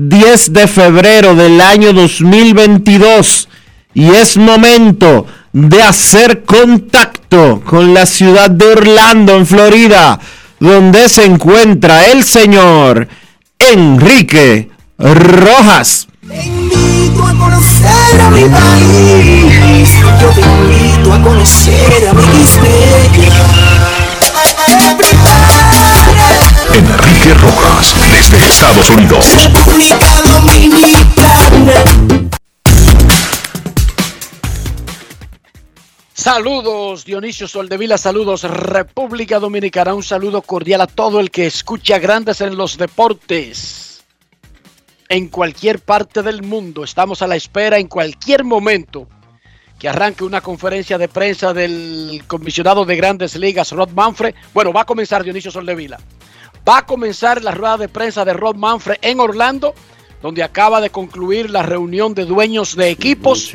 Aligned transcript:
10 0.00 0.52
de 0.52 0.68
febrero 0.68 1.34
del 1.34 1.60
año 1.60 1.92
2022 1.92 3.48
y 3.94 4.10
es 4.10 4.36
momento 4.36 5.26
de 5.52 5.82
hacer 5.82 6.44
contacto 6.44 7.60
con 7.64 7.92
la 7.92 8.06
ciudad 8.06 8.48
de 8.48 8.64
Orlando, 8.64 9.34
en 9.34 9.44
Florida, 9.44 10.20
donde 10.60 11.08
se 11.08 11.24
encuentra 11.24 12.06
el 12.06 12.22
señor 12.22 13.08
Enrique 13.58 14.70
Rojas. 14.98 16.06
Te 16.28 16.44
invito 16.44 17.24
a 17.24 17.32
conocer 17.34 18.20
a 18.20 18.30
mi 18.30 18.44
país. 18.44 19.90
Yo 20.20 20.28
te 20.30 20.42
invito 20.42 21.12
a 21.12 21.22
conocer 21.22 22.08
a 22.08 22.14
mi 22.14 22.22
Enrique 26.74 27.34
Rojas, 27.34 27.94
desde 28.12 28.46
Estados 28.46 28.90
Unidos. 28.90 29.24
República 29.34 29.98
Dominicana. 30.22 31.72
Saludos 36.12 37.04
Dionisio 37.04 37.48
Soldevila, 37.48 37.96
saludos 37.96 38.42
República 38.42 39.38
Dominicana, 39.38 39.94
un 39.94 40.02
saludo 40.02 40.42
cordial 40.42 40.82
a 40.82 40.86
todo 40.86 41.20
el 41.20 41.30
que 41.30 41.46
escucha 41.46 41.98
Grandes 41.98 42.40
en 42.40 42.56
los 42.56 42.76
Deportes. 42.76 44.04
En 45.08 45.28
cualquier 45.28 45.80
parte 45.80 46.22
del 46.22 46.42
mundo, 46.42 46.84
estamos 46.84 47.22
a 47.22 47.26
la 47.26 47.36
espera 47.36 47.78
en 47.78 47.88
cualquier 47.88 48.44
momento 48.44 49.08
que 49.78 49.88
arranque 49.88 50.24
una 50.24 50.40
conferencia 50.40 50.98
de 50.98 51.08
prensa 51.08 51.54
del 51.54 52.24
comisionado 52.26 52.84
de 52.84 52.96
Grandes 52.96 53.36
Ligas, 53.36 53.72
Rod 53.72 53.90
Manfred. 53.90 54.34
Bueno, 54.52 54.72
va 54.72 54.82
a 54.82 54.86
comenzar 54.86 55.22
Dionisio 55.24 55.50
Soldevila. 55.50 55.98
Va 56.68 56.78
a 56.78 56.86
comenzar 56.86 57.42
la 57.42 57.52
rueda 57.52 57.78
de 57.78 57.88
prensa 57.88 58.24
de 58.24 58.34
Rod 58.34 58.56
Manfred 58.56 58.98
en 59.00 59.20
Orlando, 59.20 59.74
donde 60.20 60.42
acaba 60.42 60.80
de 60.80 60.90
concluir 60.90 61.48
la 61.48 61.62
reunión 61.62 62.12
de 62.12 62.26
dueños 62.26 62.76
de 62.76 62.90
equipos. 62.90 63.50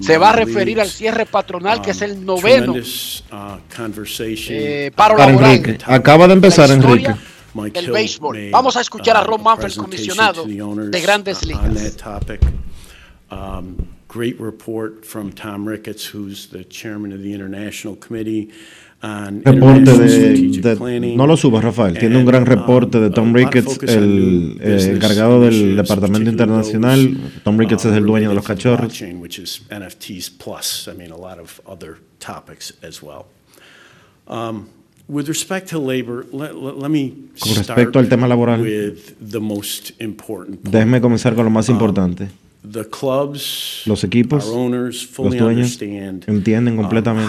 Se 0.00 0.18
va 0.18 0.30
a 0.30 0.32
referir 0.32 0.80
al 0.80 0.88
cierre 0.88 1.26
patronal, 1.26 1.82
que 1.82 1.90
es 1.90 2.02
el 2.02 2.24
noveno 2.24 2.74
eh, 2.76 4.90
paro 4.94 5.16
Para 5.16 5.30
laboral 5.30 5.54
Enrique. 5.54 5.78
Acaba 5.86 6.28
de 6.28 6.34
empezar 6.34 6.70
Enrique. 6.70 7.14
del 7.54 7.90
béisbol. 7.90 8.50
Vamos 8.50 8.76
a 8.76 8.80
escuchar 8.80 9.16
a 9.16 9.24
Ron 9.24 9.42
Manfred, 9.42 9.72
el 9.72 9.78
comisionado 9.78 10.44
de 10.44 11.00
Grandes 11.00 11.44
Ligas. 11.44 11.96
Um, 13.30 13.76
great 14.08 14.38
report 14.38 15.06
from 15.06 15.32
Tom 15.32 15.66
Ricketts, 15.66 16.04
who's 16.04 16.50
the 16.50 16.64
chairman 16.64 17.14
of 17.14 17.22
the 17.22 17.32
International 17.32 17.96
Committee 17.96 18.50
Reporte 19.02 19.98
de, 19.98 21.14
no 21.16 21.26
lo 21.26 21.36
subas 21.36 21.64
Rafael, 21.64 21.98
tiene 21.98 22.18
un 22.18 22.24
gran 22.24 22.42
And, 22.42 22.48
reporte 22.48 23.00
de 23.00 23.08
um, 23.08 23.12
Tom 23.12 23.34
Ricketts, 23.34 23.80
el 23.82 24.58
eh, 24.60 24.92
encargado 24.94 25.40
del 25.40 25.74
departamento 25.74 26.30
internacional. 26.30 27.16
Tom 27.42 27.58
Ricketts 27.58 27.86
es 27.86 27.94
el 27.94 28.06
dueño 28.06 28.28
de 28.28 28.36
los 28.36 28.46
cachorros. 28.46 29.02
Um, 34.28 34.66
Con 37.40 37.54
respecto 37.56 37.98
al 37.98 38.08
tema 38.08 38.28
laboral. 38.28 38.64
Déjeme 40.62 41.00
comenzar 41.00 41.34
con 41.34 41.44
lo 41.44 41.50
más 41.50 41.68
importante. 41.68 42.28
The 42.70 42.84
clubs, 42.84 43.82
Los 43.86 44.04
equipos, 44.04 44.46
our 44.46 44.56
owners 44.56 45.04
fully 45.04 45.36
los 45.36 45.40
dueños 45.40 45.82
understand 45.82 46.28
entienden 46.28 46.74
um, 46.74 46.82
completamente 46.82 47.28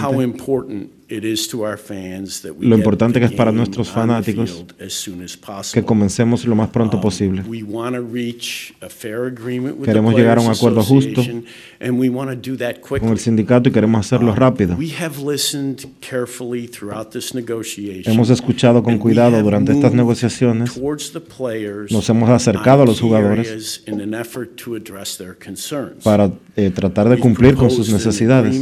how 1.04 1.16
important 1.16 1.24
it 1.24 1.24
is 1.24 1.46
to 1.48 1.64
our 1.64 1.76
fans 1.78 2.40
that 2.42 2.52
we 2.56 2.66
lo 2.66 2.76
importante 2.76 3.18
que 3.20 3.26
es 3.26 3.32
para 3.32 3.52
nuestros 3.52 3.88
fanáticos 3.90 4.50
field 4.50 4.74
as 4.80 4.92
soon 4.92 5.22
as 5.22 5.36
possible. 5.36 5.82
que 5.82 5.84
comencemos 5.86 6.44
lo 6.46 6.54
más 6.54 6.68
pronto 6.70 6.96
Um, 6.96 7.02
posible. 7.02 7.42
we 7.46 7.62
want 7.62 7.94
to 7.94 8.00
reach 8.02 8.74
a 8.80 8.88
fair 8.88 9.26
agreement 9.26 9.76
with 9.78 9.86
Queremos 9.86 10.14
the 10.14 10.20
llegar 10.20 10.38
a 10.38 10.40
un 10.40 10.50
acuerdo 10.50 10.82
justo 10.82 11.20
Association, 11.20 11.44
and 11.80 11.98
we 12.00 12.08
want 12.08 12.30
to 12.30 12.36
do 12.36 12.56
that 12.56 12.80
Con 12.80 12.88
quickly. 13.00 13.10
el 13.10 13.18
sindicato 13.18 13.68
y 13.68 13.72
queremos 13.72 14.00
hacerlo 14.06 14.32
Um, 14.32 14.38
rápido. 14.38 14.76
We 14.76 14.92
have 15.00 15.18
listened 15.22 15.86
carefully 16.00 16.66
throughout 16.68 17.10
this 17.10 17.34
negotiation. 17.34 18.12
Hemos 18.14 18.30
escuchado 18.30 18.82
con 18.82 18.98
cuidado 18.98 19.42
durante 19.42 19.72
estas 19.72 19.92
negociaciones. 19.92 20.74
towards 20.74 21.12
the 21.12 21.20
players 21.20 21.90
Nos 21.92 22.08
hemos 22.08 22.30
acercado 22.30 22.82
a 22.82 22.86
los 22.86 23.00
jugadores 23.00 23.48
areas 23.48 23.82
in 23.86 24.00
an 24.00 24.14
effort 24.14 24.56
to 24.62 24.74
address 24.74 25.16
their 25.18 25.36
concerns. 25.36 26.02
para 26.02 26.30
eh, 26.56 26.70
tratar 26.70 27.08
de 27.08 27.18
cumplir 27.18 27.54
con 27.56 27.70
sus 27.70 27.92
necesidades. 27.92 28.54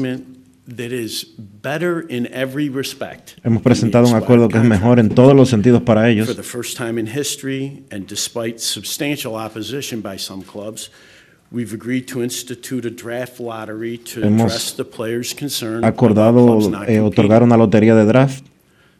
Agreement 0.72 0.76
that 0.76 0.92
is 0.92 1.24
better 1.24 2.00
in 2.00 2.26
every 2.32 2.68
respect 2.68 3.36
Hemos 3.44 3.62
presentado 3.62 4.08
un 4.08 4.14
acuerdo 4.14 4.48
que 4.48 4.58
es 4.58 4.64
mejor 4.64 4.98
en 4.98 5.08
todos 5.08 5.34
los 5.34 5.50
sentidos 5.50 5.82
para 5.82 6.02
For 6.02 6.08
ellos. 6.08 6.36
the 6.36 6.42
first 6.42 6.76
time 6.76 6.98
in 6.98 7.06
history, 7.06 7.84
and 7.90 8.06
despite 8.06 8.60
substantial 8.60 9.34
opposition 9.34 10.00
by 10.00 10.16
some 10.16 10.42
clubs, 10.42 10.90
we've 11.50 11.72
agreed 11.72 12.06
to 12.08 12.22
institute 12.22 12.84
a 12.84 12.90
draft 12.90 13.40
lottery 13.40 13.98
to 13.98 14.22
address 14.22 14.72
the 14.72 14.84
players' 14.84 15.34
concern 15.34 15.78
about 15.78 15.94
Acordado 15.94 16.58
eh, 16.86 17.00
otorgar 17.00 17.42
una 17.42 17.56
lotería 17.56 17.94
de 17.94 18.06
draft. 18.06 18.44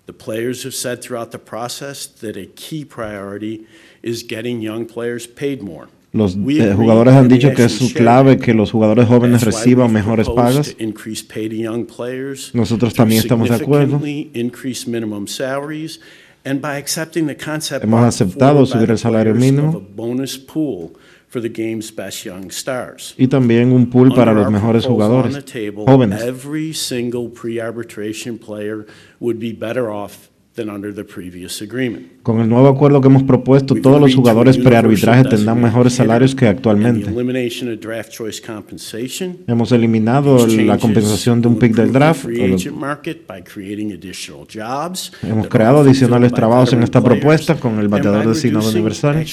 The 0.07 0.13
players 0.13 0.65
have 0.65 0.75
said 0.75 1.01
throughout 1.01 1.31
the 1.31 1.39
process 1.39 2.07
that 2.07 2.37
a 2.37 2.47
key 2.47 2.85
priority 2.85 3.67
is 4.03 4.25
getting 4.25 4.61
young 4.61 4.85
players 4.85 5.27
paid 5.29 5.63
more. 5.63 5.89
Los 6.13 6.37
eh, 6.37 6.75
jugadores 6.77 7.15
han 7.15 7.27
dicho 7.27 7.53
que 7.55 7.65
es 7.65 7.73
su 7.73 7.93
clave 7.95 8.37
que 8.37 8.53
los 8.53 8.71
jugadores 8.71 9.09
jóvenes 9.09 9.43
reciban 9.43 9.91
mejores 9.91 10.29
pagas. 10.29 10.77
Nosotros 12.53 12.93
también 12.93 13.23
estamos 13.23 13.49
de 13.49 13.55
acuerdo. 13.55 13.99
significantly 13.99 14.31
increased 14.35 14.87
minimum 14.87 15.27
salaries, 15.27 16.01
and 16.45 16.61
by 16.61 16.77
accepting 16.77 17.27
the 17.27 17.37
concept 17.37 17.85
Hemos 17.85 18.05
aceptado 18.05 18.67
subir 18.67 18.91
el 18.91 18.99
salario 18.99 19.35
mínimo. 19.35 19.71
of 19.71 19.77
a 19.77 19.79
bonus 19.79 20.37
pool 20.37 20.93
for 21.29 21.41
the 21.41 21.49
game's 21.49 21.91
best 21.91 22.27
young 22.27 22.51
stars. 22.51 23.15
Y 23.17 23.29
también 23.29 23.73
un 23.73 23.89
pool 23.89 24.15
para 24.15 24.35
los 24.35 24.51
mejores 24.51 24.85
jugadores 24.85 25.43
jóvenes. 25.87 26.21
Than 30.55 30.69
under 30.69 30.95
the 30.95 31.05
previous 31.05 31.63
agreement. 31.63 32.23
Con 32.23 32.39
el 32.41 32.47
nuevo 32.47 32.69
acuerdo 32.69 33.01
que 33.01 33.09
hemos 33.09 33.23
propuesto, 33.23 33.75
todos 33.75 33.99
los 33.99 34.15
jugadores 34.15 34.59
prearbitraje 34.59 35.25
tendrán 35.25 35.63
mejores 35.63 35.95
salarios 35.95 36.35
que 36.35 36.47
actualmente. 36.47 37.09
Hemos 39.47 39.73
eliminado 39.73 40.47
la 40.47 40.77
compensación 40.77 41.41
de 41.41 41.49
un 41.49 41.59
pick 41.59 41.75
del 41.75 41.91
draft. 41.91 42.27
Hemos 45.23 45.49
creado 45.49 45.81
adicionales 45.81 46.33
trabajos 46.33 46.73
en 46.75 46.83
esta 46.83 47.03
propuesta 47.03 47.55
con 47.55 47.79
el 47.79 47.89
bateador 47.89 48.29
designado 48.29 48.69
universal. 48.69 49.25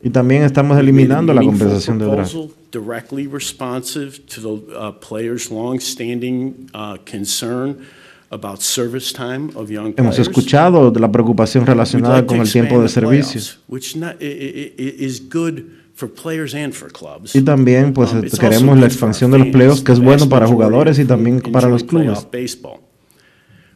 Y 0.00 0.10
también 0.10 0.42
estamos 0.44 0.78
eliminando 0.78 1.34
la 1.34 1.42
compensación 1.42 1.98
de 1.98 2.04
draft. 2.04 2.36
Directly 2.80 3.26
responsive 3.26 4.26
to 4.34 4.40
the 4.42 4.76
uh, 4.76 4.92
players' 5.00 5.50
long-standing 5.50 6.68
uh, 6.74 6.98
concern 7.06 7.86
about 8.30 8.60
service 8.60 9.14
time 9.14 9.50
of 9.56 9.70
young 9.70 9.94
Hemos 9.96 10.16
players. 10.16 10.28
escuchado 10.28 10.90
de 10.90 11.00
la 11.00 11.10
preocupación 11.10 11.64
relacionada 11.64 12.26
con 12.26 12.38
el 12.40 12.52
tiempo 12.52 12.82
de 12.82 12.88
servicio. 12.90 13.40
playoffs, 13.40 13.58
Which 13.68 13.96
not, 13.96 14.20
i- 14.20 14.26
i- 14.26 14.74
i- 14.76 14.94
is 15.06 15.22
good 15.26 15.62
for 15.94 16.10
players 16.12 16.54
and 16.54 16.74
for 16.74 16.92
clubs. 16.92 17.34
Y 17.34 17.40
también 17.40 17.94
pues 17.94 18.12
Um, 18.12 18.24
it's 18.26 18.38
queremos 18.38 18.78
la 18.78 18.84
expansión 18.86 19.30
de 19.30 19.38
los 19.38 19.48
playoffs, 19.48 19.80
que 19.82 19.92
es 19.92 19.98
bueno 20.00 20.28
para 20.28 20.46
jugadores 20.46 20.98
y 20.98 21.06
también 21.06 21.40
para 21.40 21.70
los 21.70 21.82
clubes. 21.82 22.26
baseball. 22.30 22.80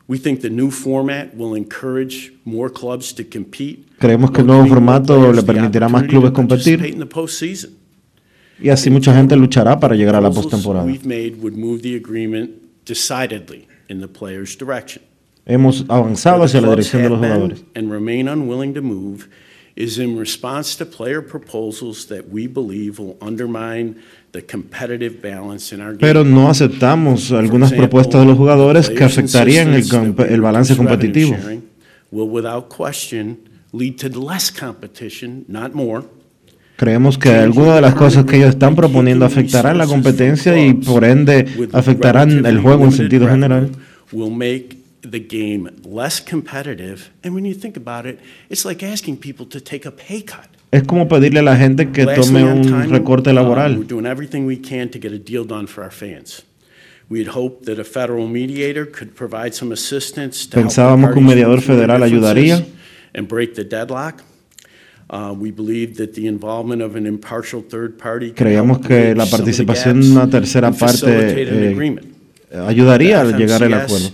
We 0.08 0.18
think 0.18 0.40
the 0.42 0.50
new 0.50 0.70
format 0.70 1.32
will 1.34 1.56
encourage 1.56 2.32
more 2.44 2.70
clubs 2.70 3.14
to 3.14 3.22
compete. 3.24 3.84
Creemos 3.98 4.30
que 4.30 4.42
el 4.42 4.46
nuevo 4.46 4.66
formato 4.66 5.32
le 5.32 5.42
permitirá 5.42 5.86
a 5.86 5.88
más 5.88 6.02
clubes 6.02 6.32
competir. 6.32 6.76
participate 6.78 6.90
in 6.92 6.98
the 6.98 7.06
postseason. 7.06 7.70
Y 8.60 8.68
así 8.68 8.90
mucha 8.90 9.14
gente 9.14 9.36
luchará 9.36 9.78
para 9.78 9.94
llegar 9.94 10.16
a 10.16 10.20
la 10.20 10.30
postemporada. 10.30 10.86
Hemos 15.46 15.84
avanzado 15.88 16.44
hacia 16.44 16.60
la 16.60 16.70
dirección 16.70 17.02
de 17.02 17.08
los 17.08 17.18
jugadores. 17.18 17.64
And 17.74 17.90
remain 17.90 18.28
unwilling 18.28 18.74
to 18.74 18.82
move 18.82 19.28
is 19.76 19.98
in 19.98 20.18
response 20.18 20.76
to 20.76 20.84
player 20.84 21.22
proposals 21.22 22.06
that 22.08 22.28
we 22.30 22.46
believe 22.46 22.98
will 22.98 23.16
undermine 23.20 23.96
the 24.32 24.42
competitive 24.42 25.22
balance 25.22 25.74
in 25.74 25.80
our 25.80 25.92
game. 25.92 26.00
Pero 26.00 26.24
no 26.24 26.50
aceptamos 26.50 27.32
algunas 27.32 27.72
propuestas 27.72 28.20
de 28.20 28.26
los 28.26 28.36
jugadores 28.36 28.90
que 28.90 29.02
afectarían 29.02 29.72
el, 29.74 30.40
balance 30.40 30.76
competitivo. 30.76 31.34
sharing 31.36 31.62
Will 32.12 32.28
without 32.28 32.68
question 32.68 33.38
lead 33.72 33.98
to 33.98 34.08
less 34.08 34.50
competition, 34.50 35.44
not 35.48 35.74
more. 35.74 36.04
Creemos 36.80 37.18
que 37.18 37.28
algunas 37.28 37.74
de 37.74 37.82
las 37.82 37.94
cosas 37.94 38.24
que 38.24 38.36
ellos 38.36 38.48
están 38.48 38.74
proponiendo 38.74 39.26
afectarán 39.26 39.76
la 39.76 39.86
competencia 39.86 40.58
y 40.58 40.72
por 40.72 41.04
ende 41.04 41.46
afectarán 41.74 42.46
el 42.46 42.58
juego 42.58 42.86
en 42.86 42.92
sentido 42.92 43.28
general. 43.28 43.70
the 45.02 45.20
game 45.20 45.68
less 45.84 46.20
competitive. 46.20 47.10
And 47.22 47.34
when 47.34 47.44
you 47.44 47.52
think 47.52 47.76
about 47.76 48.06
it, 48.06 48.18
it's 48.48 48.64
like 48.64 48.82
asking 48.82 49.18
people 49.18 49.44
to 49.48 49.60
take 49.60 49.86
a 49.86 49.90
pay 49.90 50.22
cut. 50.22 50.48
Es 50.72 50.84
como 50.84 51.06
pedirle 51.06 51.40
a 51.40 51.42
la 51.42 51.56
gente 51.56 51.92
que 51.92 52.06
tome 52.06 52.44
un 52.44 52.88
recorte 52.88 53.28
uh, 53.28 53.34
We're 53.34 53.42
laboral. 53.42 53.86
doing 53.86 54.06
everything 54.06 54.46
we 54.46 54.56
can 54.56 54.88
to 54.88 54.98
get 54.98 55.12
a 55.12 55.18
deal 55.18 55.44
done 55.44 55.66
for 55.66 55.84
our 55.84 55.92
fans. 55.92 56.44
Hoped 57.10 57.66
that 57.66 57.78
a 57.78 57.84
federal 57.84 58.26
mediator 58.26 58.86
could 58.86 59.14
provide 59.14 59.52
some 59.52 59.70
assistance 59.70 60.46
to 60.48 60.56
Pensábamos 60.56 61.12
que 61.12 61.18
un 61.18 61.26
mediador 61.26 61.60
federal 61.60 62.02
ayudaría. 62.02 62.64
And 63.12 63.28
break 63.28 63.54
the 63.54 63.64
deadlock. 63.64 64.22
We 65.36 65.50
believe 65.50 65.96
that 65.96 66.14
the 66.14 66.26
involvement 66.26 66.82
of 66.82 66.94
an 66.94 67.04
impartial 67.06 67.62
third 67.62 67.98
party 67.98 68.28
could 68.28 68.36
Creíamos 68.46 68.78
help 68.78 68.86
que 68.86 69.14
la 69.14 69.26
participación 69.26 70.00
de 70.00 70.10
una 70.10 70.28
tercera 70.28 70.70
parte 70.70 71.42
eh, 71.42 72.58
ayudaría 72.66 73.20
a 73.20 73.24
llegar 73.24 73.62
al 73.62 73.74
acuerdo. 73.74 74.08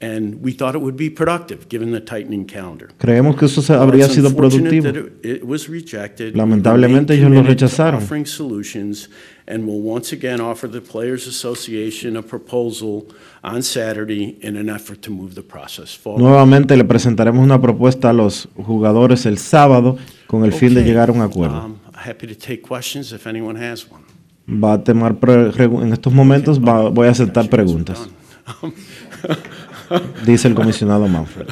And 0.00 0.36
we 0.42 0.52
thought 0.52 0.74
it 0.74 0.80
would 0.82 0.96
be 0.96 1.08
productive, 1.08 1.66
given 1.70 1.92
the 1.92 2.00
tightening 2.00 2.44
calendar. 2.44 2.88
Creemos 2.98 3.36
que 3.36 3.46
eso 3.46 3.60
habría 3.80 4.08
sido 4.08 4.34
productivo. 4.34 4.84
that 4.92 4.96
it- 4.96 5.24
it 5.24 5.42
was 5.44 5.68
rejected, 5.68 6.32
we 6.34 6.38
Lamentablemente 6.38 7.14
ellos 7.14 7.30
lo 7.30 7.42
rechazaron. 7.42 8.02
Offering 8.02 8.26
solutions, 8.26 9.08
and 9.46 9.64
will 9.66 9.80
once 9.82 10.12
again 10.14 10.40
offer 10.40 10.68
the 10.70 10.80
Players 10.80 11.26
Association 11.26 12.16
a 12.16 12.22
proposal 12.22 13.06
on 13.42 13.62
Saturday 13.62 14.36
in 14.42 14.56
an 14.56 14.68
effort 14.68 15.00
to 15.00 15.10
move 15.10 15.34
the 15.34 15.42
process 15.42 15.96
forward. 15.96 16.22
Nuevamente 16.22 16.76
le 16.76 16.84
presentaremos 16.84 17.42
una 17.42 17.60
propuesta 17.60 18.10
a 18.10 18.12
los 18.12 18.48
jugadores 18.56 19.24
el 19.26 19.38
sábado 19.38 19.96
con 20.26 20.44
el 20.44 20.52
fin 20.52 20.74
de 20.74 20.82
llegar 20.82 21.08
a 21.08 21.12
un 21.12 21.20
acuerdo. 21.22 21.64
um, 21.66 21.74
Happy 21.94 22.26
to 22.26 22.34
take 22.34 22.60
questions 22.62 23.12
if 23.12 23.26
anyone 23.26 23.58
has 23.58 23.86
one. 23.90 24.02
Va 24.46 24.74
a 24.74 24.84
tomar 24.84 25.16
en 25.58 25.92
estos 25.92 26.12
momentos 26.12 26.60
va- 26.60 26.90
voy 26.90 27.06
a 27.06 27.10
aceptar 27.12 27.48
preguntas, 27.48 28.08
dice 30.26 30.48
el 30.48 30.54
comisionado 30.54 31.08
Manfred. 31.08 31.48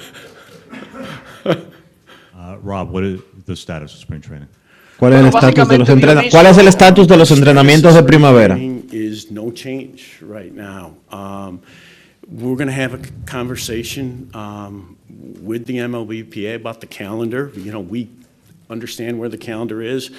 Uh, 1.45 2.57
Rob, 2.63 2.91
what 2.91 3.05
is 3.05 3.21
the 3.47 3.57
status 3.57 3.93
of 3.95 4.01
spring 4.01 4.21
training? 4.21 4.49
¿Cuál 4.99 5.13
es 5.15 5.19
el 5.21 5.31
Bueno, 5.31 5.39
estatus 5.39 5.69
de 5.69 5.79
los 5.79 5.89
básicamente, 5.89 5.93
entrena- 5.93 6.21
Dionisio- 6.23 6.31
¿Cuál 6.31 6.47
es 6.47 6.59
el 6.59 6.69
estatus 6.69 7.09
de 7.09 7.17
los 7.17 7.31
entrenamientos 7.31 7.95
de 7.95 8.03
primavera? 8.03 8.57
Is 8.93 9.31
no 9.31 9.51
change 9.51 10.19
right 10.23 10.53
now. 10.55 10.95
Um, 11.11 11.61
We're 12.31 12.57
going 12.57 12.69
to 12.69 12.73
have 12.73 12.95
a 12.95 13.03
c- 13.05 13.11
conversation 13.27 14.31
um, 14.33 14.97
with 15.43 15.67
the 15.67 15.79
MLBPA 15.79 16.55
about 16.55 16.81
the 16.81 16.87
calendar. 16.87 17.51
You 17.57 17.73
know, 17.73 17.81
we 17.81 18.09
understand 18.71 19.19
where 19.19 19.29
the 19.29 19.37
calendar 19.37 19.83
is, 19.83 20.11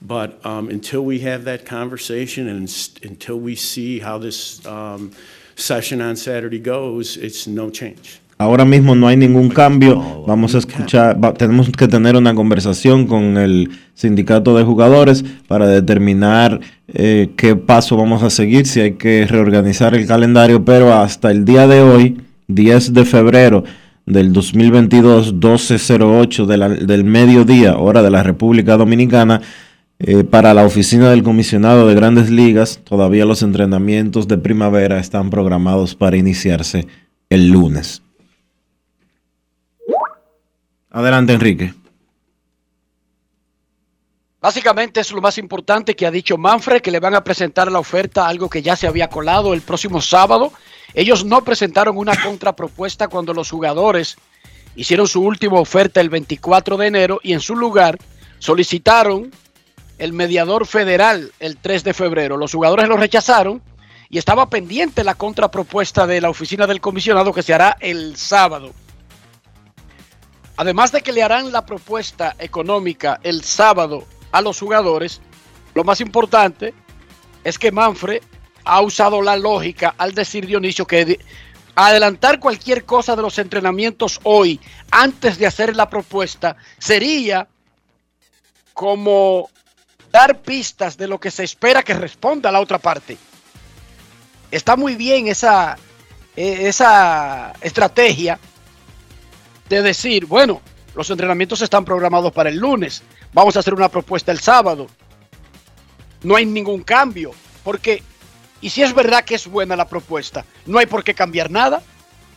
but 0.00 0.38
um, 0.46 0.68
until 0.70 1.04
we 1.04 1.18
have 1.20 1.44
that 1.44 1.66
conversation 1.66 2.48
and 2.48 2.68
s- 2.68 2.90
until 3.02 3.38
we 3.40 3.56
see 3.56 3.98
how 3.98 4.18
this 4.18 4.64
um, 4.66 5.10
session 5.58 6.00
on 6.00 6.16
Saturday 6.16 6.60
goes, 6.60 7.16
it's 7.16 7.46
no 7.46 7.70
change. 7.70 8.20
Ahora 8.40 8.64
mismo 8.64 8.94
no 8.94 9.08
hay 9.08 9.16
ningún 9.16 9.48
cambio. 9.48 10.22
Vamos 10.24 10.54
a 10.54 10.58
escuchar, 10.58 11.18
va- 11.22 11.34
tenemos 11.34 11.68
que 11.70 11.88
tener 11.88 12.14
una 12.16 12.34
conversación 12.34 13.06
con 13.06 13.36
el 13.36 13.68
sindicato 13.94 14.56
de 14.56 14.62
jugadores 14.62 15.24
para 15.48 15.66
determinar 15.66 16.60
eh, 16.86 17.30
qué 17.36 17.56
paso 17.56 17.96
vamos 17.96 18.22
a 18.22 18.30
seguir, 18.30 18.66
si 18.66 18.78
hay 18.80 18.92
que 18.92 19.26
reorganizar 19.26 19.96
el 19.96 20.06
calendario, 20.06 20.64
pero 20.64 20.94
hasta 20.94 21.32
el 21.32 21.44
día 21.44 21.66
de 21.66 21.80
hoy, 21.82 22.18
10 22.46 22.94
de 22.94 23.04
febrero 23.04 23.64
del 24.06 24.32
2022, 24.32 25.34
12.08 25.40 26.46
de 26.46 26.86
del 26.86 27.02
mediodía, 27.04 27.76
hora 27.76 28.02
de 28.02 28.10
la 28.10 28.22
República 28.22 28.76
Dominicana, 28.76 29.40
eh, 30.00 30.22
para 30.22 30.54
la 30.54 30.64
oficina 30.64 31.10
del 31.10 31.24
comisionado 31.24 31.88
de 31.88 31.94
grandes 31.94 32.30
ligas, 32.30 32.80
todavía 32.84 33.24
los 33.24 33.42
entrenamientos 33.42 34.28
de 34.28 34.38
primavera 34.38 35.00
están 35.00 35.28
programados 35.30 35.96
para 35.96 36.16
iniciarse 36.16 36.86
el 37.28 37.48
lunes. 37.48 38.02
Adelante, 40.90 41.32
Enrique. 41.32 41.74
Básicamente 44.40 45.00
es 45.00 45.10
lo 45.10 45.20
más 45.20 45.36
importante 45.36 45.96
que 45.96 46.06
ha 46.06 46.12
dicho 46.12 46.38
Manfred, 46.38 46.80
que 46.80 46.92
le 46.92 47.00
van 47.00 47.16
a 47.16 47.24
presentar 47.24 47.70
la 47.72 47.80
oferta, 47.80 48.28
algo 48.28 48.48
que 48.48 48.62
ya 48.62 48.76
se 48.76 48.86
había 48.86 49.08
colado 49.08 49.52
el 49.52 49.62
próximo 49.62 50.00
sábado. 50.00 50.52
Ellos 50.94 51.24
no 51.24 51.42
presentaron 51.42 51.98
una 51.98 52.14
contrapropuesta 52.22 53.08
cuando 53.08 53.34
los 53.34 53.50
jugadores 53.50 54.16
hicieron 54.76 55.08
su 55.08 55.22
última 55.22 55.58
oferta 55.58 56.00
el 56.00 56.08
24 56.08 56.76
de 56.76 56.86
enero 56.86 57.20
y 57.22 57.32
en 57.32 57.40
su 57.40 57.56
lugar 57.56 57.98
solicitaron 58.38 59.32
el 59.98 60.12
mediador 60.12 60.66
federal 60.66 61.32
el 61.40 61.56
3 61.56 61.84
de 61.84 61.94
febrero. 61.94 62.36
Los 62.36 62.52
jugadores 62.52 62.88
lo 62.88 62.96
rechazaron 62.96 63.62
y 64.10 64.18
estaba 64.18 64.48
pendiente 64.48 65.04
la 65.04 65.14
contrapropuesta 65.14 66.06
de 66.06 66.20
la 66.20 66.30
oficina 66.30 66.66
del 66.66 66.80
comisionado 66.80 67.32
que 67.32 67.42
se 67.42 67.52
hará 67.54 67.76
el 67.80 68.16
sábado. 68.16 68.72
Además 70.56 70.90
de 70.92 71.02
que 71.02 71.12
le 71.12 71.22
harán 71.22 71.52
la 71.52 71.64
propuesta 71.64 72.34
económica 72.38 73.20
el 73.22 73.44
sábado 73.44 74.04
a 74.32 74.40
los 74.40 74.58
jugadores, 74.58 75.20
lo 75.74 75.84
más 75.84 76.00
importante 76.00 76.74
es 77.44 77.58
que 77.58 77.70
Manfred 77.70 78.22
ha 78.64 78.80
usado 78.80 79.22
la 79.22 79.36
lógica 79.36 79.94
al 79.98 80.14
decir 80.14 80.46
Dionisio 80.46 80.86
que 80.86 81.04
de- 81.04 81.20
adelantar 81.76 82.40
cualquier 82.40 82.84
cosa 82.84 83.14
de 83.14 83.22
los 83.22 83.38
entrenamientos 83.38 84.18
hoy 84.24 84.60
antes 84.90 85.38
de 85.38 85.46
hacer 85.46 85.76
la 85.76 85.88
propuesta 85.88 86.56
sería 86.78 87.46
como 88.74 89.48
dar 90.10 90.40
pistas 90.40 90.96
de 90.96 91.08
lo 91.08 91.18
que 91.18 91.30
se 91.30 91.44
espera 91.44 91.82
que 91.82 91.94
responda 91.94 92.52
la 92.52 92.60
otra 92.60 92.78
parte. 92.78 93.16
Está 94.50 94.76
muy 94.76 94.94
bien 94.94 95.28
esa, 95.28 95.76
eh, 96.36 96.68
esa 96.68 97.52
estrategia 97.60 98.38
de 99.68 99.82
decir, 99.82 100.26
bueno, 100.26 100.62
los 100.94 101.10
entrenamientos 101.10 101.60
están 101.60 101.84
programados 101.84 102.32
para 102.32 102.48
el 102.48 102.56
lunes, 102.56 103.02
vamos 103.32 103.56
a 103.56 103.60
hacer 103.60 103.74
una 103.74 103.88
propuesta 103.88 104.32
el 104.32 104.40
sábado. 104.40 104.86
No 106.22 106.36
hay 106.36 106.46
ningún 106.46 106.82
cambio, 106.82 107.32
porque, 107.62 108.02
y 108.60 108.70
si 108.70 108.82
es 108.82 108.94
verdad 108.94 109.24
que 109.24 109.34
es 109.34 109.46
buena 109.46 109.76
la 109.76 109.88
propuesta, 109.88 110.44
no 110.66 110.78
hay 110.78 110.86
por 110.86 111.04
qué 111.04 111.14
cambiar 111.14 111.50
nada 111.50 111.82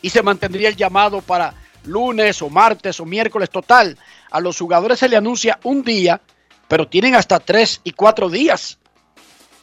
y 0.01 0.09
se 0.09 0.21
mantendría 0.21 0.69
el 0.69 0.75
llamado 0.75 1.21
para 1.21 1.55
lunes 1.85 2.41
o 2.41 2.49
martes 2.49 2.99
o 2.99 3.05
miércoles 3.05 3.49
total. 3.49 3.97
A 4.29 4.39
los 4.39 4.57
jugadores 4.57 4.99
se 4.99 5.09
le 5.09 5.17
anuncia 5.17 5.59
un 5.63 5.83
día, 5.83 6.21
pero 6.71 6.87
tienen 6.87 7.15
hasta 7.15 7.41
tres 7.41 7.81
y 7.83 7.91
cuatro 7.91 8.29
días 8.29 8.79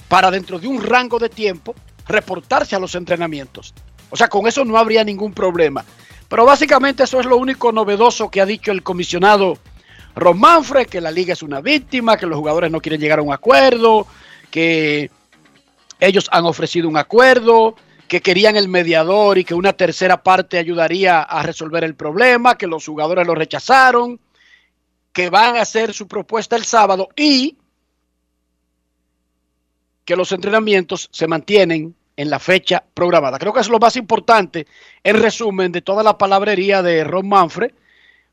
para 0.08 0.30
dentro 0.30 0.58
de 0.58 0.68
un 0.68 0.82
rango 0.82 1.18
de 1.18 1.30
tiempo 1.30 1.74
reportarse 2.06 2.76
a 2.76 2.78
los 2.78 2.94
entrenamientos. 2.94 3.72
O 4.10 4.16
sea, 4.18 4.28
con 4.28 4.46
eso 4.46 4.62
no 4.62 4.76
habría 4.76 5.02
ningún 5.04 5.32
problema. 5.32 5.86
Pero 6.28 6.44
básicamente 6.44 7.04
eso 7.04 7.18
es 7.18 7.24
lo 7.24 7.38
único 7.38 7.72
novedoso 7.72 8.30
que 8.30 8.42
ha 8.42 8.44
dicho 8.44 8.72
el 8.72 8.82
comisionado 8.82 9.56
Ron 10.16 10.38
Manfred, 10.38 10.86
que 10.86 11.00
la 11.00 11.10
liga 11.10 11.32
es 11.32 11.42
una 11.42 11.62
víctima, 11.62 12.18
que 12.18 12.26
los 12.26 12.36
jugadores 12.36 12.70
no 12.70 12.82
quieren 12.82 13.00
llegar 13.00 13.20
a 13.20 13.22
un 13.22 13.32
acuerdo, 13.32 14.06
que 14.50 15.10
ellos 16.00 16.28
han 16.30 16.44
ofrecido 16.44 16.90
un 16.90 16.98
acuerdo, 16.98 17.74
que 18.06 18.20
querían 18.20 18.56
el 18.56 18.68
mediador 18.68 19.38
y 19.38 19.44
que 19.44 19.54
una 19.54 19.72
tercera 19.72 20.22
parte 20.22 20.58
ayudaría 20.58 21.22
a 21.22 21.42
resolver 21.42 21.84
el 21.84 21.94
problema, 21.94 22.58
que 22.58 22.66
los 22.66 22.84
jugadores 22.84 23.26
lo 23.26 23.34
rechazaron, 23.34 24.20
que 25.12 25.30
van 25.30 25.56
a 25.56 25.62
hacer 25.62 25.92
su 25.92 26.06
propuesta 26.06 26.56
el 26.56 26.64
sábado 26.64 27.08
y 27.16 27.56
que 30.04 30.16
los 30.16 30.32
entrenamientos 30.32 31.08
se 31.12 31.26
mantienen 31.26 31.94
en 32.16 32.30
la 32.30 32.38
fecha 32.38 32.82
programada. 32.94 33.38
Creo 33.38 33.52
que 33.52 33.60
es 33.60 33.68
lo 33.68 33.78
más 33.78 33.96
importante, 33.96 34.66
en 35.04 35.20
resumen, 35.20 35.70
de 35.70 35.82
toda 35.82 36.02
la 36.02 36.18
palabrería 36.18 36.82
de 36.82 37.04
Ron 37.04 37.28
Manfred, 37.28 37.72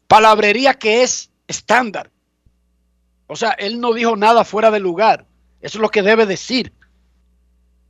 palabrería 0.08 0.74
que 0.76 1.04
es 1.04 1.30
estándar. 1.48 2.10
O 3.28 3.36
sea, 3.36 3.52
él 3.52 3.80
no 3.80 3.94
dijo 3.94 4.16
nada 4.16 4.44
fuera 4.44 4.72
de 4.72 4.80
lugar. 4.80 5.26
Eso 5.62 5.78
es 5.78 5.82
lo 5.82 5.90
que 5.90 6.02
debe 6.02 6.26
decir 6.26 6.72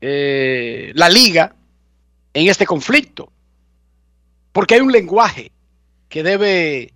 eh, 0.02 0.92
la 0.96 1.10
liga 1.10 1.56
en 2.34 2.48
este 2.48 2.66
conflicto. 2.66 3.32
Porque 4.52 4.76
hay 4.76 4.82
un 4.82 4.92
lenguaje 4.92 5.52
que 6.10 6.24
debe 6.24 6.95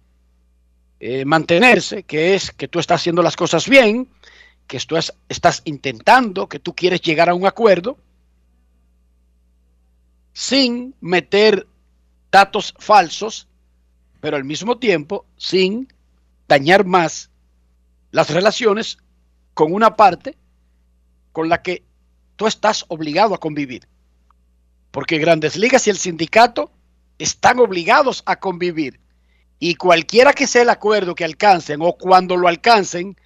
eh, 1.00 1.26
mantenerse, 1.26 2.04
que 2.04 2.36
es 2.36 2.52
que 2.52 2.68
tú 2.68 2.80
estás 2.80 3.02
haciendo 3.02 3.22
las 3.22 3.36
cosas 3.36 3.68
bien, 3.70 4.10
que 4.68 4.78
estás 4.78 5.62
intentando, 5.66 6.48
que 6.48 6.60
tú 6.60 6.76
quieres 6.76 7.02
llegar 7.02 7.30
a 7.30 7.34
un 7.34 7.48
acuerdo, 7.48 7.98
sin 10.34 10.94
meter 11.02 11.68
datos 12.32 12.74
falsos, 12.78 13.48
pero 14.22 14.38
al 14.38 14.44
mismo 14.44 14.78
tiempo 14.78 15.26
sin 15.38 15.92
dañar 16.48 16.86
más 16.86 17.30
las 18.12 18.30
relaciones 18.30 18.98
con 19.54 19.74
una 19.74 19.96
parte 19.96 20.38
con 21.32 21.50
la 21.50 21.62
que 21.62 21.84
tú 22.36 22.48
estás 22.48 22.86
obligado 22.88 23.36
a 23.36 23.40
convivir. 23.40 23.88
Porque 24.92 25.18
Grandes 25.18 25.58
Ligas 25.58 25.88
y 25.88 25.90
el 25.90 25.98
sindicato 25.98 26.72
están 27.18 27.60
obligados 27.60 28.24
a 28.26 28.38
convivir. 28.38 29.00
Y 29.60 29.76
cualquiera 29.76 30.34
que 30.34 30.48
sea 30.48 30.62
el 30.62 30.70
acuerdo 30.70 31.16
que 31.16 31.26
alcancen 31.26 31.80
o 31.82 31.94
cuando 31.94 32.38
lo 32.38 32.48
alcancen, 32.48 33.18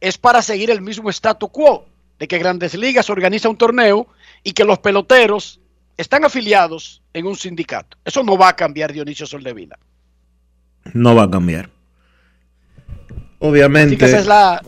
es 0.00 0.18
para 0.18 0.42
seguir 0.42 0.70
el 0.70 0.80
mismo 0.80 1.10
statu 1.10 1.48
quo 1.48 1.86
de 2.18 2.26
que 2.26 2.38
Grandes 2.38 2.74
Ligas 2.74 3.10
organiza 3.10 3.48
un 3.48 3.56
torneo 3.56 4.06
y 4.42 4.52
que 4.52 4.64
los 4.64 4.78
peloteros 4.78 5.60
están 5.96 6.24
afiliados 6.24 7.02
en 7.12 7.26
un 7.26 7.36
sindicato. 7.36 7.96
Eso 8.04 8.22
no 8.22 8.36
va 8.38 8.48
a 8.48 8.56
cambiar 8.56 8.92
Dionisio 8.92 9.26
Soldevila. 9.26 9.78
No 10.94 11.14
va 11.14 11.24
a 11.24 11.30
cambiar. 11.30 11.68
Obviamente, 13.38 13.98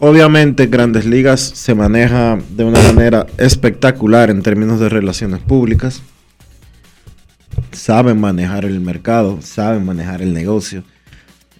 obviamente 0.00 0.66
Grandes 0.66 1.04
Ligas 1.04 1.40
se 1.40 1.76
maneja 1.76 2.38
de 2.50 2.64
una 2.64 2.82
manera 2.82 3.24
espectacular 3.38 4.30
en 4.30 4.42
términos 4.42 4.80
de 4.80 4.88
relaciones 4.88 5.40
públicas. 5.40 6.02
Saben 7.70 8.20
manejar 8.20 8.64
el 8.64 8.80
mercado, 8.80 9.40
saben 9.42 9.84
manejar 9.84 10.22
el 10.22 10.34
negocio. 10.34 10.82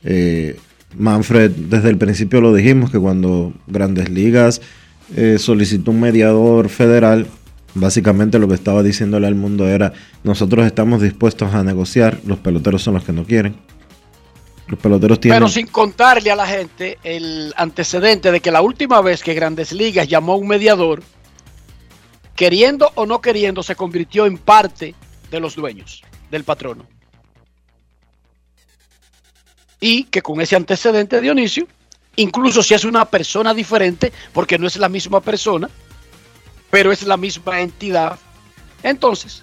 Eh, 0.05 0.57
Manfred, 0.97 1.51
desde 1.51 1.91
el 1.91 1.99
principio 1.99 2.41
lo 2.41 2.55
dijimos, 2.55 2.91
que 2.91 2.99
cuando 2.99 3.53
Grandes 3.67 4.09
Ligas 4.11 4.61
eh, 5.17 5.39
solicitó 5.39 5.91
un 5.91 6.01
mediador 6.01 6.69
federal, 6.69 7.27
básicamente 7.75 8.39
lo 8.39 8.49
que 8.49 8.55
estaba 8.55 8.83
diciéndole 8.83 9.27
al 9.27 9.35
mundo 9.35 9.69
era, 9.69 9.93
nosotros 10.23 10.67
estamos 10.67 11.03
dispuestos 11.03 11.55
a 11.55 11.65
negociar, 11.65 12.21
los 12.27 12.39
peloteros 12.39 12.83
son 12.83 12.95
los 12.95 13.05
que 13.05 13.13
no 13.13 13.25
quieren. 13.25 13.57
Los 14.67 14.79
peloteros 14.79 15.21
tienen... 15.21 15.39
Pero 15.39 15.49
sin 15.49 15.67
contarle 15.67 16.31
a 16.31 16.37
la 16.37 16.47
gente 16.47 16.99
el 17.05 17.53
antecedente 17.57 18.33
de 18.33 18.41
que 18.41 18.51
la 18.51 18.63
última 18.63 19.01
vez 19.03 19.23
que 19.23 19.35
Grandes 19.35 19.73
Ligas 19.73 20.09
llamó 20.09 20.35
a 20.35 20.37
un 20.37 20.49
mediador, 20.49 21.03
queriendo 22.35 22.91
o 22.95 23.05
no 23.05 23.21
queriendo, 23.21 23.63
se 23.63 23.77
convirtió 23.77 24.27
en 24.27 24.39
parte 24.39 24.95
de 25.31 25.41
los 25.41 25.55
dueños, 25.57 26.03
del 26.31 26.45
patrono. 26.45 26.87
Y 29.87 30.05
que 30.05 30.23
con 30.23 30.41
ese 30.41 30.57
antecedente 30.57 31.17
de 31.17 31.21
Dionisio, 31.21 31.69
incluso 32.17 32.63
si 32.63 32.73
es 32.73 32.87
una 32.87 33.05
persona 33.05 33.53
diferente, 33.53 34.15
porque 34.33 34.59
no 34.59 34.67
es 34.67 34.79
la 34.79 34.89
misma 34.89 35.21
persona, 35.21 35.69
pero 36.71 36.91
es 36.91 37.03
la 37.03 37.19
misma 37.19 37.61
entidad, 37.61 38.19
entonces 38.83 39.43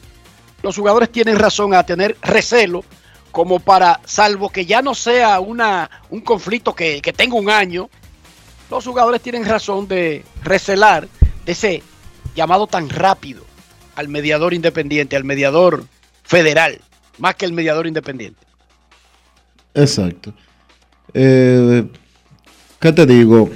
los 0.63 0.75
jugadores 0.75 1.11
tienen 1.11 1.37
razón 1.37 1.75
a 1.75 1.85
tener 1.85 2.17
recelo 2.23 2.83
como 3.31 3.59
para, 3.59 4.01
salvo 4.03 4.49
que 4.49 4.65
ya 4.65 4.81
no 4.81 4.95
sea 4.95 5.39
una, 5.39 5.91
un 6.09 6.21
conflicto 6.21 6.73
que, 6.73 7.03
que 7.03 7.13
tenga 7.13 7.35
un 7.35 7.51
año, 7.51 7.87
los 8.71 8.83
jugadores 8.83 9.21
tienen 9.21 9.45
razón 9.45 9.87
de 9.87 10.25
recelar 10.41 11.07
de 11.45 11.51
ese 11.51 11.83
llamado 12.33 12.65
tan 12.65 12.89
rápido 12.89 13.45
al 13.95 14.07
mediador 14.07 14.55
independiente, 14.55 15.15
al 15.15 15.23
mediador 15.23 15.85
federal, 16.23 16.81
más 17.19 17.35
que 17.35 17.45
el 17.45 17.53
mediador 17.53 17.85
independiente. 17.85 18.50
Exacto. 19.73 20.33
Eh, 21.13 21.87
¿Qué 22.79 22.91
te 22.91 23.05
digo? 23.05 23.49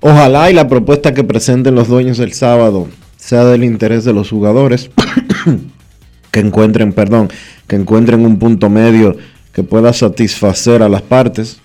Ojalá 0.00 0.50
y 0.50 0.54
la 0.54 0.68
propuesta 0.68 1.12
que 1.12 1.24
presenten 1.24 1.74
los 1.74 1.88
dueños 1.88 2.18
el 2.20 2.32
sábado 2.32 2.88
sea 3.16 3.44
del 3.44 3.64
interés 3.64 4.04
de 4.04 4.12
los 4.12 4.30
jugadores. 4.30 4.90
que 6.30 6.40
encuentren, 6.40 6.92
perdón, 6.92 7.28
que 7.66 7.76
encuentren 7.76 8.24
un 8.24 8.38
punto 8.38 8.70
medio 8.70 9.16
que 9.52 9.62
pueda 9.62 9.92
satisfacer 9.92 10.82
a 10.82 10.88
las 10.88 11.02
partes. 11.02 11.60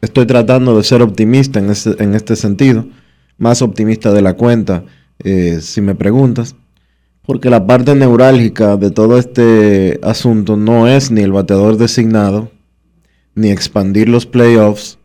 Estoy 0.00 0.26
tratando 0.26 0.76
de 0.76 0.84
ser 0.84 1.02
optimista 1.02 1.58
en 1.58 1.70
este, 1.70 2.02
en 2.02 2.14
este 2.14 2.36
sentido, 2.36 2.86
más 3.38 3.60
optimista 3.62 4.12
de 4.12 4.22
la 4.22 4.34
cuenta, 4.34 4.84
eh, 5.18 5.58
si 5.60 5.80
me 5.80 5.94
preguntas, 5.94 6.54
porque 7.26 7.50
la 7.50 7.66
parte 7.66 7.94
neurálgica 7.94 8.76
de 8.76 8.90
todo 8.90 9.18
este 9.18 10.00
asunto 10.02 10.56
no 10.56 10.88
es 10.88 11.10
ni 11.10 11.22
el 11.22 11.32
bateador 11.32 11.76
designado, 11.76 12.50
ni 13.34 13.50
expandir 13.50 14.08
los 14.08 14.26
playoffs, 14.26 14.98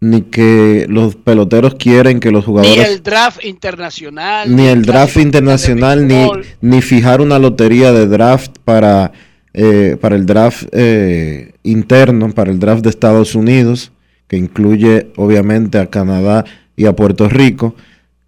ni 0.00 0.22
que 0.22 0.86
los 0.88 1.16
peloteros 1.16 1.74
quieren 1.74 2.20
que 2.20 2.30
los 2.30 2.44
jugadores... 2.44 2.76
Ni 2.76 2.84
el 2.84 3.02
draft 3.02 3.44
internacional. 3.44 4.54
Ni 4.54 4.66
el 4.66 4.82
draft 4.84 5.16
internacional, 5.16 6.06
ni, 6.06 6.30
ni 6.60 6.82
fijar 6.82 7.20
una 7.20 7.38
lotería 7.38 7.92
de 7.92 8.06
draft 8.06 8.56
para, 8.64 9.12
eh, 9.54 9.96
para 10.00 10.14
el 10.14 10.24
draft 10.24 10.66
eh, 10.72 11.52
interno, 11.64 12.32
para 12.32 12.50
el 12.52 12.60
draft 12.60 12.82
de 12.82 12.90
Estados 12.90 13.34
Unidos, 13.34 13.90
que 14.28 14.36
incluye 14.36 15.10
obviamente 15.16 15.78
a 15.78 15.86
Canadá 15.86 16.44
y 16.76 16.86
a 16.86 16.94
Puerto 16.94 17.28
Rico. 17.28 17.74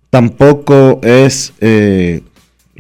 Tampoco 0.09 1.01
es 1.05 1.53
eh, 1.61 2.23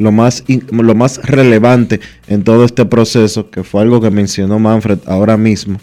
lo, 0.00 0.12
más, 0.12 0.44
lo 0.48 0.94
más 0.94 1.18
relevante 1.22 2.00
en 2.26 2.42
todo 2.42 2.64
este 2.64 2.84
proceso, 2.84 3.50
que 3.50 3.62
fue 3.62 3.82
algo 3.82 4.00
que 4.00 4.10
mencionó 4.10 4.58
Manfred 4.58 4.98
ahora 5.06 5.36
mismo 5.36 5.78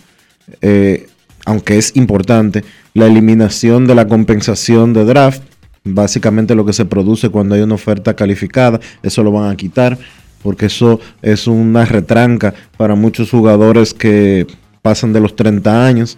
aunque 1.47 1.77
es 1.77 1.95
importante, 1.95 2.65
la 2.93 3.05
eliminación 3.05 3.87
de 3.87 3.95
la 3.95 4.05
compensación 4.05 4.91
de 4.91 5.05
draft, 5.05 5.41
básicamente 5.85 6.55
lo 6.55 6.65
que 6.65 6.73
se 6.73 6.83
produce 6.83 7.29
cuando 7.29 7.55
hay 7.55 7.61
una 7.61 7.75
oferta 7.75 8.17
calificada, 8.17 8.81
eso 9.01 9.23
lo 9.23 9.31
van 9.31 9.49
a 9.49 9.55
quitar, 9.55 9.97
porque 10.43 10.65
eso 10.65 10.99
es 11.21 11.47
una 11.47 11.85
retranca 11.85 12.53
para 12.75 12.95
muchos 12.95 13.31
jugadores 13.31 13.93
que 13.93 14.45
pasan 14.81 15.13
de 15.13 15.21
los 15.21 15.37
30 15.37 15.85
años. 15.85 16.17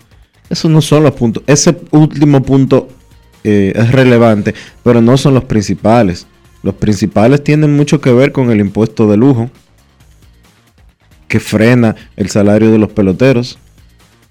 Esos 0.50 0.72
no 0.72 0.82
son 0.82 1.04
los 1.04 1.12
puntos. 1.12 1.44
Ese 1.46 1.78
último 1.92 2.42
punto 2.42 2.88
eh, 3.44 3.72
es 3.76 3.92
relevante, 3.92 4.56
pero 4.84 5.00
no 5.00 5.16
son 5.16 5.36
los 5.36 5.44
principales. 5.44 6.26
Los 6.64 6.76
principales 6.76 7.44
tienen 7.44 7.76
mucho 7.76 8.02
que 8.02 8.12
ver 8.12 8.32
con 8.32 8.52
el 8.52 8.60
impuesto 8.60 9.10
de 9.10 9.18
lujo, 9.18 9.50
que 11.28 11.40
frena 11.40 11.96
el 12.16 12.30
salario 12.30 12.72
de 12.72 12.78
los 12.78 12.92
peloteros 12.92 13.60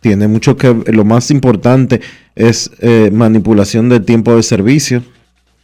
tiene 0.00 0.28
mucho 0.28 0.56
que 0.56 0.74
lo 0.86 1.04
más 1.04 1.30
importante 1.30 2.00
es 2.36 2.70
eh, 2.80 3.10
manipulación 3.12 3.88
del 3.88 4.04
tiempo 4.04 4.34
de 4.36 4.42
servicio, 4.42 5.02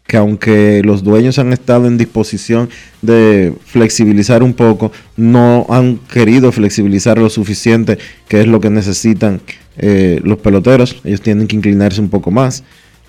que 0.06 0.16
aunque 0.16 0.82
los 0.84 1.02
dueños 1.04 1.38
han 1.38 1.52
estado 1.52 1.86
en 1.86 1.96
disposición 1.96 2.68
de 3.00 3.54
flexibilizar 3.64 4.42
un 4.42 4.52
poco, 4.52 4.92
no 5.16 5.66
han 5.70 5.98
querido 6.12 6.52
flexibilizar 6.52 7.16
lo 7.16 7.30
suficiente, 7.30 7.98
que 8.28 8.40
es 8.40 8.46
lo 8.46 8.60
que 8.60 8.70
necesitan 8.70 9.40
eh, 9.78 10.20
los 10.24 10.38
peloteros. 10.38 11.00
Ellos 11.04 11.22
tienen 11.22 11.46
que 11.46 11.56
inclinarse 11.56 12.00
un 12.00 12.10
poco 12.10 12.30
más. 12.30 12.64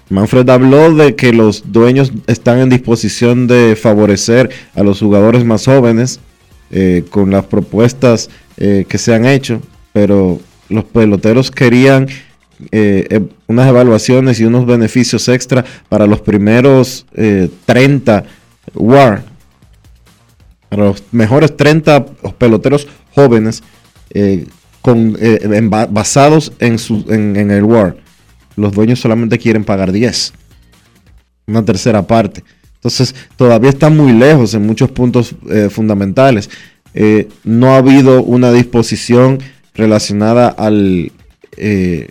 Manfred 0.09 0.47
habló 0.49 0.93
de 0.93 1.15
que 1.15 1.33
los 1.33 1.71
dueños 1.71 2.11
están 2.27 2.59
en 2.59 2.69
disposición 2.69 3.47
de 3.47 3.75
favorecer 3.75 4.49
a 4.75 4.83
los 4.83 4.99
jugadores 4.99 5.43
más 5.43 5.65
jóvenes 5.65 6.19
eh, 6.71 7.03
con 7.09 7.31
las 7.31 7.45
propuestas 7.45 8.29
que 8.57 8.97
se 8.97 9.13
han 9.13 9.25
hecho, 9.25 9.61
pero 9.91 10.39
los 10.69 10.85
peloteros 10.85 11.51
querían 11.51 12.07
eh, 12.71 13.05
eh, 13.09 13.21
unas 13.47 13.67
evaluaciones 13.67 14.39
y 14.39 14.45
unos 14.45 14.65
beneficios 14.65 15.27
extra 15.27 15.65
para 15.89 16.07
los 16.07 16.21
primeros 16.21 17.05
30 17.65 18.23
WAR, 18.73 19.23
para 20.69 20.85
los 20.85 21.03
mejores 21.11 21.57
30 21.57 22.05
peloteros 22.37 22.87
jóvenes 23.13 23.61
basados 25.89 26.53
en, 26.59 26.79
su, 26.79 27.05
en 27.09 27.51
el 27.51 27.63
WAR. 27.63 28.04
Los 28.55 28.73
dueños 28.73 28.99
solamente 28.99 29.37
quieren 29.37 29.63
pagar 29.63 29.91
10, 29.91 30.33
una 31.47 31.63
tercera 31.63 32.05
parte. 32.05 32.43
Entonces, 32.75 33.15
todavía 33.35 33.69
está 33.69 33.89
muy 33.89 34.13
lejos 34.13 34.53
en 34.53 34.65
muchos 34.65 34.91
puntos 34.91 35.35
eh, 35.49 35.69
fundamentales. 35.71 36.49
Eh, 36.93 37.27
no 37.43 37.73
ha 37.73 37.77
habido 37.77 38.21
una 38.21 38.51
disposición 38.51 39.39
relacionada 39.73 40.47
al, 40.49 41.11
eh, 41.57 42.09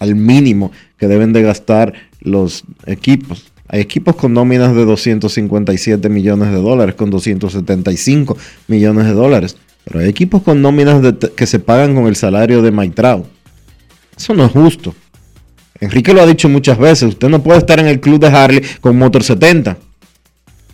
al 0.00 0.14
mínimo 0.14 0.72
que 0.96 1.08
deben 1.08 1.32
de 1.32 1.42
gastar 1.42 1.92
los 2.20 2.64
equipos. 2.86 3.52
Hay 3.68 3.80
equipos 3.80 4.16
con 4.16 4.32
nóminas 4.32 4.74
de 4.74 4.84
257 4.84 6.08
millones 6.08 6.50
de 6.50 6.56
dólares, 6.56 6.94
con 6.94 7.10
275 7.10 8.36
millones 8.66 9.04
de 9.04 9.12
dólares. 9.12 9.56
Pero 9.84 10.00
hay 10.00 10.08
equipos 10.08 10.42
con 10.42 10.62
nóminas 10.62 11.02
que 11.36 11.46
se 11.46 11.58
pagan 11.58 11.94
con 11.94 12.06
el 12.06 12.16
salario 12.16 12.62
de 12.62 12.72
Mike 12.72 12.94
Eso 14.18 14.34
no 14.34 14.44
es 14.44 14.52
justo. 14.52 14.94
Enrique 15.80 16.12
lo 16.12 16.20
ha 16.20 16.26
dicho 16.26 16.48
muchas 16.48 16.76
veces, 16.76 17.10
usted 17.10 17.28
no 17.28 17.42
puede 17.42 17.60
estar 17.60 17.78
en 17.78 17.86
el 17.86 18.00
club 18.00 18.18
de 18.18 18.26
Harley 18.26 18.62
con 18.80 18.98
motor 18.98 19.22
70. 19.22 19.78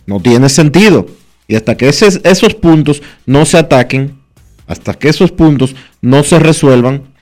No 0.07 0.19
tiene 0.19 0.49
sentido. 0.49 1.05
Y 1.47 1.55
hasta 1.55 1.77
que 1.77 1.87
esos 1.87 2.55
puntos 2.55 3.03
no 3.27 3.45
se 3.45 3.59
ataquen, 3.59 4.19
hasta 4.65 4.95
que 4.95 5.09
esos 5.09 5.31
puntos 5.31 5.75
no 6.01 6.23
se 6.23 6.39
resuelvan, 6.39 7.13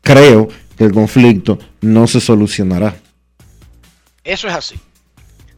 creo 0.00 0.48
que 0.78 0.84
el 0.84 0.92
conflicto 0.92 1.58
no 1.82 2.06
se 2.06 2.20
solucionará. 2.20 2.96
Eso 4.22 4.48
es 4.48 4.54
así. 4.54 4.76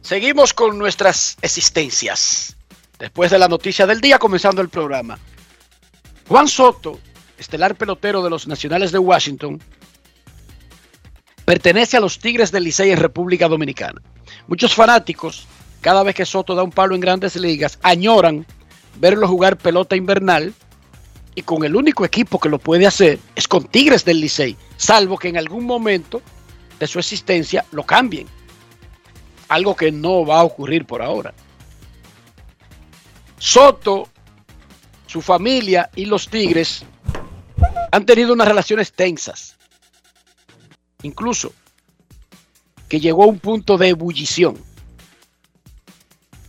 Seguimos 0.01 0.53
con 0.53 0.77
nuestras 0.77 1.37
existencias. 1.41 2.57
Después 2.99 3.31
de 3.31 3.39
la 3.39 3.47
noticia 3.47 3.87
del 3.87 4.01
día, 4.01 4.19
comenzando 4.19 4.61
el 4.61 4.67
programa. 4.67 5.17
Juan 6.27 6.49
Soto, 6.49 6.99
estelar 7.37 7.75
pelotero 7.75 8.23
de 8.23 8.29
los 8.29 8.47
Nacionales 8.47 8.91
de 8.91 8.99
Washington, 8.99 9.61
pertenece 11.45 11.97
a 11.97 11.99
los 11.99 12.19
Tigres 12.19 12.51
del 12.51 12.63
Licey 12.65 12.91
en 12.91 12.99
República 12.99 13.47
Dominicana. 13.47 14.01
Muchos 14.47 14.73
fanáticos, 14.73 15.47
cada 15.81 16.03
vez 16.03 16.15
que 16.15 16.25
Soto 16.25 16.55
da 16.55 16.63
un 16.63 16.71
palo 16.71 16.95
en 16.95 17.01
grandes 17.01 17.35
ligas, 17.35 17.79
añoran 17.83 18.45
verlo 18.99 19.27
jugar 19.27 19.57
pelota 19.57 19.95
invernal 19.95 20.53
y 21.35 21.43
con 21.43 21.63
el 21.63 21.75
único 21.75 22.03
equipo 22.03 22.39
que 22.39 22.49
lo 22.49 22.59
puede 22.59 22.87
hacer 22.87 23.19
es 23.35 23.47
con 23.47 23.63
Tigres 23.63 24.03
del 24.03 24.19
Licey, 24.19 24.57
salvo 24.75 25.17
que 25.17 25.29
en 25.29 25.37
algún 25.37 25.65
momento 25.65 26.21
de 26.79 26.87
su 26.87 26.99
existencia 26.99 27.63
lo 27.71 27.83
cambien. 27.83 28.27
Algo 29.47 29.75
que 29.75 29.91
no 29.91 30.25
va 30.25 30.39
a 30.39 30.43
ocurrir 30.43 30.85
por 30.85 31.01
ahora. 31.01 31.33
Soto, 33.37 34.09
su 35.05 35.21
familia 35.21 35.89
y 35.95 36.05
los 36.05 36.27
Tigres 36.27 36.83
han 37.91 38.05
tenido 38.05 38.33
unas 38.33 38.47
relaciones 38.47 38.91
tensas 38.93 39.57
incluso, 41.03 41.53
que 42.87 42.99
llegó 42.99 43.23
a 43.23 43.27
un 43.27 43.39
punto 43.39 43.77
de 43.77 43.89
ebullición. 43.89 44.57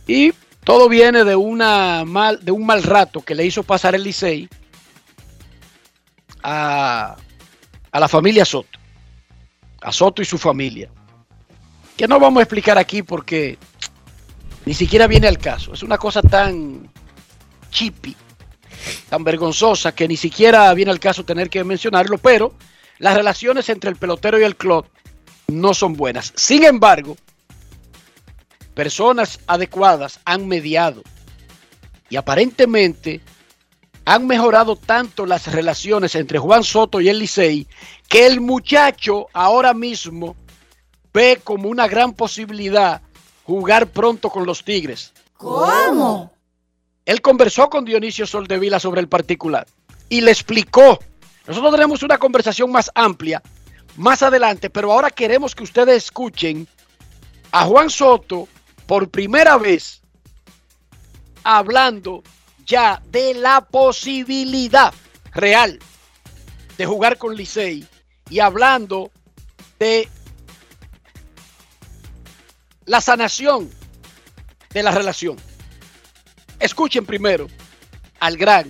Y 0.07 0.33
todo 0.63 0.89
viene 0.89 1.23
de, 1.23 1.35
una 1.35 2.03
mal, 2.05 2.43
de 2.43 2.51
un 2.51 2.65
mal 2.65 2.83
rato 2.83 3.21
que 3.21 3.35
le 3.35 3.45
hizo 3.45 3.63
pasar 3.63 3.95
el 3.95 4.03
Licey 4.03 4.49
a, 6.41 7.15
a 7.91 7.99
la 7.99 8.07
familia 8.07 8.45
Soto, 8.45 8.79
a 9.81 9.91
Soto 9.91 10.21
y 10.21 10.25
su 10.25 10.37
familia. 10.37 10.89
Que 11.95 12.07
no 12.07 12.19
vamos 12.19 12.39
a 12.39 12.43
explicar 12.43 12.77
aquí 12.77 13.03
porque 13.03 13.57
ni 14.65 14.73
siquiera 14.73 15.05
viene 15.05 15.27
al 15.27 15.37
caso. 15.37 15.73
Es 15.73 15.83
una 15.83 15.97
cosa 15.97 16.21
tan 16.21 16.89
chippy, 17.71 18.15
tan 19.09 19.23
vergonzosa 19.23 19.93
que 19.93 20.07
ni 20.07 20.17
siquiera 20.17 20.73
viene 20.73 20.91
al 20.91 20.99
caso 20.99 21.25
tener 21.25 21.49
que 21.49 21.63
mencionarlo, 21.63 22.17
pero 22.17 22.53
las 22.99 23.15
relaciones 23.15 23.69
entre 23.69 23.89
el 23.89 23.95
pelotero 23.95 24.39
y 24.39 24.43
el 24.43 24.55
club 24.55 24.85
no 25.47 25.73
son 25.73 25.93
buenas. 25.93 26.33
Sin 26.35 26.63
embargo, 26.63 27.17
personas 28.73 29.39
adecuadas 29.47 30.19
han 30.25 30.47
mediado 30.47 31.01
y 32.09 32.15
aparentemente 32.15 33.21
han 34.05 34.25
mejorado 34.25 34.75
tanto 34.75 35.25
las 35.25 35.51
relaciones 35.51 36.15
entre 36.15 36.39
Juan 36.39 36.63
Soto 36.63 36.99
y 36.99 37.09
el 37.09 37.19
Licey 37.19 37.67
que 38.07 38.25
el 38.25 38.41
muchacho 38.41 39.27
ahora 39.33 39.73
mismo 39.73 40.35
ve 41.13 41.39
como 41.43 41.69
una 41.69 41.87
gran 41.87 42.13
posibilidad 42.13 43.01
jugar 43.43 43.87
pronto 43.87 44.29
con 44.29 44.45
los 44.45 44.63
Tigres. 44.63 45.13
¿Cómo? 45.37 46.31
Él 47.09 47.23
conversó 47.23 47.71
con 47.71 47.85
Dionisio 47.85 48.27
Soldevila 48.27 48.79
sobre 48.79 49.01
el 49.01 49.09
particular 49.09 49.65
y 50.09 50.21
le 50.21 50.29
explicó 50.29 50.99
nosotros 51.47 51.71
tenemos 51.71 52.03
una 52.03 52.19
conversación 52.19 52.71
más 52.71 52.91
amplia 52.93 53.41
más 53.97 54.21
adelante, 54.21 54.69
pero 54.69 54.91
ahora 54.91 55.09
queremos 55.09 55.55
que 55.55 55.63
ustedes 55.63 56.03
escuchen 56.03 56.67
a 57.51 57.65
Juan 57.65 57.89
Soto 57.89 58.47
por 58.85 59.09
primera 59.09 59.57
vez 59.57 60.03
hablando 61.43 62.21
ya 62.63 63.01
de 63.07 63.33
la 63.33 63.61
posibilidad 63.61 64.93
real 65.33 65.79
de 66.77 66.85
jugar 66.85 67.17
con 67.17 67.35
Licey 67.35 67.87
y 68.29 68.39
hablando 68.39 69.09
de 69.79 70.07
la 72.85 73.01
sanación 73.01 73.67
de 74.69 74.83
la 74.83 74.91
relación. 74.91 75.48
Escuchen 76.59 77.05
primero 77.05 77.47
al 78.19 78.35
gran 78.35 78.67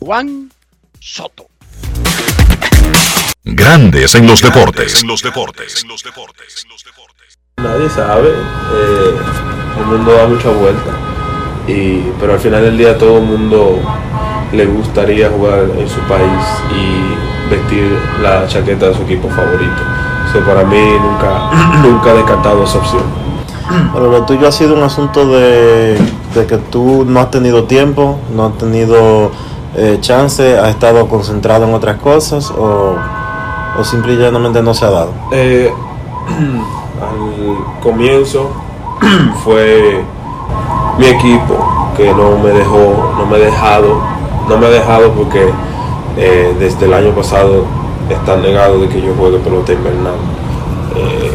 Juan 0.00 0.50
Soto. 0.98 1.46
Grandes 3.44 4.16
en 4.16 4.26
los 4.26 4.42
deportes. 4.42 5.02
En 5.02 5.08
los 5.08 5.22
deportes. 5.22 5.84
Nadie 7.56 7.88
sabe. 7.88 8.30
Eh, 8.30 9.14
el 9.78 9.86
mundo 9.86 10.12
da 10.12 10.26
mucha 10.26 10.50
vuelta. 10.50 10.90
Y, 11.68 12.00
pero 12.18 12.32
al 12.32 12.40
final 12.40 12.62
del 12.62 12.76
día 12.76 12.98
todo 12.98 13.18
el 13.18 13.24
mundo 13.24 13.80
le 14.52 14.66
gustaría 14.66 15.30
jugar 15.30 15.70
en 15.78 15.88
su 15.88 16.00
país 16.00 16.44
y 16.74 17.50
vestir 17.50 17.96
la 18.20 18.48
chaqueta 18.48 18.88
de 18.88 18.94
su 18.94 19.02
equipo 19.02 19.28
favorito. 19.28 19.82
Para 20.46 20.64
mí 20.64 20.78
nunca, 20.78 21.80
nunca 21.82 22.10
he 22.10 22.16
descartado 22.16 22.64
esa 22.64 22.78
opción. 22.78 23.29
Pero 23.92 24.10
lo 24.10 24.22
tuyo 24.24 24.48
ha 24.48 24.52
sido 24.52 24.74
un 24.74 24.82
asunto 24.82 25.26
de, 25.26 25.96
que 26.34 26.56
tú 26.70 27.04
no 27.06 27.20
has 27.20 27.30
tenido 27.30 27.64
tiempo, 27.64 28.18
no 28.34 28.46
has 28.46 28.58
tenido 28.58 29.30
eh, 29.76 29.98
chance, 30.00 30.58
has 30.58 30.70
estado 30.70 31.08
concentrado 31.08 31.66
en 31.66 31.74
otras 31.74 31.98
cosas 31.98 32.50
o 32.50 32.96
o 33.78 33.84
simplemente 33.84 34.62
no 34.62 34.74
se 34.74 34.84
ha 34.84 34.90
dado? 34.90 35.12
Eh, 35.32 35.72
al 37.00 37.82
comienzo 37.82 38.50
fue 39.44 40.02
mi 40.98 41.06
equipo 41.06 41.92
que 41.96 42.12
no 42.12 42.38
me 42.38 42.50
dejó, 42.50 43.12
no 43.16 43.26
me 43.26 43.36
ha 43.36 43.40
dejado, 43.40 44.00
no 44.48 44.58
me 44.58 44.66
ha 44.66 44.70
dejado 44.70 45.12
porque 45.12 45.50
eh, 46.16 46.54
desde 46.58 46.86
el 46.86 46.94
año 46.94 47.10
pasado 47.12 47.64
están 48.08 48.42
negados 48.42 48.82
de 48.82 48.88
que 48.88 49.00
yo 49.00 49.14
juegue 49.16 49.38
pelota 49.38 49.72
invernal. 49.72 50.14
Eh, 50.96 51.30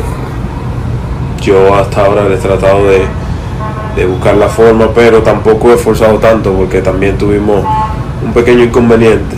yo 1.45 1.75
hasta 1.75 2.05
ahora 2.05 2.25
he 2.27 2.38
tratado 2.38 2.88
de, 2.88 3.05
de, 3.95 4.05
buscar 4.05 4.36
la 4.36 4.49
forma, 4.49 4.89
pero 4.93 5.21
tampoco 5.21 5.71
he 5.71 5.75
esforzado 5.75 6.17
tanto 6.17 6.51
porque 6.53 6.81
también 6.81 7.17
tuvimos 7.17 7.63
un 8.23 8.34
pequeño 8.34 8.63
inconveniente 8.63 9.36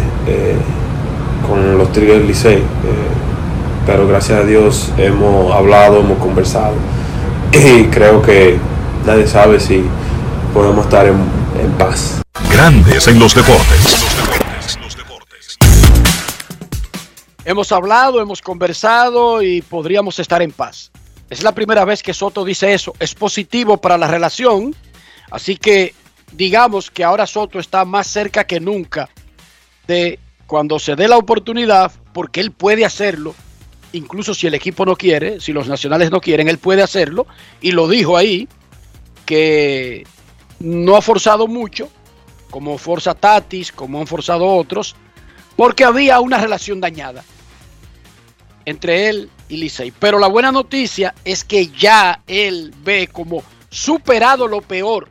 con 1.48 1.78
los 1.78 1.92
Tigres 1.92 2.26
Licey. 2.26 2.58
Eh, 2.58 2.64
pero 3.86 4.08
gracias 4.08 4.42
a 4.42 4.44
Dios 4.44 4.92
hemos 4.98 5.54
hablado, 5.54 6.00
hemos 6.00 6.18
conversado 6.20 6.74
y 7.52 7.86
creo 7.86 8.22
que 8.22 8.58
nadie 9.06 9.28
sabe 9.28 9.60
si 9.60 9.84
podemos 10.54 10.86
estar 10.86 11.06
en, 11.06 11.16
en 11.62 11.72
paz. 11.78 12.22
Grandes 12.52 13.08
en 13.08 13.20
los 13.20 13.34
deportes. 13.34 14.06
Hemos 17.46 17.72
hablado, 17.72 18.20
hemos 18.20 18.42
conversado 18.42 19.42
y 19.42 19.62
podríamos 19.62 20.20
estar 20.20 20.42
en 20.42 20.52
paz. 20.52 20.92
Es 21.30 21.44
la 21.44 21.54
primera 21.54 21.86
vez 21.86 22.04
que 22.04 22.14
Soto 22.14 22.46
dice 22.46 22.74
eso. 22.74 22.94
Es 23.00 23.14
positivo 23.14 23.78
para 23.78 23.98
la 23.98 24.08
relación. 24.08 24.76
Así 25.30 25.58
que 25.58 25.94
digamos 26.32 26.92
que 26.92 27.04
ahora 27.04 27.28
Soto 27.28 27.60
está 27.60 27.86
más 27.86 28.08
cerca 28.08 28.46
que 28.46 28.60
nunca 28.60 29.10
de 29.88 30.20
cuando 30.46 30.80
se 30.80 30.96
dé 30.96 31.08
la 31.08 31.18
oportunidad, 31.18 31.92
porque 32.14 32.40
él 32.40 32.52
puede 32.52 32.86
hacerlo, 32.86 33.36
incluso 33.92 34.34
si 34.34 34.48
el 34.48 34.54
equipo 34.54 34.86
no 34.86 34.96
quiere, 34.96 35.40
si 35.40 35.54
los 35.54 35.68
nacionales 35.68 36.10
no 36.10 36.22
quieren, 36.22 36.48
él 36.48 36.58
puede 36.58 36.82
hacerlo, 36.82 37.28
y 37.62 37.72
lo 37.72 37.88
dijo 37.88 38.16
ahí, 38.18 38.48
que 39.26 40.06
no 40.60 40.96
ha 40.96 41.02
forzado 41.02 41.48
mucho, 41.48 41.90
como 42.50 42.78
forza 42.78 43.14
Tatis, 43.14 43.72
como 43.72 44.00
han 44.00 44.08
forzado 44.08 44.46
otros, 44.46 44.96
porque 45.58 45.84
había 45.84 46.20
una 46.22 46.38
relación 46.38 46.80
dañada 46.80 47.24
entre 48.66 49.10
él 49.10 49.30
y 49.50 49.58
Licey. 49.58 49.92
Pero 49.98 50.20
la 50.20 50.28
buena 50.28 50.52
noticia 50.52 51.14
es 51.26 51.44
que 51.44 51.68
ya 51.68 52.22
él 52.28 52.74
ve 52.84 53.08
como 53.12 53.44
superado 53.70 54.48
lo 54.48 54.62
peor 54.62 55.10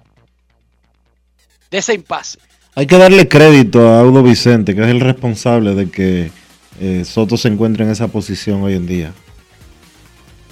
de 1.71 1.79
ese 1.79 1.95
impasse. 1.95 2.39
Hay 2.75 2.87
que 2.87 2.99
darle 2.99 3.27
crédito 3.27 3.89
a 3.89 4.01
Audo 4.01 4.23
Vicente, 4.23 4.75
que 4.75 4.83
es 4.83 4.89
el 4.89 5.01
responsable 5.01 5.75
de 5.75 5.91
que 5.91 6.31
eh, 6.81 7.05
Soto 7.05 7.37
se 7.37 7.49
encuentre 7.49 7.85
en 7.85 7.91
esa 7.91 8.09
posición 8.09 8.63
hoy 8.63 8.75
en 8.75 8.87
día. 8.87 9.13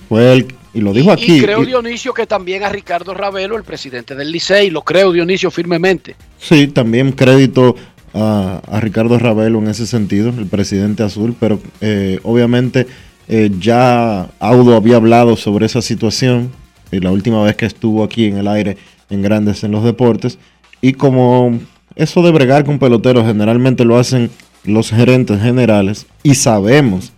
Fue 0.08 0.32
él, 0.32 0.54
y 0.72 0.80
lo 0.80 0.92
dijo 0.92 1.12
aquí. 1.12 1.38
Y 1.38 1.40
creo, 1.42 1.64
Dionisio, 1.64 2.14
que 2.14 2.26
también 2.26 2.62
a 2.62 2.70
Ricardo 2.70 3.12
Ravelo, 3.14 3.56
el 3.56 3.64
presidente 3.64 4.14
del 4.14 4.32
Licey, 4.32 4.70
lo 4.70 4.82
creo, 4.82 5.12
Dionisio, 5.12 5.50
firmemente. 5.50 6.16
Sí, 6.38 6.68
también 6.68 7.12
crédito 7.12 7.76
a, 8.14 8.62
a 8.70 8.80
Ricardo 8.80 9.18
Ravelo 9.18 9.58
en 9.58 9.68
ese 9.68 9.86
sentido, 9.86 10.30
el 10.30 10.46
presidente 10.46 11.02
azul, 11.02 11.36
pero 11.38 11.60
eh, 11.80 12.20
obviamente 12.22 12.86
eh, 13.28 13.50
ya 13.58 14.28
Audo 14.38 14.76
había 14.76 14.96
hablado 14.96 15.36
sobre 15.36 15.66
esa 15.66 15.82
situación 15.82 16.50
y 16.90 17.00
la 17.00 17.10
última 17.10 17.42
vez 17.42 17.56
que 17.56 17.66
estuvo 17.66 18.04
aquí 18.04 18.26
en 18.26 18.36
el 18.36 18.48
aire 18.48 18.76
en 19.10 19.22
Grandes 19.22 19.64
en 19.64 19.72
los 19.72 19.84
Deportes. 19.84 20.38
Y 20.80 20.92
como 20.92 21.58
eso 21.96 22.22
de 22.22 22.30
bregar 22.30 22.64
con 22.64 22.78
peloteros 22.78 23.26
generalmente 23.26 23.84
lo 23.84 23.98
hacen 23.98 24.30
los 24.64 24.90
gerentes 24.90 25.40
generales 25.40 26.06
y 26.22 26.34
sabemos 26.34 27.12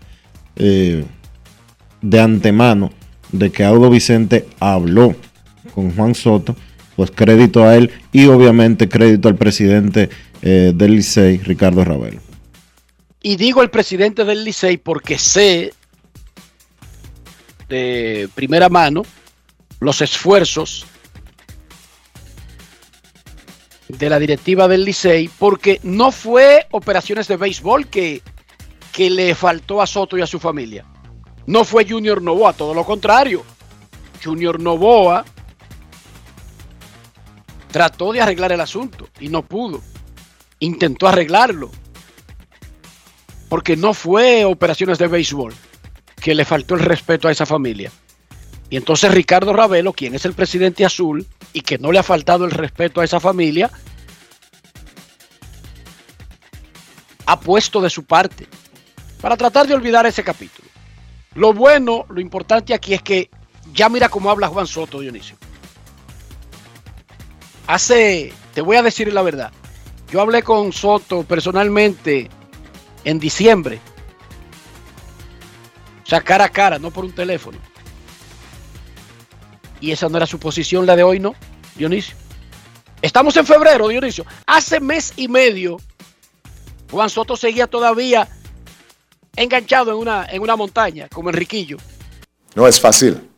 eh, 0.56 1.04
de 2.02 2.20
antemano 2.20 2.90
de 3.32 3.50
que 3.50 3.64
Audo 3.64 3.90
Vicente 3.90 4.46
habló 4.60 5.14
con 5.74 5.94
Juan 5.94 6.14
Soto, 6.14 6.56
pues 6.94 7.10
crédito 7.10 7.64
a 7.64 7.76
él 7.76 7.90
y 8.12 8.26
obviamente 8.26 8.88
crédito 8.88 9.28
al 9.28 9.36
presidente 9.36 10.08
eh, 10.42 10.72
del 10.74 10.92
Licey, 10.96 11.38
Ricardo 11.38 11.84
Ravelo. 11.84 12.20
Y 13.22 13.36
digo 13.36 13.62
el 13.62 13.70
presidente 13.70 14.24
del 14.24 14.44
Licey 14.44 14.76
porque 14.76 15.18
sé 15.18 15.72
de 17.68 18.28
primera 18.34 18.68
mano 18.68 19.02
los 19.80 20.00
esfuerzos 20.00 20.86
de 23.88 24.10
la 24.10 24.18
directiva 24.18 24.66
del 24.66 24.84
Licey, 24.84 25.28
porque 25.38 25.80
no 25.82 26.10
fue 26.10 26.66
operaciones 26.72 27.28
de 27.28 27.36
béisbol 27.36 27.86
que, 27.86 28.22
que 28.92 29.10
le 29.10 29.34
faltó 29.34 29.80
a 29.80 29.86
Soto 29.86 30.18
y 30.18 30.22
a 30.22 30.26
su 30.26 30.40
familia. 30.40 30.84
No 31.46 31.64
fue 31.64 31.88
Junior 31.88 32.20
Novoa, 32.20 32.52
todo 32.52 32.74
lo 32.74 32.84
contrario. 32.84 33.44
Junior 34.24 34.58
Novoa 34.58 35.24
trató 37.70 38.12
de 38.12 38.20
arreglar 38.20 38.52
el 38.52 38.60
asunto 38.60 39.08
y 39.20 39.28
no 39.28 39.42
pudo. 39.42 39.80
Intentó 40.58 41.06
arreglarlo. 41.06 41.70
Porque 43.48 43.76
no 43.76 43.94
fue 43.94 44.44
operaciones 44.44 44.98
de 44.98 45.06
béisbol 45.06 45.54
que 46.26 46.34
le 46.34 46.44
faltó 46.44 46.74
el 46.74 46.80
respeto 46.80 47.28
a 47.28 47.30
esa 47.30 47.46
familia. 47.46 47.92
Y 48.68 48.76
entonces 48.76 49.14
Ricardo 49.14 49.52
Ravelo, 49.52 49.92
quien 49.92 50.12
es 50.16 50.24
el 50.24 50.32
presidente 50.32 50.84
azul 50.84 51.24
y 51.52 51.60
que 51.60 51.78
no 51.78 51.92
le 51.92 52.00
ha 52.00 52.02
faltado 52.02 52.44
el 52.44 52.50
respeto 52.50 53.00
a 53.00 53.04
esa 53.04 53.20
familia, 53.20 53.70
ha 57.26 57.38
puesto 57.38 57.80
de 57.80 57.90
su 57.90 58.06
parte 58.06 58.48
para 59.20 59.36
tratar 59.36 59.68
de 59.68 59.74
olvidar 59.74 60.04
ese 60.04 60.24
capítulo. 60.24 60.68
Lo 61.36 61.52
bueno, 61.52 62.06
lo 62.08 62.20
importante 62.20 62.74
aquí 62.74 62.94
es 62.94 63.02
que 63.02 63.30
ya 63.72 63.88
mira 63.88 64.08
cómo 64.08 64.28
habla 64.28 64.48
Juan 64.48 64.66
Soto, 64.66 64.98
Dionisio. 64.98 65.36
Hace, 67.68 68.32
te 68.52 68.62
voy 68.62 68.74
a 68.76 68.82
decir 68.82 69.12
la 69.12 69.22
verdad, 69.22 69.52
yo 70.10 70.20
hablé 70.20 70.42
con 70.42 70.72
Soto 70.72 71.22
personalmente 71.22 72.28
en 73.04 73.20
diciembre. 73.20 73.78
O 76.06 76.08
sea, 76.08 76.20
cara 76.20 76.44
a 76.44 76.48
cara, 76.48 76.78
no 76.78 76.92
por 76.92 77.04
un 77.04 77.12
teléfono. 77.12 77.58
Y 79.80 79.90
esa 79.90 80.08
no 80.08 80.16
era 80.16 80.26
su 80.26 80.38
posición, 80.38 80.86
la 80.86 80.94
de 80.94 81.02
hoy, 81.02 81.18
¿no, 81.18 81.34
Dionisio? 81.74 82.14
Estamos 83.02 83.36
en 83.36 83.44
febrero, 83.44 83.88
Dionisio. 83.88 84.24
Hace 84.46 84.78
mes 84.78 85.12
y 85.16 85.26
medio, 85.26 85.78
Juan 86.92 87.10
Soto 87.10 87.36
seguía 87.36 87.66
todavía 87.66 88.28
enganchado 89.34 89.90
en 89.90 89.98
una, 89.98 90.26
en 90.26 90.42
una 90.42 90.54
montaña, 90.54 91.08
como 91.08 91.30
Enriquillo. 91.30 91.76
No 92.54 92.68
es 92.68 92.80
fácil. 92.80 93.28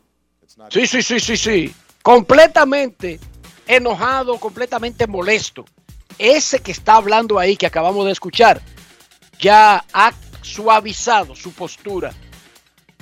Sí, 0.69 0.85
sí, 0.85 1.01
sí, 1.01 1.19
sí, 1.19 1.37
sí. 1.37 1.73
Completamente 2.03 3.19
enojado, 3.65 4.39
completamente 4.39 5.07
molesto. 5.07 5.65
Ese 6.19 6.59
que 6.59 6.71
está 6.71 6.97
hablando 6.97 7.39
ahí, 7.39 7.57
que 7.57 7.65
acabamos 7.65 8.05
de 8.05 8.11
escuchar, 8.11 8.61
ya 9.39 9.83
ha 9.91 10.13
suavizado 10.43 11.35
su 11.35 11.51
postura 11.51 12.13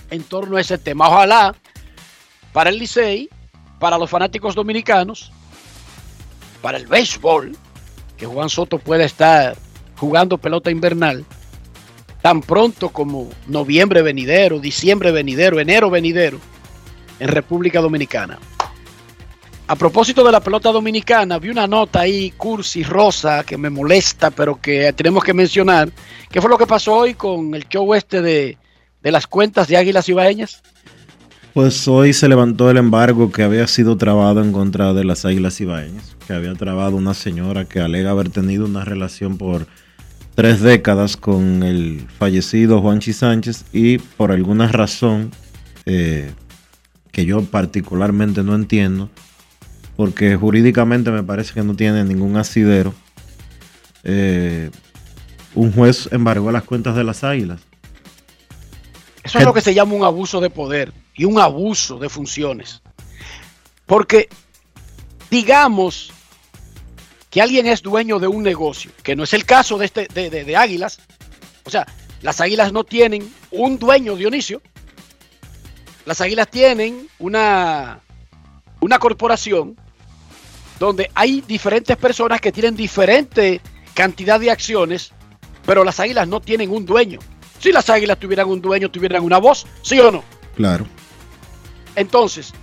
en 0.09 0.23
torno 0.23 0.57
a 0.57 0.61
ese 0.61 0.77
tema. 0.77 1.09
Ojalá 1.09 1.55
para 2.53 2.69
el 2.69 2.77
Licey, 2.77 3.29
para 3.79 3.97
los 3.97 4.09
fanáticos 4.09 4.55
dominicanos, 4.55 5.31
para 6.61 6.77
el 6.77 6.87
béisbol, 6.87 7.55
que 8.17 8.25
Juan 8.25 8.49
Soto 8.49 8.79
pueda 8.79 9.05
estar 9.05 9.55
jugando 9.97 10.37
pelota 10.37 10.71
invernal 10.71 11.25
tan 12.21 12.41
pronto 12.41 12.89
como 12.89 13.29
noviembre 13.47 14.01
venidero, 14.01 14.59
diciembre 14.59 15.11
venidero, 15.11 15.59
enero 15.59 15.89
venidero 15.89 16.39
en 17.19 17.27
República 17.27 17.79
Dominicana. 17.79 18.39
A 19.69 19.75
propósito 19.75 20.23
de 20.23 20.31
la 20.31 20.39
pelota 20.39 20.71
dominicana, 20.71 21.39
vi 21.39 21.49
una 21.49 21.67
nota 21.67 22.01
ahí, 22.01 22.31
cursi, 22.31 22.83
rosa, 22.83 23.43
que 23.43 23.57
me 23.57 23.69
molesta, 23.69 24.31
pero 24.31 24.59
que 24.61 24.93
tenemos 24.93 25.23
que 25.23 25.33
mencionar. 25.33 25.91
¿Qué 26.31 26.39
fue 26.39 26.49
lo 26.49 26.57
que 26.57 26.65
pasó 26.65 26.95
hoy 26.95 27.15
con 27.15 27.53
el 27.53 27.67
show 27.67 27.93
este 27.93 28.21
de, 28.21 28.57
de 29.07 29.11
las 29.13 29.25
cuentas 29.25 29.69
de 29.69 29.77
Águilas 29.77 30.09
Ibaeñas? 30.09 30.61
Pues 31.53 31.87
hoy 31.87 32.11
se 32.11 32.27
levantó 32.27 32.69
el 32.69 32.75
embargo 32.75 33.31
que 33.31 33.41
había 33.41 33.65
sido 33.65 33.95
trabado 33.95 34.43
en 34.43 34.51
contra 34.51 34.93
de 34.93 35.05
las 35.05 35.23
Águilas 35.23 35.61
Ibaeñas, 35.61 36.17
que 36.27 36.33
había 36.33 36.53
trabado 36.55 36.97
una 36.97 37.13
señora 37.13 37.63
que 37.63 37.79
alega 37.79 38.11
haber 38.11 38.27
tenido 38.27 38.65
una 38.65 38.83
relación 38.83 39.37
por 39.37 39.65
tres 40.35 40.59
décadas 40.59 41.15
con 41.15 41.63
el 41.63 42.05
fallecido 42.19 42.81
Juanchi 42.81 43.13
Sánchez 43.13 43.63
y 43.71 43.97
por 43.97 44.33
alguna 44.33 44.67
razón 44.67 45.31
eh, 45.85 46.29
que 47.13 47.25
yo 47.25 47.41
particularmente 47.43 48.43
no 48.43 48.55
entiendo, 48.55 49.09
porque 49.95 50.35
jurídicamente 50.35 51.11
me 51.11 51.23
parece 51.23 51.53
que 51.53 51.63
no 51.63 51.77
tiene 51.77 52.03
ningún 52.03 52.35
asidero, 52.35 52.93
eh, 54.03 54.69
un 55.55 55.71
juez 55.71 56.09
embargó 56.11 56.51
las 56.51 56.63
cuentas 56.63 56.93
de 56.97 57.05
las 57.05 57.23
águilas. 57.23 57.66
Eso 59.27 59.39
es 59.39 59.45
lo 59.45 59.53
que 59.53 59.59
se 59.59 59.73
llama 59.73 59.93
un 59.93 60.05
abuso 60.05 60.39
de 60.39 60.49
poder 60.49 60.93
y 61.13 61.25
un 61.25 61.37
abuso 61.37 61.99
de 61.99 62.07
funciones. 62.07 62.81
Porque, 63.85 64.29
digamos 65.29 66.13
que 67.29 67.41
alguien 67.41 67.67
es 67.67 67.81
dueño 67.81 68.19
de 68.19 68.27
un 68.27 68.41
negocio, 68.41 68.89
que 69.03 69.17
no 69.17 69.25
es 69.25 69.33
el 69.33 69.45
caso 69.45 69.77
de, 69.77 69.85
este, 69.85 70.07
de, 70.13 70.29
de, 70.29 70.45
de 70.45 70.55
Águilas. 70.55 70.99
O 71.65 71.69
sea, 71.69 71.85
las 72.21 72.39
Águilas 72.39 72.71
no 72.71 72.85
tienen 72.85 73.29
un 73.51 73.77
dueño, 73.77 74.15
Dionisio. 74.15 74.61
Las 76.05 76.21
Águilas 76.21 76.47
tienen 76.49 77.09
una, 77.19 77.99
una 78.79 78.97
corporación 78.97 79.75
donde 80.79 81.11
hay 81.15 81.41
diferentes 81.41 81.97
personas 81.97 82.39
que 82.39 82.53
tienen 82.53 82.77
diferente 82.77 83.59
cantidad 83.93 84.39
de 84.39 84.51
acciones, 84.51 85.11
pero 85.65 85.83
las 85.83 85.99
Águilas 85.99 86.29
no 86.29 86.39
tienen 86.39 86.71
un 86.71 86.85
dueño. 86.85 87.19
Si 87.59 87.71
las 87.71 87.89
Águilas 87.89 88.19
tuvieran 88.19 88.47
un 88.47 88.61
dueño, 88.61 88.89
tuvieran 88.89 89.23
una 89.23 89.37
voz, 89.37 89.65
¿sí 89.81 89.99
o 89.99 90.11
no? 90.11 90.23
Claro. 90.55 90.85
Entonces, 91.95 92.53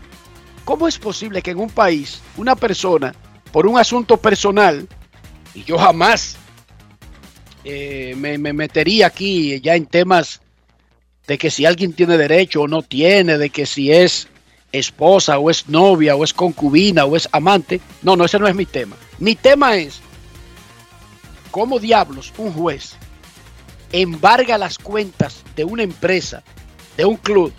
¿cómo 0.64 0.86
es 0.86 0.98
posible 0.98 1.42
que 1.42 1.50
en 1.50 1.58
un 1.58 1.70
país 1.70 2.20
una 2.36 2.54
persona, 2.54 3.14
por 3.52 3.66
un 3.66 3.78
asunto 3.78 4.16
personal, 4.16 4.86
y 5.54 5.64
yo 5.64 5.78
jamás 5.78 6.36
eh, 7.64 8.14
me, 8.16 8.38
me, 8.38 8.52
metería 8.52 9.06
aquí 9.06 9.60
ya 9.60 9.74
en 9.74 9.86
temas 9.86 10.40
de 11.26 11.38
que 11.38 11.50
si 11.50 11.64
alguien 11.64 11.92
tiene 11.92 12.18
derecho 12.18 12.62
o 12.62 12.68
no 12.68 12.82
tiene, 12.82 13.38
de 13.38 13.50
que 13.50 13.66
si 13.66 13.90
es 13.90 14.28
esposa 14.72 15.38
o 15.38 15.50
es 15.50 15.68
novia 15.68 16.16
o 16.16 16.24
es 16.24 16.34
concubina 16.34 17.04
o 17.04 17.16
es 17.16 17.28
amante, 17.32 17.80
no, 18.02 18.16
no, 18.16 18.24
ese 18.24 18.38
no 18.38 18.46
es 18.46 18.54
mi 18.54 18.66
tema. 18.66 18.96
Mi 19.18 19.34
tema 19.34 19.76
es 19.76 20.00
cómo 21.50 21.78
diablos 21.78 22.32
un 22.36 22.52
juez 22.52 22.96
embarga 24.00 24.58
las 24.58 24.78
cuentas 24.78 25.44
de 25.54 25.64
una 25.64 25.84
empresa, 25.84 26.42
de 26.96 27.04
un 27.04 27.16
club, 27.16 27.52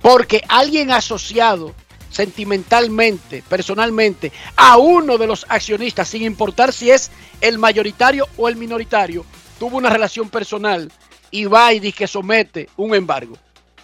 porque 0.00 0.42
alguien 0.48 0.92
asociado 0.92 1.74
sentimentalmente, 2.08 3.42
personalmente, 3.48 4.30
a 4.56 4.76
uno 4.76 5.18
de 5.18 5.26
los 5.26 5.44
accionistas, 5.48 6.08
sin 6.08 6.22
importar 6.22 6.72
si 6.72 6.90
es 6.90 7.10
el 7.40 7.58
mayoritario 7.58 8.28
o 8.36 8.48
el 8.48 8.56
minoritario, 8.56 9.24
tuvo 9.58 9.78
una 9.78 9.90
relación 9.90 10.28
personal 10.28 10.92
y 11.30 11.46
va 11.46 11.72
y 11.72 11.80
dice 11.80 11.98
que 11.98 12.06
somete 12.06 12.68
un 12.76 12.94
embargo. 12.94 13.36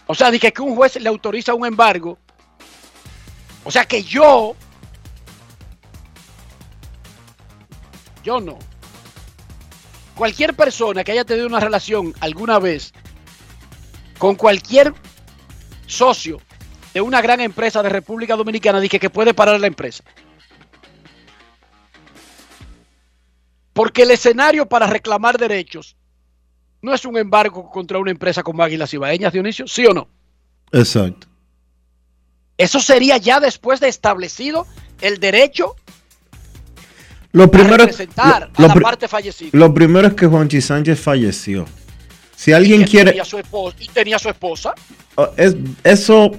O 0.07 0.15
sea, 0.15 0.31
dice 0.31 0.53
que 0.53 0.63
un 0.63 0.77
juez 0.77 0.97
le 1.01 1.09
autoriza 1.09 1.55
un 1.55 1.67
embargo. 1.67 2.19
O 3.65 3.71
sea 3.71 3.87
que 3.87 4.03
yo, 4.05 4.55
yo 8.23 8.41
no. 8.41 8.59
Cualquier 10.19 10.55
persona 10.55 11.05
que 11.05 11.13
haya 11.13 11.25
tenido 11.25 11.47
una 11.47 11.61
relación 11.61 12.13
alguna 12.19 12.59
vez 12.59 12.93
con 14.19 14.35
cualquier 14.35 14.93
socio 15.87 16.41
de 16.93 17.01
una 17.01 17.23
gran 17.23 17.41
empresa 17.41 17.85
de 17.85 17.89
República 17.89 18.35
Dominicana 18.35 18.81
dice 18.81 18.99
que 18.99 19.11
puede 19.11 19.33
parar 19.33 19.61
la 19.61 19.69
empresa. 19.69 20.03
Porque 23.73 24.03
el 24.03 24.11
escenario 24.11 24.69
para 24.69 24.89
reclamar 24.89 25.39
derechos 25.39 25.97
no 26.83 26.93
es 26.93 27.05
un 27.05 27.17
embargo 27.17 27.71
contra 27.71 28.01
una 28.01 28.11
empresa 28.11 28.43
como 28.43 28.65
Águilas 28.65 28.93
Ibaeñas, 28.93 29.33
Dionisio, 29.33 29.69
¿sí 29.69 29.87
o 29.87 29.95
no? 29.95 30.09
Exacto. 30.73 31.29
Eso 32.57 32.81
sería 32.81 33.19
ya 33.19 33.39
después 33.39 33.79
de 33.79 33.87
establecido 33.87 34.67
el 35.01 35.21
derecho 35.21 35.77
Lo 37.33 37.51
primero, 37.51 37.77
representar 37.79 38.51
lo- 38.57 38.65
a 38.65 38.69
la 38.69 38.81
parte 38.81 39.07
fallecida. 39.09 39.51
lo 39.53 39.73
primero 39.75 40.09
es 40.09 40.15
que 40.15 40.27
Juanchi 40.27 40.61
Sánchez 40.61 40.99
falleció. 41.01 41.67
Si 42.35 42.53
alguien 42.53 42.83
Y 42.83 42.85
quiere... 42.85 43.11
tenía 43.11 43.25
su 43.25 43.39
esposa, 43.39 43.77
y 43.81 43.89
tenía 43.89 44.19
su 44.19 44.29
esposa. 44.29 44.73
Oh, 45.17 45.29
es- 45.37 45.57
eso, 45.85 46.31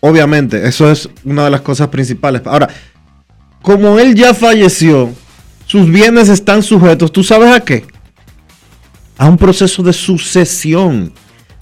obviamente, 0.00 0.66
eso 0.66 0.90
es 0.90 1.08
una 1.24 1.44
de 1.44 1.50
las 1.50 1.60
cosas 1.60 1.88
principales. 1.88 2.42
Ahora, 2.46 2.68
como 3.62 3.98
él 3.98 4.14
ya 4.14 4.34
falleció, 4.34 5.12
sus 5.66 5.88
bienes 5.88 6.28
están 6.28 6.62
sujetos, 6.62 7.12
¿tú 7.12 7.22
sabes 7.22 7.50
a 7.54 7.60
qué? 7.60 7.86
A 9.16 9.26
un 9.28 9.36
proceso 9.36 9.82
de 9.82 9.92
sucesión, 9.92 11.12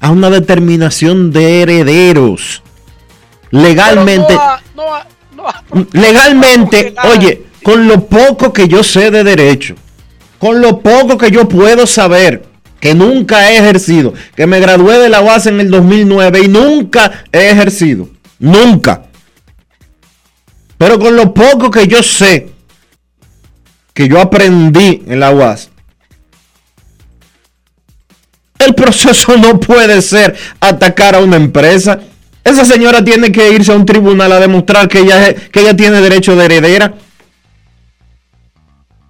a 0.00 0.10
una 0.10 0.30
determinación 0.30 1.30
de 1.30 1.62
herederos. 1.62 2.62
Legalmente, 3.50 4.28
Pero 4.28 4.40
no 4.74 4.94
a- 4.94 5.06
no 5.36 5.46
a- 5.46 5.62
no 5.72 5.78
a- 5.82 5.86
legalmente, 5.92 6.94
oye, 7.14 7.42
con 7.62 7.86
lo 7.86 8.06
poco 8.06 8.52
que 8.52 8.68
yo 8.68 8.82
sé 8.82 9.10
de 9.10 9.24
derecho, 9.24 9.74
con 10.38 10.60
lo 10.60 10.80
poco 10.80 11.16
que 11.16 11.30
yo 11.30 11.48
puedo 11.48 11.86
saber, 11.86 12.44
que 12.80 12.94
nunca 12.94 13.50
he 13.50 13.58
ejercido, 13.58 14.12
que 14.34 14.46
me 14.46 14.60
gradué 14.60 14.98
de 14.98 15.08
la 15.08 15.20
UAS 15.20 15.46
en 15.46 15.60
el 15.60 15.70
2009 15.70 16.40
y 16.44 16.48
nunca 16.48 17.24
he 17.30 17.50
ejercido, 17.50 18.08
nunca. 18.38 19.04
Pero 20.78 20.98
con 20.98 21.14
lo 21.14 21.32
poco 21.32 21.70
que 21.70 21.86
yo 21.86 22.02
sé, 22.02 22.48
que 23.94 24.08
yo 24.08 24.20
aprendí 24.20 25.02
en 25.06 25.20
la 25.20 25.30
UAS, 25.30 25.70
el 28.58 28.74
proceso 28.74 29.36
no 29.36 29.60
puede 29.60 30.02
ser 30.02 30.36
atacar 30.60 31.14
a 31.14 31.20
una 31.20 31.36
empresa. 31.36 32.00
Esa 32.44 32.64
señora 32.64 33.04
tiene 33.04 33.30
que 33.30 33.52
irse 33.52 33.72
a 33.72 33.76
un 33.76 33.86
tribunal 33.86 34.32
a 34.32 34.40
demostrar 34.40 34.88
que 34.88 35.00
ella, 35.00 35.34
que 35.34 35.60
ella 35.60 35.76
tiene 35.76 36.00
derecho 36.00 36.34
de 36.34 36.44
heredera. 36.44 36.94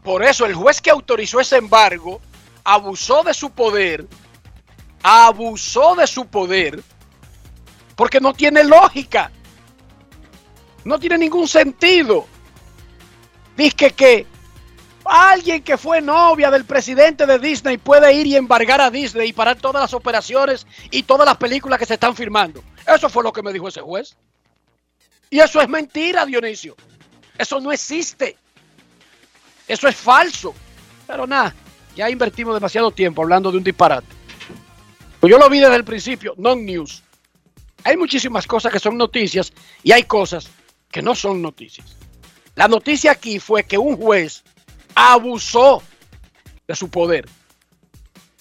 Por 0.02 0.24
eso 0.24 0.46
el 0.46 0.54
juez 0.54 0.80
que 0.80 0.90
autorizó 0.90 1.40
ese 1.40 1.56
embargo 1.56 2.20
abusó 2.64 3.22
de 3.22 3.34
su 3.34 3.50
poder, 3.50 4.06
abusó 5.02 5.94
de 5.94 6.06
su 6.06 6.26
poder, 6.26 6.82
porque 7.94 8.20
no 8.20 8.32
tiene 8.32 8.64
lógica, 8.64 9.30
no 10.84 10.98
tiene 10.98 11.18
ningún 11.18 11.46
sentido. 11.46 12.26
Dice 13.56 13.90
que 13.90 14.26
alguien 15.04 15.62
que 15.62 15.76
fue 15.76 16.00
novia 16.00 16.50
del 16.50 16.64
presidente 16.64 17.26
de 17.26 17.38
Disney 17.38 17.76
puede 17.76 18.12
ir 18.12 18.26
y 18.26 18.36
embargar 18.36 18.80
a 18.80 18.90
Disney 18.90 19.28
y 19.28 19.32
parar 19.32 19.56
todas 19.56 19.82
las 19.82 19.94
operaciones 19.94 20.66
y 20.90 21.02
todas 21.04 21.26
las 21.26 21.36
películas 21.36 21.78
que 21.78 21.86
se 21.86 21.94
están 21.94 22.16
firmando. 22.16 22.62
Eso 22.86 23.08
fue 23.08 23.22
lo 23.22 23.32
que 23.32 23.42
me 23.42 23.52
dijo 23.52 23.68
ese 23.68 23.80
juez. 23.80 24.16
Y 25.30 25.40
eso 25.40 25.60
es 25.60 25.68
mentira, 25.68 26.26
Dionisio. 26.26 26.76
Eso 27.38 27.60
no 27.60 27.72
existe. 27.72 28.36
Eso 29.72 29.88
es 29.88 29.96
falso. 29.96 30.54
Pero 31.06 31.26
nada, 31.26 31.54
ya 31.96 32.10
invertimos 32.10 32.52
demasiado 32.52 32.90
tiempo 32.90 33.22
hablando 33.22 33.50
de 33.50 33.56
un 33.56 33.64
disparate. 33.64 34.06
Pues 35.18 35.30
yo 35.30 35.38
lo 35.38 35.48
vi 35.48 35.60
desde 35.60 35.76
el 35.76 35.84
principio, 35.84 36.34
non-news. 36.36 37.02
Hay 37.84 37.96
muchísimas 37.96 38.46
cosas 38.46 38.70
que 38.70 38.78
son 38.78 38.98
noticias 38.98 39.50
y 39.82 39.92
hay 39.92 40.02
cosas 40.02 40.50
que 40.90 41.00
no 41.00 41.14
son 41.14 41.40
noticias. 41.40 41.96
La 42.54 42.68
noticia 42.68 43.12
aquí 43.12 43.38
fue 43.38 43.64
que 43.64 43.78
un 43.78 43.96
juez 43.96 44.44
abusó 44.94 45.82
de 46.68 46.76
su 46.76 46.90
poder. 46.90 47.26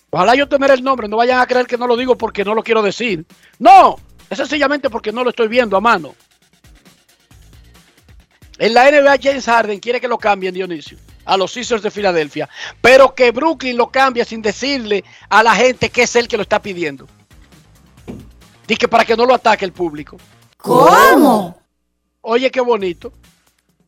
Ojalá 0.10 0.36
yo 0.36 0.50
tener 0.50 0.70
el 0.72 0.84
nombre, 0.84 1.08
no 1.08 1.16
vayan 1.16 1.40
a 1.40 1.48
creer 1.48 1.66
que 1.66 1.78
no 1.78 1.88
lo 1.88 1.96
digo 1.96 2.18
porque 2.18 2.44
no 2.44 2.54
lo 2.54 2.62
quiero 2.62 2.82
decir. 2.82 3.26
No, 3.58 3.96
es 4.30 4.38
sencillamente 4.38 4.90
porque 4.90 5.14
no 5.14 5.24
lo 5.24 5.30
estoy 5.30 5.48
viendo 5.48 5.78
a 5.78 5.82
mano. 5.82 6.14
En 8.58 8.74
la 8.74 8.92
NBA 8.92 9.18
James 9.24 9.46
Harden 9.46 9.80
quiere 9.80 10.02
que 10.02 10.10
lo 10.10 10.18
cambien, 10.18 10.54
Dionisio, 10.54 10.98
a 11.26 11.38
los 11.38 11.52
Sixers 11.52 11.84
de 11.84 11.92
Filadelfia, 11.92 12.50
pero 12.82 13.14
que 13.14 13.32
Brooklyn 13.32 13.78
lo 13.78 13.92
cambie 13.92 14.26
sin 14.26 14.42
decirle 14.42 15.04
a 15.30 15.44
la 15.44 15.56
gente 15.56 15.90
que 15.90 16.04
es 16.04 16.16
él 16.16 16.28
que 16.28 16.38
lo 16.38 16.44
está 16.44 16.62
pidiendo. 16.62 17.08
Dice 18.68 18.88
para 18.88 19.06
que 19.06 19.18
no 19.18 19.26
lo 19.26 19.34
ataque 19.34 19.66
el 19.66 19.74
público. 19.74 20.18
¿Cómo? 20.58 21.60
Oye, 22.22 22.50
qué 22.52 22.62
bonito. 22.62 23.12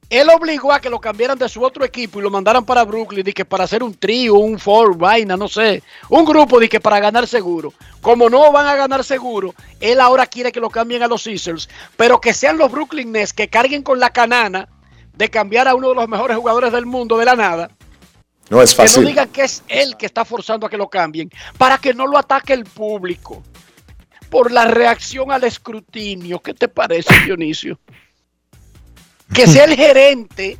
Él 0.09 0.29
obligó 0.29 0.71
a 0.71 0.79
que 0.79 0.89
lo 0.89 0.99
cambiaran 0.99 1.39
de 1.39 1.49
su 1.49 1.63
otro 1.63 1.83
equipo 1.83 2.19
y 2.19 2.21
lo 2.21 2.29
mandaran 2.29 2.65
para 2.65 2.83
Brooklyn, 2.83 3.23
que 3.33 3.45
para 3.45 3.63
hacer 3.63 3.81
un 3.81 3.95
trío, 3.95 4.35
un 4.35 4.59
four, 4.59 4.95
vaina, 4.95 5.35
no 5.35 5.47
sé. 5.47 5.81
Un 6.09 6.23
grupo 6.23 6.59
que 6.59 6.79
para 6.79 6.99
ganar 6.99 7.27
seguro. 7.27 7.73
Como 8.01 8.29
no 8.29 8.51
van 8.51 8.67
a 8.67 8.75
ganar 8.75 9.03
seguro, 9.03 9.55
él 9.79 9.99
ahora 9.99 10.27
quiere 10.27 10.51
que 10.51 10.59
lo 10.59 10.69
cambien 10.69 11.01
a 11.01 11.07
los 11.07 11.23
Sixers, 11.23 11.67
pero 11.97 12.21
que 12.21 12.33
sean 12.33 12.57
los 12.57 12.71
Brooklyn 12.71 13.11
Nets 13.11 13.33
que 13.33 13.47
carguen 13.47 13.81
con 13.81 13.99
la 13.99 14.11
canana 14.11 14.67
de 15.13 15.29
cambiar 15.29 15.67
a 15.67 15.75
uno 15.75 15.89
de 15.89 15.95
los 15.95 16.07
mejores 16.09 16.37
jugadores 16.37 16.71
del 16.71 16.85
mundo 16.85 17.17
de 17.17 17.25
la 17.25 17.35
nada. 17.35 17.69
No 18.49 18.61
es 18.61 18.71
Que 18.73 18.81
no 18.83 18.87
fácil. 18.87 19.05
digan 19.05 19.29
que 19.29 19.43
es 19.43 19.63
él 19.67 19.95
que 19.97 20.05
está 20.05 20.25
forzando 20.25 20.67
a 20.67 20.69
que 20.69 20.77
lo 20.77 20.89
cambien, 20.89 21.29
para 21.57 21.77
que 21.77 21.93
no 21.93 22.05
lo 22.07 22.17
ataque 22.17 22.53
el 22.53 22.65
público. 22.65 23.43
Por 24.29 24.51
la 24.51 24.65
reacción 24.65 25.31
al 25.31 25.43
escrutinio. 25.43 26.39
¿Qué 26.39 26.53
te 26.55 26.67
parece, 26.67 27.13
Dionisio? 27.25 27.79
Que 29.33 29.47
sea 29.47 29.65
el 29.65 29.75
gerente 29.75 30.57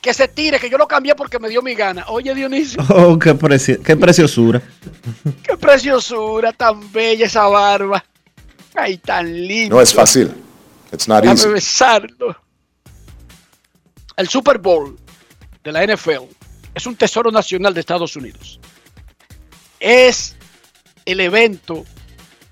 que 0.00 0.14
se 0.14 0.26
tire, 0.28 0.58
que 0.58 0.70
yo 0.70 0.78
lo 0.78 0.88
cambié 0.88 1.14
porque 1.14 1.38
me 1.38 1.50
dio 1.50 1.60
mi 1.60 1.74
gana. 1.74 2.06
Oye, 2.08 2.34
Dionisio, 2.34 2.82
Oh, 2.88 3.18
qué, 3.18 3.34
preci- 3.34 3.82
qué 3.82 3.96
preciosura. 3.96 4.62
qué 5.46 5.56
preciosura, 5.58 6.52
tan 6.52 6.90
bella 6.90 7.26
esa 7.26 7.46
barba. 7.46 8.02
Ay, 8.74 8.96
tan 8.96 9.30
lindo. 9.46 9.76
No 9.76 9.82
es 9.82 9.92
fácil. 9.92 10.32
It's 10.92 11.06
not 11.06 11.20
Déjame 11.22 11.38
easy. 11.40 11.48
besarlo. 11.50 12.36
El 14.20 14.28
Super 14.28 14.58
Bowl 14.58 14.98
de 15.64 15.72
la 15.72 15.82
NFL 15.82 16.24
es 16.74 16.84
un 16.84 16.94
tesoro 16.94 17.30
nacional 17.30 17.72
de 17.72 17.80
Estados 17.80 18.16
Unidos. 18.16 18.60
Es 19.80 20.36
el 21.06 21.20
evento 21.20 21.86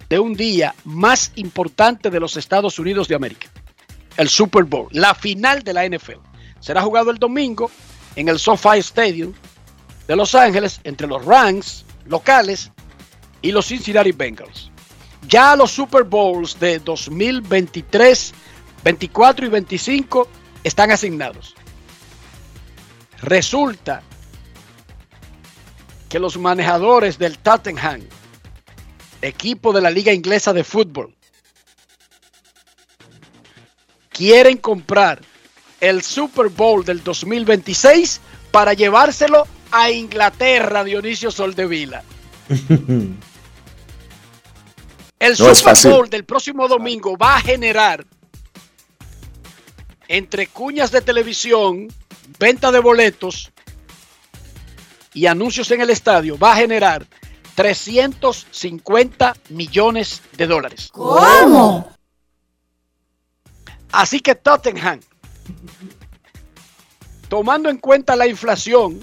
de 0.09 0.19
un 0.19 0.33
día 0.33 0.75
más 0.85 1.31
importante 1.35 2.09
de 2.09 2.21
los 2.21 2.39
Estados 2.39 2.79
Unidos 2.79 3.07
de 3.07 3.17
América. 3.17 3.51
El 4.17 4.31
Super 4.31 4.65
Bowl, 4.65 4.89
la 4.93 5.15
final 5.15 5.63
de 5.63 5.75
la 5.75 5.87
NFL. 5.87 6.21
Será 6.59 6.81
jugado 6.81 7.11
el 7.11 7.19
domingo 7.19 7.71
en 8.17 8.31
el 8.31 8.39
SoFi 8.39 8.79
Stadium 8.79 9.35
de 10.07 10.17
Los 10.17 10.35
Ángeles 10.35 10.81
entre 10.85 11.07
los 11.07 11.23
Rams 11.23 11.85
locales 12.07 12.73
y 13.43 13.53
los 13.53 13.67
Cincinnati 13.67 14.13
Bengals. 14.13 14.71
Ya 15.29 15.55
los 15.55 15.71
Super 15.71 16.05
Bowls 16.05 16.59
de 16.59 16.79
2023, 16.79 18.33
24 18.85 19.45
y 19.45 19.49
25 19.51 20.29
están 20.65 20.91
asignados. 20.91 21.58
Resulta 23.23 24.03
que 26.09 26.19
los 26.19 26.39
manejadores 26.39 27.19
del 27.19 27.39
Tottenham, 27.39 28.03
equipo 29.21 29.73
de 29.73 29.81
la 29.81 29.91
Liga 29.91 30.13
Inglesa 30.13 30.53
de 30.53 30.65
Fútbol, 30.65 31.15
quieren 34.11 34.57
comprar 34.59 35.21
el 35.81 36.03
Super 36.03 36.49
Bowl 36.49 36.85
del 36.85 37.03
2026 37.05 38.21
para 38.51 38.73
llevárselo 38.73 39.47
a 39.71 39.91
Inglaterra, 39.91 40.83
Dionisio 40.85 41.31
Soldevila. 41.31 42.03
El 45.19 45.37
No 45.37 45.55
Super. 45.55 45.93
Bowl 45.93 46.09
del 46.09 46.25
próximo 46.25 46.69
domingo 46.69 47.17
va 47.17 47.37
a 47.37 47.41
generar 47.41 48.07
entre 50.07 50.47
cuñas 50.47 50.93
de 50.93 51.03
televisión, 51.03 51.89
venta 52.39 52.71
de 52.71 52.79
boletos 52.81 53.53
y 55.15 55.27
anuncios 55.27 55.71
en 55.71 55.81
el 55.81 55.91
estadio, 55.91 56.39
va 56.39 56.53
a 56.53 56.57
generar 56.57 57.07
350 57.55 59.35
millones 59.49 60.23
de 60.37 60.47
dólares. 60.47 60.91
¿Cómo? 60.93 61.93
Así 63.91 64.21
que 64.21 64.35
Tottenham, 64.35 65.01
tomando 67.29 67.69
en 67.69 67.79
cuenta 67.79 68.15
la 68.15 68.27
inflación 68.27 69.01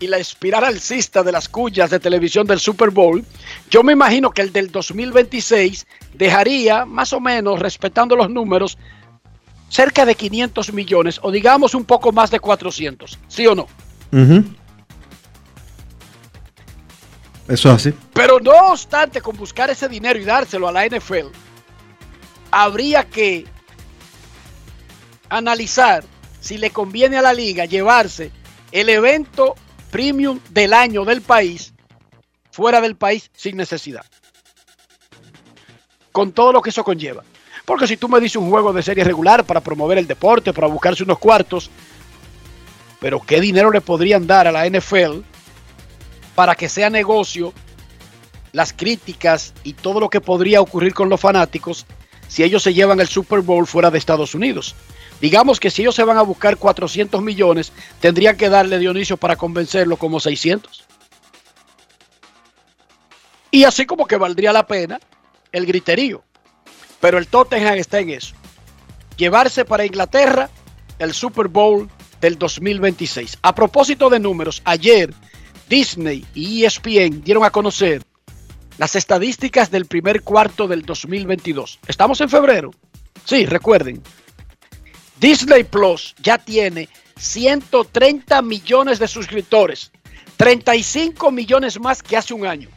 y 0.00 0.06
la 0.06 0.18
espiral 0.18 0.64
alcista 0.64 1.22
de 1.22 1.32
las 1.32 1.48
cuñas 1.48 1.90
de 1.90 2.00
televisión 2.00 2.46
del 2.46 2.60
Super 2.60 2.90
Bowl, 2.90 3.24
yo 3.70 3.82
me 3.82 3.92
imagino 3.92 4.30
que 4.30 4.42
el 4.42 4.52
del 4.52 4.70
2026 4.72 5.86
dejaría, 6.14 6.84
más 6.84 7.12
o 7.12 7.20
menos, 7.20 7.60
respetando 7.60 8.16
los 8.16 8.30
números, 8.30 8.78
cerca 9.68 10.04
de 10.04 10.14
500 10.14 10.72
millones 10.72 11.20
o 11.22 11.30
digamos 11.30 11.74
un 11.74 11.84
poco 11.84 12.12
más 12.12 12.30
de 12.30 12.40
400, 12.40 13.18
¿sí 13.28 13.46
o 13.46 13.54
no? 13.54 13.66
Ujú. 14.12 14.44
Eso 17.48 17.68
es 17.70 17.74
así. 17.74 17.94
Pero 18.12 18.40
no 18.40 18.52
obstante, 18.72 19.20
con 19.20 19.36
buscar 19.36 19.70
ese 19.70 19.88
dinero 19.88 20.18
y 20.18 20.24
dárselo 20.24 20.68
a 20.68 20.72
la 20.72 20.86
NFL, 20.86 21.28
habría 22.50 23.04
que 23.04 23.46
analizar 25.30 26.04
si 26.40 26.58
le 26.58 26.70
conviene 26.70 27.16
a 27.16 27.22
la 27.22 27.32
liga 27.32 27.64
llevarse 27.64 28.30
el 28.72 28.88
evento 28.88 29.54
premium 29.90 30.40
del 30.50 30.74
año 30.74 31.04
del 31.04 31.22
país 31.22 31.72
fuera 32.50 32.80
del 32.80 32.96
país 32.96 33.30
sin 33.34 33.56
necesidad. 33.56 34.04
Con 36.12 36.32
todo 36.32 36.52
lo 36.52 36.60
que 36.60 36.70
eso 36.70 36.84
conlleva. 36.84 37.24
Porque 37.68 37.86
si 37.86 37.98
tú 37.98 38.08
me 38.08 38.18
dices 38.18 38.36
un 38.36 38.48
juego 38.48 38.72
de 38.72 38.82
serie 38.82 39.04
regular 39.04 39.44
para 39.44 39.60
promover 39.60 39.98
el 39.98 40.06
deporte, 40.06 40.54
para 40.54 40.68
buscarse 40.68 41.02
unos 41.02 41.18
cuartos, 41.18 41.68
pero 42.98 43.20
¿qué 43.20 43.42
dinero 43.42 43.70
le 43.70 43.82
podrían 43.82 44.26
dar 44.26 44.46
a 44.46 44.52
la 44.52 44.66
NFL 44.66 45.18
para 46.34 46.54
que 46.54 46.70
sea 46.70 46.88
negocio 46.88 47.52
las 48.52 48.72
críticas 48.72 49.52
y 49.64 49.74
todo 49.74 50.00
lo 50.00 50.08
que 50.08 50.22
podría 50.22 50.62
ocurrir 50.62 50.94
con 50.94 51.10
los 51.10 51.20
fanáticos 51.20 51.84
si 52.26 52.42
ellos 52.42 52.62
se 52.62 52.72
llevan 52.72 53.00
el 53.00 53.08
Super 53.08 53.42
Bowl 53.42 53.66
fuera 53.66 53.90
de 53.90 53.98
Estados 53.98 54.34
Unidos? 54.34 54.74
Digamos 55.20 55.60
que 55.60 55.70
si 55.70 55.82
ellos 55.82 55.94
se 55.94 56.04
van 56.04 56.16
a 56.16 56.22
buscar 56.22 56.56
400 56.56 57.20
millones, 57.20 57.70
tendrían 58.00 58.38
que 58.38 58.48
darle 58.48 58.78
Dionisio 58.78 59.18
para 59.18 59.36
convencerlo 59.36 59.98
como 59.98 60.20
600. 60.20 60.86
Y 63.50 63.64
así 63.64 63.84
como 63.84 64.06
que 64.06 64.16
valdría 64.16 64.54
la 64.54 64.66
pena 64.66 64.98
el 65.52 65.66
griterío. 65.66 66.24
Pero 67.00 67.18
el 67.18 67.28
Tottenham 67.28 67.74
está 67.74 68.00
en 68.00 68.10
eso. 68.10 68.34
Llevarse 69.16 69.64
para 69.64 69.84
Inglaterra 69.84 70.50
el 70.98 71.14
Super 71.14 71.48
Bowl 71.48 71.88
del 72.20 72.38
2026. 72.38 73.38
A 73.42 73.54
propósito 73.54 74.10
de 74.10 74.18
números, 74.18 74.62
ayer 74.64 75.12
Disney 75.68 76.24
y 76.34 76.64
ESPN 76.64 77.22
dieron 77.22 77.44
a 77.44 77.50
conocer 77.50 78.02
las 78.78 78.96
estadísticas 78.96 79.70
del 79.70 79.86
primer 79.86 80.22
cuarto 80.22 80.66
del 80.66 80.82
2022. 80.82 81.80
Estamos 81.86 82.20
en 82.20 82.28
febrero. 82.28 82.70
Sí, 83.24 83.44
recuerden, 83.44 84.02
Disney 85.20 85.64
Plus 85.64 86.14
ya 86.22 86.38
tiene 86.38 86.88
130 87.18 88.40
millones 88.42 88.98
de 88.98 89.08
suscriptores, 89.08 89.90
35 90.36 91.30
millones 91.32 91.78
más 91.80 92.02
que 92.02 92.16
hace 92.16 92.32
un 92.32 92.46
año. 92.46 92.68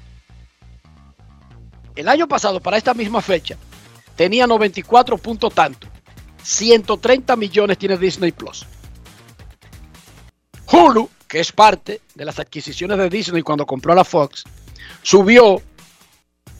El 1.96 2.08
año 2.08 2.28
pasado, 2.28 2.60
para 2.60 2.78
esta 2.78 2.94
misma 2.94 3.22
fecha, 3.22 3.58
tenía 4.22 4.46
94 4.46 5.18
puntos 5.18 5.52
tanto. 5.52 5.88
130 6.44 7.36
millones 7.36 7.80
tiene 7.80 7.98
Disney 7.98 8.32
Plus. 8.32 8.68
Hulu, 10.72 11.10
que 11.28 11.40
es 11.40 11.52
parte 11.52 12.02
de 12.14 12.26
las 12.26 12.38
adquisiciones 12.38 13.00
de 13.00 13.10
Disney 13.10 13.42
cuando 13.42 13.66
compró 13.66 13.96
la 13.96 14.04
Fox, 14.04 14.44
subió 15.02 15.60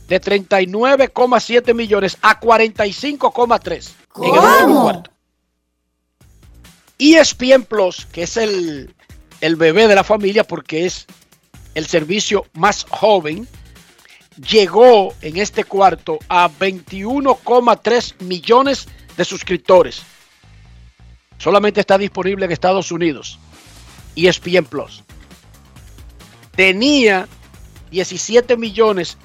de 0.08 0.20
39,7 0.20 1.76
millones 1.76 2.18
a 2.24 2.40
45,3 2.40 3.92
en 4.16 4.24
el 4.24 4.40
último 4.40 4.82
cuarto. 4.82 5.12
ESPN 6.98 7.66
Plus, 7.66 8.08
que 8.08 8.24
es 8.24 8.38
el, 8.38 8.96
el 9.40 9.56
bebé 9.56 9.88
de 9.88 9.94
la 9.94 10.04
familia 10.04 10.44
porque 10.46 10.88
es 10.88 11.06
el 11.76 11.86
servicio 11.86 12.48
más 12.54 12.88
joven, 12.90 13.48
llegó 14.36 15.14
en 15.22 15.38
este 15.38 15.64
cuarto 15.64 16.20
a 16.30 16.50
21,3 16.50 18.22
millones 18.22 18.88
de 19.18 19.26
suscriptores. 19.26 20.04
Solamente 21.38 21.80
está 21.80 21.98
disponible 21.98 22.46
en 22.46 22.52
Estados 22.52 22.92
Unidos. 22.92 23.40
ESPN 24.16 24.66
Plus. 24.66 25.04
Tenía 26.56 27.28
17 27.92 28.58
millones 28.58 29.18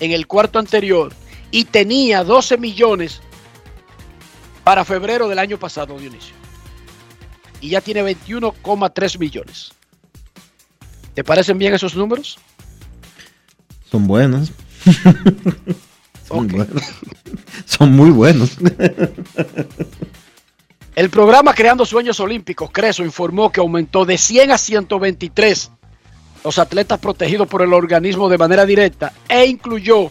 en 0.00 0.12
el 0.12 0.26
cuarto 0.26 0.58
anterior 0.58 1.12
y 1.50 1.64
tenía 1.64 2.24
12 2.24 2.58
millones 2.58 3.20
para 4.64 4.84
febrero 4.84 5.28
del 5.28 5.38
año 5.38 5.58
pasado, 5.58 5.98
Dionisio 5.98 6.42
y 7.62 7.70
ya 7.70 7.80
tiene 7.80 8.02
21,3 8.02 9.18
millones. 9.18 9.72
¿Te 11.14 11.24
parecen 11.24 11.56
bien 11.58 11.72
esos 11.72 11.94
números? 11.94 12.38
Son 13.92 14.06
buenos. 14.06 14.52
Son 16.26 16.48
buenos. 16.48 16.82
Son 17.66 17.92
muy 17.92 18.08
buenos. 18.08 18.56
El 20.94 21.10
programa 21.10 21.52
Creando 21.52 21.84
Sueños 21.84 22.18
Olímpicos, 22.18 22.70
Creso, 22.72 23.04
informó 23.04 23.52
que 23.52 23.60
aumentó 23.60 24.06
de 24.06 24.16
100 24.16 24.52
a 24.52 24.56
123 24.56 25.70
los 26.42 26.58
atletas 26.58 27.00
protegidos 27.00 27.46
por 27.48 27.60
el 27.60 27.74
organismo 27.74 28.30
de 28.30 28.38
manera 28.38 28.64
directa 28.64 29.12
e 29.28 29.44
incluyó 29.44 30.10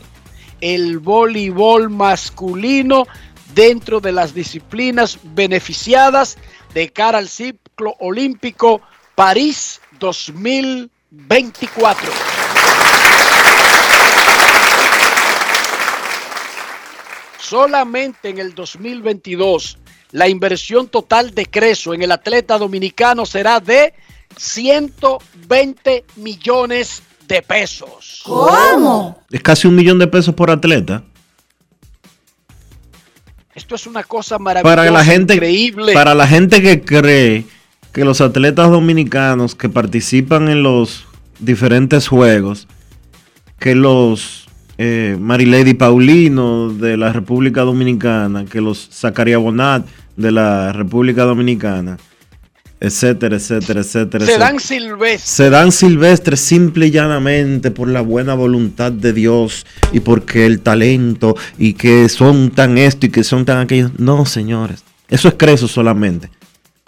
el 0.62 1.00
voleibol 1.00 1.90
masculino 1.90 3.08
dentro 3.56 4.00
de 4.00 4.12
las 4.12 4.36
disciplinas 4.36 5.18
beneficiadas 5.34 6.38
de 6.76 6.94
cara 6.94 7.18
al 7.18 7.30
ciclo 7.30 7.96
olímpico 8.00 8.80
París 9.16 9.82
2024. 10.00 12.31
Solamente 17.42 18.30
en 18.30 18.38
el 18.38 18.54
2022 18.54 19.78
la 20.12 20.28
inversión 20.28 20.88
total 20.88 21.34
de 21.34 21.46
Creso 21.46 21.94
en 21.94 22.02
el 22.04 22.12
atleta 22.12 22.58
dominicano 22.58 23.26
será 23.26 23.60
de 23.60 23.94
120 24.38 26.06
millones 26.18 27.02
de 27.28 27.42
pesos. 27.42 28.22
¿Cómo? 28.26 29.24
Es 29.32 29.42
casi 29.42 29.68
un 29.68 29.76
millón 29.76 30.00
de 30.00 30.08
pesos 30.08 30.36
por 30.36 30.52
atleta. 30.52 31.04
Esto 33.56 33.76
es 33.76 33.88
una 33.88 34.04
cosa 34.04 34.38
maravillosa, 34.38 34.76
para 34.76 34.92
la 34.92 35.04
gente, 35.04 35.36
increíble. 35.36 35.94
Para 35.94 36.14
la 36.14 36.28
gente 36.28 36.62
que 36.62 36.82
cree 36.82 37.46
que 37.92 38.06
los 38.06 38.22
atletas 38.22 38.70
dominicanos 38.70 39.56
que 39.56 39.68
participan 39.68 40.48
en 40.48 40.64
los 40.64 41.06
diferentes 41.40 42.08
juegos, 42.08 42.68
que 43.60 43.76
los 43.76 44.41
eh, 44.84 45.16
Marilady 45.20 45.76
Paulino 45.76 46.74
de 46.74 46.98
la 46.98 47.14
República 47.14 47.62
Dominicana, 47.62 48.46
que 48.46 48.62
los 48.62 48.90
Zacaria 48.92 49.38
Bonat 49.38 49.86
de 50.18 50.32
la 50.32 50.74
República 50.74 51.22
Dominicana, 51.22 51.98
etcétera, 52.80 53.36
etcétera, 53.36 53.82
etcétera. 53.82 54.26
Se 54.26 54.40
dan 54.40 54.60
silvestres. 54.60 55.22
Se 55.22 55.52
dan 55.52 55.72
silvestres 55.72 56.40
simple 56.40 56.88
y 56.88 56.92
llanamente 56.92 57.70
por 57.70 57.90
la 57.90 58.02
buena 58.02 58.34
voluntad 58.34 58.92
de 58.92 59.14
Dios 59.14 59.68
y 59.94 60.00
porque 60.00 60.48
el 60.48 60.62
talento 60.62 61.36
y 61.60 61.74
que 61.74 62.10
son 62.10 62.50
tan 62.50 62.80
esto 62.80 63.06
y 63.06 63.10
que 63.10 63.24
son 63.24 63.46
tan 63.46 63.60
aquello. 63.60 63.92
No, 64.00 64.26
señores, 64.26 64.84
eso 65.10 65.28
es 65.28 65.36
creso 65.36 65.68
solamente. 65.68 66.32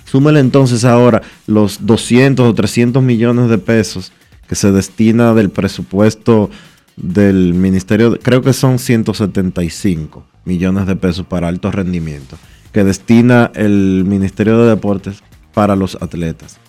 Súmele 0.04 0.40
entonces 0.40 0.84
ahora 0.84 1.22
los 1.46 1.86
200 1.86 2.44
o 2.44 2.54
300 2.56 3.04
millones 3.04 3.50
de 3.50 3.60
pesos 3.60 4.12
que 4.48 4.56
se 4.56 4.72
destina 4.72 5.36
del 5.36 5.52
presupuesto 5.52 6.50
del 6.96 7.54
ministerio, 7.54 8.18
creo 8.22 8.42
que 8.42 8.54
son 8.54 8.80
175 8.80 10.26
millones 10.46 10.88
de 10.88 10.96
pesos 10.96 11.26
para 11.26 11.48
alto 11.48 11.72
rendimiento, 11.72 12.38
que 12.72 12.84
destina 12.84 13.52
el 13.56 14.04
Ministerio 14.06 14.58
de 14.60 14.70
Deportes 14.70 15.24
para 15.54 15.76
los 15.76 15.96
atletas. 16.02 16.60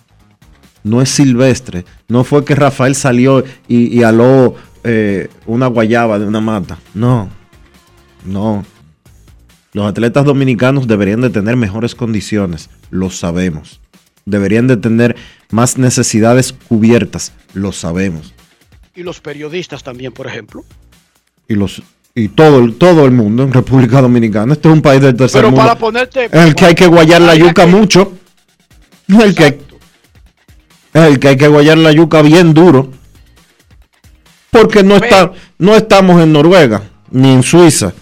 No 0.83 1.01
es 1.01 1.09
silvestre. 1.09 1.83
No 2.07 2.23
fue 2.23 2.45
que 2.45 2.53
Rafael 2.53 2.93
salió 2.93 3.43
y, 3.67 4.03
aló 4.03 4.53
eh, 4.83 5.29
una 5.47 5.65
guayaba 5.65 6.19
de 6.19 6.27
una 6.27 6.41
mata. 6.41 6.77
No, 6.93 7.27
no. 8.23 8.63
Los 9.73 9.87
atletas 9.87 10.25
dominicanos 10.25 10.87
deberían 10.87 11.21
de 11.21 11.31
tener 11.31 11.55
mejores 11.57 11.95
condiciones, 11.95 12.69
lo 12.91 13.09
sabemos. 13.09 13.81
Deberían 14.25 14.67
de 14.67 14.77
tener 14.77 15.15
más 15.49 15.79
necesidades 15.79 16.53
cubiertas, 16.53 17.33
lo 17.55 17.71
sabemos. 17.71 18.34
Y 18.95 19.03
los 19.03 19.19
periodistas 19.19 19.83
también, 19.83 20.11
por 20.13 20.27
ejemplo. 20.27 20.63
Y 21.47 21.55
los 21.55 21.81
y 22.17 22.29
todo 22.29 22.59
el, 22.59 22.75
todo 22.75 23.05
el 23.05 23.11
mundo 23.11 23.43
en 23.43 23.51
República 23.51 24.01
Dominicana. 24.01 24.53
Este 24.53 24.69
es 24.69 24.73
un 24.73 24.81
país 24.81 25.01
del 25.01 25.17
tercer 25.17 25.41
Pero 25.41 25.51
mundo. 25.51 25.65
para 25.65 25.77
ponerte. 25.77 26.29
En 26.31 26.43
el 26.43 26.55
que 26.55 26.65
hay 26.65 26.75
que 26.75 26.87
guayar 26.87 27.21
la 27.21 27.35
yuca 27.35 27.65
mucho. 27.65 28.13
El 29.09 29.35
que, 29.35 29.59
el 30.93 31.19
que 31.19 31.27
hay 31.27 31.37
que 31.37 31.47
guayar 31.49 31.77
la 31.77 31.91
yuca 31.91 32.21
bien 32.21 32.53
duro. 32.53 32.89
Porque 34.49 34.81
no, 34.81 34.95
está, 34.95 35.33
no 35.59 35.75
estamos 35.75 36.21
en 36.23 36.31
Noruega 36.31 36.83
ni 37.11 37.33
en 37.33 37.43
Suiza. 37.43 37.93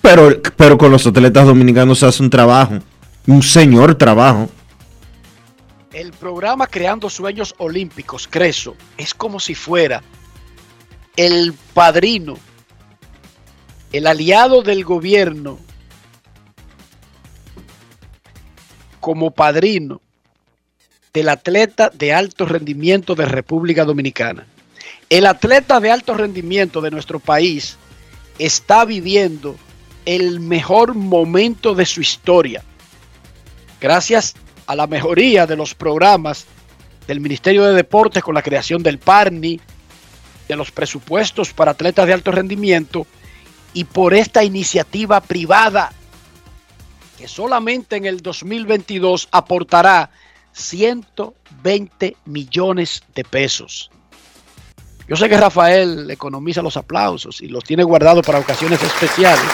Pero, 0.00 0.40
pero 0.56 0.78
con 0.78 0.92
los 0.92 1.04
atletas 1.06 1.44
dominicanos 1.44 1.98
se 1.98 2.06
hace 2.06 2.22
un 2.22 2.30
trabajo. 2.30 2.78
Un 3.26 3.42
señor 3.42 3.96
trabajo. 3.96 4.48
El 5.92 6.12
programa 6.12 6.66
Creando 6.66 7.08
Sueños 7.08 7.54
Olímpicos, 7.58 8.28
Creso, 8.28 8.76
es 8.98 9.14
como 9.14 9.40
si 9.40 9.54
fuera 9.54 10.02
el 11.16 11.54
padrino, 11.72 12.36
el 13.92 14.06
aliado 14.06 14.62
del 14.62 14.84
gobierno 14.84 15.58
como 19.00 19.30
padrino 19.30 20.02
del 21.14 21.30
atleta 21.30 21.88
de 21.88 22.12
alto 22.12 22.44
rendimiento 22.44 23.14
de 23.14 23.24
República 23.24 23.86
Dominicana. 23.86 24.46
El 25.08 25.24
atleta 25.24 25.80
de 25.80 25.90
alto 25.90 26.12
rendimiento 26.12 26.82
de 26.82 26.90
nuestro 26.90 27.18
país 27.18 27.78
está 28.38 28.84
viviendo 28.84 29.56
el 30.04 30.40
mejor 30.40 30.94
momento 30.94 31.74
de 31.74 31.86
su 31.86 32.02
historia. 32.02 32.62
Gracias 33.80 34.34
a 34.68 34.76
la 34.76 34.86
mejoría 34.86 35.46
de 35.46 35.56
los 35.56 35.74
programas 35.74 36.46
del 37.06 37.20
Ministerio 37.20 37.64
de 37.64 37.72
Deportes 37.72 38.22
con 38.22 38.34
la 38.34 38.42
creación 38.42 38.82
del 38.82 38.98
PARNI, 38.98 39.58
de 40.46 40.56
los 40.56 40.70
presupuestos 40.70 41.54
para 41.54 41.70
atletas 41.70 42.06
de 42.06 42.12
alto 42.12 42.30
rendimiento 42.30 43.06
y 43.72 43.84
por 43.84 44.12
esta 44.12 44.44
iniciativa 44.44 45.20
privada 45.22 45.90
que 47.16 47.26
solamente 47.26 47.96
en 47.96 48.04
el 48.04 48.20
2022 48.20 49.28
aportará 49.32 50.10
120 50.52 52.16
millones 52.26 53.02
de 53.14 53.24
pesos. 53.24 53.90
Yo 55.08 55.16
sé 55.16 55.30
que 55.30 55.38
Rafael 55.38 56.10
economiza 56.10 56.60
los 56.60 56.76
aplausos 56.76 57.40
y 57.40 57.48
los 57.48 57.64
tiene 57.64 57.84
guardados 57.84 58.24
para 58.24 58.38
ocasiones 58.38 58.82
especiales. 58.82 59.48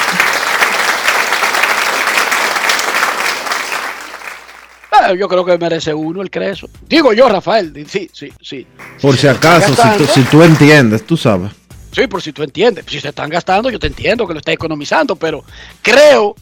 Eh, 5.13 5.17
Yo 5.19 5.29
creo 5.29 5.45
que 5.45 5.57
merece 5.59 5.93
uno 5.95 6.23
el 6.23 6.31
creso. 6.31 6.69
Digo 6.89 7.13
yo, 7.13 7.29
Rafael. 7.29 7.73
Sí, 7.89 8.09
sí, 8.13 8.33
sí. 8.41 8.67
Por 9.01 9.17
si 9.17 9.27
acaso, 9.29 9.69
si 9.69 9.75
tú, 9.75 9.83
gastando- 9.83 10.07
si 10.15 10.23
tú 10.23 10.43
entiendes, 10.43 11.07
tú 11.07 11.17
sabes. 11.17 11.53
Sí, 11.93 12.07
por 12.09 12.21
si 12.23 12.33
tú 12.33 12.43
entiendes. 12.43 12.85
Si 12.89 13.01
se 13.01 13.09
están 13.09 13.31
gastando, 13.31 13.71
yo 13.71 13.79
te 13.79 13.87
entiendo 13.87 14.27
que 14.27 14.33
lo 14.35 14.41
estás 14.41 14.55
economizando, 14.55 15.15
pero 15.17 15.45
creo 15.83 16.35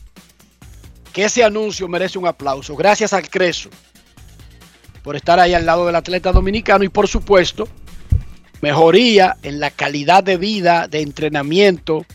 que 1.13 1.25
ese 1.25 1.45
anuncio 1.45 1.87
merece 1.89 2.19
un 2.19 2.27
aplauso. 2.27 2.75
Gracias 2.75 3.13
al 3.13 3.29
Creso 3.29 3.69
por 5.03 5.15
estar 5.17 5.39
ahí 5.41 5.53
al 5.53 5.67
lado 5.67 5.85
del 5.85 5.97
atleta 5.97 6.33
dominicano 6.33 6.85
y 6.85 6.89
por 6.89 7.07
supuesto, 7.09 7.69
mejoría 8.63 9.37
en 9.43 9.59
la 9.61 9.71
calidad 9.71 10.23
de 10.25 10.37
vida, 10.39 10.87
de 10.89 11.01
entrenamiento, 11.03 12.07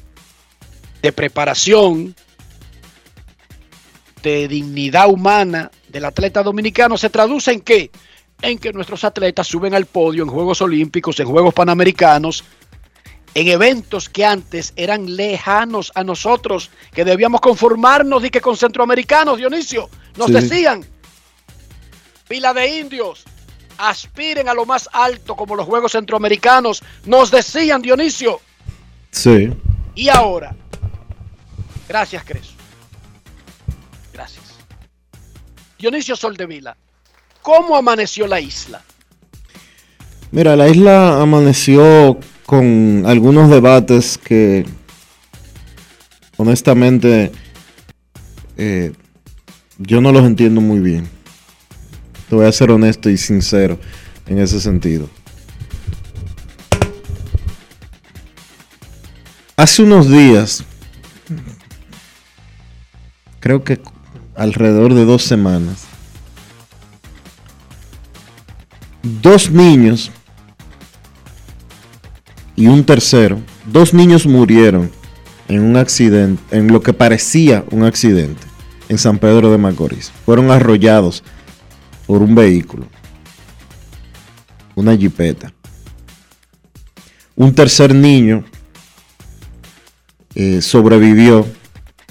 de 1.04 1.12
preparación, 1.12 2.16
de 4.24 4.48
dignidad 4.48 5.10
humana 5.10 5.70
del 5.90 6.06
atleta 6.06 6.44
dominicano 6.44 6.98
se 6.98 7.10
traduce 7.10 7.52
en 7.52 7.62
qué? 7.62 7.92
En 8.42 8.60
que 8.60 8.72
nuestros 8.74 9.04
atletas 9.04 9.48
suben 9.48 9.74
al 9.74 9.86
podio 9.86 10.24
en 10.24 10.30
Juegos 10.30 10.62
Olímpicos, 10.62 11.20
en 11.20 11.28
Juegos 11.28 11.54
Panamericanos, 11.54 12.44
en 13.34 13.48
eventos 13.48 14.10
que 14.10 14.26
antes 14.26 14.74
eran 14.76 15.16
lejanos 15.16 15.92
a 15.96 16.04
nosotros, 16.04 16.70
que 16.94 17.06
debíamos 17.06 17.42
conformarnos 17.42 18.24
y 18.26 18.30
que 18.30 18.42
con 18.42 18.58
centroamericanos, 18.58 19.38
Dionisio, 19.38 19.90
nos 20.18 20.28
Sí. 20.28 20.34
decían, 20.34 20.86
pila 22.28 22.54
de 22.54 22.80
indios, 22.80 23.24
aspiren 23.78 24.50
a 24.50 24.54
lo 24.54 24.66
más 24.66 24.90
alto 24.92 25.36
como 25.36 25.56
los 25.56 25.66
Juegos 25.68 25.92
Centroamericanos, 25.92 26.84
nos 27.06 27.30
decían, 27.32 27.82
Dionisio, 27.82 28.40
Sí. 29.12 29.50
y 29.96 30.10
ahora, 30.10 30.56
gracias, 31.88 32.24
Creso. 32.24 32.54
Gracias. 34.14 34.47
Dionisio 35.80 36.16
Soldevila, 36.16 36.76
¿cómo 37.42 37.78
amaneció 37.78 38.26
la 38.28 38.42
isla? 38.42 38.82
Mira, 40.32 40.56
la 40.56 40.68
isla 40.68 41.22
amaneció 41.22 42.20
con 42.46 43.04
algunos 43.06 43.50
debates 43.50 44.18
que 44.18 44.66
honestamente 46.38 47.32
eh, 48.58 48.92
yo 49.78 50.02
no 50.02 50.12
los 50.12 50.26
entiendo 50.26 50.62
muy 50.62 50.80
bien. 50.80 51.08
Te 52.30 52.36
voy 52.36 52.46
a 52.46 52.52
ser 52.52 52.72
honesto 52.72 53.10
y 53.10 53.18
sincero 53.18 53.80
en 54.26 54.40
ese 54.40 54.60
sentido. 54.60 55.10
Hace 59.56 59.84
unos 59.84 60.10
días, 60.10 60.64
creo 63.40 63.64
que 63.64 63.80
alrededor 64.38 64.94
de 64.94 65.04
dos 65.04 65.24
semanas, 65.24 65.86
dos 69.22 69.50
niños 69.50 70.12
y 72.56 72.68
un 72.68 72.84
tercero, 72.84 73.42
dos 73.66 73.94
niños 73.94 74.28
murieron 74.28 74.92
en 75.48 75.64
un 75.64 75.76
accidente, 75.76 76.42
en 76.56 76.68
lo 76.68 76.82
que 76.82 76.94
parecía 76.94 77.66
un 77.72 77.84
accidente, 77.84 78.46
en 78.90 78.98
San 79.00 79.18
Pedro 79.18 79.52
de 79.52 79.58
Macorís. 79.58 80.12
Fueron 80.26 80.52
arrollados 80.52 81.24
por 82.06 82.22
un 82.22 82.36
vehículo, 82.36 82.86
una 84.76 84.96
jipeta. 84.96 85.52
Un 87.36 87.54
tercer 87.54 87.94
niño 87.94 88.44
eh, 90.36 90.62
sobrevivió, 90.62 91.46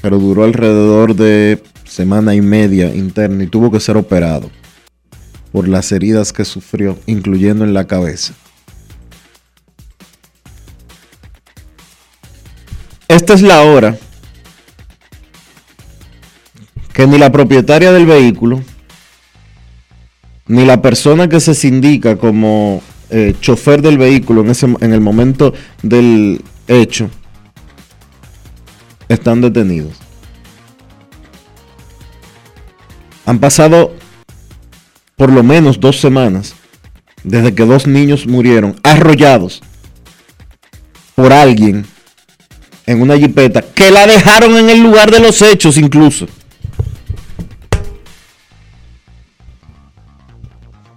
pero 0.01 0.19
duró 0.19 0.45
alrededor 0.45 1.15
de 1.15 1.63
semana 1.97 2.35
y 2.35 2.43
media 2.43 2.95
interna 2.95 3.45
y 3.45 3.47
tuvo 3.47 3.71
que 3.71 3.81
ser 3.81 3.97
operado 3.97 4.51
por 5.51 5.67
las 5.67 5.91
heridas 5.93 6.31
que 6.31 6.45
sufrió, 6.45 6.99
incluyendo 7.07 7.65
en 7.65 7.73
la 7.73 7.87
cabeza. 7.87 8.35
Esta 13.09 13.33
es 13.33 13.41
la 13.41 13.63
hora 13.63 13.97
que 16.93 17.07
ni 17.07 17.17
la 17.17 17.33
propietaria 17.33 17.91
del 17.93 18.05
vehículo, 18.05 18.63
ni 20.49 20.67
la 20.67 20.83
persona 20.83 21.31
que 21.31 21.41
se 21.41 21.55
sindica 21.55 22.17
como 22.19 22.83
eh, 23.09 23.35
chofer 23.41 23.81
del 23.81 23.97
vehículo 23.97 24.43
en, 24.43 24.51
ese, 24.51 24.67
en 24.67 24.93
el 24.93 25.01
momento 25.01 25.55
del 25.83 26.43
hecho, 26.69 27.09
están 29.09 29.41
detenidos. 29.41 30.06
Han 33.27 33.41
pasado 33.41 33.93
por 35.17 35.33
lo 35.33 35.43
menos 35.43 35.81
dos 35.81 36.01
semanas 36.01 36.55
desde 37.25 37.55
que 37.55 37.65
dos 37.65 37.89
niños 37.89 38.27
murieron 38.27 38.77
arrollados 38.85 39.61
por 41.17 41.33
alguien 41.33 41.85
en 42.87 43.03
una 43.03 43.19
jipeta 43.19 43.63
que 43.63 43.91
la 43.91 44.07
dejaron 44.07 44.57
en 44.57 44.71
el 44.71 44.81
lugar 44.81 45.11
de 45.11 45.19
los 45.19 45.43
hechos 45.43 45.77
incluso. 45.77 46.29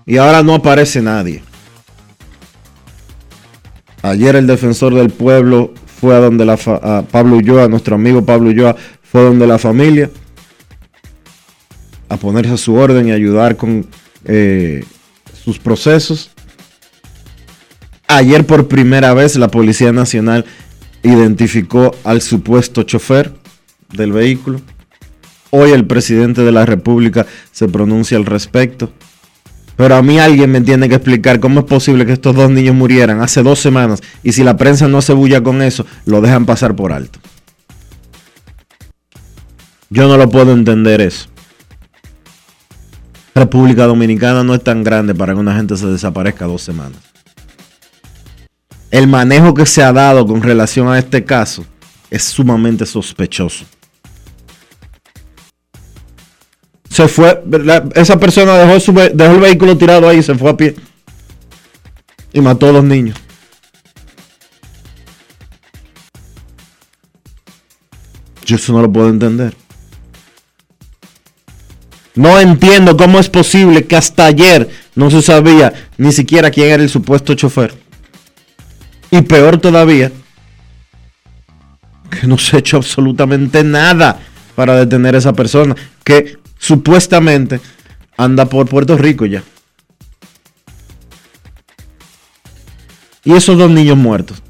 Y 0.06 0.18
ahora 0.18 0.44
no 0.44 0.54
aparece 0.54 1.02
nadie. 1.02 1.44
Ayer 4.04 4.36
el 4.36 4.46
defensor 4.46 4.94
del 4.94 5.10
pueblo 5.10 5.74
fue 6.00 6.16
a 6.16 6.20
donde 6.20 6.46
la 6.46 6.54
a 6.54 7.04
Pablo 7.12 7.38
Ulloa, 7.38 7.68
nuestro 7.68 7.96
amigo 7.96 8.24
Pablo 8.24 8.50
Ulloa, 8.50 8.76
fue 9.04 9.22
donde 9.24 9.48
la 9.48 9.58
familia 9.58 10.10
a 12.10 12.18
ponerse 12.18 12.54
a 12.54 12.58
su 12.58 12.74
orden 12.76 13.08
y 13.08 13.12
ayudar 13.12 13.56
con 13.56 13.88
eh, 14.26 14.84
sus 15.44 15.60
procesos. 15.60 16.32
Ayer 18.08 18.46
por 18.46 18.68
primera 18.68 19.14
vez 19.14 19.36
la 19.36 19.50
Policía 19.50 19.92
Nacional 19.92 20.46
identificó 21.04 21.96
al 22.04 22.22
supuesto 22.22 22.84
chofer 22.84 23.34
del 23.94 24.12
vehículo. 24.12 24.60
Hoy 25.52 25.72
el 25.72 25.86
presidente 25.86 26.42
de 26.42 26.52
la 26.52 26.66
República 26.66 27.26
se 27.52 27.68
pronuncia 27.68 28.18
al 28.18 28.26
respecto. 28.26 28.92
Pero 29.78 29.96
a 29.96 30.02
mí 30.02 30.20
alguien 30.20 30.52
me 30.52 30.60
tiene 30.60 30.90
que 30.90 30.96
explicar 30.96 31.40
cómo 31.40 31.62
es 31.62 31.66
posible 31.66 32.06
que 32.06 32.12
estos 32.12 32.36
dos 32.36 32.52
niños 32.52 32.76
murieran 32.76 33.22
hace 33.22 33.42
dos 33.44 33.60
semanas 33.60 34.02
y 34.24 34.34
si 34.34 34.44
la 34.44 34.58
prensa 34.58 34.90
no 34.90 35.02
se 35.02 35.14
bulla 35.14 35.42
con 35.42 35.62
eso, 35.62 35.86
lo 36.06 36.20
dejan 36.20 36.46
pasar 36.46 36.76
por 36.76 36.92
alto. 36.92 37.20
Yo 39.90 40.08
no 40.08 40.18
lo 40.18 40.30
puedo 40.30 40.52
entender 40.52 41.00
eso. 41.00 41.30
República 43.40 43.86
Dominicana 43.86 44.44
no 44.44 44.54
es 44.54 44.64
tan 44.64 44.84
grande 44.84 45.16
para 45.16 45.34
que 45.34 45.40
una 45.40 45.56
gente 45.56 45.76
se 45.78 45.88
desaparezca 45.88 46.46
dos 46.46 46.62
semanas. 46.62 47.00
El 48.92 49.08
manejo 49.08 49.54
que 49.54 49.66
se 49.66 49.82
ha 49.84 49.94
dado 49.94 50.26
con 50.26 50.42
relación 50.42 50.88
a 50.88 51.00
este 51.00 51.24
caso 51.24 51.64
es 52.10 52.24
sumamente 52.24 52.86
sospechoso. 52.86 53.66
Se 56.90 57.08
fue, 57.08 57.42
esa 57.96 58.20
persona 58.20 58.58
dejó, 58.58 58.80
su 58.80 58.92
dejó 58.92 59.36
el 59.36 59.40
vehículo 59.40 59.78
tirado 59.78 60.10
ahí 60.10 60.18
y 60.18 60.24
se 60.24 60.36
fue 60.36 60.50
a 60.50 60.58
pie. 60.58 60.76
Y 62.34 62.42
mató 62.42 62.68
a 62.68 62.72
dos 62.74 62.84
niños. 62.84 63.16
Yo 68.46 68.56
eso 68.56 68.74
no 68.74 68.82
lo 68.82 68.92
puedo 68.92 69.10
entender. 69.10 69.56
No 72.20 72.38
entiendo 72.38 72.98
cómo 72.98 73.18
es 73.18 73.30
posible 73.30 73.86
que 73.86 73.96
hasta 73.96 74.26
ayer 74.26 74.70
no 74.94 75.10
se 75.10 75.22
sabía 75.22 75.72
ni 75.98 76.12
siquiera 76.12 76.52
quién 76.52 76.68
era 76.68 76.84
el 76.84 76.90
supuesto 76.90 77.34
chofer. 77.34 77.74
Y 79.10 79.22
peor 79.22 79.58
todavía, 79.58 80.12
que 82.12 82.28
no 82.28 82.38
se 82.38 82.58
ha 82.58 82.60
hecho 82.60 82.76
absolutamente 82.76 83.64
nada 83.64 84.20
para 84.54 84.76
detener 84.76 85.16
a 85.16 85.20
esa 85.20 85.32
persona 85.32 85.78
que 86.04 86.38
supuestamente 86.58 87.62
anda 88.18 88.48
por 88.48 88.68
Puerto 88.68 88.98
Rico 88.98 89.26
ya. 89.26 89.42
Y 93.24 93.32
esos 93.32 93.58
dos 93.58 93.72
niños 93.72 93.96
muertos. 93.96 94.44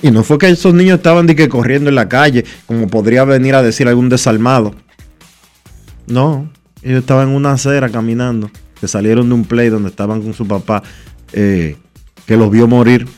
Y 0.00 0.10
no 0.10 0.22
fue 0.22 0.38
que 0.38 0.48
esos 0.48 0.74
niños 0.74 0.98
estaban 0.98 1.26
de 1.26 1.34
que 1.34 1.48
corriendo 1.48 1.88
en 1.88 1.96
la 1.96 2.08
calle, 2.08 2.44
como 2.66 2.86
podría 2.86 3.24
venir 3.24 3.54
a 3.54 3.62
decir 3.62 3.88
algún 3.88 4.08
desalmado. 4.08 4.74
No, 6.06 6.50
ellos 6.82 7.00
estaban 7.00 7.28
en 7.28 7.34
una 7.34 7.52
acera 7.52 7.88
caminando, 7.88 8.50
que 8.80 8.86
salieron 8.86 9.28
de 9.28 9.34
un 9.34 9.44
play 9.44 9.68
donde 9.68 9.88
estaban 9.88 10.22
con 10.22 10.34
su 10.34 10.46
papá, 10.46 10.82
eh, 11.32 11.76
que 12.26 12.36
los 12.36 12.50
vio 12.50 12.68
morir. 12.68 13.08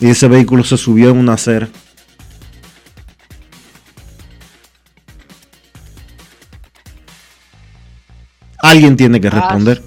Y 0.00 0.10
ese 0.10 0.28
vehículo 0.28 0.64
se 0.64 0.76
subió 0.76 1.10
en 1.10 1.16
una 1.16 1.34
acera. 1.34 1.68
Alguien 8.58 8.96
tiene 8.96 9.20
que 9.20 9.30
responder. 9.30 9.82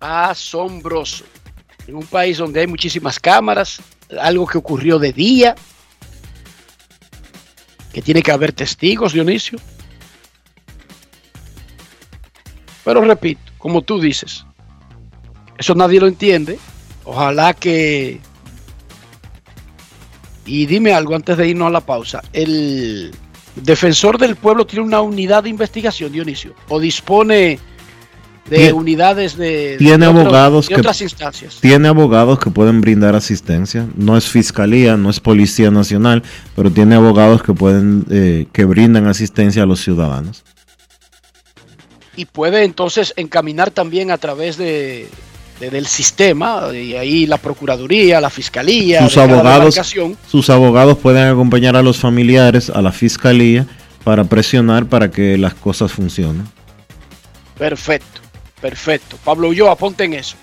Asombroso. 0.00 1.24
En 1.86 1.96
un 1.96 2.06
país 2.06 2.38
donde 2.38 2.60
hay 2.60 2.66
muchísimas 2.66 3.20
cámaras, 3.20 3.80
algo 4.20 4.46
que 4.46 4.58
ocurrió 4.58 4.98
de 4.98 5.12
día, 5.12 5.54
que 7.92 8.02
tiene 8.02 8.22
que 8.22 8.32
haber 8.32 8.52
testigos, 8.52 9.12
Dionisio. 9.12 9.58
Pero 12.84 13.00
repito, 13.00 13.52
como 13.58 13.82
tú 13.82 14.00
dices, 14.00 14.44
eso 15.58 15.74
nadie 15.74 16.00
lo 16.00 16.06
entiende. 16.06 16.58
Ojalá 17.04 17.54
que... 17.54 18.20
Y 20.46 20.66
dime 20.66 20.92
algo 20.92 21.14
antes 21.14 21.38
de 21.38 21.48
irnos 21.48 21.68
a 21.68 21.70
la 21.70 21.80
pausa. 21.80 22.22
El 22.32 23.14
defensor 23.56 24.18
del 24.18 24.36
pueblo 24.36 24.66
tiene 24.66 24.84
una 24.84 25.00
unidad 25.00 25.44
de 25.44 25.50
investigación, 25.50 26.12
Dionisio, 26.12 26.54
o 26.68 26.78
dispone 26.78 27.58
de 28.50 28.56
Tiene- 28.56 28.72
unidades 28.74 29.36
de, 29.38 29.76
tiene 29.78 30.04
de 30.04 30.06
otro- 30.08 30.20
abogados 30.20 30.68
de 30.68 30.74
que- 30.74 30.80
otras 30.80 31.00
instancias. 31.00 31.58
Tiene 31.60 31.88
abogados 31.88 32.38
que 32.38 32.50
pueden 32.50 32.80
brindar 32.82 33.14
asistencia. 33.16 33.86
No 33.96 34.16
es 34.18 34.26
fiscalía, 34.28 34.96
no 34.98 35.08
es 35.08 35.18
policía 35.18 35.70
nacional, 35.70 36.22
pero 36.54 36.70
tiene 36.70 36.94
abogados 36.94 37.42
que 37.42 37.54
pueden, 37.54 38.04
eh, 38.10 38.46
que 38.52 38.64
brindan 38.66 39.06
asistencia 39.06 39.62
a 39.62 39.66
los 39.66 39.80
ciudadanos. 39.82 40.44
y 42.16 42.26
puede 42.26 42.62
entonces 42.62 43.12
encaminar 43.16 43.72
también 43.72 44.12
a 44.12 44.18
través 44.18 44.56
de, 44.56 45.08
de- 45.58 45.70
del 45.70 45.86
sistema 45.86 46.68
y 46.72 46.94
ahí 46.94 47.26
la 47.26 47.38
procuraduría, 47.38 48.20
la 48.20 48.30
fiscalía, 48.30 49.02
Sus 49.08 49.16
abogados, 49.18 49.74
sus 50.30 50.48
abogados 50.48 50.96
pueden 50.98 51.26
acompañar 51.26 51.74
a 51.74 51.82
los 51.82 51.96
familiares 51.98 52.70
a 52.70 52.82
la 52.82 52.92
fiscalía 52.92 53.66
para 54.04 54.22
presionar 54.22 54.86
para 54.86 55.10
que 55.10 55.36
las 55.38 55.54
cosas 55.54 55.90
funcionen. 55.90 56.46
Perfecto, 57.58 58.20
perfecto. 58.64 59.18
Pablo 59.22 59.48
Ulloa, 59.48 59.76
ponte 59.76 60.04
en 60.04 60.14
eso. 60.14 60.38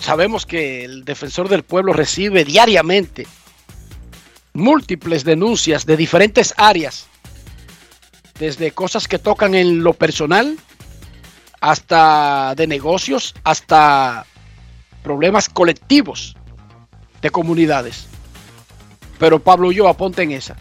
Sabemos 0.00 0.46
que 0.46 0.86
el 0.86 1.04
defensor 1.04 1.50
del 1.50 1.62
pueblo 1.62 1.92
recibe 1.92 2.46
diariamente 2.46 3.26
múltiples 4.54 5.22
denuncias 5.22 5.84
de 5.84 5.98
diferentes 5.98 6.54
áreas, 6.56 7.06
desde 8.38 8.70
cosas 8.70 9.06
que 9.06 9.18
tocan 9.18 9.54
en 9.54 9.84
lo 9.84 9.92
personal, 9.92 10.56
hasta 11.60 12.54
de 12.54 12.66
negocios, 12.66 13.34
hasta 13.44 14.24
problemas 15.02 15.50
colectivos 15.50 16.34
de 17.20 17.28
comunidades. 17.28 18.06
Pero 19.18 19.40
Pablo 19.40 19.68
Ulloa, 19.68 19.94
ponte 19.94 20.22
en 20.22 20.32
esa, 20.32 20.56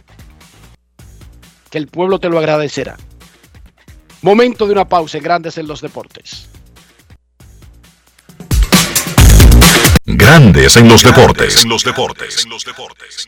que 1.70 1.78
el 1.78 1.88
pueblo 1.88 2.20
te 2.20 2.28
lo 2.28 2.38
agradecerá. 2.38 2.98
Momento 4.24 4.66
de 4.66 4.72
una 4.72 4.88
pausa 4.88 5.18
en 5.18 5.24
Grandes 5.24 5.58
en 5.58 5.68
los 5.68 5.82
Deportes. 5.82 6.48
Grandes 10.06 10.78
en 10.78 10.88
los 10.88 11.04
deportes. 11.04 11.64
En 11.64 11.70
los 11.70 11.84
deportes. 11.84 12.46
En 12.46 12.50
los 12.50 12.64
deportes. 12.64 13.28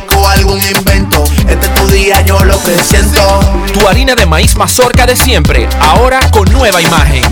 algún 0.00 0.58
invento. 0.62 1.22
Este 1.48 1.66
es 1.66 1.74
tu 1.74 1.86
día, 1.88 2.22
yo 2.22 2.42
lo 2.44 2.58
que 2.62 2.82
siento. 2.82 3.40
Tu 3.74 3.86
harina 3.86 4.14
de 4.14 4.24
maíz 4.24 4.56
mazorca 4.56 5.04
de 5.04 5.14
siempre, 5.16 5.68
ahora 5.80 6.18
con 6.30 6.50
nueva 6.50 6.80
imagen. 6.80 7.22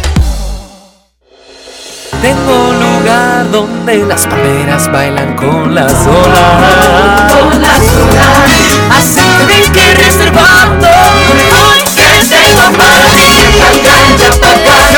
Tengo 2.20 2.68
un 2.68 2.78
lugar 2.78 3.50
donde 3.50 4.04
las 4.04 4.26
palmeras 4.26 4.92
bailan 4.92 5.36
con 5.36 5.74
las 5.74 5.92
olas. 6.06 7.32
Con 7.32 7.62
las 7.62 7.80
olas. 7.80 8.50
Así 8.98 9.22
que 9.48 9.72
que 9.72 9.94
reservando. 9.94 10.86
Hoy 10.86 11.82
que 11.94 12.08
tengo 12.28 12.76
para 12.76 13.06
ti. 13.06 13.30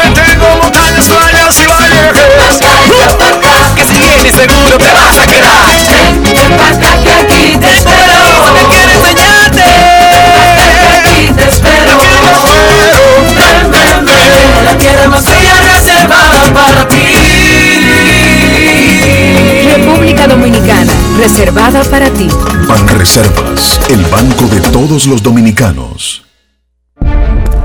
Que 0.02 0.20
tengo 0.20 0.46
montañas, 0.62 1.06
playas 1.06 1.60
y 1.60 1.66
valles. 1.66 2.58
Que 3.76 3.84
si 3.84 3.94
vienes 3.98 4.34
seguro 4.34 4.78
te 4.78 4.92
vas 4.92 5.18
a 5.18 5.26
quedar. 5.26 5.62
Ven 6.34 6.56
pa' 6.56 6.68
acá 6.70 6.90
que 7.04 7.11
aquí 7.52 7.60
te 7.60 7.72
espero. 7.72 8.14
Porque 8.40 8.64
quiero 8.70 8.92
enseñarte. 8.92 9.62
Aquí 10.98 11.32
te 11.34 11.48
espero. 11.48 11.98
Ven, 13.36 13.70
ven, 13.70 14.06
ven. 14.06 14.64
La 14.64 14.78
tierra 14.78 15.08
más 15.08 15.24
bella 15.24 15.54
reservada 15.60 16.54
para 16.54 16.88
ti. 16.88 16.96
República 19.74 20.26
Dominicana, 20.26 20.92
reservada 21.18 21.82
para 21.84 22.10
ti. 22.10 22.28
Banreservas, 22.68 23.80
el 23.88 24.04
banco 24.06 24.46
de 24.46 24.60
todos 24.70 25.06
los 25.06 25.22
dominicanos. 25.22 26.22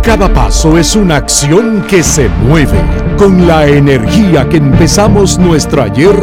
Cada 0.02 0.34
paso 0.34 0.78
es 0.78 0.96
una 0.96 1.18
acción 1.18 1.84
que 1.90 2.02
se 2.02 2.30
mueve 2.30 2.80
con 3.18 3.46
la 3.46 3.68
energía 3.68 4.48
que 4.48 4.56
empezamos 4.56 5.38
nuestro 5.38 5.84
ayer 5.84 6.16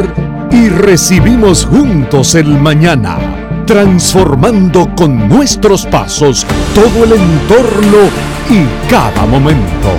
y 0.51 0.69
recibimos 0.69 1.65
juntos 1.65 2.33
el 2.33 2.47
mañana, 2.47 3.44
transformando 3.65 4.89
con 4.95 5.27
nuestros 5.27 5.85
pasos 5.85 6.45
todo 6.73 7.03
el 7.03 7.13
entorno 7.13 7.97
y 8.49 8.89
cada 8.89 9.25
momento. 9.25 9.89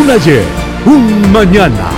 Un 0.00 0.10
ayer, 0.10 0.44
un 0.84 1.32
mañana, 1.32 1.90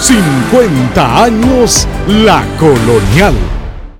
50 0.00 1.24
años 1.24 1.86
la 2.06 2.44
colonial. 2.58 3.57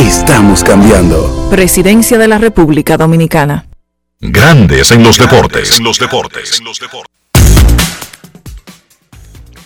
Estamos 0.00 0.64
cambiando. 0.64 1.48
Presidencia 1.50 2.16
de 2.16 2.26
la 2.26 2.38
República 2.38 2.96
Dominicana. 2.96 3.66
Grandes 4.18 4.92
en 4.92 5.02
los 5.02 5.18
deportes. 5.18 5.76
En 5.76 5.84
los 5.84 5.98
deportes. 5.98 6.62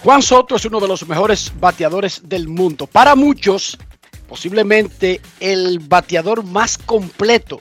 Juan 0.03 0.22
Soto 0.22 0.57
es 0.57 0.64
uno 0.64 0.80
de 0.80 0.89
los 0.89 1.07
mejores 1.07 1.53
bateadores 1.61 2.20
del 2.24 2.49
mundo. 2.49 2.89
Para 2.89 3.14
muchos, 3.14 3.78
posiblemente 4.28 5.20
el 5.39 5.78
bateador 5.78 6.43
más 6.45 6.78
completo 6.78 7.61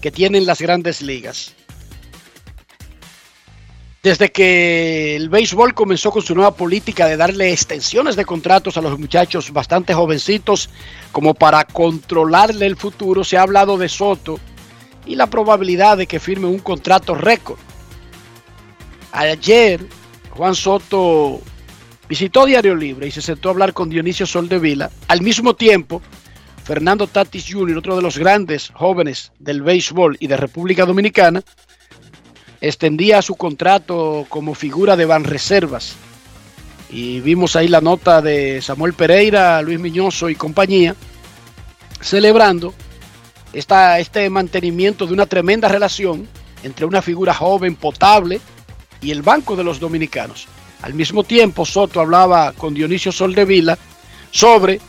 que 0.00 0.12
tienen 0.12 0.46
las 0.46 0.60
grandes 0.60 1.02
ligas. 1.02 1.56
Desde 4.02 4.32
que 4.32 5.14
el 5.14 5.28
béisbol 5.28 5.74
comenzó 5.74 6.10
con 6.10 6.22
su 6.22 6.34
nueva 6.34 6.54
política 6.54 7.06
de 7.06 7.18
darle 7.18 7.52
extensiones 7.52 8.16
de 8.16 8.24
contratos 8.24 8.78
a 8.78 8.80
los 8.80 8.98
muchachos 8.98 9.52
bastante 9.52 9.92
jovencitos 9.92 10.70
como 11.12 11.34
para 11.34 11.64
controlarle 11.64 12.64
el 12.64 12.76
futuro, 12.76 13.24
se 13.24 13.36
ha 13.36 13.42
hablado 13.42 13.76
de 13.76 13.90
Soto 13.90 14.40
y 15.04 15.16
la 15.16 15.26
probabilidad 15.26 15.98
de 15.98 16.06
que 16.06 16.18
firme 16.18 16.46
un 16.46 16.60
contrato 16.60 17.14
récord. 17.14 17.58
Ayer 19.12 19.80
Juan 20.30 20.54
Soto 20.54 21.42
visitó 22.08 22.46
Diario 22.46 22.74
Libre 22.74 23.08
y 23.08 23.10
se 23.10 23.20
sentó 23.20 23.50
a 23.50 23.52
hablar 23.52 23.74
con 23.74 23.90
Dionisio 23.90 24.24
Soldevila. 24.24 24.90
Al 25.08 25.20
mismo 25.20 25.54
tiempo, 25.54 26.00
Fernando 26.64 27.06
Tatis 27.06 27.52
Jr., 27.52 27.76
otro 27.76 27.96
de 27.96 28.02
los 28.02 28.16
grandes 28.16 28.70
jóvenes 28.74 29.32
del 29.38 29.60
béisbol 29.60 30.16
y 30.20 30.26
de 30.26 30.38
República 30.38 30.86
Dominicana, 30.86 31.42
extendía 32.60 33.22
su 33.22 33.36
contrato 33.36 34.26
como 34.28 34.54
figura 34.54 34.96
de 34.96 35.06
Banreservas. 35.06 35.94
Y 36.90 37.20
vimos 37.20 37.56
ahí 37.56 37.68
la 37.68 37.80
nota 37.80 38.20
de 38.20 38.60
Samuel 38.60 38.94
Pereira, 38.94 39.62
Luis 39.62 39.78
Miñoso 39.78 40.28
y 40.28 40.34
compañía, 40.34 40.94
celebrando 42.00 42.74
esta, 43.52 43.98
este 43.98 44.28
mantenimiento 44.28 45.06
de 45.06 45.12
una 45.12 45.26
tremenda 45.26 45.68
relación 45.68 46.28
entre 46.62 46.84
una 46.84 47.00
figura 47.00 47.32
joven, 47.32 47.76
potable, 47.76 48.40
y 49.00 49.10
el 49.10 49.22
Banco 49.22 49.56
de 49.56 49.64
los 49.64 49.80
Dominicanos. 49.80 50.46
Al 50.82 50.94
mismo 50.94 51.24
tiempo, 51.24 51.64
Soto 51.64 52.00
hablaba 52.00 52.52
con 52.52 52.74
Dionisio 52.74 53.12
Soldevila 53.12 53.78
sobre, 54.30 54.80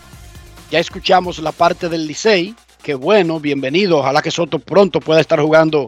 ya 0.70 0.80
escuchamos 0.80 1.40
la 1.40 1.52
parte 1.52 1.90
del 1.90 2.08
Licey, 2.08 2.56
que 2.82 2.94
bueno, 2.96 3.40
bienvenido, 3.40 4.00
ojalá 4.00 4.22
que 4.22 4.32
Soto 4.32 4.60
pronto 4.60 5.00
pueda 5.00 5.22
estar 5.22 5.40
jugando 5.40 5.88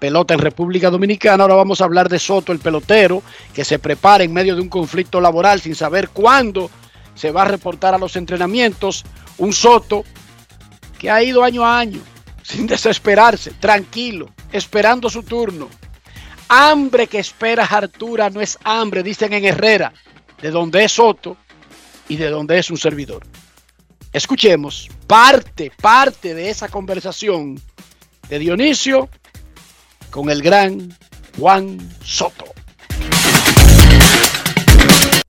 pelota 0.00 0.34
en 0.34 0.40
República 0.40 0.90
Dominicana. 0.90 1.44
Ahora 1.44 1.54
vamos 1.54 1.80
a 1.80 1.84
hablar 1.84 2.08
de 2.08 2.18
Soto, 2.18 2.50
el 2.50 2.58
pelotero, 2.58 3.22
que 3.54 3.64
se 3.64 3.78
prepara 3.78 4.24
en 4.24 4.32
medio 4.32 4.56
de 4.56 4.62
un 4.62 4.68
conflicto 4.68 5.20
laboral 5.20 5.60
sin 5.60 5.76
saber 5.76 6.08
cuándo 6.08 6.70
se 7.14 7.30
va 7.30 7.42
a 7.42 7.48
reportar 7.48 7.94
a 7.94 7.98
los 7.98 8.16
entrenamientos. 8.16 9.04
Un 9.38 9.52
Soto 9.52 10.04
que 10.98 11.10
ha 11.10 11.22
ido 11.22 11.44
año 11.44 11.64
a 11.64 11.78
año, 11.78 12.00
sin 12.42 12.66
desesperarse, 12.66 13.52
tranquilo, 13.52 14.30
esperando 14.50 15.08
su 15.08 15.22
turno. 15.22 15.68
Hambre 16.48 17.06
que 17.06 17.20
espera 17.20 17.64
Artura 17.64 18.28
no 18.28 18.40
es 18.40 18.58
hambre, 18.64 19.04
dicen 19.04 19.32
en 19.34 19.44
Herrera, 19.44 19.92
de 20.42 20.50
donde 20.50 20.82
es 20.82 20.92
Soto 20.92 21.36
y 22.08 22.16
de 22.16 22.28
donde 22.28 22.58
es 22.58 22.70
un 22.70 22.76
servidor. 22.76 23.22
Escuchemos 24.12 24.88
parte, 25.06 25.70
parte 25.80 26.34
de 26.34 26.50
esa 26.50 26.68
conversación 26.68 27.60
de 28.28 28.38
Dionisio 28.40 29.08
con 30.10 30.28
el 30.30 30.42
gran 30.42 30.92
Juan 31.38 31.78
Soto. 32.02 32.44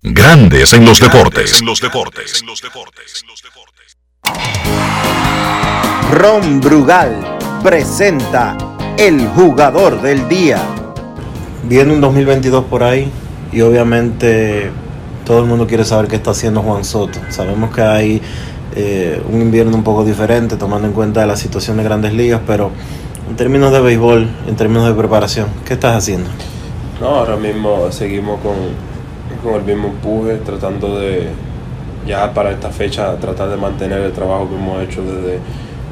Grandes 0.02 0.74
en 0.74 0.86
los 0.86 1.00
deportes. 1.00 1.60
En 1.60 1.68
los 1.68 1.80
deportes. 1.80 2.44
Ron 6.12 6.60
Brugal 6.60 7.38
presenta 7.64 8.58
el 8.98 9.28
jugador 9.30 10.02
del 10.02 10.28
día. 10.28 10.60
Viene 11.64 11.94
un 11.94 12.02
2022 12.02 12.66
por 12.66 12.84
ahí 12.84 13.10
y 13.52 13.62
obviamente 13.62 14.72
todo 15.26 15.40
el 15.40 15.46
mundo 15.46 15.68
quiere 15.68 15.86
saber 15.86 16.08
qué 16.10 16.16
está 16.16 16.32
haciendo 16.32 16.62
Juan 16.62 16.84
Soto. 16.84 17.20
Sabemos 17.30 17.74
que 17.74 17.82
hay 17.82 18.22
eh, 18.76 19.22
un 19.30 19.42
invierno 19.42 19.78
un 19.78 19.84
poco 19.84 20.04
diferente 20.04 20.58
tomando 20.58 20.88
en 20.88 20.94
cuenta 20.94 21.26
la 21.26 21.38
situación 21.38 21.78
de 21.78 21.84
grandes 21.84 22.14
ligas, 22.14 22.42
pero 22.48 22.72
en 23.32 23.38
términos 23.38 23.72
de 23.72 23.80
béisbol, 23.80 24.28
en 24.46 24.56
términos 24.58 24.90
de 24.90 24.94
preparación, 24.94 25.48
¿qué 25.66 25.76
estás 25.76 25.96
haciendo? 25.96 26.30
No, 27.00 27.08
ahora 27.08 27.38
mismo 27.38 27.90
seguimos 27.90 28.42
con, 28.42 28.56
con 29.42 29.56
el 29.56 29.66
mismo 29.66 29.88
empuje, 29.88 30.36
tratando 30.40 31.00
de, 31.00 31.30
ya 32.06 32.34
para 32.34 32.52
esta 32.52 32.72
fecha, 32.72 33.16
tratar 33.16 33.48
de 33.48 33.56
mantener 33.56 34.02
el 34.02 34.12
trabajo 34.12 34.50
que 34.50 34.56
hemos 34.56 34.84
hecho 34.84 35.02
desde 35.04 35.40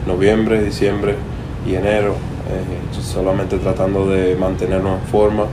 noviembre, 0.05 0.61
diciembre 0.61 1.15
y 1.65 1.75
enero, 1.75 2.15
eh, 2.49 3.01
solamente 3.01 3.57
tratando 3.57 4.09
de 4.09 4.35
mantenernos 4.35 4.99
en 4.99 5.07
forma. 5.07 5.45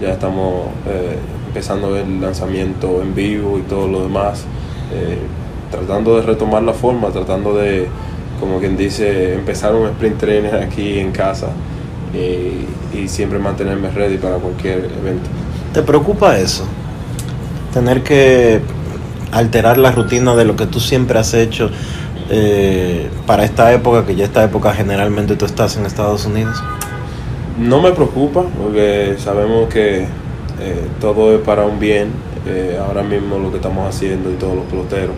Ya 0.00 0.12
estamos 0.12 0.68
eh, 0.86 1.18
empezando 1.48 1.94
el 1.94 2.22
lanzamiento 2.22 3.02
en 3.02 3.14
vivo 3.14 3.58
y 3.58 3.62
todo 3.68 3.86
lo 3.86 4.02
demás, 4.04 4.46
eh, 4.94 5.18
tratando 5.70 6.16
de 6.16 6.22
retomar 6.22 6.62
la 6.62 6.72
forma, 6.72 7.10
tratando 7.10 7.54
de, 7.54 7.86
como 8.44 8.58
quien 8.60 8.76
dice, 8.76 9.32
empezar 9.32 9.74
un 9.74 9.86
sprint 9.88 10.18
training 10.18 10.54
aquí 10.62 10.98
en 10.98 11.12
casa 11.12 11.48
y 12.92 13.08
siempre 13.08 13.38
mantenerme 13.38 13.90
ready 13.90 14.18
para 14.18 14.36
cualquier 14.36 14.84
evento. 14.84 15.30
¿Te 15.72 15.82
preocupa 15.82 16.38
eso? 16.38 16.66
Tener 17.72 18.02
que 18.02 18.60
alterar 19.32 19.78
la 19.78 19.92
rutina 19.92 20.36
de 20.36 20.44
lo 20.44 20.56
que 20.56 20.66
tú 20.66 20.78
siempre 20.78 21.18
has 21.18 21.32
hecho 21.32 21.70
eh, 22.28 23.08
para 23.26 23.44
esta 23.44 23.72
época, 23.72 24.04
que 24.04 24.14
ya 24.14 24.26
esta 24.26 24.44
época 24.44 24.74
generalmente 24.74 25.36
tú 25.36 25.46
estás 25.46 25.78
en 25.78 25.86
Estados 25.86 26.26
Unidos? 26.26 26.62
No 27.58 27.80
me 27.80 27.92
preocupa, 27.92 28.44
porque 28.62 29.16
sabemos 29.18 29.68
que 29.72 30.02
eh, 30.02 30.06
todo 31.00 31.34
es 31.34 31.40
para 31.40 31.64
un 31.64 31.80
bien. 31.80 32.10
Eh, 32.46 32.78
ahora 32.78 33.02
mismo 33.02 33.38
lo 33.38 33.50
que 33.50 33.56
estamos 33.56 33.88
haciendo 33.88 34.30
y 34.30 34.34
todos 34.34 34.54
los 34.54 34.66
peloteros 34.66 35.14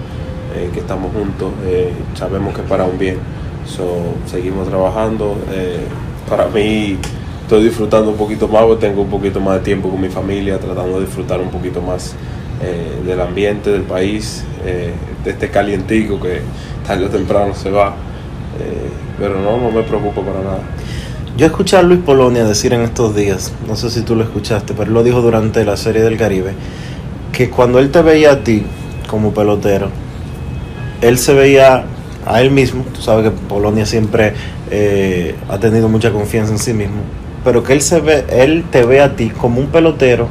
eh, 0.57 0.71
que 0.73 0.81
estamos 0.81 1.13
juntos, 1.13 1.53
eh, 1.67 1.93
sabemos 2.15 2.55
que 2.55 2.63
para 2.63 2.85
un 2.85 2.99
bien. 2.99 3.19
So, 3.67 3.85
seguimos 4.27 4.69
trabajando. 4.69 5.37
Eh, 5.53 5.81
para 6.29 6.47
mí 6.47 6.97
estoy 7.43 7.65
disfrutando 7.65 8.11
un 8.11 8.17
poquito 8.17 8.49
más, 8.49 8.63
porque 8.63 8.87
tengo 8.87 9.03
un 9.03 9.11
poquito 9.11 9.39
más 9.39 9.57
de 9.57 9.61
tiempo 9.61 9.91
con 9.91 10.01
mi 10.01 10.09
familia, 10.09 10.59
tratando 10.59 10.99
de 10.99 11.07
disfrutar 11.07 11.41
un 11.41 11.51
poquito 11.51 11.81
más 11.81 12.15
del 13.05 13.21
ambiente, 13.21 13.71
del 13.71 13.83
país, 13.83 14.43
de 14.65 15.31
este 15.31 15.51
calientico 15.51 16.19
que 16.19 16.41
tarde 16.87 17.05
o 17.05 17.09
temprano 17.11 17.55
se 17.55 17.71
va. 17.71 17.95
Pero 19.19 19.41
no, 19.41 19.59
no 19.59 19.71
me 19.71 19.83
preocupo 19.83 20.23
para 20.23 20.41
nada. 20.41 20.61
Yo 21.37 21.45
escuché 21.45 21.77
a 21.77 21.83
Luis 21.83 22.01
Polonia 22.01 22.45
decir 22.45 22.73
en 22.73 22.81
estos 22.81 23.15
días, 23.15 23.53
no 23.69 23.77
sé 23.77 23.91
si 23.91 24.01
tú 24.01 24.17
lo 24.17 24.23
escuchaste, 24.23 24.73
pero 24.73 24.91
lo 24.91 25.05
dijo 25.05 25.21
durante 25.21 25.67
la 25.67 25.77
Serie 25.77 26.01
del 26.01 26.17
Caribe, 26.17 26.55
que 27.31 27.51
cuando 27.51 27.79
él 27.79 27.91
te 27.91 28.01
veía 28.01 28.33
a 28.33 28.43
ti 28.43 28.65
como 29.07 29.35
pelotero, 29.35 29.91
él 31.01 31.19
se 31.19 31.35
veía 31.35 31.85
a 32.27 32.41
él 32.43 32.51
mismo, 32.51 32.85
tú 32.95 33.01
sabes 33.01 33.25
que 33.25 33.31
Polonia 33.31 33.87
siempre 33.87 34.35
eh, 34.71 35.35
ha 35.49 35.59
tenido 35.59 35.89
mucha 35.89 36.11
confianza 36.11 36.53
en 36.53 36.59
sí 36.59 36.73
mismo, 36.73 37.03
pero 37.45 37.63
que 37.63 37.73
él, 37.73 37.83
se 37.83 38.01
ve, 38.01 38.25
él 38.29 38.65
te 38.71 38.85
ve 38.85 39.01
a 39.01 39.15
ti 39.15 39.31
como 39.31 39.61
un 39.61 39.69
pelotero 39.69 40.29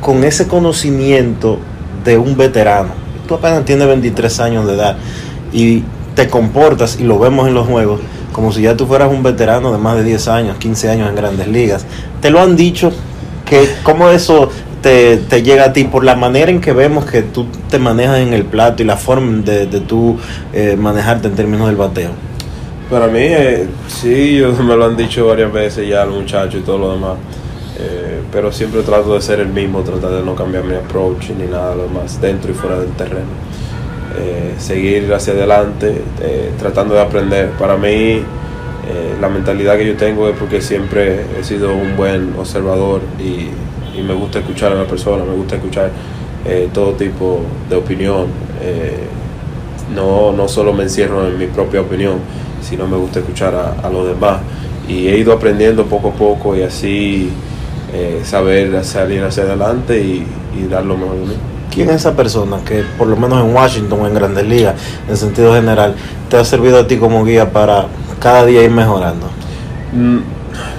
con 0.00 0.22
ese 0.24 0.46
conocimiento 0.46 1.58
de 2.04 2.18
un 2.18 2.36
veterano. 2.36 2.90
Tú 3.26 3.34
apenas 3.34 3.64
tienes 3.64 3.86
23 3.88 4.40
años 4.40 4.66
de 4.66 4.74
edad 4.74 4.96
y 5.52 5.82
te 6.14 6.28
comportas, 6.28 6.98
y 7.00 7.04
lo 7.04 7.18
vemos 7.18 7.48
en 7.48 7.54
los 7.54 7.66
juegos, 7.66 8.00
como 8.32 8.52
si 8.52 8.62
ya 8.62 8.76
tú 8.76 8.86
fueras 8.86 9.10
un 9.10 9.22
veterano 9.22 9.72
de 9.72 9.78
más 9.78 9.96
de 9.96 10.04
10 10.04 10.28
años, 10.28 10.56
15 10.58 10.90
años 10.90 11.08
en 11.08 11.16
grandes 11.16 11.48
ligas. 11.48 11.84
Te 12.20 12.30
lo 12.30 12.40
han 12.40 12.56
dicho, 12.56 12.92
que 13.48 13.68
cómo 13.82 14.08
eso 14.10 14.50
te, 14.82 15.16
te 15.16 15.42
llega 15.42 15.64
a 15.64 15.72
ti 15.72 15.84
por 15.84 16.04
la 16.04 16.14
manera 16.14 16.50
en 16.50 16.60
que 16.60 16.72
vemos 16.72 17.04
que 17.04 17.22
tú 17.22 17.46
te 17.70 17.78
manejas 17.78 18.18
en 18.18 18.32
el 18.32 18.44
plato 18.44 18.82
y 18.82 18.86
la 18.86 18.96
forma 18.96 19.42
de, 19.42 19.66
de 19.66 19.80
tú 19.80 20.18
eh, 20.52 20.76
manejarte 20.78 21.28
en 21.28 21.34
términos 21.34 21.66
del 21.66 21.76
bateo. 21.76 22.10
Para 22.90 23.06
mí, 23.06 23.20
eh, 23.20 23.66
sí, 23.86 24.36
ellos 24.36 24.58
me 24.64 24.76
lo 24.76 24.86
han 24.86 24.96
dicho 24.96 25.26
varias 25.26 25.52
veces 25.52 25.88
ya 25.88 26.04
los 26.04 26.16
muchachos 26.16 26.60
y 26.60 26.64
todo 26.64 26.78
lo 26.78 26.92
demás. 26.94 27.18
Eh, 27.80 28.22
pero 28.32 28.50
siempre 28.50 28.82
trato 28.82 29.14
de 29.14 29.20
ser 29.20 29.38
el 29.38 29.48
mismo, 29.48 29.82
tratar 29.82 30.10
de 30.10 30.22
no 30.22 30.34
cambiar 30.34 30.64
mi 30.64 30.74
approach 30.74 31.30
ni 31.30 31.46
nada 31.46 31.76
lo 31.76 31.86
más 31.86 32.20
dentro 32.20 32.50
y 32.50 32.54
fuera 32.54 32.80
del 32.80 32.90
terreno. 32.92 33.28
Eh, 34.18 34.54
seguir 34.58 35.12
hacia 35.14 35.32
adelante, 35.32 36.02
eh, 36.20 36.50
tratando 36.58 36.94
de 36.94 37.00
aprender. 37.00 37.50
Para 37.50 37.76
mí, 37.76 38.22
la 39.20 39.28
mentalidad 39.28 39.76
que 39.76 39.86
yo 39.86 39.96
tengo 39.96 40.30
es 40.30 40.36
porque 40.38 40.62
siempre 40.62 41.26
he 41.38 41.44
sido 41.44 41.74
un 41.74 41.94
buen 41.94 42.34
observador 42.38 43.02
y, 43.20 43.48
y 43.98 44.02
me 44.02 44.14
gusta 44.14 44.38
escuchar 44.40 44.72
a 44.72 44.76
la 44.76 44.84
persona, 44.84 45.24
me 45.24 45.34
gusta 45.34 45.56
escuchar 45.56 45.90
eh, 46.46 46.68
todo 46.72 46.92
tipo 46.92 47.40
de 47.68 47.76
opinión. 47.76 48.26
Eh, 48.62 49.06
no, 49.94 50.32
no 50.32 50.48
solo 50.48 50.72
me 50.72 50.84
encierro 50.84 51.26
en 51.26 51.38
mi 51.38 51.46
propia 51.46 51.80
opinión, 51.80 52.18
sino 52.62 52.86
me 52.86 52.96
gusta 52.96 53.20
escuchar 53.20 53.54
a, 53.54 53.86
a 53.86 53.90
los 53.90 54.06
demás. 54.08 54.38
Y 54.88 55.08
he 55.08 55.18
ido 55.18 55.32
aprendiendo 55.32 55.84
poco 55.86 56.08
a 56.08 56.12
poco 56.12 56.56
y 56.56 56.62
así 56.62 57.30
eh, 57.92 58.20
saber 58.24 58.84
salir 58.84 59.22
hacia 59.22 59.42
adelante 59.44 60.00
y, 60.00 60.26
y 60.58 60.66
dar 60.68 60.84
lo 60.84 60.96
mejor 60.96 61.16
de 61.16 61.26
mí. 61.26 61.34
¿Quién 61.72 61.90
es 61.90 61.96
esa 61.96 62.16
persona 62.16 62.58
que 62.64 62.82
por 62.96 63.06
lo 63.06 63.16
menos 63.16 63.44
en 63.44 63.54
Washington 63.54 64.00
o 64.02 64.06
en 64.06 64.14
Grandes 64.14 64.46
Ligas, 64.46 64.74
en 65.08 65.16
sentido 65.16 65.54
general, 65.54 65.94
te 66.28 66.36
ha 66.36 66.44
servido 66.44 66.78
a 66.78 66.86
ti 66.86 66.96
como 66.96 67.24
guía 67.24 67.52
para 67.52 67.86
cada 68.20 68.44
día 68.46 68.62
ir 68.62 68.70
mejorando? 68.70 69.26
Mm, 69.92 70.18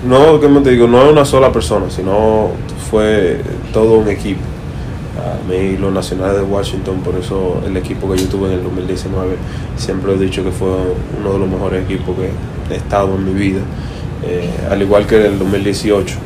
No, 0.09 0.39
como 0.41 0.61
te 0.61 0.71
digo, 0.71 0.87
no 0.87 1.03
es 1.03 1.11
una 1.11 1.23
sola 1.25 1.51
persona, 1.51 1.85
sino 1.89 2.49
fue 2.89 3.41
todo 3.73 3.99
un 3.99 4.09
equipo. 4.09 4.41
A 5.17 5.49
mí 5.49 5.77
los 5.77 5.91
nacionales 5.91 6.37
de 6.37 6.43
Washington, 6.43 7.01
por 7.01 7.15
eso 7.15 7.61
el 7.65 7.75
equipo 7.75 8.09
que 8.09 8.17
yo 8.17 8.27
tuve 8.27 8.47
en 8.47 8.59
el 8.59 8.63
2019, 8.63 9.35
siempre 9.75 10.13
he 10.13 10.17
dicho 10.17 10.43
que 10.43 10.51
fue 10.51 10.69
uno 11.19 11.33
de 11.33 11.39
los 11.39 11.49
mejores 11.49 11.83
equipos 11.83 12.15
que 12.15 12.73
he 12.73 12.77
estado 12.77 13.15
en 13.15 13.25
mi 13.25 13.33
vida. 13.33 13.59
Eh, 14.23 14.49
al 14.69 14.81
igual 14.81 15.05
que 15.05 15.17
en 15.17 15.33
el 15.33 15.39
2018, 15.39 16.13
eh, 16.13 16.17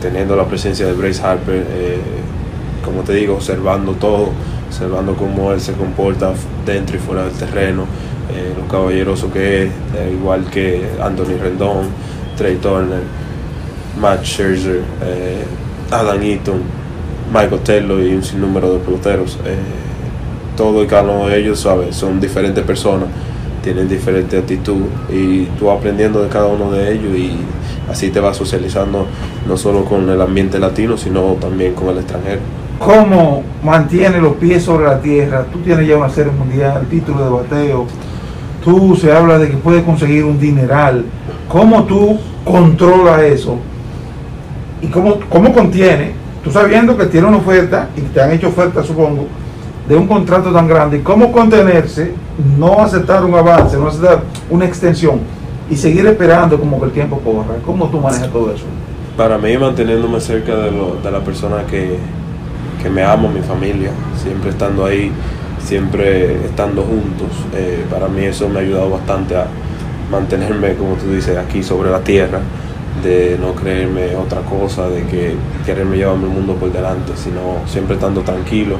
teniendo 0.00 0.34
la 0.34 0.46
presencia 0.46 0.86
de 0.86 0.92
Bryce 0.92 1.22
Harper, 1.22 1.66
eh, 1.68 1.98
como 2.84 3.02
te 3.02 3.14
digo, 3.14 3.34
observando 3.34 3.92
todo, 3.92 4.30
observando 4.68 5.14
cómo 5.14 5.52
él 5.52 5.60
se 5.60 5.72
comporta 5.72 6.32
dentro 6.64 6.96
y 6.96 6.98
fuera 7.00 7.24
del 7.24 7.32
terreno, 7.34 7.84
lo 8.56 8.68
caballeroso 8.68 9.32
que 9.32 9.64
es, 9.64 9.70
igual 10.12 10.44
que 10.44 10.86
Anthony 11.02 11.36
Rendón, 11.42 11.88
Trey 12.36 12.56
Turner. 12.56 13.19
Matt 13.98 14.24
Scherzer, 14.24 14.82
eh, 15.02 15.44
Adam 15.90 16.22
Eaton, 16.22 16.60
Michael 17.32 17.60
Taylor 17.62 18.00
y 18.00 18.14
un 18.14 18.22
sinnúmero 18.22 18.74
de 18.74 18.78
peloteros. 18.80 19.38
Eh, 19.44 19.56
todo 20.56 20.82
y 20.84 20.86
cada 20.86 21.04
uno 21.04 21.28
de 21.28 21.38
ellos, 21.38 21.60
¿sabes? 21.60 21.96
Son 21.96 22.20
diferentes 22.20 22.62
personas, 22.64 23.08
tienen 23.62 23.88
diferente 23.88 24.36
actitud 24.36 24.82
y 25.08 25.44
tú 25.58 25.70
aprendiendo 25.70 26.22
de 26.22 26.28
cada 26.28 26.46
uno 26.46 26.70
de 26.70 26.92
ellos 26.92 27.16
y 27.16 27.32
así 27.90 28.10
te 28.10 28.20
vas 28.20 28.36
socializando 28.36 29.06
no 29.48 29.56
solo 29.56 29.84
con 29.84 30.08
el 30.10 30.20
ambiente 30.20 30.58
latino, 30.58 30.96
sino 30.96 31.34
también 31.40 31.74
con 31.74 31.88
el 31.88 31.98
extranjero. 31.98 32.40
¿Cómo 32.78 33.42
mantiene 33.62 34.20
los 34.20 34.34
pies 34.34 34.62
sobre 34.62 34.86
la 34.86 35.00
tierra? 35.00 35.44
Tú 35.52 35.58
tienes 35.60 35.86
ya 35.86 35.96
una 35.96 36.08
serie 36.08 36.32
mundial, 36.32 36.86
título 36.90 37.24
de 37.24 37.30
bateo. 37.30 37.86
Tú 38.64 38.96
se 38.96 39.12
habla 39.12 39.38
de 39.38 39.50
que 39.50 39.56
puedes 39.56 39.82
conseguir 39.82 40.24
un 40.24 40.38
dineral. 40.38 41.04
¿Cómo 41.48 41.84
tú 41.84 42.18
controlas 42.44 43.22
eso? 43.22 43.58
¿Y 44.82 44.86
cómo, 44.88 45.18
cómo 45.28 45.52
contiene? 45.52 46.12
Tú 46.42 46.50
sabiendo 46.50 46.96
que 46.96 47.06
tiene 47.06 47.26
una 47.26 47.36
oferta, 47.36 47.88
y 47.96 48.00
te 48.00 48.20
han 48.20 48.32
hecho 48.32 48.48
oferta, 48.48 48.82
supongo, 48.82 49.26
de 49.88 49.96
un 49.96 50.06
contrato 50.06 50.52
tan 50.52 50.68
grande. 50.68 50.98
¿Y 50.98 51.00
cómo 51.00 51.32
contenerse, 51.32 52.14
no 52.58 52.80
aceptar 52.80 53.24
un 53.24 53.34
avance, 53.34 53.76
no 53.76 53.88
aceptar 53.88 54.22
una 54.48 54.64
extensión 54.64 55.20
y 55.68 55.76
seguir 55.76 56.06
esperando 56.06 56.58
como 56.58 56.78
que 56.78 56.86
el 56.86 56.92
tiempo 56.92 57.18
corra? 57.18 57.56
¿Cómo 57.64 57.88
tú 57.88 58.00
manejas 58.00 58.30
todo 58.30 58.52
eso? 58.52 58.64
Para 59.16 59.36
mí, 59.36 59.56
manteniéndome 59.58 60.20
cerca 60.20 60.56
de, 60.56 60.70
lo, 60.70 60.96
de 61.02 61.10
la 61.10 61.20
persona 61.20 61.64
que, 61.68 61.98
que 62.82 62.88
me 62.88 63.02
amo, 63.02 63.28
mi 63.28 63.42
familia, 63.42 63.90
siempre 64.22 64.50
estando 64.50 64.86
ahí, 64.86 65.12
siempre 65.62 66.46
estando 66.46 66.82
juntos, 66.82 67.28
eh, 67.54 67.84
para 67.90 68.08
mí 68.08 68.24
eso 68.24 68.48
me 68.48 68.60
ha 68.60 68.62
ayudado 68.62 68.90
bastante 68.90 69.36
a 69.36 69.46
mantenerme, 70.10 70.74
como 70.74 70.94
tú 70.94 71.12
dices, 71.12 71.36
aquí 71.36 71.62
sobre 71.62 71.90
la 71.90 72.00
tierra, 72.00 72.40
de 73.02 73.38
no 73.40 73.54
creerme 73.54 74.14
otra 74.16 74.40
cosa, 74.42 74.88
de 74.88 75.04
que 75.04 75.34
quererme 75.64 75.96
llevarme 75.96 76.24
el 76.24 76.30
mundo 76.30 76.54
por 76.54 76.72
delante, 76.72 77.12
sino 77.16 77.66
siempre 77.66 77.94
estando 77.94 78.22
tranquilo 78.22 78.76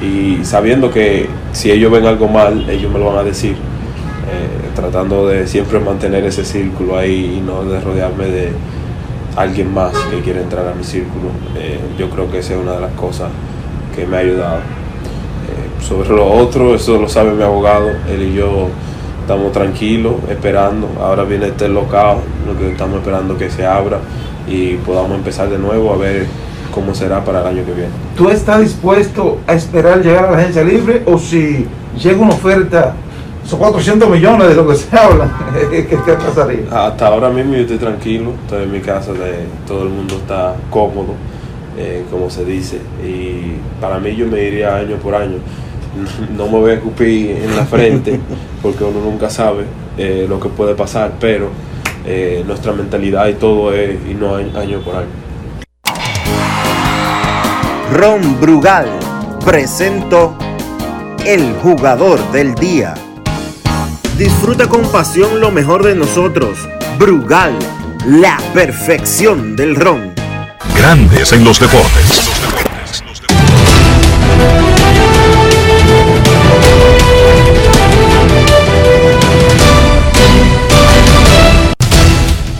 y 0.00 0.44
sabiendo 0.44 0.90
que 0.90 1.28
si 1.52 1.70
ellos 1.70 1.90
ven 1.90 2.06
algo 2.06 2.28
mal, 2.28 2.68
ellos 2.68 2.92
me 2.92 2.98
lo 2.98 3.06
van 3.06 3.18
a 3.18 3.22
decir, 3.22 3.52
eh, 3.52 4.70
tratando 4.74 5.28
de 5.28 5.46
siempre 5.46 5.78
mantener 5.78 6.24
ese 6.24 6.44
círculo 6.44 6.98
ahí 6.98 7.36
y 7.38 7.40
no 7.40 7.64
de 7.64 7.80
rodearme 7.80 8.26
de 8.26 8.52
alguien 9.36 9.72
más 9.72 9.92
que 10.10 10.20
quiere 10.20 10.42
entrar 10.42 10.66
a 10.66 10.74
mi 10.74 10.84
círculo. 10.84 11.30
Eh, 11.56 11.80
yo 11.98 12.10
creo 12.10 12.30
que 12.30 12.38
esa 12.38 12.54
es 12.54 12.60
una 12.60 12.72
de 12.72 12.80
las 12.80 12.92
cosas 12.92 13.30
que 13.94 14.06
me 14.06 14.16
ha 14.16 14.20
ayudado. 14.20 14.58
Eh, 14.58 15.82
sobre 15.82 16.08
lo 16.10 16.26
otro, 16.26 16.74
eso 16.74 17.00
lo 17.00 17.08
sabe 17.08 17.32
mi 17.32 17.42
abogado, 17.42 17.88
él 18.08 18.22
y 18.22 18.34
yo 18.34 18.68
estamos 19.24 19.52
tranquilos, 19.52 20.16
esperando. 20.28 20.88
Ahora 21.00 21.24
viene 21.24 21.46
este 21.46 21.66
local, 21.68 22.18
lo 22.46 22.56
que 22.58 22.72
estamos 22.72 22.98
esperando 22.98 23.36
que 23.38 23.50
se 23.50 23.66
abra 23.66 23.98
y 24.46 24.74
podamos 24.76 25.16
empezar 25.16 25.48
de 25.48 25.58
nuevo 25.58 25.92
a 25.94 25.96
ver 25.96 26.26
cómo 26.72 26.94
será 26.94 27.24
para 27.24 27.40
el 27.40 27.46
año 27.46 27.64
que 27.64 27.72
viene. 27.72 27.90
¿Tú 28.16 28.28
estás 28.28 28.60
dispuesto 28.60 29.38
a 29.46 29.54
esperar 29.54 30.02
llegar 30.02 30.26
a 30.26 30.32
la 30.32 30.38
agencia 30.38 30.62
libre 30.62 31.02
o 31.06 31.18
si 31.18 31.66
llega 31.98 32.20
una 32.20 32.34
oferta, 32.34 32.94
son 33.46 33.58
400 33.60 34.10
millones 34.10 34.48
de 34.48 34.54
lo 34.54 34.68
que 34.68 34.74
se 34.74 34.94
habla, 34.94 35.30
¿qué 35.70 35.82
te 35.82 36.12
pasaría? 36.12 36.64
Hasta 36.70 37.06
ahora 37.06 37.30
mismo 37.30 37.54
yo 37.54 37.60
estoy 37.60 37.78
tranquilo, 37.78 38.32
estoy 38.42 38.64
en 38.64 38.72
mi 38.72 38.80
casa, 38.80 39.12
de, 39.14 39.46
todo 39.66 39.84
el 39.84 39.88
mundo 39.88 40.16
está 40.16 40.54
cómodo, 40.68 41.14
eh, 41.78 42.04
como 42.10 42.28
se 42.28 42.44
dice, 42.44 42.78
y 43.02 43.56
para 43.80 43.98
mí 43.98 44.14
yo 44.14 44.26
me 44.26 44.42
iría 44.42 44.76
año 44.76 44.96
por 44.96 45.14
año. 45.14 45.38
No 46.36 46.46
me 46.46 46.58
voy 46.58 46.70
a 46.72 46.74
escupir 46.74 47.30
en 47.30 47.56
la 47.56 47.64
frente 47.64 48.20
porque 48.62 48.84
uno 48.84 49.00
nunca 49.00 49.30
sabe 49.30 49.64
eh, 49.96 50.26
lo 50.28 50.40
que 50.40 50.48
puede 50.48 50.74
pasar, 50.74 51.12
pero 51.20 51.50
eh, 52.06 52.42
nuestra 52.46 52.72
mentalidad 52.72 53.28
y 53.28 53.34
todo 53.34 53.72
es 53.72 53.96
y 54.08 54.14
no 54.14 54.34
año 54.34 54.80
por 54.80 54.96
año. 54.96 55.24
Ron 57.92 58.40
Brugal 58.40 58.88
presento 59.44 60.36
el 61.24 61.52
jugador 61.62 62.20
del 62.32 62.54
día. 62.54 62.94
Disfruta 64.18 64.68
con 64.68 64.82
pasión 64.82 65.40
lo 65.40 65.50
mejor 65.50 65.84
de 65.84 65.94
nosotros. 65.94 66.58
Brugal, 66.98 67.52
la 68.06 68.38
perfección 68.52 69.54
del 69.56 69.76
ron. 69.76 70.12
Grandes 70.76 71.32
en 71.32 71.44
los 71.44 71.60
deportes. 71.60 72.33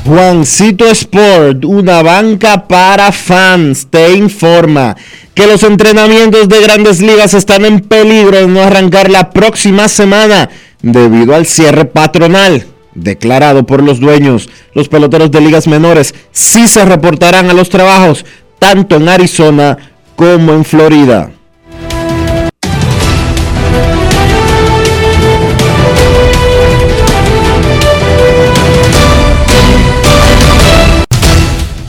Juancito 0.04 0.86
Sport, 0.90 1.64
una 1.64 2.02
banca 2.02 2.68
para 2.68 3.10
fans, 3.10 3.86
te 3.88 4.12
informa 4.12 4.96
que 5.34 5.46
los 5.46 5.62
entrenamientos 5.62 6.48
de 6.48 6.60
grandes 6.60 7.00
ligas 7.00 7.32
están 7.32 7.64
en 7.64 7.80
peligro 7.80 8.36
de 8.36 8.46
no 8.46 8.62
arrancar 8.62 9.10
la 9.10 9.30
próxima 9.30 9.88
semana 9.88 10.50
debido 10.82 11.34
al 11.34 11.46
cierre 11.46 11.86
patronal 11.86 12.66
declarado 12.94 13.64
por 13.64 13.82
los 13.82 14.00
dueños. 14.00 14.48
Los 14.74 14.88
peloteros 14.88 15.30
de 15.30 15.40
ligas 15.40 15.66
menores 15.66 16.14
sí 16.32 16.68
se 16.68 16.84
reportarán 16.84 17.50
a 17.50 17.54
los 17.54 17.68
trabajos, 17.68 18.24
tanto 18.58 18.96
en 18.96 19.08
Arizona 19.08 19.78
como 20.16 20.52
en 20.52 20.64
Florida. 20.64 21.30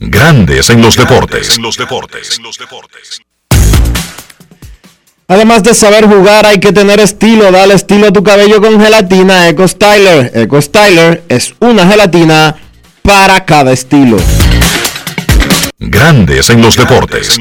Grandes 0.00 0.70
en 0.70 0.80
los 0.80 0.96
deportes. 0.96 1.58
Además 5.26 5.64
de 5.64 5.74
saber 5.74 6.06
jugar, 6.06 6.46
hay 6.46 6.60
que 6.60 6.72
tener 6.72 7.00
estilo. 7.00 7.50
Dale 7.50 7.74
estilo 7.74 8.06
a 8.06 8.12
tu 8.12 8.22
cabello 8.22 8.60
con 8.60 8.80
gelatina 8.80 9.48
Eco 9.48 9.66
Styler. 9.66 10.30
Eco 10.34 10.62
Styler 10.62 11.24
es 11.28 11.52
una 11.58 11.84
gelatina 11.84 12.56
para 13.02 13.44
cada 13.44 13.72
estilo. 13.72 14.18
Grandes 15.80 16.48
en 16.50 16.62
los 16.62 16.76
deportes. 16.76 17.36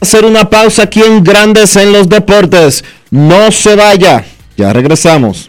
Hacer 0.00 0.24
una 0.24 0.50
pausa 0.50 0.82
aquí 0.82 1.02
en 1.02 1.22
Grandes 1.22 1.76
en 1.76 1.92
los 1.92 2.08
deportes. 2.08 2.84
No 3.10 3.52
se 3.52 3.76
vaya. 3.76 4.24
Ya 4.56 4.72
regresamos. 4.72 5.48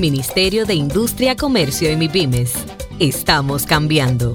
Ministerio 0.00 0.64
de 0.64 0.74
Industria, 0.74 1.36
Comercio 1.36 1.92
y 1.92 1.96
MIPIMES. 1.96 2.54
Estamos 2.98 3.66
cambiando. 3.66 4.34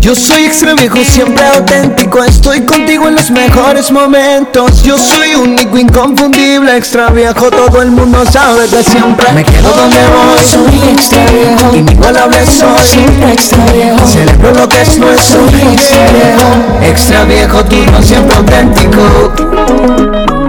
Yo 0.00 0.16
soy 0.16 0.46
extra 0.46 0.74
viejo, 0.74 1.04
siempre 1.04 1.46
auténtico. 1.46 2.24
Estoy 2.24 2.62
contigo 2.62 3.06
en 3.06 3.14
los 3.14 3.30
mejores 3.30 3.92
momentos. 3.92 4.82
Yo 4.82 4.98
soy 4.98 5.36
único, 5.36 5.78
inconfundible, 5.78 6.76
extra 6.76 7.10
viejo. 7.10 7.48
Todo 7.48 7.80
el 7.80 7.92
mundo 7.92 8.26
sabe 8.26 8.68
que 8.68 8.82
siempre 8.82 9.32
me 9.32 9.44
quedo 9.44 9.70
donde 9.70 9.98
voy. 10.08 10.44
Soy 10.44 10.80
extra 10.90 11.24
viejo, 11.30 11.76
inigualable 11.76 12.44
soy. 12.44 12.82
Siempre 12.82 13.32
extra 13.32 13.64
viejo, 13.72 14.04
celebro 14.08 14.52
lo 14.52 14.68
que 14.68 14.82
es 14.82 14.98
nuestro. 14.98 15.48
Soy 15.48 15.60
extra 15.72 16.10
viejo, 16.10 16.42
extra 16.82 17.24
viejo, 17.24 17.64
tú 17.64 17.76
no 17.92 18.02
siempre 18.02 18.36
auténtico. 18.36 20.41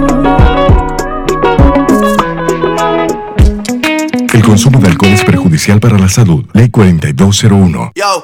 consumo 4.54 4.78
de 4.78 4.88
alcohol 4.88 5.12
es 5.12 5.24
perjudicial 5.24 5.80
para 5.80 5.97
la 5.97 6.08
salud. 6.08 6.45
Ley 6.54 6.70
4201. 6.70 7.93
Yo 7.95 8.24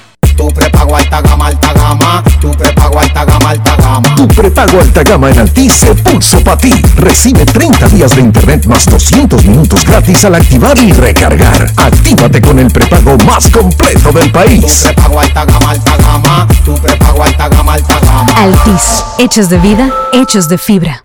Tu 0.35 0.47
prepago 0.47 0.95
alta 0.95 1.21
gama, 1.21 1.47
alta 1.47 1.73
gama. 1.73 2.23
Tu 2.39 2.51
prepago 2.51 2.99
alta 2.99 3.25
gama, 3.25 3.49
alta 3.49 3.75
gama. 3.75 4.15
Tu 4.15 4.27
prepago 4.27 4.79
alta 4.79 5.03
gama 5.03 5.29
en 5.29 5.39
Altis 5.39 5.73
se 5.73 5.95
puso 5.95 6.43
para 6.43 6.57
ti. 6.57 6.73
Recibe 6.97 7.45
30 7.45 7.87
días 7.89 8.15
de 8.15 8.21
internet 8.21 8.65
más 8.65 8.85
200 8.85 9.45
minutos 9.45 9.85
gratis 9.85 10.25
al 10.25 10.35
activar 10.35 10.77
y 10.77 10.91
recargar. 10.93 11.71
Actívate 11.77 12.41
con 12.41 12.59
el 12.59 12.71
prepago 12.71 13.17
más 13.25 13.49
completo 13.49 14.11
del 14.11 14.31
país. 14.31 14.83
Tu 14.83 14.83
prepago 14.83 15.19
alta 15.19 15.45
gama, 15.45 15.71
alta 15.71 15.97
gama. 15.97 16.47
Tu 16.65 16.75
prepago 16.75 17.23
alta 17.23 17.49
gama, 17.49 17.73
alta 17.73 17.99
gama. 17.99 18.33
Altis, 18.35 19.03
hechos 19.19 19.49
de 19.49 19.57
vida, 19.57 19.89
hechos 20.13 20.47
de 20.47 20.57
fibra. 20.57 21.01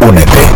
Únete. 0.00 0.48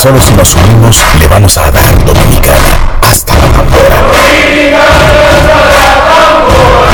Solo 0.00 0.20
si 0.20 0.32
nos 0.34 0.54
unimos 0.54 1.02
le 1.18 1.26
vamos 1.26 1.58
a 1.58 1.72
dar 1.72 2.04
dominicana 2.04 3.00
hasta 3.02 3.34
la 3.34 3.46
bandera. 3.48 3.96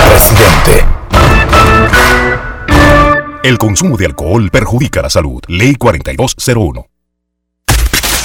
Presidente. 0.08 0.86
El 3.42 3.58
consumo 3.58 3.98
de 3.98 4.06
alcohol 4.06 4.48
perjudica 4.50 5.02
la 5.02 5.10
salud. 5.10 5.42
Ley 5.48 5.74
4201. 5.74 6.86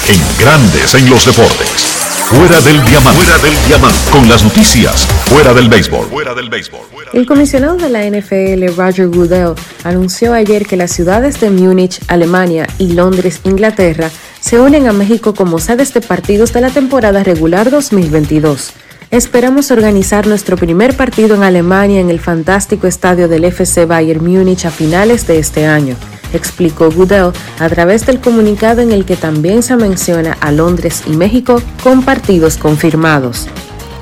En 0.08 0.22
Grandes 0.40 0.96
en 0.96 1.10
los 1.10 1.26
deportes. 1.26 2.00
Fuera 2.30 2.62
del 2.62 2.82
diamante. 2.86 3.22
Fuera 3.22 3.38
del 3.40 3.68
diamante. 3.68 4.00
Con 4.12 4.30
las 4.30 4.44
noticias. 4.46 5.06
Fuera 5.26 5.54
del 5.54 5.68
béisbol. 5.68 6.08
Fuera 6.08 6.34
del 6.34 6.50
béisbol. 6.50 6.80
El 7.12 7.26
comisionado 7.26 7.76
de 7.76 7.90
la 7.90 8.06
NFL, 8.06 8.78
Roger 8.78 9.08
Goodell, 9.08 9.56
anunció 9.84 10.34
ayer 10.34 10.66
que 10.66 10.78
las 10.78 10.92
ciudades 10.92 11.42
de 11.42 11.50
Múnich, 11.50 12.00
Alemania 12.08 12.68
y 12.78 12.94
Londres, 12.94 13.42
Inglaterra, 13.46 14.12
se 14.40 14.60
unen 14.60 14.88
a 14.88 14.94
México 14.94 15.34
como 15.34 15.60
sedes 15.60 15.94
de 15.94 16.02
partidos 16.02 16.54
de 16.54 16.62
la 16.62 16.70
temporada 16.70 17.24
regular 17.24 17.70
2022. 17.70 18.72
Esperamos 19.12 19.72
organizar 19.72 20.28
nuestro 20.28 20.56
primer 20.56 20.96
partido 20.96 21.36
en 21.36 21.44
Alemania 21.44 22.00
en 22.00 22.10
el 22.10 22.20
fantástico 22.20 22.86
estadio 22.86 23.28
del 23.28 23.46
FC 23.46 23.86
Bayern 23.86 24.24
Múnich 24.24 24.66
a 24.66 24.72
finales 24.72 25.26
de 25.26 25.40
este 25.40 25.66
año, 25.66 25.96
explicó 26.32 26.92
Goodell 26.92 27.32
a 27.60 27.70
través 27.70 28.06
del 28.06 28.20
comunicado 28.20 28.82
en 28.82 28.92
el 28.92 29.06
que 29.06 29.16
también 29.16 29.64
se 29.64 29.76
menciona 29.76 30.38
a 30.42 30.52
Londres 30.52 31.04
y 31.08 31.16
México 31.16 31.62
con 31.84 32.04
partidos 32.04 32.58
confirmados. 32.58 33.48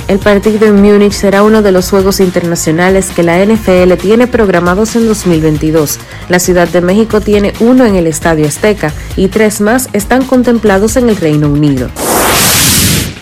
El 0.07 0.19
partido 0.19 0.67
en 0.67 0.81
Múnich 0.81 1.11
será 1.11 1.43
uno 1.43 1.61
de 1.61 1.73
los 1.73 1.89
juegos 1.89 2.21
internacionales 2.21 3.09
que 3.13 3.23
la 3.23 3.45
NFL 3.45 3.93
tiene 4.01 4.25
programados 4.25 4.95
en 4.95 5.05
2022. 5.05 5.99
La 6.29 6.39
Ciudad 6.39 6.69
de 6.69 6.79
México 6.79 7.19
tiene 7.19 7.51
uno 7.59 7.85
en 7.85 7.95
el 7.95 8.07
Estadio 8.07 8.47
Azteca 8.47 8.93
y 9.17 9.27
tres 9.27 9.59
más 9.59 9.89
están 9.91 10.23
contemplados 10.23 10.95
en 10.95 11.09
el 11.09 11.17
Reino 11.17 11.49
Unido. 11.49 11.89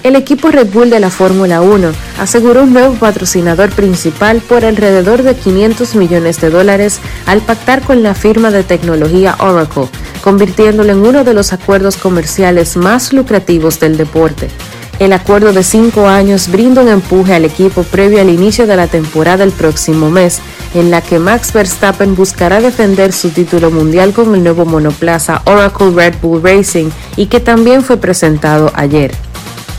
El 0.03 0.15
equipo 0.15 0.51
Red 0.51 0.67
Bull 0.71 0.91
de 0.91 0.99
la 0.99 1.09
Fórmula 1.09 1.63
1 1.63 1.91
aseguró 2.19 2.61
un 2.61 2.73
nuevo 2.73 2.93
patrocinador 2.93 3.71
principal 3.71 4.39
por 4.41 4.63
alrededor 4.63 5.23
de 5.23 5.33
500 5.33 5.95
millones 5.95 6.39
de 6.39 6.51
dólares 6.51 6.99
al 7.25 7.41
pactar 7.41 7.81
con 7.81 8.03
la 8.03 8.13
firma 8.13 8.51
de 8.51 8.61
tecnología 8.61 9.35
Oracle, 9.39 9.87
convirtiéndolo 10.23 10.91
en 10.91 10.99
uno 10.99 11.23
de 11.23 11.33
los 11.33 11.51
acuerdos 11.51 11.97
comerciales 11.97 12.77
más 12.77 13.11
lucrativos 13.11 13.79
del 13.79 13.97
deporte. 13.97 14.49
El 14.99 15.11
acuerdo 15.11 15.51
de 15.51 15.63
cinco 15.63 16.07
años 16.07 16.47
brinda 16.47 16.81
un 16.81 16.87
empuje 16.87 17.33
al 17.33 17.43
equipo 17.43 17.83
previo 17.83 18.21
al 18.21 18.29
inicio 18.29 18.65
de 18.65 18.77
la 18.77 18.87
temporada 18.87 19.43
el 19.43 19.51
próximo 19.51 20.09
mes, 20.09 20.39
en 20.73 20.89
la 20.89 21.01
que 21.01 21.19
Max 21.19 21.51
Verstappen 21.51 22.15
buscará 22.15 22.61
defender 22.61 23.11
su 23.11 23.29
título 23.29 23.71
mundial 23.71 24.13
con 24.13 24.33
el 24.33 24.43
nuevo 24.43 24.65
monoplaza 24.65 25.41
Oracle 25.45 25.91
Red 25.91 26.15
Bull 26.21 26.41
Racing 26.41 26.89
y 27.17 27.25
que 27.25 27.41
también 27.41 27.83
fue 27.83 27.97
presentado 27.97 28.71
ayer. 28.73 29.13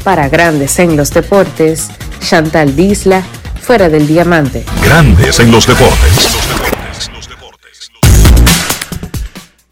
Para 0.04 0.28
Grandes 0.28 0.78
en 0.78 0.96
los 0.96 1.10
Deportes, 1.10 1.88
Chantal 2.20 2.76
Disla, 2.76 3.22
fuera 3.60 3.88
del 3.88 4.06
diamante. 4.06 4.64
Grandes 4.84 5.40
en 5.40 5.50
los 5.50 5.66
deportes. 5.66 6.35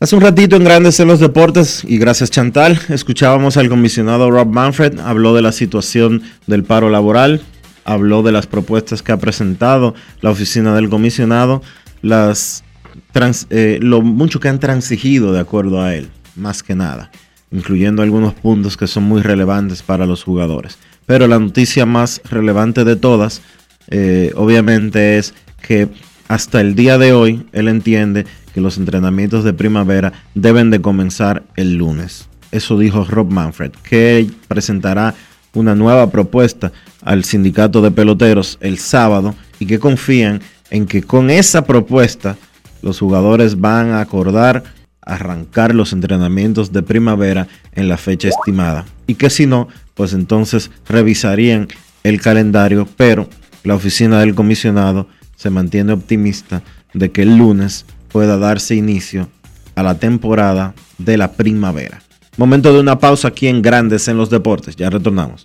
Hace 0.01 0.17
un 0.17 0.23
ratito 0.23 0.57
en 0.57 0.65
Grandes 0.65 0.99
en 0.99 1.07
los 1.07 1.21
Deportes, 1.21 1.85
y 1.87 1.99
gracias 1.99 2.31
Chantal, 2.31 2.79
escuchábamos 2.89 3.57
al 3.57 3.69
comisionado 3.69 4.29
Rob 4.29 4.49
Manfred, 4.49 4.99
habló 4.99 5.35
de 5.35 5.41
la 5.41 5.53
situación 5.53 6.23
del 6.49 6.65
paro 6.65 6.91
laboral, 6.91 7.41
habló 7.85 8.23
de 8.25 8.33
las 8.33 8.47
propuestas 8.49 9.03
que 9.03 9.13
ha 9.13 9.19
presentado 9.19 9.95
la 10.21 10.31
oficina 10.31 10.75
del 10.75 10.91
comisionado, 10.91 11.63
las 12.03 12.65
trans- 13.13 13.47
eh, 13.51 13.79
lo 13.81 14.03
mucho 14.03 14.41
que 14.41 14.49
han 14.49 14.59
transigido 14.59 15.33
de 15.33 15.39
acuerdo 15.39 15.81
a 15.81 15.95
él, 15.95 16.09
más 16.35 16.65
que 16.65 16.75
nada, 16.75 17.13
incluyendo 17.53 18.03
algunos 18.03 18.35
puntos 18.35 18.77
que 18.77 18.89
son 18.89 19.05
muy 19.05 19.23
relevantes 19.23 19.83
para 19.83 20.07
los 20.07 20.25
jugadores. 20.25 20.77
Pero 21.07 21.29
la 21.29 21.39
noticia 21.39 21.87
más 21.87 22.21
relevante 22.29 22.85
de 22.85 22.97
todas, 22.97 23.43
eh, 23.89 24.33
obviamente, 24.35 25.19
es 25.19 25.35
que 25.63 25.89
hasta 26.27 26.61
el 26.61 26.75
día 26.75 26.99
de 26.99 27.13
hoy 27.13 27.47
él 27.53 27.69
entiende 27.69 28.27
que 28.55 28.61
los 28.61 28.79
entrenamientos 28.79 29.43
de 29.43 29.53
primavera 29.53 30.13
deben 30.35 30.71
de 30.71 30.81
comenzar 30.81 31.43
el 31.57 31.75
lunes. 31.75 32.29
Eso 32.53 32.79
dijo 32.79 33.05
Rob 33.05 33.31
Manfred, 33.33 33.73
que 33.83 34.31
presentará 34.47 35.15
una 35.55 35.75
nueva 35.75 36.11
propuesta 36.11 36.73
al 37.03 37.25
sindicato 37.25 37.83
de 37.83 37.91
peloteros 37.91 38.59
el 38.61 38.79
sábado 38.79 39.35
y 39.59 39.67
que 39.67 39.81
confían 39.81 40.41
en 40.71 40.87
que 40.87 41.03
con 41.03 41.31
esa 41.31 41.65
propuesta 41.65 42.37
los 42.81 43.01
jugadores 43.01 43.61
van 43.61 43.91
a 43.91 44.01
acordar 44.01 44.63
arrancar 45.03 45.75
los 45.75 45.93
entrenamientos 45.93 46.73
de 46.73 46.83
primavera 46.83 47.47
en 47.73 47.89
la 47.89 47.97
fecha 47.97 48.29
estimada 48.29 48.87
y 49.07 49.17
que 49.17 49.31
si 49.31 49.47
no, 49.47 49.69
pues 49.95 50.13
entonces 50.13 50.71
revisarían 50.89 51.69
el 52.05 52.21
calendario, 52.21 52.89
pero 52.97 53.29
la 53.65 53.75
oficina 53.75 54.21
del 54.21 54.35
comisionado 54.35 55.09
se 55.37 55.51
mantiene 55.51 55.93
optimista 55.93 56.63
de 56.95 57.11
que 57.11 57.23
el 57.23 57.37
lunes 57.37 57.85
pueda 58.15 58.39
darse 58.39 58.77
inicio 58.77 59.29
a 59.75 59.83
la 59.83 59.99
temporada 59.99 60.73
de 60.99 61.17
la 61.17 61.33
primavera. 61.33 62.01
Momento 62.37 62.73
de 62.73 62.79
una 62.79 63.01
pausa 63.01 63.27
aquí 63.27 63.49
en 63.49 63.61
Grandes 63.61 64.07
en 64.07 64.17
los 64.17 64.31
Deportes. 64.31 64.77
Ya 64.77 64.89
retornamos. 64.89 65.45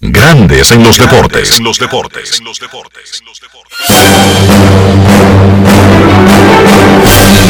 Grandes 0.00 0.70
en 0.72 0.82
los 0.82 0.96
deportes. 0.96 1.58
En 1.58 1.64
los 1.64 1.78
deportes. 1.78 2.40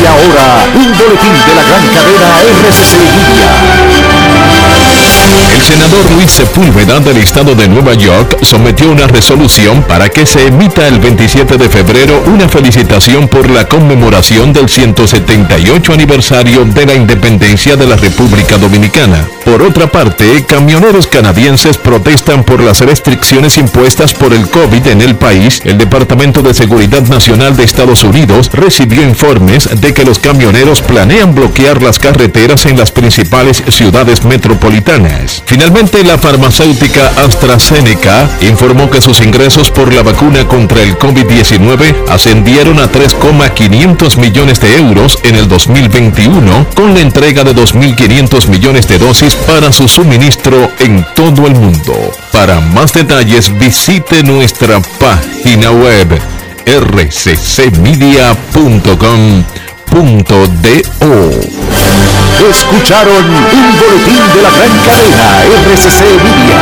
Y 0.03 0.07
ahora, 0.07 0.64
un 0.74 0.99
boletín 0.99 1.32
de 1.47 1.55
la 1.55 1.62
gran 1.62 1.86
cadena 1.94 2.42
RCC 2.42 2.94
Libia. 2.99 4.15
El 5.66 5.72
Senado 5.72 5.96
gobernador 5.96 6.16
Luis 6.16 6.30
Sepúlveda 6.30 7.00
del 7.00 7.16
estado 7.16 7.54
de 7.56 7.68
Nueva 7.68 7.94
York 7.94 8.38
sometió 8.42 8.88
una 8.88 9.08
resolución 9.08 9.82
para 9.82 10.08
que 10.08 10.24
se 10.24 10.46
emita 10.46 10.86
el 10.86 11.00
27 11.00 11.56
de 11.56 11.68
febrero 11.68 12.22
una 12.26 12.48
felicitación 12.48 13.26
por 13.26 13.50
la 13.50 13.66
conmemoración 13.66 14.52
del 14.52 14.68
178 14.68 15.92
aniversario 15.92 16.64
de 16.64 16.86
la 16.86 16.94
independencia 16.94 17.74
de 17.74 17.86
la 17.86 17.96
República 17.96 18.58
Dominicana. 18.58 19.26
Por 19.44 19.62
otra 19.62 19.90
parte, 19.90 20.44
camioneros 20.44 21.06
canadienses 21.06 21.78
protestan 21.78 22.44
por 22.44 22.60
las 22.60 22.80
restricciones 22.80 23.58
impuestas 23.58 24.12
por 24.12 24.32
el 24.32 24.48
COVID 24.48 24.86
en 24.86 25.00
el 25.00 25.16
país. 25.16 25.60
El 25.64 25.78
Departamento 25.78 26.42
de 26.42 26.54
Seguridad 26.54 27.02
Nacional 27.02 27.56
de 27.56 27.64
Estados 27.64 28.04
Unidos 28.04 28.50
recibió 28.52 29.02
informes 29.02 29.68
de 29.80 29.94
que 29.94 30.04
los 30.04 30.18
camioneros 30.18 30.82
planean 30.82 31.34
bloquear 31.34 31.82
las 31.82 31.98
carreteras 31.98 32.66
en 32.66 32.76
las 32.76 32.92
principales 32.92 33.62
ciudades 33.68 34.24
metropolitanas. 34.24 35.42
Finalmente, 35.57 36.04
la 36.04 36.18
farmacéutica 36.18 37.09
AstraZeneca 37.24 38.28
informó 38.42 38.90
que 38.90 39.00
sus 39.00 39.22
ingresos 39.22 39.70
por 39.70 39.90
la 39.90 40.02
vacuna 40.02 40.46
contra 40.46 40.82
el 40.82 40.98
COVID-19 40.98 42.11
ascendieron 42.11 42.78
a 42.78 42.88
3,500 42.88 44.18
millones 44.18 44.61
de 44.61 44.76
euros 44.76 45.18
en 45.22 45.34
el 45.36 45.48
2021 45.48 46.66
con 46.74 46.92
la 46.92 47.00
entrega 47.00 47.42
de 47.42 47.57
2.500 47.57 48.48
millones 48.48 48.86
de 48.86 48.98
dosis 48.98 49.34
para 49.34 49.72
su 49.72 49.88
suministro 49.88 50.70
en 50.78 51.07
todo 51.14 51.46
el 51.46 51.54
mundo. 51.54 51.94
Para 52.32 52.61
más 52.61 52.92
detalles 52.92 53.50
visite 53.59 54.22
nuestra 54.24 54.82
página 55.00 55.70
web 55.70 56.20
rccmedia.com.do. 59.91 61.30
Escucharon 62.51 63.24
un 63.24 63.78
boletín 63.78 64.22
de 64.34 64.43
la 64.43 64.51
gran 64.51 64.78
cadena 64.84 65.45
RCC 65.45 66.01
Media. 66.22 66.59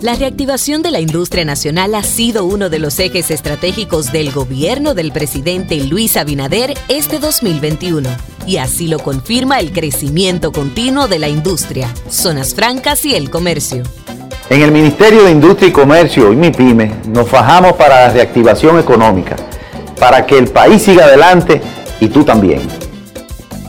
La 0.00 0.14
reactivación 0.16 0.82
de 0.82 0.90
la 0.90 0.98
industria 0.98 1.44
nacional 1.44 1.94
ha 1.94 2.02
sido 2.02 2.44
uno 2.44 2.68
de 2.68 2.80
los 2.80 2.98
ejes 2.98 3.30
estratégicos 3.30 4.10
del 4.10 4.32
gobierno 4.32 4.94
del 4.94 5.12
presidente 5.12 5.76
Luis 5.84 6.16
Abinader 6.16 6.74
este 6.88 7.20
2021. 7.20 8.08
Y 8.44 8.56
así 8.56 8.88
lo 8.88 8.98
confirma 8.98 9.60
el 9.60 9.72
crecimiento 9.72 10.50
continuo 10.50 11.06
de 11.06 11.20
la 11.20 11.28
industria, 11.28 11.88
zonas 12.08 12.52
francas 12.52 13.04
y 13.04 13.14
el 13.14 13.30
comercio. 13.30 13.84
En 14.50 14.60
el 14.60 14.72
Ministerio 14.72 15.22
de 15.22 15.30
Industria 15.30 15.68
y 15.68 15.72
Comercio 15.72 16.32
y 16.32 16.36
MIPYME 16.36 16.92
nos 17.08 17.28
fajamos 17.28 17.74
para 17.74 18.08
la 18.08 18.12
reactivación 18.12 18.78
económica, 18.80 19.36
para 20.02 20.26
que 20.26 20.36
el 20.36 20.48
país 20.48 20.82
siga 20.82 21.04
adelante 21.04 21.62
y 22.00 22.08
tú 22.08 22.24
también. 22.24 22.60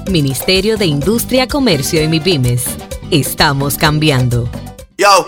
Ministerio 0.10 0.78
de 0.78 0.88
Industria, 0.88 1.48
Comercio 1.48 2.02
y 2.02 2.08
MIPYMES. 2.08 2.66
Estamos 3.12 3.78
cambiando. 3.78 4.50
Yo, 4.98 5.28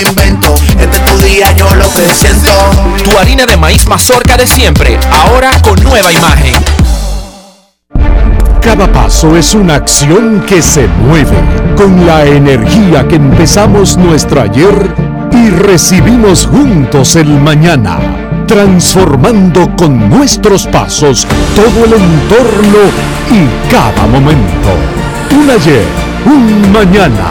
invento. 0.00 0.54
Este 0.78 0.96
es 0.96 1.04
tu 1.04 1.18
día, 1.18 1.52
yo 1.52 1.74
lo 1.74 1.92
que 1.92 2.06
siento. 2.14 2.50
Tu 3.04 3.18
harina 3.18 3.46
de 3.46 3.56
maíz 3.56 3.86
mazorca 3.86 4.36
de 4.36 4.46
siempre, 4.46 4.98
ahora 5.10 5.50
con 5.62 5.82
nueva 5.82 6.12
imagen. 6.12 6.54
Cada 8.62 8.90
paso 8.90 9.36
es 9.36 9.54
una 9.54 9.74
acción 9.74 10.44
que 10.46 10.62
se 10.62 10.86
mueve 10.86 11.36
con 11.76 12.06
la 12.06 12.24
energía 12.24 13.06
que 13.08 13.16
empezamos 13.16 13.96
nuestro 13.96 14.40
ayer 14.40 14.94
y 15.32 15.50
recibimos 15.50 16.46
juntos 16.46 17.16
el 17.16 17.26
mañana, 17.26 17.98
transformando 18.46 19.74
con 19.76 20.08
nuestros 20.08 20.66
pasos 20.68 21.26
todo 21.56 21.84
el 21.84 21.94
entorno 21.94 22.78
y 23.30 23.70
cada 23.70 24.06
momento. 24.06 24.70
Un 25.32 25.50
ayer, 25.50 25.84
un 26.24 26.72
mañana, 26.72 27.30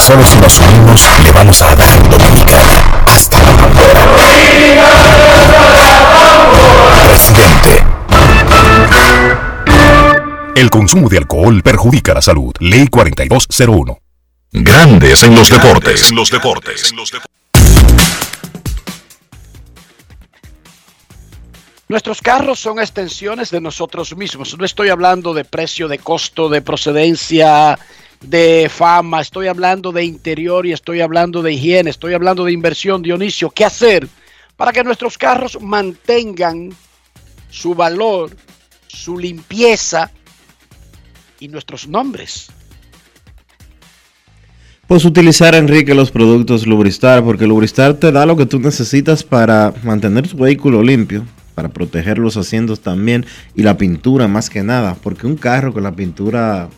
Solo 0.00 0.24
si 0.24 0.38
nos 0.38 0.58
unimos 0.58 1.08
le 1.22 1.32
vamos 1.32 1.62
a 1.62 1.74
dar 1.74 2.08
Dominicana 2.08 3.02
hasta 3.06 3.42
la 3.42 3.52
bandera. 3.52 4.00
Presidente. 7.08 7.84
El 10.54 10.70
consumo 10.70 11.08
de 11.08 11.18
alcohol 11.18 11.62
perjudica 11.62 12.14
la 12.14 12.22
salud. 12.22 12.52
Ley 12.60 12.88
4201. 12.88 13.98
Grandes 14.52 15.22
en 15.22 15.34
los 15.34 15.50
deportes. 15.50 16.10
En 16.10 16.16
los 16.16 16.30
deportes. 16.30 16.92
Nuestros 21.88 22.20
carros 22.20 22.58
son 22.58 22.80
extensiones 22.80 23.50
de 23.50 23.60
nosotros 23.60 24.16
mismos. 24.16 24.58
No 24.58 24.64
estoy 24.64 24.88
hablando 24.88 25.34
de 25.34 25.44
precio, 25.44 25.86
de 25.86 25.98
costo, 25.98 26.48
de 26.48 26.60
procedencia, 26.60 27.78
de 28.20 28.68
fama. 28.70 29.20
Estoy 29.20 29.48
hablando 29.48 29.92
de 29.92 30.04
interior 30.04 30.66
y 30.66 30.72
estoy 30.72 31.00
hablando 31.00 31.42
de 31.42 31.52
higiene. 31.52 31.90
Estoy 31.90 32.14
hablando 32.14 32.44
de 32.44 32.52
inversión, 32.52 33.02
Dionisio. 33.02 33.50
¿Qué 33.50 33.64
hacer 33.64 34.08
para 34.56 34.72
que 34.72 34.84
nuestros 34.84 35.18
carros 35.18 35.60
mantengan 35.60 36.72
su 37.50 37.74
valor, 37.74 38.36
su 38.86 39.18
limpieza 39.18 40.10
y 41.40 41.48
nuestros 41.48 41.86
nombres? 41.88 42.48
Pues 44.86 45.04
utilizar, 45.04 45.56
Enrique, 45.56 45.94
los 45.94 46.12
productos 46.12 46.64
Lubristar, 46.64 47.24
porque 47.24 47.46
Lubristar 47.46 47.94
te 47.94 48.12
da 48.12 48.24
lo 48.24 48.36
que 48.36 48.46
tú 48.46 48.60
necesitas 48.60 49.24
para 49.24 49.74
mantener 49.82 50.28
tu 50.28 50.36
vehículo 50.36 50.80
limpio, 50.80 51.24
para 51.56 51.70
proteger 51.70 52.18
los 52.18 52.36
asientos 52.36 52.80
también 52.80 53.26
y 53.56 53.62
la 53.62 53.76
pintura 53.76 54.28
más 54.28 54.48
que 54.48 54.62
nada, 54.62 54.96
porque 55.02 55.26
un 55.26 55.36
carro 55.36 55.72
con 55.72 55.82
la 55.82 55.90
pintura 55.90 56.68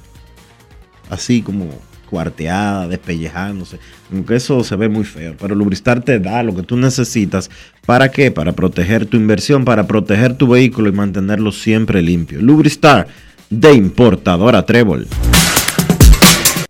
así 1.11 1.43
como 1.43 1.69
cuarteada, 2.09 2.89
despellejándose, 2.89 3.79
aunque 4.13 4.37
eso 4.37 4.65
se 4.65 4.77
ve 4.77 4.89
muy 4.89 5.05
feo, 5.05 5.35
pero 5.39 5.55
Lubristar 5.55 6.01
te 6.03 6.19
da 6.19 6.43
lo 6.43 6.55
que 6.57 6.63
tú 6.63 6.77
necesitas, 6.77 7.51
¿para 7.85 8.11
qué? 8.11 8.31
Para 8.31 8.53
proteger 8.53 9.07
tu 9.07 9.17
inversión, 9.17 9.65
para 9.65 9.87
proteger 9.87 10.35
tu 10.35 10.49
vehículo 10.49 10.89
y 10.89 10.93
mantenerlo 10.93 11.53
siempre 11.53 12.01
limpio. 12.01 12.41
Lubristar 12.41 13.09
de 13.51 13.75
importadora 13.75 14.65
Trébol. 14.65 15.07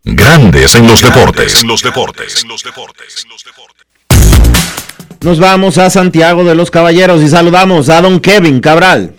Grandes 0.04 0.74
en 0.74 0.86
los 0.86 1.02
deportes. 1.02 1.62
En 1.62 1.68
los 1.68 1.82
deportes. 1.82 2.44
Nos 5.20 5.40
vamos 5.40 5.78
a 5.78 5.90
Santiago 5.90 6.44
de 6.44 6.54
los 6.54 6.70
Caballeros 6.70 7.22
y 7.22 7.28
saludamos 7.28 7.88
a 7.88 8.00
don 8.00 8.20
Kevin 8.20 8.60
Cabral. 8.60 9.14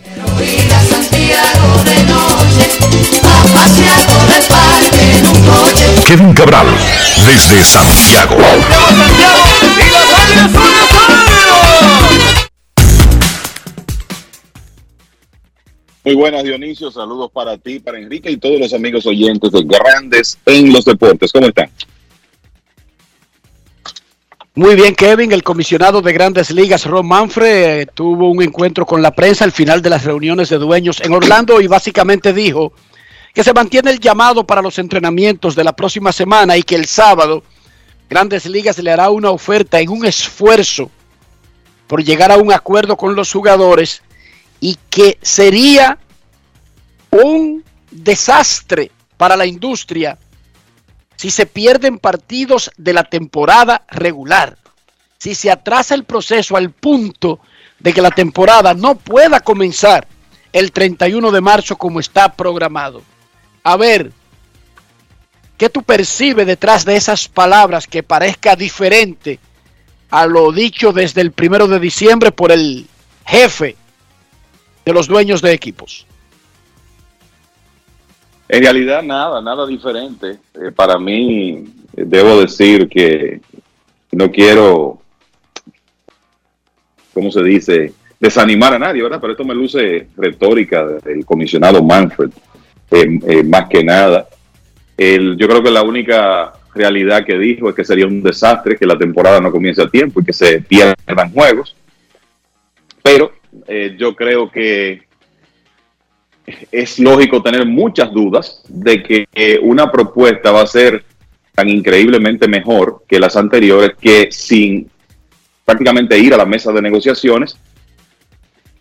Kevin 6.06 6.32
Cabral, 6.34 6.66
desde 7.26 7.62
Santiago. 7.62 8.36
Muy 16.04 16.14
buenas, 16.14 16.44
Dionisio. 16.44 16.90
Saludos 16.90 17.30
para 17.32 17.58
ti, 17.58 17.78
para 17.78 17.98
Enrique 17.98 18.30
y 18.30 18.36
todos 18.38 18.58
los 18.58 18.72
amigos 18.72 19.06
oyentes 19.06 19.52
de 19.52 19.62
Grandes 19.62 20.38
en 20.46 20.72
los 20.72 20.84
Deportes. 20.84 21.30
¿Cómo 21.30 21.46
están? 21.46 21.70
Muy 24.54 24.74
bien, 24.74 24.94
Kevin. 24.94 25.32
El 25.32 25.42
comisionado 25.42 26.02
de 26.02 26.12
Grandes 26.12 26.50
Ligas, 26.50 26.86
Ron 26.86 27.06
Manfred, 27.06 27.88
tuvo 27.94 28.30
un 28.30 28.42
encuentro 28.42 28.84
con 28.84 29.02
la 29.02 29.14
prensa 29.14 29.44
al 29.44 29.52
final 29.52 29.82
de 29.82 29.90
las 29.90 30.04
reuniones 30.04 30.48
de 30.48 30.58
dueños 30.58 31.00
en 31.00 31.12
Orlando 31.12 31.60
y 31.60 31.66
básicamente 31.66 32.32
dijo 32.32 32.72
que 33.34 33.44
se 33.44 33.52
mantiene 33.52 33.90
el 33.90 34.00
llamado 34.00 34.46
para 34.46 34.62
los 34.62 34.78
entrenamientos 34.78 35.54
de 35.54 35.64
la 35.64 35.74
próxima 35.74 36.12
semana 36.12 36.56
y 36.56 36.62
que 36.62 36.74
el 36.74 36.86
sábado 36.86 37.42
Grandes 38.08 38.46
Ligas 38.46 38.78
le 38.78 38.90
hará 38.90 39.10
una 39.10 39.30
oferta 39.30 39.80
en 39.80 39.88
un 39.88 40.04
esfuerzo 40.04 40.90
por 41.86 42.02
llegar 42.02 42.32
a 42.32 42.36
un 42.36 42.52
acuerdo 42.52 42.96
con 42.96 43.14
los 43.14 43.32
jugadores 43.32 44.02
y 44.60 44.76
que 44.90 45.18
sería 45.22 45.98
un 47.10 47.64
desastre 47.90 48.90
para 49.16 49.36
la 49.36 49.46
industria 49.46 50.18
si 51.16 51.30
se 51.30 51.46
pierden 51.46 51.98
partidos 51.98 52.70
de 52.78 52.94
la 52.94 53.04
temporada 53.04 53.84
regular, 53.88 54.56
si 55.18 55.34
se 55.34 55.50
atrasa 55.50 55.94
el 55.94 56.04
proceso 56.04 56.56
al 56.56 56.70
punto 56.70 57.40
de 57.78 57.92
que 57.92 58.00
la 58.00 58.10
temporada 58.10 58.72
no 58.72 58.94
pueda 58.94 59.40
comenzar 59.40 60.08
el 60.52 60.72
31 60.72 61.30
de 61.30 61.40
marzo 61.40 61.76
como 61.76 62.00
está 62.00 62.32
programado. 62.32 63.02
A 63.62 63.76
ver, 63.76 64.10
¿qué 65.58 65.68
tú 65.68 65.82
percibes 65.82 66.46
detrás 66.46 66.84
de 66.84 66.96
esas 66.96 67.28
palabras 67.28 67.86
que 67.86 68.02
parezca 68.02 68.56
diferente 68.56 69.38
a 70.10 70.26
lo 70.26 70.50
dicho 70.50 70.92
desde 70.92 71.20
el 71.20 71.32
primero 71.32 71.68
de 71.68 71.78
diciembre 71.78 72.32
por 72.32 72.50
el 72.50 72.86
jefe 73.26 73.76
de 74.84 74.92
los 74.92 75.06
dueños 75.06 75.42
de 75.42 75.52
equipos? 75.52 76.06
En 78.48 78.62
realidad 78.62 79.02
nada, 79.02 79.40
nada 79.40 79.66
diferente. 79.66 80.38
Eh, 80.54 80.72
para 80.74 80.98
mí, 80.98 81.64
debo 81.92 82.40
decir 82.40 82.88
que 82.88 83.40
no 84.10 84.30
quiero, 84.30 85.00
¿cómo 87.14 87.30
se 87.30 87.42
dice? 87.42 87.92
Desanimar 88.18 88.74
a 88.74 88.78
nadie, 88.78 89.02
¿verdad? 89.02 89.20
Pero 89.20 89.34
esto 89.34 89.44
me 89.44 89.54
luce 89.54 90.08
retórica 90.16 90.84
del 90.84 91.24
comisionado 91.24 91.82
Manfred, 91.82 92.30
eh, 92.90 93.18
eh, 93.26 93.42
más 93.44 93.68
que 93.68 93.82
nada. 93.84 94.28
El, 94.96 95.36
yo 95.36 95.48
creo 95.48 95.62
que 95.62 95.70
la 95.70 95.82
única 95.82 96.52
realidad 96.74 97.24
que 97.24 97.38
dijo 97.38 97.68
es 97.68 97.74
que 97.74 97.84
sería 97.84 98.06
un 98.06 98.22
desastre 98.22 98.76
que 98.76 98.86
la 98.86 98.98
temporada 98.98 99.40
no 99.40 99.50
comience 99.50 99.82
a 99.82 99.88
tiempo 99.88 100.20
y 100.20 100.24
que 100.24 100.32
se 100.32 100.60
pierdan 100.60 101.32
juegos. 101.32 101.74
Pero 103.02 103.32
yo 103.96 104.14
creo 104.14 104.50
que 104.50 105.02
es 106.70 106.98
lógico 106.98 107.42
tener 107.42 107.64
muchas 107.66 108.12
dudas 108.12 108.62
de 108.68 109.02
que 109.02 109.26
una 109.62 109.90
propuesta 109.90 110.52
va 110.52 110.62
a 110.62 110.66
ser 110.66 111.04
tan 111.54 111.68
increíblemente 111.68 112.46
mejor 112.46 113.02
que 113.08 113.18
las 113.18 113.36
anteriores 113.36 113.92
que 113.98 114.30
sin 114.30 114.90
prácticamente 115.70 116.18
ir 116.18 116.34
a 116.34 116.36
la 116.36 116.46
mesa 116.46 116.72
de 116.72 116.82
negociaciones, 116.82 117.56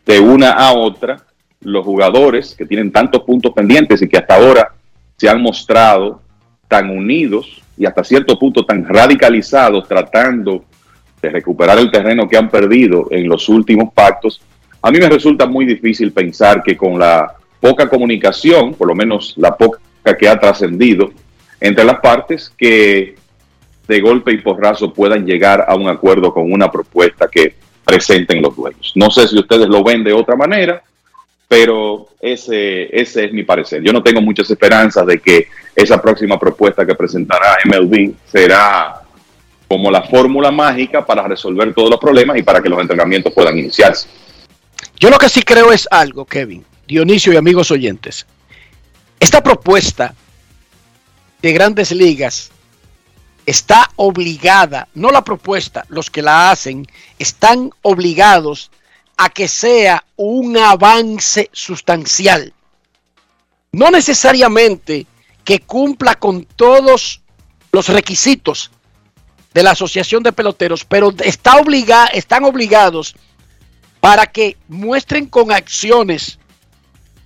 de 0.05 0.20
una 0.20 0.53
a 0.53 0.74
otra, 0.74 1.24
los 1.62 1.86
jugadores 1.86 2.55
que 2.55 2.66
tienen 2.66 2.91
tantos 2.91 3.24
puntos 3.24 3.53
pendientes 3.53 4.01
y 4.01 4.07
que 4.07 4.18
hasta 4.18 4.36
ahora 4.36 4.74
se 5.18 5.28
han 5.28 5.41
mostrado 5.41 6.22
tan 6.68 6.89
unidos 6.89 7.62
y 7.78 7.86
hasta 7.86 8.03
cierto 8.03 8.38
punto 8.38 8.66
tan 8.66 8.86
radicalizados 8.86 9.88
tratando 9.88 10.64
de 11.22 11.30
recuperar 11.30 11.78
el 11.80 11.91
terreno 11.91 12.28
que 12.28 12.38
han 12.38 12.49
perdido 12.49 13.07
en 13.12 13.28
los 13.28 13.49
últimos 13.49 13.93
pactos, 13.93 14.41
a 14.82 14.91
mí 14.91 14.99
me 14.99 15.10
resulta 15.10 15.45
muy 15.45 15.66
difícil 15.66 16.14
pensar 16.14 16.64
que 16.64 16.78
con 16.78 16.97
la 16.97 17.34
poca 17.60 17.89
comunicación, 17.89 18.74
por 18.74 18.88
lo 18.88 18.95
menos 18.95 19.34
la 19.38 19.55
poca 19.55 19.80
que 20.18 20.30
ha 20.30 20.39
trascendido 20.39 21.12
entre 21.60 21.84
las 21.84 21.99
partes, 21.99 22.53
que 22.57 23.16
de 23.88 24.01
golpe 24.01 24.32
y 24.32 24.38
porrazo 24.38 24.93
puedan 24.93 25.26
llegar 25.26 25.66
a 25.68 25.76
un 25.76 25.89
acuerdo 25.89 26.34
con 26.34 26.51
una 26.51 26.72
propuesta 26.72 27.28
que 27.28 27.55
presenten 27.84 28.41
los 28.41 28.55
dueños. 28.55 28.93
No 28.95 29.10
sé 29.10 29.28
si 29.28 29.38
ustedes 29.38 29.68
lo 29.68 29.84
ven 29.84 30.03
de 30.03 30.14
otra 30.14 30.36
manera, 30.36 30.82
pero 31.50 32.10
ese, 32.22 32.95
ese 32.95 33.26
es 33.26 33.34
mi 33.34 33.41
parecer. 33.41 33.82
Yo 33.82 33.91
no 33.91 34.04
tengo 34.04 34.22
muchas 34.22 34.50
esperanzas 34.52 35.04
de 35.08 35.20
que 35.20 35.47
esa 35.76 36.00
próxima 36.00 36.39
propuesta 36.39 36.86
que 36.86 36.93
presentará 36.93 37.58
MLB 37.66 38.14
será 38.32 39.02
como 39.68 39.89
la 39.89 40.04
fórmula 40.04 40.52
mágica 40.52 41.04
para 41.04 41.28
resolver 41.28 41.74
todos 41.74 41.89
los 41.89 42.00
problemas 42.00 42.38
y 42.38 42.43
para 42.43 42.62
que 42.62 42.70
los 42.70 42.80
entrenamientos 42.80 43.34
puedan 43.34 43.58
iniciarse. 43.58 44.08
Yo 45.00 45.10
lo 45.10 45.18
que 45.18 45.28
sí 45.28 45.41
creo 45.41 45.72
es 45.72 45.88
algo, 45.89 46.24
Kevin. 46.24 46.64
Dionisio 46.88 47.34
y 47.34 47.38
amigos 47.38 47.72
oyentes, 47.72 48.28
esta 49.20 49.41
propuesta 49.41 50.14
de 51.41 51.52
grandes 51.52 51.91
ligas 51.91 52.52
está 53.47 53.89
obligada, 53.95 54.88
no 54.93 55.10
la 55.10 55.24
propuesta, 55.24 55.84
los 55.89 56.12
que 56.12 56.22
la 56.22 56.52
hacen, 56.52 56.86
están 57.18 57.72
obligados 57.82 58.70
a 59.22 59.30
que 59.30 59.49
sea 59.49 60.05
un 60.15 60.55
avance 60.55 61.49
sustancial. 61.51 62.53
No 63.74 63.91
necesariamente 63.91 65.07
que 65.43 65.59
cumpla 65.59 66.15
con 66.15 66.45
todos 66.45 67.22
los 67.74 67.89
requisitos 67.89 68.72
de 69.53 69.61
la 69.61 69.72
Asociación 69.72 70.24
de 70.24 70.32
Peloteros, 70.32 70.86
pero 70.86 71.13
está 71.22 71.57
obliga, 71.57 72.05
están 72.05 72.45
obligados 72.45 73.13
para 73.99 74.26
que 74.26 74.55
muestren 74.70 75.26
con 75.26 75.51
acciones 75.51 76.39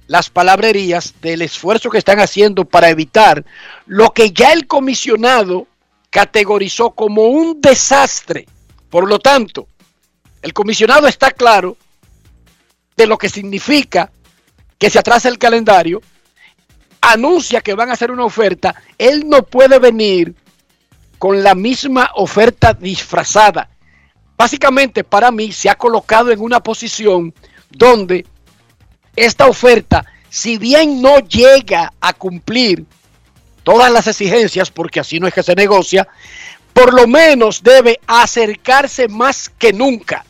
las 0.08 0.32
palabrerías 0.32 1.14
del 1.22 1.44
esfuerzo 1.44 1.92
que 1.92 2.00
están 2.00 2.20
haciendo 2.20 2.66
para 2.66 2.90
evitar 2.90 3.46
lo 3.86 4.10
que 4.14 4.32
ya 4.32 4.52
el 4.52 4.66
comisionado 4.66 5.68
categorizó 6.10 6.90
como 6.90 7.28
un 7.28 7.62
desastre. 7.62 8.48
Por 8.90 9.08
lo 9.08 9.20
tanto, 9.20 9.68
el 10.44 10.54
comisionado 10.54 11.08
está 11.08 11.32
claro 11.32 11.78
de 12.98 13.08
lo 13.08 13.18
que 13.18 13.30
significa 13.30 14.12
que 14.78 14.90
se 14.90 15.00
atrasa 15.00 15.30
el 15.30 15.38
calendario, 15.40 16.02
anuncia 17.00 17.62
que 17.62 17.74
van 17.74 17.90
a 17.90 17.94
hacer 17.94 18.12
una 18.12 18.26
oferta, 18.26 18.76
él 18.98 19.28
no 19.28 19.44
puede 19.44 19.80
venir 19.80 20.36
con 21.18 21.42
la 21.42 21.56
misma 21.56 22.12
oferta 22.16 22.74
disfrazada. 22.74 23.70
Básicamente, 24.36 25.06
para 25.06 25.32
mí, 25.32 25.54
se 25.54 25.70
ha 25.70 25.76
colocado 25.76 26.30
en 26.32 26.42
una 26.42 26.62
posición 26.62 27.34
donde 27.70 28.26
esta 29.16 29.48
oferta, 29.48 30.06
si 30.30 30.58
bien 30.58 31.02
no 31.02 31.20
llega 31.20 31.94
a 32.02 32.14
cumplir 32.14 32.86
todas 33.64 33.90
las 33.90 34.08
exigencias, 34.08 34.70
porque 34.70 35.00
así 35.00 35.22
no 35.22 35.28
es 35.28 35.34
que 35.34 35.44
se 35.44 35.56
negocia, 35.56 36.06
por 36.74 36.94
lo 36.94 37.08
menos 37.08 37.64
debe 37.64 38.02
acercarse 38.08 39.08
más 39.08 39.48
que 39.48 39.72
nunca 39.72 40.26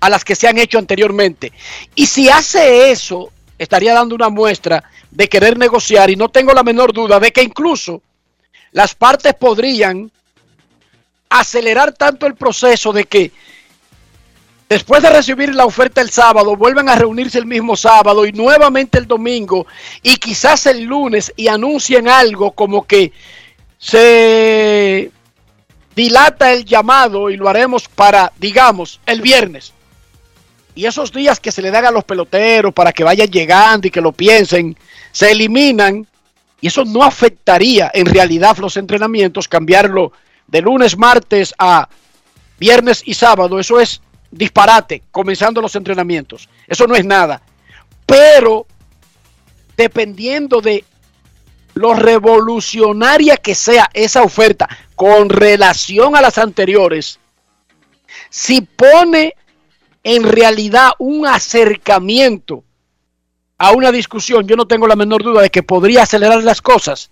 a 0.00 0.10
las 0.10 0.24
que 0.24 0.34
se 0.34 0.48
han 0.48 0.58
hecho 0.58 0.78
anteriormente. 0.78 1.52
Y 1.94 2.06
si 2.06 2.28
hace 2.28 2.90
eso, 2.90 3.30
estaría 3.58 3.94
dando 3.94 4.14
una 4.14 4.28
muestra 4.28 4.84
de 5.10 5.28
querer 5.28 5.56
negociar 5.56 6.10
y 6.10 6.16
no 6.16 6.28
tengo 6.28 6.52
la 6.52 6.62
menor 6.62 6.92
duda 6.92 7.18
de 7.18 7.32
que 7.32 7.42
incluso 7.42 8.02
las 8.72 8.94
partes 8.94 9.34
podrían 9.34 10.10
acelerar 11.28 11.92
tanto 11.92 12.26
el 12.26 12.34
proceso 12.34 12.92
de 12.92 13.04
que 13.04 13.32
Después 14.68 15.00
de 15.00 15.10
recibir 15.10 15.54
la 15.54 15.64
oferta 15.64 16.00
el 16.00 16.10
sábado, 16.10 16.56
vuelven 16.56 16.88
a 16.88 16.96
reunirse 16.96 17.38
el 17.38 17.46
mismo 17.46 17.76
sábado 17.76 18.26
y 18.26 18.32
nuevamente 18.32 18.98
el 18.98 19.06
domingo 19.06 19.64
y 20.02 20.16
quizás 20.16 20.66
el 20.66 20.82
lunes 20.82 21.32
y 21.36 21.46
anuncien 21.46 22.08
algo 22.08 22.50
como 22.50 22.84
que 22.84 23.12
se 23.78 25.12
dilata 25.94 26.52
el 26.52 26.64
llamado 26.64 27.30
y 27.30 27.36
lo 27.36 27.48
haremos 27.48 27.86
para, 27.86 28.32
digamos, 28.38 28.98
el 29.06 29.20
viernes. 29.20 29.72
Y 30.76 30.84
esos 30.84 31.10
días 31.10 31.40
que 31.40 31.50
se 31.50 31.62
le 31.62 31.70
dan 31.70 31.86
a 31.86 31.90
los 31.90 32.04
peloteros 32.04 32.72
para 32.72 32.92
que 32.92 33.02
vayan 33.02 33.28
llegando 33.28 33.88
y 33.88 33.90
que 33.90 34.02
lo 34.02 34.12
piensen, 34.12 34.76
se 35.10 35.32
eliminan 35.32 36.06
y 36.60 36.68
eso 36.68 36.84
no 36.84 37.02
afectaría 37.02 37.90
en 37.92 38.04
realidad 38.04 38.58
los 38.58 38.76
entrenamientos, 38.76 39.48
cambiarlo 39.48 40.12
de 40.46 40.60
lunes, 40.60 40.96
martes 40.98 41.54
a 41.58 41.88
viernes 42.58 43.02
y 43.06 43.14
sábado. 43.14 43.58
Eso 43.58 43.80
es 43.80 44.02
disparate 44.30 45.02
comenzando 45.10 45.62
los 45.62 45.74
entrenamientos. 45.76 46.48
Eso 46.66 46.86
no 46.86 46.94
es 46.94 47.06
nada. 47.06 47.40
Pero 48.04 48.66
dependiendo 49.78 50.60
de 50.60 50.84
lo 51.72 51.94
revolucionaria 51.94 53.38
que 53.38 53.54
sea 53.54 53.90
esa 53.94 54.22
oferta 54.22 54.68
con 54.94 55.30
relación 55.30 56.16
a 56.16 56.20
las 56.20 56.36
anteriores, 56.36 57.18
si 58.28 58.60
pone 58.60 59.34
en 60.06 60.22
realidad 60.22 60.90
un 60.98 61.26
acercamiento 61.26 62.62
a 63.58 63.72
una 63.72 63.90
discusión, 63.90 64.46
yo 64.46 64.54
no 64.54 64.66
tengo 64.66 64.86
la 64.86 64.96
menor 64.96 65.22
duda 65.22 65.42
de 65.42 65.50
que 65.50 65.62
podría 65.62 66.04
acelerar 66.04 66.44
las 66.44 66.62
cosas 66.62 67.10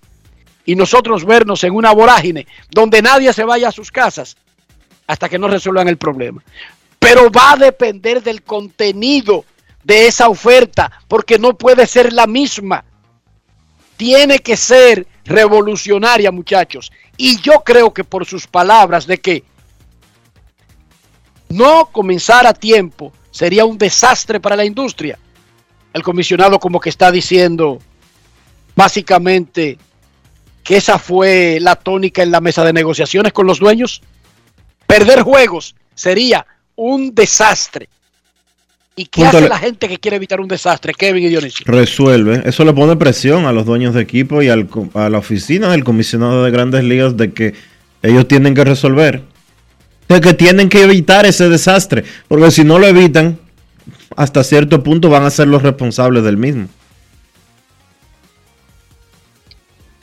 y 0.64 0.76
nosotros 0.76 1.24
vernos 1.24 1.64
en 1.64 1.74
una 1.74 1.92
vorágine 1.92 2.46
donde 2.70 3.02
nadie 3.02 3.32
se 3.32 3.44
vaya 3.44 3.68
a 3.68 3.72
sus 3.72 3.90
casas 3.90 4.36
hasta 5.06 5.28
que 5.28 5.38
no 5.38 5.48
resuelvan 5.48 5.88
el 5.88 5.96
problema 5.96 6.42
pero 7.04 7.30
va 7.30 7.52
a 7.52 7.56
depender 7.56 8.22
del 8.22 8.42
contenido 8.42 9.44
de 9.82 10.06
esa 10.06 10.30
oferta, 10.30 10.90
porque 11.06 11.38
no 11.38 11.52
puede 11.52 11.86
ser 11.86 12.14
la 12.14 12.26
misma. 12.26 12.82
Tiene 13.98 14.38
que 14.38 14.56
ser 14.56 15.06
revolucionaria, 15.26 16.32
muchachos. 16.32 16.90
Y 17.18 17.42
yo 17.42 17.62
creo 17.62 17.92
que 17.92 18.04
por 18.04 18.24
sus 18.24 18.46
palabras 18.46 19.06
de 19.06 19.18
que 19.18 19.44
no 21.54 21.88
comenzar 21.92 22.46
a 22.46 22.52
tiempo 22.52 23.12
sería 23.30 23.64
un 23.64 23.78
desastre 23.78 24.40
para 24.40 24.56
la 24.56 24.64
industria. 24.64 25.18
El 25.92 26.02
comisionado 26.02 26.58
como 26.58 26.80
que 26.80 26.88
está 26.88 27.12
diciendo 27.12 27.78
básicamente 28.74 29.78
que 30.64 30.76
esa 30.76 30.98
fue 30.98 31.58
la 31.60 31.76
tónica 31.76 32.22
en 32.22 32.32
la 32.32 32.40
mesa 32.40 32.64
de 32.64 32.72
negociaciones 32.72 33.32
con 33.32 33.46
los 33.46 33.60
dueños. 33.60 34.02
Perder 34.86 35.22
juegos 35.22 35.76
sería 35.94 36.44
un 36.74 37.14
desastre. 37.14 37.88
¿Y 38.96 39.06
qué 39.06 39.24
hace 39.24 39.48
la 39.48 39.58
gente 39.58 39.88
que 39.88 39.98
quiere 39.98 40.16
evitar 40.16 40.40
un 40.40 40.48
desastre, 40.48 40.92
Kevin 40.94 41.24
y 41.24 41.28
Dionisio? 41.28 41.64
Resuelve. 41.66 42.42
Eso 42.44 42.64
le 42.64 42.72
pone 42.72 42.96
presión 42.96 43.44
a 43.44 43.52
los 43.52 43.66
dueños 43.66 43.94
de 43.94 44.02
equipo 44.02 44.40
y 44.42 44.48
al, 44.48 44.68
a 44.94 45.08
la 45.08 45.18
oficina 45.18 45.70
del 45.70 45.82
comisionado 45.82 46.44
de 46.44 46.50
grandes 46.52 46.84
ligas 46.84 47.16
de 47.16 47.32
que 47.32 47.54
ellos 48.02 48.28
tienen 48.28 48.54
que 48.54 48.64
resolver. 48.64 49.33
De 50.08 50.20
que 50.20 50.34
tienen 50.34 50.68
que 50.68 50.82
evitar 50.82 51.26
ese 51.26 51.48
desastre. 51.48 52.04
Porque 52.28 52.50
si 52.50 52.64
no 52.64 52.78
lo 52.78 52.86
evitan, 52.86 53.38
hasta 54.16 54.44
cierto 54.44 54.82
punto 54.82 55.08
van 55.08 55.24
a 55.24 55.30
ser 55.30 55.48
los 55.48 55.62
responsables 55.62 56.22
del 56.24 56.36
mismo. 56.36 56.68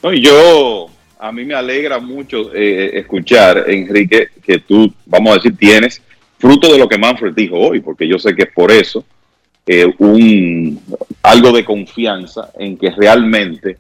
No, 0.03 0.11
yo, 0.14 0.88
a 1.19 1.32
mí 1.32 1.45
me 1.45 1.53
alegra 1.53 1.99
mucho 1.99 2.53
eh, 2.53 2.98
escuchar, 2.98 3.65
Enrique, 3.68 4.30
que 4.44 4.60
tú, 4.60 4.91
vamos 5.06 5.32
a 5.32 5.36
decir, 5.36 5.56
tienes 5.56 6.02
fruto 6.40 6.72
de 6.72 6.80
lo 6.80 6.90
que 6.90 6.98
Manfred 6.98 7.34
dijo 7.36 7.56
hoy, 7.56 7.82
porque 7.82 8.07
yo 8.07 8.18
sé 8.18 8.36
que 8.36 8.44
es 8.44 8.52
por 8.52 8.72
eso 8.72 9.06
eh, 9.68 9.94
un, 9.99 10.82
algo 11.22 11.52
de 11.52 11.64
confianza 11.64 12.52
en 12.57 12.78
que 12.78 12.90
realmente 12.90 13.78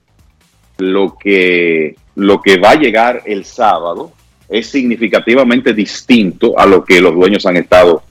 lo 0.77 1.17
que, 1.17 1.95
lo 2.15 2.39
que 2.39 2.57
va 2.57 2.71
a 2.71 2.79
llegar 2.79 3.23
el 3.25 3.45
sábado 3.45 4.11
es 4.51 4.67
significativamente 4.67 5.73
distinto 5.73 6.59
a 6.59 6.65
lo 6.65 6.83
que 6.83 6.99
los 6.99 7.15
dueños 7.15 7.45
han 7.45 7.55
estado 7.55 8.03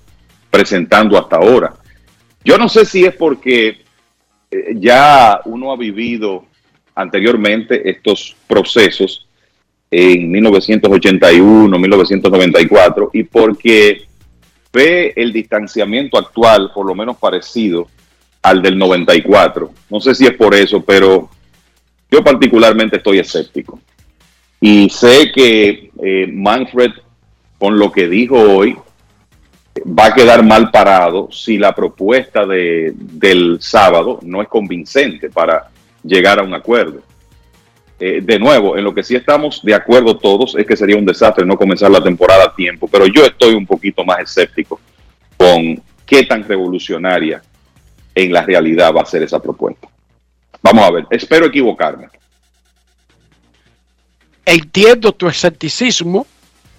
presentando 0.50 1.18
hasta 1.18 1.36
ahora. 1.36 1.74
Yo 2.42 2.56
no 2.56 2.68
sé 2.68 2.86
si 2.86 3.04
es 3.04 3.14
porque 3.14 3.82
eh, 4.50 4.74
ya 4.76 5.42
uno 5.44 5.70
ha 5.70 5.76
vivido 5.76 6.46
anteriormente 6.94 7.88
estos 7.88 8.34
procesos 8.48 9.28
en 9.90 10.30
1981, 10.30 11.78
1994, 11.78 13.10
y 13.12 13.24
porque 13.24 14.06
ve 14.72 15.12
el 15.16 15.32
distanciamiento 15.32 16.16
actual 16.16 16.70
por 16.74 16.86
lo 16.86 16.94
menos 16.94 17.18
parecido 17.18 17.88
al 18.40 18.62
del 18.62 18.78
94. 18.78 19.70
No 19.90 20.00
sé 20.00 20.14
si 20.14 20.24
es 20.24 20.34
por 20.34 20.54
eso, 20.54 20.82
pero 20.82 21.28
yo 22.10 22.24
particularmente 22.24 22.96
estoy 22.96 23.18
escéptico. 23.18 23.78
Y 24.60 24.90
sé 24.90 25.32
que 25.32 25.90
eh, 26.02 26.26
Manfred, 26.32 26.92
con 27.58 27.78
lo 27.78 27.90
que 27.90 28.08
dijo 28.08 28.36
hoy, 28.36 28.76
va 29.86 30.06
a 30.06 30.14
quedar 30.14 30.44
mal 30.44 30.70
parado 30.70 31.30
si 31.30 31.56
la 31.56 31.74
propuesta 31.74 32.44
de, 32.46 32.92
del 32.94 33.58
sábado 33.60 34.18
no 34.22 34.42
es 34.42 34.48
convincente 34.48 35.30
para 35.30 35.70
llegar 36.02 36.38
a 36.40 36.42
un 36.42 36.54
acuerdo. 36.54 37.02
Eh, 37.98 38.20
de 38.22 38.38
nuevo, 38.38 38.78
en 38.78 38.84
lo 38.84 38.94
que 38.94 39.02
sí 39.02 39.14
estamos 39.14 39.60
de 39.62 39.74
acuerdo 39.74 40.16
todos 40.16 40.56
es 40.56 40.66
que 40.66 40.76
sería 40.76 40.96
un 40.96 41.04
desastre 41.04 41.44
no 41.44 41.56
comenzar 41.56 41.90
la 41.90 42.02
temporada 42.02 42.44
a 42.44 42.54
tiempo, 42.54 42.88
pero 42.88 43.06
yo 43.06 43.24
estoy 43.24 43.54
un 43.54 43.66
poquito 43.66 44.04
más 44.04 44.20
escéptico 44.20 44.80
con 45.36 45.82
qué 46.06 46.24
tan 46.24 46.42
revolucionaria 46.46 47.42
en 48.14 48.32
la 48.32 48.42
realidad 48.42 48.94
va 48.94 49.02
a 49.02 49.06
ser 49.06 49.22
esa 49.22 49.40
propuesta. 49.40 49.88
Vamos 50.62 50.84
a 50.84 50.90
ver, 50.90 51.06
espero 51.10 51.46
equivocarme. 51.46 52.08
Entiendo 54.50 55.12
tu 55.12 55.28
escepticismo, 55.28 56.26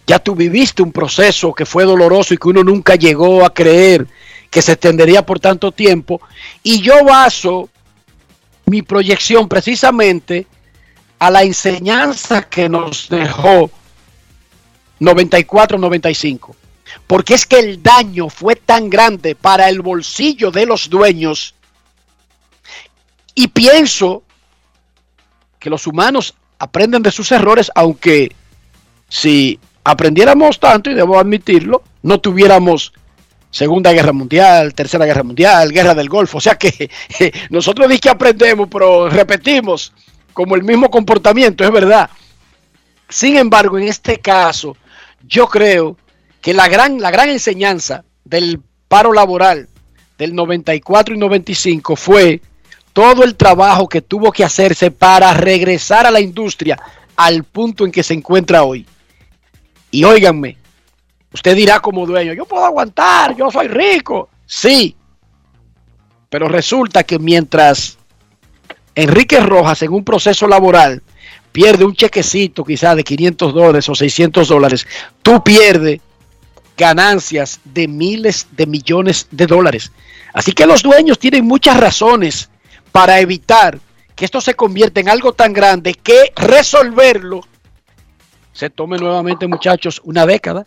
ya 0.06 0.20
tú 0.20 0.36
viviste 0.36 0.82
un 0.82 0.92
proceso 0.92 1.54
que 1.54 1.66
fue 1.66 1.86
doloroso 1.86 2.34
y 2.34 2.38
que 2.38 2.50
uno 2.50 2.66
nunca 2.66 2.96
llegó 2.96 3.46
a 3.46 3.54
creer 3.54 4.08
que 4.50 4.62
se 4.62 4.74
extendería 4.74 5.26
por 5.26 5.40
tanto 5.40 5.72
tiempo, 5.72 6.20
y 6.64 6.82
yo 6.82 7.06
baso 7.06 7.70
mi 8.66 8.82
proyección 8.82 9.48
precisamente 9.48 10.48
a 11.18 11.32
la 11.32 11.44
enseñanza 11.44 12.42
que 12.42 12.68
nos 12.68 13.08
dejó 13.08 13.72
94-95. 15.00 16.54
Porque 17.08 17.36
es 17.36 17.46
que 17.46 17.60
el 17.60 17.82
daño 17.82 18.28
fue 18.28 18.58
tan 18.58 18.90
grande 18.90 19.34
para 19.34 19.70
el 19.70 19.80
bolsillo 19.80 20.52
de 20.52 20.66
los 20.66 20.90
dueños. 20.90 21.56
Y 23.34 23.48
pienso 23.48 24.24
que 25.58 25.70
los 25.70 25.88
humanos 25.88 26.36
aprenden 26.62 27.02
de 27.02 27.12
sus 27.12 27.32
errores, 27.32 27.72
aunque 27.74 28.36
si 29.10 29.60
aprendiéramos 29.84 30.60
tanto, 30.60 30.92
y 30.92 30.94
debo 30.94 31.20
admitirlo, 31.20 31.82
no 32.04 32.20
tuviéramos 32.20 32.94
Segunda 33.50 33.92
Guerra 33.92 34.14
Mundial, 34.14 34.76
Tercera 34.76 35.08
Guerra 35.08 35.24
Mundial, 35.24 35.72
Guerra 35.72 35.96
del 35.96 36.08
Golfo. 36.08 36.38
O 36.38 36.42
sea 36.42 36.60
que 36.60 36.92
nosotros 37.50 37.90
ni 37.90 37.98
que 37.98 38.12
aprendemos, 38.12 38.70
pero 38.72 39.10
repetimos 39.10 39.92
como 40.34 40.56
el 40.56 40.62
mismo 40.62 40.92
comportamiento, 40.92 41.64
es 41.64 41.72
verdad. 41.72 42.12
Sin 43.10 43.38
embargo, 43.38 43.80
en 43.80 43.88
este 43.88 44.20
caso, 44.20 44.78
yo 45.28 45.48
creo 45.48 45.98
que 46.42 46.54
la 46.54 46.70
gran, 46.70 47.02
la 47.02 47.10
gran 47.10 47.30
enseñanza 47.30 48.06
del 48.24 48.62
paro 48.88 49.14
laboral 49.14 49.68
del 50.20 50.36
94 50.36 51.16
y 51.16 51.18
95 51.18 51.96
fue 51.96 52.40
todo 52.94 53.24
el 53.24 53.36
trabajo 53.36 53.88
que 53.88 54.02
tuvo 54.02 54.32
que 54.32 54.44
hacerse 54.44 54.92
para 54.92 55.34
regresar 55.34 56.06
a 56.06 56.12
la 56.12 56.20
industria 56.20 56.80
al 57.16 57.44
punto 57.44 57.86
en 57.86 57.92
que 57.92 58.04
se 58.04 58.14
encuentra 58.14 58.64
hoy. 58.64 58.86
Y 59.92 60.04
óiganme, 60.04 60.58
usted 61.34 61.56
dirá 61.56 61.80
como 61.80 62.06
dueño, 62.06 62.34
yo 62.34 62.46
puedo 62.46 62.66
aguantar, 62.66 63.36
yo 63.36 63.52
soy 63.52 63.68
rico. 63.68 64.30
Sí, 64.46 64.96
pero 66.30 66.48
resulta 66.48 67.04
que 67.04 67.20
mientras 67.20 67.98
Enrique 68.96 69.40
Rojas 69.40 69.82
en 69.82 69.92
un 69.92 70.04
proceso 70.04 70.48
laboral 70.48 71.02
pierde 71.52 71.86
un 71.86 71.94
chequecito 71.94 72.64
quizás 72.64 72.96
de 72.96 73.04
500 73.04 73.54
dólares 73.54 73.90
o 73.90 73.96
600 73.96 74.48
dólares, 74.48 74.88
tú 75.22 75.44
pierdes 75.44 76.00
ganancias 76.78 77.60
de 77.66 77.88
miles 77.88 78.48
de 78.52 78.66
millones 78.66 79.28
de 79.32 79.46
dólares. 79.46 79.92
Así 80.34 80.54
que 80.54 80.66
los 80.66 80.82
dueños 80.82 81.20
tienen 81.20 81.46
muchas 81.46 81.78
razones 81.78 82.50
para 82.92 83.20
evitar 83.20 83.80
que 84.16 84.26
esto 84.26 84.42
se 84.42 84.54
convierta 84.54 85.00
en 85.00 85.10
algo 85.10 85.34
tan 85.34 85.54
grande 85.54 85.94
que 85.94 86.32
resolverlo 86.36 87.42
se 88.54 88.70
tome 88.70 88.98
nuevamente, 88.98 89.48
muchachos, 89.48 90.02
una 90.04 90.26
década. 90.26 90.66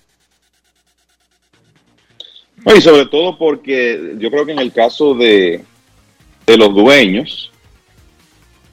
Y 2.75 2.81
sobre 2.81 3.07
todo 3.07 3.37
porque 3.37 4.15
yo 4.19 4.31
creo 4.31 4.47
que 4.47 4.53
en 4.53 4.59
el 4.59 4.73
caso 4.73 5.15
de, 5.15 5.63
de 6.47 6.57
los 6.57 6.75
dueños, 6.75 7.53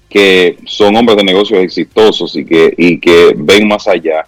que 0.09 0.57
son 0.65 0.95
hombres 0.95 1.17
de 1.17 1.23
negocios 1.23 1.59
exitosos 1.61 2.35
y 2.35 2.45
que, 2.45 2.73
y 2.77 2.99
que 2.99 3.33
ven 3.35 3.67
más 3.67 3.87
allá. 3.87 4.25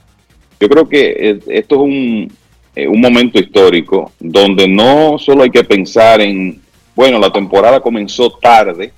Yo 0.60 0.70
creo 0.70 0.88
que 0.88 1.40
esto 1.48 1.76
es 1.76 1.82
un, 1.82 2.32
eh, 2.76 2.88
un 2.88 3.02
momento 3.02 3.40
histórico 3.40 4.12
donde 4.20 4.68
no 4.68 5.18
solo 5.18 5.44
hay 5.44 5.50
que 5.50 5.64
pensar 5.64 6.22
en, 6.22 6.62
bueno, 6.96 7.20
la 7.20 7.32
temporada 7.32 7.82
comenzó 7.82 8.32
tarde 8.32 8.94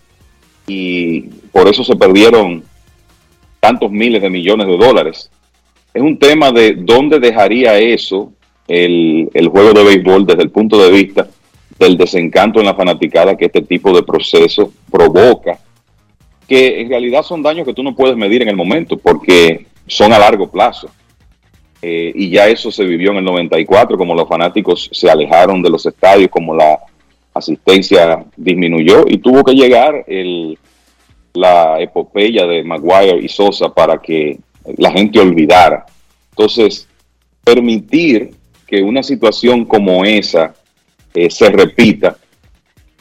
y 0.67 1.21
por 1.51 1.67
eso 1.67 1.83
se 1.83 1.95
perdieron 1.95 2.63
tantos 3.59 3.91
miles 3.91 4.21
de 4.21 4.29
millones 4.29 4.67
de 4.67 4.77
dólares. 4.77 5.29
Es 5.93 6.01
un 6.01 6.17
tema 6.17 6.51
de 6.51 6.75
dónde 6.75 7.19
dejaría 7.19 7.77
eso 7.77 8.33
el, 8.67 9.29
el 9.33 9.47
juego 9.47 9.73
de 9.73 9.83
béisbol 9.83 10.25
desde 10.25 10.43
el 10.43 10.51
punto 10.51 10.77
de 10.77 10.91
vista 10.91 11.27
del 11.77 11.97
desencanto 11.97 12.59
en 12.59 12.65
la 12.65 12.75
fanaticada 12.75 13.35
que 13.35 13.45
este 13.45 13.61
tipo 13.61 13.93
de 13.93 14.03
proceso 14.03 14.71
provoca 14.91 15.59
que 16.47 16.81
en 16.81 16.89
realidad 16.89 17.23
son 17.23 17.41
daños 17.41 17.65
que 17.65 17.73
tú 17.73 17.83
no 17.83 17.95
puedes 17.95 18.15
medir 18.15 18.41
en 18.41 18.49
el 18.49 18.55
momento 18.55 18.97
porque 18.97 19.65
son 19.87 20.13
a 20.13 20.19
largo 20.19 20.49
plazo. 20.49 20.89
Eh, 21.81 22.11
y 22.15 22.29
ya 22.29 22.47
eso 22.47 22.71
se 22.71 22.83
vivió 22.83 23.11
en 23.11 23.17
el 23.17 23.25
94, 23.25 23.97
como 23.97 24.15
los 24.15 24.27
fanáticos 24.27 24.89
se 24.91 25.09
alejaron 25.09 25.61
de 25.61 25.69
los 25.69 25.85
estadios, 25.85 26.29
como 26.29 26.55
la 26.55 26.79
asistencia 27.35 28.25
disminuyó 28.35 29.05
y 29.07 29.19
tuvo 29.19 29.43
que 29.43 29.53
llegar 29.53 30.03
el, 30.07 30.57
la 31.33 31.79
epopeya 31.79 32.45
de 32.47 32.63
Maguire 32.63 33.19
y 33.19 33.27
Sosa 33.27 33.69
para 33.69 34.01
que 34.01 34.39
la 34.77 34.91
gente 34.91 35.19
olvidara. 35.19 35.85
Entonces, 36.31 36.87
permitir 37.43 38.31
que 38.65 38.81
una 38.81 39.03
situación 39.03 39.65
como 39.65 40.03
esa 40.03 40.55
eh, 41.13 41.29
se 41.29 41.49
repita 41.49 42.17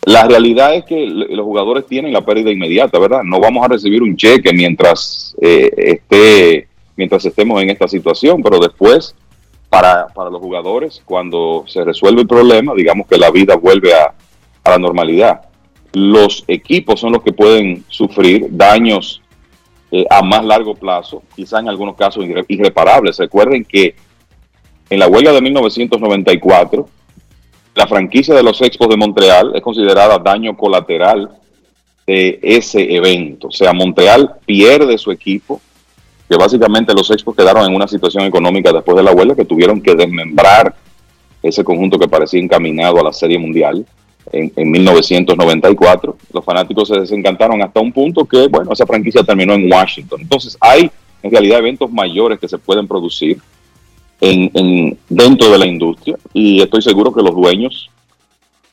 la 0.06 0.26
realidad 0.26 0.74
es 0.74 0.84
que 0.84 1.06
los 1.06 1.44
jugadores 1.44 1.86
tienen 1.86 2.12
la 2.12 2.24
pérdida 2.24 2.50
inmediata, 2.50 2.98
¿verdad? 2.98 3.22
No 3.22 3.40
vamos 3.40 3.64
a 3.64 3.68
recibir 3.68 4.02
un 4.02 4.16
cheque 4.16 4.52
mientras 4.52 5.34
eh, 5.40 5.70
esté, 5.76 6.68
mientras 6.94 7.24
estemos 7.24 7.62
en 7.62 7.70
esta 7.70 7.88
situación, 7.88 8.42
pero 8.42 8.58
después, 8.58 9.14
para, 9.70 10.08
para, 10.08 10.28
los 10.28 10.42
jugadores, 10.42 11.00
cuando 11.06 11.64
se 11.66 11.82
resuelve 11.84 12.20
el 12.20 12.26
problema, 12.26 12.74
digamos 12.74 13.06
que 13.06 13.16
la 13.16 13.30
vida 13.30 13.56
vuelve 13.56 13.94
a, 13.94 14.12
a 14.64 14.70
la 14.70 14.78
normalidad. 14.78 15.42
Los 15.92 16.44
equipos 16.48 17.00
son 17.00 17.12
los 17.12 17.22
que 17.22 17.32
pueden 17.32 17.84
sufrir 17.88 18.48
daños 18.50 19.22
eh, 19.92 20.04
a 20.10 20.22
más 20.22 20.44
largo 20.44 20.74
plazo, 20.74 21.22
quizá 21.36 21.60
en 21.60 21.68
algunos 21.68 21.94
casos 21.94 22.24
irre 22.24 22.44
irreparables. 22.48 23.18
Recuerden 23.18 23.64
que 23.64 23.94
en 24.90 24.98
la 24.98 25.06
huelga 25.06 25.32
de 25.32 25.40
1994, 25.40 26.88
la 27.74 27.86
franquicia 27.86 28.34
de 28.34 28.42
los 28.42 28.60
Expos 28.62 28.88
de 28.88 28.96
Montreal 28.96 29.52
es 29.54 29.62
considerada 29.62 30.18
daño 30.18 30.56
colateral 30.56 31.30
de 32.06 32.38
ese 32.42 32.94
evento. 32.94 33.48
O 33.48 33.52
sea, 33.52 33.72
Montreal 33.72 34.36
pierde 34.44 34.98
su 34.98 35.10
equipo, 35.10 35.60
que 36.28 36.36
básicamente 36.36 36.94
los 36.94 37.10
Expos 37.10 37.36
quedaron 37.36 37.64
en 37.64 37.74
una 37.74 37.86
situación 37.86 38.24
económica 38.24 38.72
después 38.72 38.96
de 38.96 39.02
la 39.02 39.12
huelga 39.12 39.36
que 39.36 39.44
tuvieron 39.44 39.80
que 39.80 39.94
desmembrar 39.94 40.74
ese 41.42 41.62
conjunto 41.62 41.98
que 41.98 42.08
parecía 42.08 42.40
encaminado 42.40 42.98
a 42.98 43.04
la 43.04 43.12
Serie 43.12 43.38
Mundial 43.38 43.86
en, 44.32 44.52
en 44.54 44.70
1994. 44.70 46.16
Los 46.32 46.44
fanáticos 46.44 46.88
se 46.88 47.00
desencantaron 47.00 47.62
hasta 47.62 47.80
un 47.80 47.92
punto 47.92 48.24
que, 48.24 48.48
bueno, 48.48 48.72
esa 48.72 48.86
franquicia 48.86 49.22
terminó 49.22 49.54
en 49.54 49.70
Washington. 49.70 50.20
Entonces, 50.22 50.56
hay 50.60 50.90
en 51.22 51.30
realidad 51.30 51.58
eventos 51.58 51.90
mayores 51.90 52.38
que 52.38 52.48
se 52.48 52.58
pueden 52.58 52.86
producir 52.86 53.40
en, 54.20 54.98
dentro 55.08 55.50
de 55.50 55.58
la 55.58 55.66
industria 55.66 56.16
y 56.32 56.60
estoy 56.60 56.82
seguro 56.82 57.12
que 57.12 57.22
los 57.22 57.34
dueños 57.34 57.90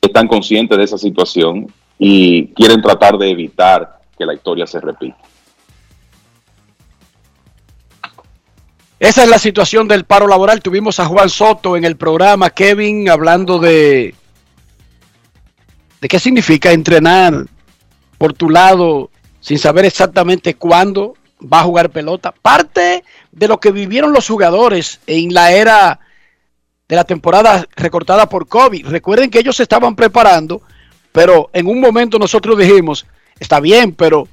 están 0.02 0.28
conscientes 0.28 0.78
de 0.78 0.84
esa 0.84 0.98
situación 0.98 1.68
y 1.98 2.48
quieren 2.48 2.82
tratar 2.82 3.18
de 3.18 3.30
evitar 3.30 4.00
que 4.18 4.26
la 4.26 4.34
historia 4.34 4.66
se 4.68 4.80
repita. 4.80 5.18
Esa 9.00 9.24
es 9.24 9.30
la 9.30 9.40
situación 9.40 9.88
del 9.88 10.04
paro 10.04 10.28
laboral. 10.28 10.62
Tuvimos 10.62 11.00
a 11.00 11.06
Juan 11.06 11.30
Soto 11.30 11.76
en 11.76 11.86
el 11.86 11.96
programa, 11.96 12.52
Kevin, 12.52 13.10
hablando 13.10 13.58
de, 13.58 14.14
de 16.02 16.08
qué 16.08 16.20
significa 16.20 16.72
entrenar 16.72 17.46
por 18.18 18.34
tu 18.34 18.50
lado 18.50 19.12
sin 19.40 19.60
saber 19.60 19.86
exactamente 19.86 20.56
cuándo 20.56 21.14
va 21.42 21.62
a 21.62 21.64
jugar 21.64 21.92
pelota. 21.92 22.34
Parte 22.42 23.04
de 23.32 23.48
lo 23.48 23.60
que 23.60 23.72
vivieron 23.72 24.12
los 24.12 24.28
jugadores 24.28 25.00
en 25.08 25.34
la 25.34 25.52
era 25.52 26.00
de 26.88 26.96
la 26.96 27.04
temporada 27.04 27.66
recortada 27.76 28.28
por 28.28 28.48
COVID. 28.48 28.88
Recuerden 28.88 29.30
que 29.30 29.40
ellos 29.40 29.56
se 29.56 29.64
estaban 29.64 29.96
preparando, 29.96 30.62
pero 31.12 31.50
en 31.54 31.68
un 31.68 31.80
momento 31.80 32.20
nosotros 32.20 32.58
dijimos, 32.58 33.06
está 33.40 33.60
bien, 33.60 33.94
pero 33.94 34.28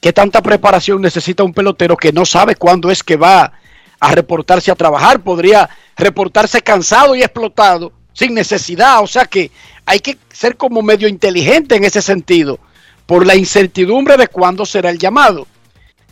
¿qué 0.00 0.12
tanta 0.12 0.42
preparación 0.42 1.00
necesita 1.00 1.44
un 1.44 1.54
pelotero 1.54 1.96
que 1.96 2.12
no 2.12 2.24
sabe 2.24 2.56
cuándo 2.56 2.90
es 2.90 3.02
que 3.02 3.16
va 3.16 3.52
a 4.00 4.14
reportarse 4.14 4.70
a 4.70 4.74
trabajar? 4.74 5.20
Podría 5.20 5.68
reportarse 5.96 6.60
cansado 6.62 7.14
y 7.14 7.22
explotado 7.22 7.92
sin 8.16 8.34
necesidad. 8.34 9.02
O 9.02 9.06
sea 9.06 9.26
que 9.26 9.50
hay 9.84 10.00
que 10.00 10.18
ser 10.32 10.56
como 10.56 10.82
medio 10.82 11.06
inteligente 11.06 11.76
en 11.76 11.84
ese 11.84 12.02
sentido, 12.02 12.58
por 13.04 13.26
la 13.26 13.36
incertidumbre 13.36 14.16
de 14.16 14.26
cuándo 14.26 14.64
será 14.66 14.90
el 14.90 14.98
llamado. 14.98 15.46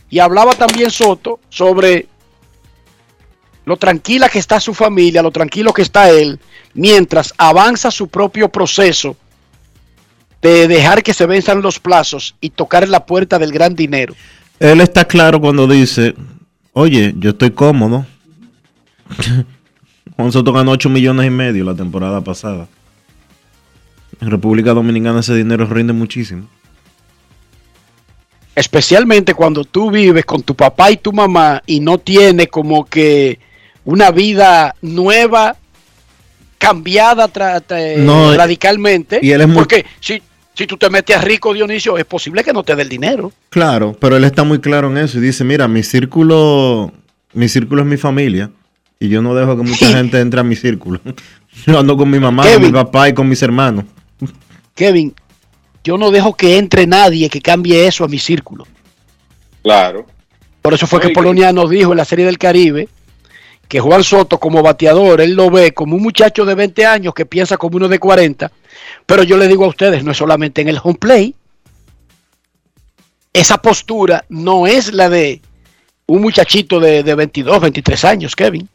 Y 0.09 0.19
hablaba 0.19 0.53
también 0.53 0.91
Soto 0.91 1.39
sobre 1.49 2.07
lo 3.65 3.75
tranquila 3.77 4.29
que 4.29 4.39
está 4.39 4.59
su 4.59 4.73
familia, 4.73 5.23
lo 5.23 5.31
tranquilo 5.31 5.73
que 5.73 5.81
está 5.81 6.09
él, 6.11 6.39
mientras 6.75 7.33
avanza 7.37 7.89
su 7.89 8.07
propio 8.07 8.49
proceso 8.49 9.17
de 10.41 10.67
dejar 10.67 11.01
que 11.01 11.15
se 11.15 11.25
venzan 11.25 11.63
los 11.63 11.79
plazos 11.79 12.35
y 12.39 12.51
tocar 12.51 12.87
la 12.87 13.07
puerta 13.07 13.39
del 13.39 13.51
gran 13.51 13.75
dinero. 13.75 14.13
Él 14.59 14.79
está 14.79 15.05
claro 15.05 15.41
cuando 15.41 15.67
dice, 15.67 16.13
oye, 16.73 17.15
yo 17.17 17.31
estoy 17.31 17.49
cómodo. 17.49 18.05
Juan 20.15 20.31
Soto 20.31 20.53
ganó 20.53 20.71
8 20.71 20.89
millones 20.89 21.27
y 21.27 21.29
medio 21.29 21.65
la 21.65 21.75
temporada 21.75 22.21
pasada. 22.21 22.67
En 24.21 24.31
República 24.31 24.73
Dominicana 24.73 25.19
ese 25.19 25.35
dinero 25.35 25.65
rinde 25.65 25.93
muchísimo. 25.93 26.47
Especialmente 28.55 29.33
cuando 29.33 29.65
tú 29.65 29.91
vives 29.91 30.23
con 30.23 30.41
tu 30.41 30.55
papá 30.55 30.89
y 30.91 30.97
tu 30.97 31.11
mamá 31.11 31.61
y 31.65 31.81
no 31.81 31.97
tienes 31.97 32.47
como 32.47 32.85
que 32.85 33.39
una 33.83 34.11
vida 34.11 34.73
nueva, 34.81 35.57
cambiada 36.57 37.27
radicalmente. 37.27 39.19
Y 39.21 39.31
él 39.31 39.41
es 39.41 39.47
porque 39.47 39.85
si, 39.99 40.21
si 40.53 40.65
tú 40.65 40.77
te 40.77 40.89
metes 40.89 41.17
a 41.17 41.21
rico, 41.21 41.53
Dionisio, 41.53 41.97
es 41.97 42.05
posible 42.05 42.45
que 42.45 42.53
no 42.53 42.63
te 42.63 42.73
dé 42.77 42.83
el 42.83 42.89
dinero. 42.89 43.33
Claro, 43.49 43.97
pero 43.99 44.15
él 44.15 44.23
está 44.23 44.45
muy 44.45 44.59
claro 44.59 44.89
en 44.89 44.99
eso 44.99 45.17
y 45.17 45.21
dice, 45.21 45.43
mira, 45.43 45.67
mi 45.67 45.83
círculo, 45.83 46.93
mi 47.33 47.49
círculo 47.49 47.81
es 47.81 47.87
mi 47.87 47.97
familia 47.97 48.49
y 48.99 49.09
yo 49.09 49.21
no 49.21 49.35
dejo 49.35 49.57
que 49.57 49.63
mucha 49.63 49.89
gente 49.91 50.19
entre 50.19 50.39
a 50.39 50.43
mi 50.43 50.55
círculo. 50.55 50.99
Yo 51.65 51.79
ando 51.79 51.95
con 51.95 52.09
mi 52.09 52.19
mamá, 52.19 52.43
con 52.51 52.61
mi 52.61 52.71
papá 52.71 53.07
y 53.07 53.13
con 53.13 53.29
mis 53.29 53.41
hermanos. 53.41 53.85
Kevin, 54.75 55.15
yo 55.85 55.97
no 55.97 56.11
dejo 56.11 56.35
que 56.35 56.57
entre 56.57 56.85
nadie 56.85 57.29
que 57.29 57.41
cambie 57.41 57.87
eso 57.87 58.03
a 58.03 58.09
mi 58.09 58.19
círculo. 58.19 58.67
Claro. 59.63 60.05
Por 60.61 60.73
eso 60.73 60.85
fue 60.85 60.99
que 60.99 61.11
Polonia 61.11 61.53
nos 61.53 61.69
dijo 61.69 61.91
en 61.91 61.97
la 61.97 62.05
Serie 62.05 62.25
del 62.25 62.37
Caribe 62.37 62.89
que 63.69 63.79
Juan 63.79 64.03
Soto 64.03 64.39
como 64.39 64.61
bateador, 64.61 65.21
él 65.21 65.33
lo 65.33 65.49
ve 65.49 65.73
como 65.73 65.95
un 65.95 66.03
muchacho 66.03 66.43
de 66.43 66.55
20 66.55 66.85
años 66.85 67.13
que 67.13 67.25
piensa 67.25 67.55
como 67.57 67.77
uno 67.77 67.87
de 67.87 67.99
40, 67.99 68.51
pero 69.05 69.23
yo 69.23 69.37
le 69.37 69.47
digo 69.47 69.63
a 69.63 69.69
ustedes, 69.69 70.03
no 70.03 70.11
es 70.11 70.17
solamente 70.17 70.61
en 70.61 70.67
el 70.67 70.79
home 70.83 70.97
play, 70.99 71.35
esa 73.31 73.61
postura 73.61 74.25
no 74.29 74.67
es 74.67 74.93
la 74.93 75.09
de 75.09 75.41
un 76.07 76.21
muchachito 76.21 76.79
de, 76.79 77.01
de 77.03 77.15
22, 77.15 77.61
23 77.61 78.05
años, 78.05 78.35
Kevin. 78.35 78.69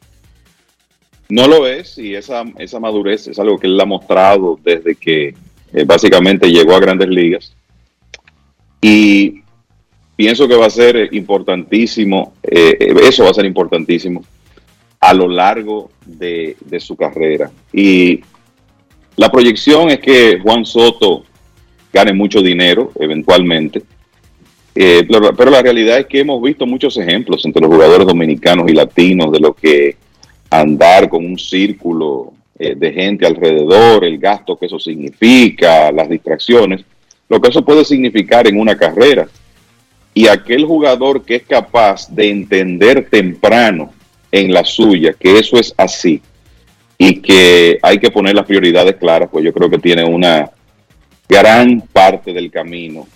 No 1.30 1.46
lo 1.46 1.66
es 1.66 1.96
y 1.96 2.14
esa, 2.14 2.44
esa 2.58 2.80
madurez 2.80 3.28
es 3.28 3.38
algo 3.38 3.58
que 3.58 3.68
él 3.68 3.80
ha 3.80 3.84
mostrado 3.84 4.58
desde 4.62 4.96
que 4.96 5.34
eh, 5.72 5.84
básicamente 5.84 6.50
llegó 6.50 6.74
a 6.74 6.80
grandes 6.80 7.08
ligas. 7.08 7.54
Y 8.80 9.42
pienso 10.16 10.48
que 10.48 10.56
va 10.56 10.66
a 10.66 10.70
ser 10.70 11.08
importantísimo, 11.14 12.34
eh, 12.42 12.94
eso 13.02 13.24
va 13.24 13.30
a 13.30 13.34
ser 13.34 13.44
importantísimo 13.44 14.24
a 14.98 15.14
lo 15.14 15.28
largo 15.28 15.90
de, 16.04 16.56
su 16.78 16.96
carrera. 16.96 17.50
Y 17.72 18.20
la 19.16 19.30
proyección 19.30 19.90
es 19.90 20.00
que 20.00 20.38
Juan 20.40 20.64
Soto 20.64 21.24
gane 21.92 22.12
mucho 22.12 22.42
dinero 22.42 22.92
eventualmente. 22.98 23.82
Eh, 24.74 25.06
pero, 25.08 25.50
la 25.50 25.62
realidad 25.62 25.98
es 25.98 26.06
que 26.06 26.20
hemos 26.20 26.40
visto 26.42 26.66
muchos 26.66 26.96
ejemplos 26.96 27.44
entre 27.44 27.62
los 27.62 27.70
jugadores 27.70 28.06
dominicanos 28.06 28.68
y 28.68 28.74
latinos 28.74 29.32
de 29.32 29.40
lo 29.40 29.54
que 29.54 29.96
andar 30.50 31.08
con 31.08 31.24
un 31.24 31.38
círculo 31.38 32.32
eh, 32.58 32.74
de 32.74 32.92
gente 32.92 33.26
alrededor, 33.26 34.04
el 34.04 34.18
gasto 34.18 34.56
que 34.56 34.66
eso 34.66 34.78
significa, 34.78 35.90
las 35.92 36.08
distracciones, 36.08 36.84
lo 37.28 37.40
que 37.40 37.48
eso 37.48 37.64
puede 37.64 37.84
significar 37.84 38.46
en 38.46 38.58
una 38.58 38.76
carrera. 38.76 39.28
Y 40.12 40.26
aquel 40.26 40.64
jugador 40.64 41.24
que 41.24 41.36
es 41.36 41.44
capaz 41.44 42.12
de 42.12 42.28
entender 42.28 43.08
temprano 43.08 43.92
en 44.32 44.52
la 44.52 44.64
suya 44.64 45.14
que 45.18 45.38
eso 45.38 45.56
es 45.56 45.74
así 45.76 46.20
y 46.98 47.20
que 47.20 47.78
hay 47.82 47.98
que 47.98 48.10
poner 48.10 48.34
las 48.34 48.44
prioridades 48.44 48.96
claras, 48.96 49.28
pues 49.30 49.44
yo 49.44 49.52
creo 49.52 49.70
que 49.70 49.78
tiene 49.78 50.04
una 50.04 50.50
gran 51.28 51.80
parte 51.80 52.32
del 52.32 52.50
camino 52.50 53.06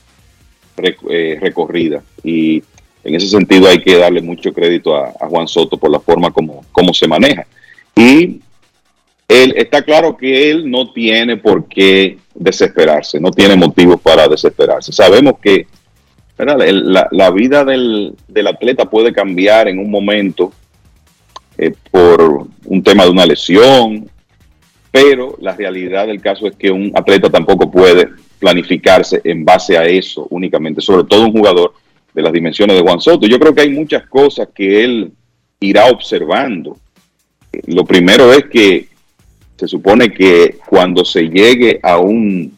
eh, 1.11 1.39
recorrida. 1.41 2.03
Y 2.23 2.63
en 3.05 3.15
ese 3.15 3.29
sentido 3.29 3.69
hay 3.69 3.79
que 3.79 3.97
darle 3.97 4.23
mucho 4.23 4.53
crédito 4.53 4.97
a, 4.97 5.13
Juan 5.29 5.47
Soto 5.47 5.77
por 5.77 5.91
la 5.91 6.01
forma 6.01 6.31
como, 6.31 6.65
como 6.73 6.95
se 6.95 7.07
maneja. 7.07 7.47
Y 7.95 8.41
él 9.29 9.55
está 9.57 9.83
claro 9.83 10.17
que 10.17 10.51
él 10.51 10.71
no 10.71 10.93
tiene 10.93 11.37
por 11.37 11.67
qué 11.69 12.19
desesperarse, 12.35 13.21
no 13.21 13.31
tiene 13.31 13.57
motivos 13.57 14.01
para 14.01 14.27
desesperarse. 14.27 14.93
Sabemos 14.93 15.35
que 15.41 15.67
la, 16.39 17.31
vida 17.31 17.65
del, 17.65 18.17
atleta 18.47 18.87
puede 18.87 19.13
cambiar 19.13 19.69
en 19.69 19.79
un 19.79 19.91
momento 19.91 20.53
eh, 21.57 21.73
por 21.91 22.47
un 22.65 22.83
tema 22.83 23.05
de 23.05 23.11
una 23.11 23.27
lesión, 23.27 24.09
pero 24.91 25.37
la 25.41 25.55
realidad 25.55 26.07
del 26.07 26.21
caso 26.21 26.47
es 26.47 26.57
que 26.57 26.71
un 26.71 26.93
atleta 26.95 27.31
tampoco 27.31 27.71
puede 27.71 28.09
planificarse 28.39 29.21
en 29.25 29.45
base 29.45 29.79
a 29.79 29.85
eso 29.85 30.27
únicamente, 30.31 30.81
sobre 30.81 31.05
todo 31.05 31.27
un 31.27 31.33
jugador 31.33 31.75
de 32.15 32.23
las 32.23 32.33
dimensiones 32.33 32.77
de 32.77 32.83
Juan 32.83 33.01
Soto. 33.01 33.27
Yo 33.27 33.39
creo 33.39 33.55
que 33.55 33.63
hay 33.63 33.71
muchas 33.71 34.07
cosas 34.07 34.49
que 34.55 34.85
él 34.85 35.13
irá 35.61 35.87
observando. 35.87 36.79
Lo 37.67 37.85
primero 37.85 38.33
es 38.33 38.45
que 38.45 38.89
se 39.57 39.69
supone 39.69 40.13
que 40.13 40.59
cuando 40.67 41.05
se 41.05 41.23
llegue 41.29 41.81
a 41.83 41.99
un 41.99 42.57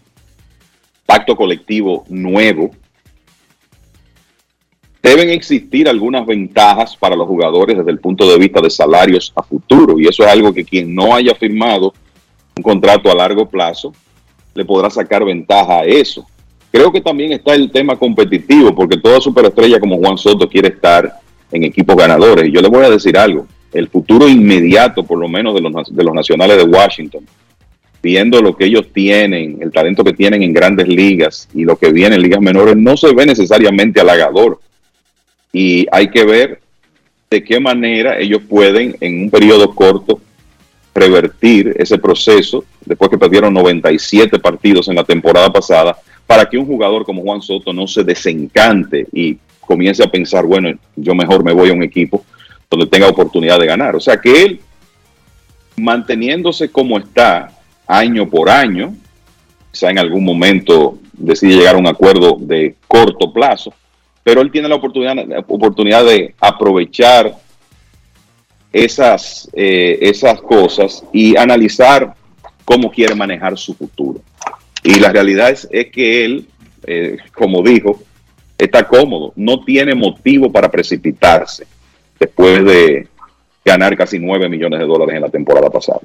pacto 1.07 1.35
colectivo 1.37 2.05
nuevo, 2.09 2.71
deben 5.03 5.31
existir 5.31 5.89
algunas 5.89 6.27
ventajas 6.27 6.97
para 6.97 7.15
los 7.17 7.29
jugadores 7.29 7.79
desde 7.79 7.91
el 7.91 8.01
punto 8.01 8.29
de 8.29 8.39
vista 8.39 8.61
de 8.61 8.71
salarios 8.71 9.33
a 9.37 9.43
futuro. 9.43 9.99
Y 9.99 10.07
eso 10.07 10.25
es 10.25 10.29
algo 10.29 10.53
que 10.53 10.65
quien 10.65 10.95
no 10.95 11.15
haya 11.15 11.35
firmado 11.35 11.95
un 12.57 12.63
contrato 12.63 13.11
a 13.11 13.15
largo 13.15 13.49
plazo 13.49 13.93
le 14.55 14.65
podrá 14.65 14.91
sacar 14.91 15.25
ventaja 15.25 15.81
a 15.81 15.85
eso. 15.85 16.27
Creo 16.77 16.93
que 16.93 17.01
también 17.01 17.33
está 17.33 17.55
el 17.55 17.71
tema 17.71 17.97
competitivo, 17.97 18.75
porque 18.75 18.99
toda 18.99 19.19
superestrella 19.19 19.81
como 19.81 19.97
Juan 19.97 20.19
Soto 20.19 20.47
quiere 20.47 20.69
estar 20.69 21.11
en 21.51 21.65
equipos 21.65 21.97
ganadores. 21.97 22.47
Y 22.47 22.53
yo 22.53 22.61
le 22.61 22.69
voy 22.69 22.85
a 22.85 22.91
decir 22.91 23.17
algo, 23.17 23.47
el 23.73 23.89
futuro 23.89 24.29
inmediato, 24.29 25.03
por 25.03 25.19
lo 25.19 25.27
menos 25.27 25.55
de 25.55 25.63
los, 25.63 25.97
de 25.97 26.05
los 26.05 26.13
nacionales 26.13 26.59
de 26.59 26.65
Washington, 26.65 27.25
viendo 28.03 28.43
lo 28.43 28.55
que 28.55 28.67
ellos 28.67 28.93
tienen, 28.93 29.57
el 29.63 29.73
talento 29.73 30.05
que 30.05 30.13
tienen 30.13 30.43
en 30.43 30.53
grandes 30.53 30.87
ligas 30.87 31.49
y 31.55 31.65
lo 31.65 31.77
que 31.77 31.91
viene 31.93 32.17
en 32.17 32.21
ligas 32.21 32.43
menores, 32.43 32.77
no 32.77 32.95
se 32.99 33.15
ve 33.15 33.25
necesariamente 33.25 34.03
halagador. 34.03 34.61
Y 35.55 35.87
hay 35.91 36.11
que 36.11 36.27
ver 36.27 36.61
de 37.31 37.43
qué 37.43 37.59
manera 37.59 38.19
ellos 38.19 38.43
pueden 38.47 38.99
en 39.01 39.23
un 39.23 39.31
periodo 39.31 39.75
corto 39.75 40.21
revertir 40.95 41.75
ese 41.79 41.97
proceso 41.97 42.67
después 42.85 43.11
que 43.11 43.17
perdieron 43.17 43.55
97 43.55 44.39
partidos 44.41 44.89
en 44.89 44.97
la 44.97 45.05
temporada 45.05 45.51
pasada 45.51 45.97
para 46.27 46.47
que 46.47 46.59
un 46.59 46.67
jugador 46.67 47.05
como 47.05 47.23
Juan 47.23 47.41
Soto 47.41 47.73
no 47.73 47.87
se 47.87 48.03
desencante 48.03 49.07
y 49.13 49.39
comience 49.61 50.03
a 50.03 50.11
pensar, 50.11 50.45
bueno, 50.45 50.71
yo 50.95 51.15
mejor 51.15 51.45
me 51.45 51.53
voy 51.53 51.71
a 51.71 51.73
un 51.73 51.83
equipo 51.83 52.25
donde 52.71 52.87
tenga 52.87 53.09
oportunidad 53.09 53.59
de 53.59 53.67
ganar. 53.67 53.95
O 53.97 54.01
sea 54.01 54.17
que 54.21 54.43
él, 54.43 54.61
manteniéndose 55.77 56.71
como 56.71 56.99
está 56.99 57.53
año 57.87 58.29
por 58.29 58.51
año, 58.51 58.95
quizá 59.71 59.91
en 59.91 59.99
algún 59.99 60.25
momento 60.25 60.99
decide 61.13 61.57
llegar 61.57 61.77
a 61.77 61.79
un 61.79 61.87
acuerdo 61.87 62.37
de 62.41 62.75
corto 62.89 63.33
plazo, 63.33 63.73
pero 64.23 64.41
él 64.41 64.51
tiene 64.51 64.69
la 64.69 64.77
oportunidad, 64.77 65.17
oportunidad 65.47 66.05
de 66.05 66.35
aprovechar 66.41 67.37
esas, 68.73 69.49
eh, 69.53 69.99
esas 70.01 70.41
cosas 70.43 71.05
y 71.13 71.37
analizar 71.37 72.15
cómo 72.65 72.91
quiere 72.91 73.15
manejar 73.15 73.57
su 73.57 73.75
futuro. 73.75 74.21
Y 74.87 75.01
la 75.01 75.11
realidad 75.11 75.51
es, 75.51 75.67
que 75.91 76.25
él, 76.25 76.47
eh, 76.87 77.17
como 77.35 77.61
dijo, 77.61 78.01
está 78.57 78.87
cómodo, 78.87 79.33
no 79.35 79.65
tiene 79.65 79.97
motivo 79.97 80.53
para 80.53 80.71
precipitarse 80.71 81.67
después 82.21 82.65
de 82.65 83.09
ganar 83.65 83.97
casi 83.97 84.21
9 84.21 84.49
millones 84.49 84.79
de 84.79 84.87
dólares 84.87 85.17
en 85.17 85.23
la 85.23 85.29
temporada 85.29 85.69
pasada. 85.71 85.99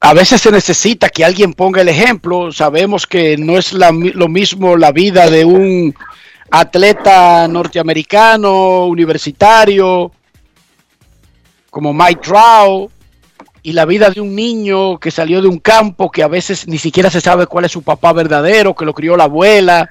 A 0.00 0.12
veces 0.12 0.42
se 0.42 0.52
necesita 0.52 1.08
que 1.08 1.24
alguien 1.24 1.54
ponga 1.54 1.80
el 1.80 1.88
ejemplo. 1.88 2.52
Sabemos 2.52 3.06
que 3.06 3.38
no 3.38 3.56
es 3.56 3.72
lo 3.72 4.28
mismo 4.28 4.76
la 4.76 4.92
vida 4.92 5.30
de 5.30 5.46
un 5.46 5.94
atleta 6.50 7.48
norteamericano, 7.48 8.84
universitario, 8.84 10.12
como 11.70 11.94
Mike 11.94 12.20
Trout, 12.22 12.92
y 13.68 13.72
la 13.72 13.84
vida 13.84 14.08
de 14.08 14.22
un 14.22 14.34
niño 14.34 14.98
que 14.98 15.10
salió 15.10 15.42
de 15.42 15.48
un 15.48 15.58
campo 15.58 16.10
que 16.10 16.22
a 16.22 16.26
veces 16.26 16.66
ni 16.66 16.78
siquiera 16.78 17.10
se 17.10 17.20
sabe 17.20 17.46
cuál 17.46 17.66
es 17.66 17.72
su 17.72 17.82
papá 17.82 18.14
verdadero, 18.14 18.74
que 18.74 18.86
lo 18.86 18.94
crió 18.94 19.14
la 19.14 19.24
abuela, 19.24 19.90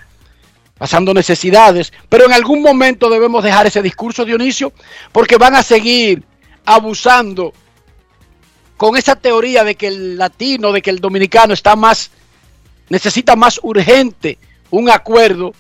pasando 0.79 1.13
necesidades. 1.13 1.93
Pero 2.09 2.25
en 2.25 2.33
algún 2.33 2.63
momento 2.63 3.07
debemos 3.07 3.43
dejar 3.43 3.67
ese 3.67 3.83
discurso, 3.83 4.25
Dionisio, 4.25 4.73
porque 5.11 5.37
van 5.37 5.53
a 5.53 5.61
seguir 5.61 6.23
abusando 6.65 7.53
con 8.77 8.97
esa 8.97 9.15
teoría 9.15 9.63
de 9.63 9.75
que 9.75 9.89
el 9.89 10.17
latino, 10.17 10.71
de 10.71 10.81
que 10.81 10.89
el 10.89 10.99
dominicano 10.99 11.53
está 11.53 11.75
más, 11.75 12.09
necesita 12.89 13.35
más 13.35 13.59
urgente 13.61 14.39
un 14.71 14.89
acuerdo 14.89 15.53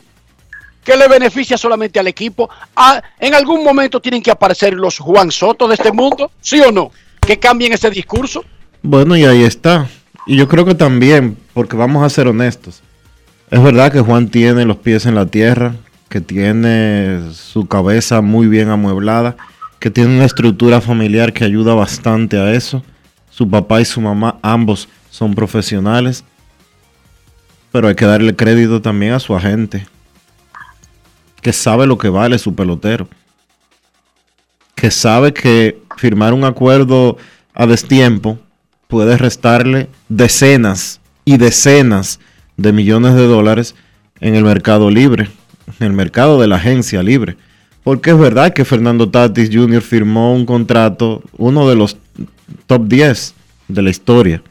que 0.83 0.97
le 0.97 1.07
beneficia 1.07 1.55
solamente 1.55 1.99
al 1.99 2.07
equipo. 2.07 2.49
Ah, 2.75 2.99
en 3.19 3.35
algún 3.35 3.63
momento 3.63 3.99
tienen 3.99 4.23
que 4.23 4.31
aparecer 4.31 4.73
los 4.73 4.97
Juan 4.97 5.29
Soto 5.29 5.67
de 5.67 5.75
este 5.75 5.91
mundo, 5.91 6.31
¿sí 6.41 6.59
o 6.61 6.71
no? 6.71 6.91
Que 7.27 7.37
cambien 7.37 7.73
ese 7.73 7.89
discurso. 7.89 8.45
Bueno, 8.81 9.17
y 9.17 9.25
ahí 9.25 9.43
está. 9.43 9.89
Y 10.25 10.37
yo 10.37 10.47
creo 10.47 10.63
que 10.63 10.75
también, 10.75 11.37
porque 11.53 11.75
vamos 11.75 12.01
a 12.01 12.09
ser 12.09 12.25
honestos, 12.27 12.81
es 13.51 13.61
verdad 13.61 13.91
que 13.91 13.99
Juan 13.99 14.29
tiene 14.29 14.63
los 14.63 14.77
pies 14.77 15.05
en 15.05 15.13
la 15.13 15.25
tierra, 15.25 15.75
que 16.07 16.21
tiene 16.21 17.19
su 17.33 17.67
cabeza 17.67 18.21
muy 18.21 18.47
bien 18.47 18.69
amueblada, 18.69 19.35
que 19.79 19.89
tiene 19.89 20.15
una 20.15 20.23
estructura 20.23 20.79
familiar 20.79 21.33
que 21.33 21.43
ayuda 21.43 21.73
bastante 21.73 22.37
a 22.37 22.53
eso. 22.53 22.81
Su 23.29 23.49
papá 23.49 23.81
y 23.81 23.85
su 23.85 23.99
mamá 23.99 24.37
ambos 24.41 24.87
son 25.11 25.35
profesionales. 25.35 26.23
Pero 27.73 27.89
hay 27.89 27.95
que 27.95 28.05
darle 28.05 28.37
crédito 28.37 28.81
también 28.81 29.11
a 29.11 29.19
su 29.19 29.35
agente, 29.35 29.85
que 31.41 31.51
sabe 31.51 31.85
lo 31.87 31.97
que 31.97 32.07
vale 32.07 32.39
su 32.39 32.55
pelotero. 32.55 33.09
Que 34.75 34.91
sabe 34.91 35.33
que 35.33 35.86
firmar 35.97 36.33
un 36.33 36.45
acuerdo 36.45 37.17
a 37.53 37.65
destiempo 37.65 38.39
puede 38.87 39.17
restarle 39.17 39.89
decenas 40.09 41.01
y 41.25 41.37
decenas 41.37 42.19
de 42.55 42.71
millones 42.71 43.15
de 43.15 43.27
dólares 43.27 43.75
en 44.19 44.35
el 44.35 44.43
mercado 44.43 44.89
libre, 44.89 45.29
en 45.79 45.87
el 45.87 45.93
mercado 45.93 46.39
de 46.39 46.47
la 46.47 46.55
agencia 46.55 47.03
libre. 47.03 47.37
Porque 47.83 48.11
es 48.11 48.17
verdad 48.17 48.53
que 48.53 48.65
Fernando 48.65 49.09
Tatis 49.09 49.49
Jr. 49.51 49.81
firmó 49.81 50.33
un 50.33 50.45
contrato, 50.45 51.21
uno 51.37 51.69
de 51.69 51.75
los 51.75 51.97
top 52.65 52.87
10 52.87 53.33
de 53.67 53.81
la 53.81 53.89
historia. 53.89 54.41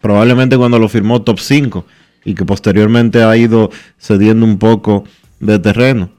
Probablemente 0.00 0.56
cuando 0.56 0.78
lo 0.78 0.88
firmó 0.88 1.22
top 1.22 1.38
5 1.40 1.84
y 2.24 2.34
que 2.34 2.44
posteriormente 2.44 3.22
ha 3.22 3.36
ido 3.36 3.70
cediendo 3.98 4.44
un 4.44 4.58
poco 4.58 5.04
de 5.40 5.58
terreno. 5.58 6.10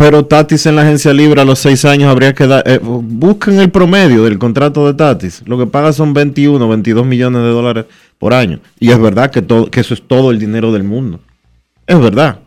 Pero 0.00 0.24
Tatis 0.24 0.64
en 0.64 0.76
la 0.76 0.82
agencia 0.82 1.12
libre 1.12 1.42
a 1.42 1.44
los 1.44 1.58
6 1.58 1.84
años 1.84 2.10
habría 2.10 2.32
que 2.32 2.46
dar... 2.46 2.62
Eh, 2.64 2.80
busquen 2.82 3.60
el 3.60 3.70
promedio 3.70 4.24
del 4.24 4.38
contrato 4.38 4.86
de 4.86 4.94
Tatis. 4.94 5.42
Lo 5.44 5.58
que 5.58 5.66
paga 5.66 5.92
son 5.92 6.14
21, 6.14 6.66
22 6.66 7.04
millones 7.04 7.42
de 7.42 7.48
dólares 7.50 7.84
por 8.18 8.32
año. 8.32 8.60
Y 8.78 8.92
es 8.92 8.98
verdad 8.98 9.30
que, 9.30 9.42
todo, 9.42 9.70
que 9.70 9.80
eso 9.80 9.92
es 9.92 10.00
todo 10.00 10.30
el 10.30 10.38
dinero 10.38 10.72
del 10.72 10.84
mundo. 10.84 11.20
Es 11.86 12.00
verdad. 12.00 12.38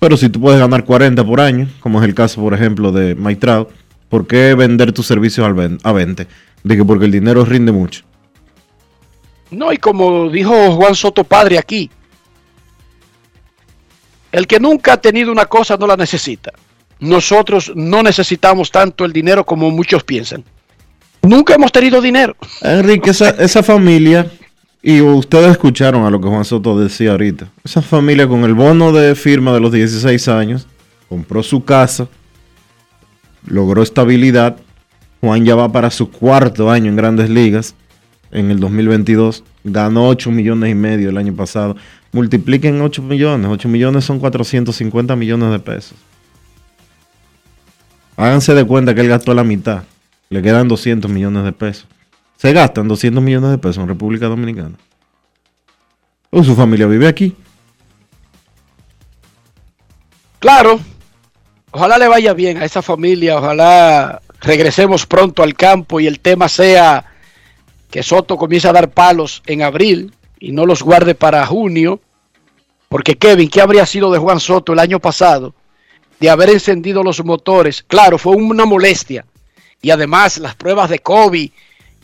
Pero 0.00 0.16
si 0.16 0.28
tú 0.28 0.40
puedes 0.40 0.58
ganar 0.58 0.84
40 0.84 1.24
por 1.24 1.40
año, 1.40 1.68
como 1.78 2.02
es 2.02 2.08
el 2.08 2.16
caso, 2.16 2.40
por 2.40 2.52
ejemplo, 2.52 2.90
de 2.90 3.14
Mike 3.14 3.66
¿por 4.08 4.26
qué 4.26 4.56
vender 4.56 4.90
tus 4.90 5.06
servicios 5.06 5.46
a 5.84 5.92
20? 5.92 6.26
De 6.64 6.76
que 6.76 6.84
porque 6.84 7.04
el 7.04 7.12
dinero 7.12 7.44
rinde 7.44 7.70
mucho. 7.70 8.02
No, 9.52 9.72
y 9.72 9.76
como 9.76 10.30
dijo 10.30 10.72
Juan 10.72 10.96
Soto 10.96 11.22
Padre 11.22 11.58
aquí, 11.58 11.88
el 14.32 14.46
que 14.46 14.60
nunca 14.60 14.94
ha 14.94 15.00
tenido 15.00 15.32
una 15.32 15.46
cosa 15.46 15.76
no 15.76 15.86
la 15.86 15.96
necesita. 15.96 16.52
Nosotros 17.00 17.72
no 17.74 18.02
necesitamos 18.02 18.70
tanto 18.70 19.04
el 19.04 19.12
dinero 19.12 19.44
como 19.44 19.70
muchos 19.70 20.04
piensan. 20.04 20.44
Nunca 21.22 21.54
hemos 21.54 21.72
tenido 21.72 22.00
dinero. 22.00 22.36
Enrique, 22.62 23.10
esa, 23.10 23.30
esa 23.30 23.62
familia, 23.62 24.30
y 24.82 25.00
ustedes 25.00 25.50
escucharon 25.52 26.04
a 26.04 26.10
lo 26.10 26.20
que 26.20 26.28
Juan 26.28 26.44
Soto 26.44 26.78
decía 26.78 27.12
ahorita, 27.12 27.48
esa 27.64 27.82
familia 27.82 28.26
con 28.26 28.44
el 28.44 28.54
bono 28.54 28.92
de 28.92 29.14
firma 29.14 29.52
de 29.52 29.60
los 29.60 29.72
16 29.72 30.28
años, 30.28 30.66
compró 31.08 31.42
su 31.42 31.64
casa, 31.64 32.08
logró 33.46 33.82
estabilidad. 33.82 34.56
Juan 35.20 35.44
ya 35.44 35.54
va 35.54 35.70
para 35.70 35.90
su 35.90 36.10
cuarto 36.10 36.70
año 36.70 36.88
en 36.88 36.96
grandes 36.96 37.28
ligas 37.28 37.74
en 38.30 38.50
el 38.50 38.60
2022. 38.60 39.44
Ganó 39.64 40.08
8 40.08 40.30
millones 40.30 40.70
y 40.70 40.74
medio 40.74 41.10
el 41.10 41.18
año 41.18 41.34
pasado. 41.34 41.76
Multipliquen 42.12 42.80
8 42.80 43.02
millones. 43.02 43.50
8 43.50 43.68
millones 43.68 44.04
son 44.04 44.18
450 44.18 45.16
millones 45.16 45.50
de 45.50 45.58
pesos. 45.58 45.96
Háganse 48.16 48.54
de 48.54 48.64
cuenta 48.64 48.94
que 48.94 49.00
él 49.00 49.08
gastó 49.08 49.34
la 49.34 49.44
mitad. 49.44 49.84
Le 50.28 50.42
quedan 50.42 50.68
200 50.68 51.10
millones 51.10 51.44
de 51.44 51.52
pesos. 51.52 51.86
Se 52.36 52.52
gastan 52.52 52.88
200 52.88 53.22
millones 53.22 53.50
de 53.50 53.58
pesos 53.58 53.78
en 53.78 53.88
República 53.88 54.26
Dominicana. 54.26 54.76
O 56.30 56.44
su 56.44 56.54
familia 56.54 56.86
vive 56.86 57.08
aquí. 57.08 57.36
Claro. 60.38 60.80
Ojalá 61.72 61.98
le 61.98 62.08
vaya 62.08 62.32
bien 62.32 62.58
a 62.58 62.64
esa 62.64 62.82
familia. 62.82 63.38
Ojalá 63.38 64.22
regresemos 64.40 65.06
pronto 65.06 65.42
al 65.42 65.54
campo 65.54 66.00
y 66.00 66.06
el 66.06 66.20
tema 66.20 66.48
sea 66.48 67.09
que 67.90 68.02
Soto 68.02 68.36
comience 68.36 68.68
a 68.68 68.72
dar 68.72 68.90
palos 68.90 69.42
en 69.46 69.62
abril 69.62 70.14
y 70.38 70.52
no 70.52 70.64
los 70.64 70.82
guarde 70.82 71.14
para 71.14 71.44
junio, 71.44 72.00
porque 72.88 73.16
Kevin, 73.16 73.48
¿qué 73.48 73.60
habría 73.60 73.86
sido 73.86 74.10
de 74.10 74.18
Juan 74.18 74.40
Soto 74.40 74.72
el 74.72 74.78
año 74.78 75.00
pasado 75.00 75.54
de 76.18 76.30
haber 76.30 76.50
encendido 76.50 77.02
los 77.02 77.24
motores? 77.24 77.82
Claro, 77.82 78.18
fue 78.18 78.34
una 78.36 78.64
molestia. 78.64 79.24
Y 79.82 79.90
además 79.90 80.38
las 80.38 80.54
pruebas 80.54 80.90
de 80.90 80.98
COVID 80.98 81.50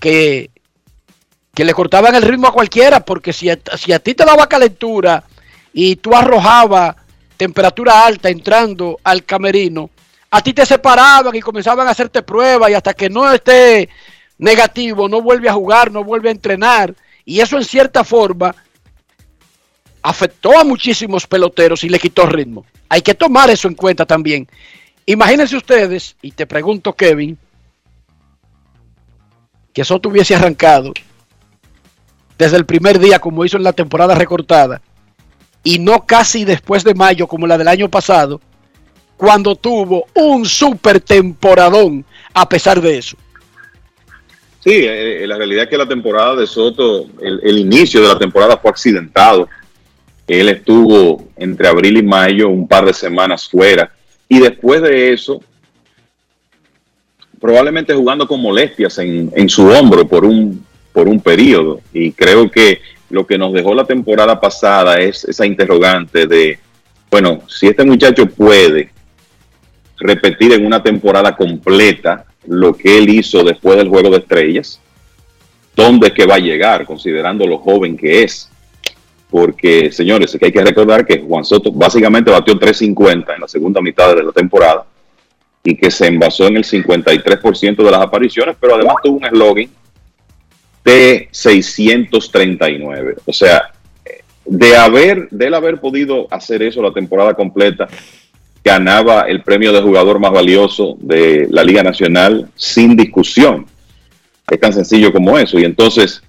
que, 0.00 0.50
que 1.54 1.64
le 1.64 1.74
cortaban 1.74 2.14
el 2.14 2.22
ritmo 2.22 2.48
a 2.48 2.52
cualquiera, 2.52 3.04
porque 3.04 3.32
si 3.32 3.50
a, 3.50 3.58
si 3.76 3.92
a 3.92 3.98
ti 3.98 4.14
te 4.14 4.24
daba 4.24 4.48
calentura 4.48 5.24
y 5.72 5.96
tú 5.96 6.14
arrojabas 6.14 6.96
temperatura 7.36 8.06
alta 8.06 8.30
entrando 8.30 8.98
al 9.04 9.24
camerino, 9.24 9.90
a 10.30 10.40
ti 10.40 10.52
te 10.52 10.66
separaban 10.66 11.34
y 11.34 11.40
comenzaban 11.40 11.86
a 11.86 11.90
hacerte 11.90 12.22
pruebas 12.22 12.70
y 12.70 12.74
hasta 12.74 12.94
que 12.94 13.08
no 13.10 13.30
esté 13.32 13.88
negativo, 14.38 15.08
no 15.08 15.22
vuelve 15.22 15.48
a 15.48 15.54
jugar, 15.54 15.90
no 15.90 16.04
vuelve 16.04 16.28
a 16.28 16.32
entrenar. 16.32 16.94
Y 17.24 17.40
eso 17.40 17.56
en 17.56 17.64
cierta 17.64 18.04
forma 18.04 18.54
afectó 20.02 20.58
a 20.58 20.64
muchísimos 20.64 21.26
peloteros 21.26 21.82
y 21.84 21.88
le 21.88 21.98
quitó 21.98 22.26
ritmo. 22.26 22.64
Hay 22.88 23.02
que 23.02 23.14
tomar 23.14 23.50
eso 23.50 23.66
en 23.66 23.74
cuenta 23.74 24.06
también. 24.06 24.46
Imagínense 25.04 25.56
ustedes, 25.56 26.16
y 26.22 26.30
te 26.32 26.46
pregunto 26.46 26.92
Kevin, 26.92 27.38
que 29.72 29.82
eso 29.82 29.98
tuviese 29.98 30.34
arrancado 30.34 30.92
desde 32.38 32.56
el 32.56 32.66
primer 32.66 32.98
día 32.98 33.18
como 33.18 33.44
hizo 33.44 33.56
en 33.56 33.62
la 33.62 33.72
temporada 33.72 34.14
recortada 34.14 34.80
y 35.62 35.78
no 35.78 36.06
casi 36.06 36.44
después 36.44 36.84
de 36.84 36.94
mayo 36.94 37.26
como 37.26 37.46
la 37.46 37.58
del 37.58 37.68
año 37.68 37.88
pasado, 37.88 38.40
cuando 39.16 39.56
tuvo 39.56 40.06
un 40.14 40.44
super 40.44 41.00
temporadón 41.00 42.04
a 42.34 42.48
pesar 42.48 42.80
de 42.80 42.98
eso. 42.98 43.16
Sí, 44.66 44.72
eh, 44.72 45.22
eh, 45.22 45.26
la 45.28 45.36
realidad 45.36 45.62
es 45.62 45.70
que 45.70 45.78
la 45.78 45.86
temporada 45.86 46.34
de 46.34 46.44
Soto, 46.44 47.06
el, 47.22 47.56
inicio 47.56 48.02
de 48.02 48.08
la 48.08 48.18
temporada 48.18 48.56
fue 48.56 48.68
accidentado. 48.68 49.48
Él 50.26 50.48
estuvo 50.48 51.28
entre 51.36 51.68
abril 51.68 51.98
y 51.98 52.02
mayo 52.02 52.48
un 52.48 52.66
par 52.66 52.84
de 52.84 52.92
semanas 52.92 53.48
fuera 53.48 53.92
y 54.28 54.40
después 54.40 54.82
de 54.82 55.12
eso 55.12 55.40
probablemente 57.40 57.94
jugando 57.94 58.26
con 58.26 58.42
molestias 58.42 58.98
en, 58.98 59.48
su 59.48 59.68
hombro 59.68 60.08
por 60.08 60.24
un, 60.24 60.66
por 60.92 61.06
un 61.06 61.20
periodo. 61.20 61.80
Y 61.92 62.10
creo 62.10 62.50
que 62.50 62.80
lo 63.08 63.24
que 63.24 63.38
nos 63.38 63.52
dejó 63.52 63.72
la 63.72 63.84
temporada 63.84 64.40
pasada 64.40 64.98
es 64.98 65.22
esa 65.26 65.46
interrogante 65.46 66.26
de, 66.26 66.58
bueno, 67.08 67.42
si 67.46 67.68
este 67.68 67.84
muchacho 67.84 68.26
puede 68.26 68.90
repetir 69.96 70.54
en 70.54 70.66
una 70.66 70.82
temporada 70.82 71.36
completa 71.36 72.25
lo 72.46 72.74
que 72.74 72.98
él 72.98 73.08
hizo 73.10 73.42
después 73.42 73.76
del 73.76 73.88
Juego 73.88 74.10
de 74.10 74.18
Estrellas, 74.18 74.80
¿dónde 75.74 76.08
es 76.08 76.12
que 76.12 76.26
va 76.26 76.36
a 76.36 76.40
llegar, 76.40 76.86
considerando 76.86 77.46
lo 77.46 77.58
joven 77.58 77.96
que 77.96 78.22
es? 78.22 78.50
Porque, 79.30 79.90
señores, 79.90 80.32
es 80.32 80.38
que 80.38 80.46
hay 80.46 80.52
que 80.52 80.64
recordar 80.64 81.04
que 81.04 81.20
Juan 81.20 81.44
Soto 81.44 81.72
básicamente 81.72 82.30
batió 82.30 82.54
3.50 82.54 83.34
en 83.34 83.40
la 83.40 83.48
segunda 83.48 83.80
mitad 83.80 84.14
de 84.14 84.22
la 84.22 84.32
temporada 84.32 84.86
y 85.64 85.76
que 85.76 85.90
se 85.90 86.06
envasó 86.06 86.46
en 86.46 86.56
el 86.56 86.64
53% 86.64 87.76
de 87.76 87.90
las 87.90 88.00
apariciones, 88.00 88.56
pero 88.60 88.76
además 88.76 88.96
tuvo 89.02 89.18
un 89.18 89.24
eslogan 89.24 89.68
de 90.84 91.28
639. 91.32 93.16
O 93.26 93.32
sea, 93.32 93.72
de 94.44 94.76
haber, 94.76 95.28
de 95.30 95.46
él 95.46 95.54
haber 95.54 95.80
podido 95.80 96.28
hacer 96.30 96.62
eso 96.62 96.80
la 96.80 96.92
temporada 96.92 97.34
completa, 97.34 97.88
ganaba 98.66 99.22
el 99.28 99.42
premio 99.42 99.72
de 99.72 99.80
jugador 99.80 100.18
más 100.18 100.32
valioso 100.32 100.96
de 100.98 101.46
la 101.50 101.62
Liga 101.62 101.84
Nacional 101.84 102.48
sin 102.56 102.96
discusión. 102.96 103.64
Es 104.50 104.58
tan 104.58 104.72
sencillo 104.72 105.12
como 105.12 105.38
eso. 105.38 105.56
Y 105.56 105.64
entonces, 105.64 106.20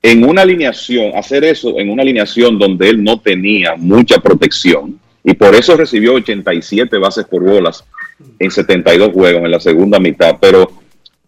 en 0.00 0.24
una 0.24 0.40
alineación, 0.40 1.14
hacer 1.14 1.44
eso 1.44 1.78
en 1.78 1.90
una 1.90 2.02
alineación 2.02 2.58
donde 2.58 2.88
él 2.88 3.04
no 3.04 3.20
tenía 3.20 3.76
mucha 3.76 4.18
protección, 4.18 4.98
y 5.22 5.34
por 5.34 5.54
eso 5.54 5.76
recibió 5.76 6.14
87 6.14 6.96
bases 6.96 7.26
por 7.26 7.42
bolas 7.42 7.84
en 8.38 8.50
72 8.50 9.12
juegos 9.12 9.44
en 9.44 9.50
la 9.50 9.60
segunda 9.60 9.98
mitad, 9.98 10.38
pero 10.40 10.72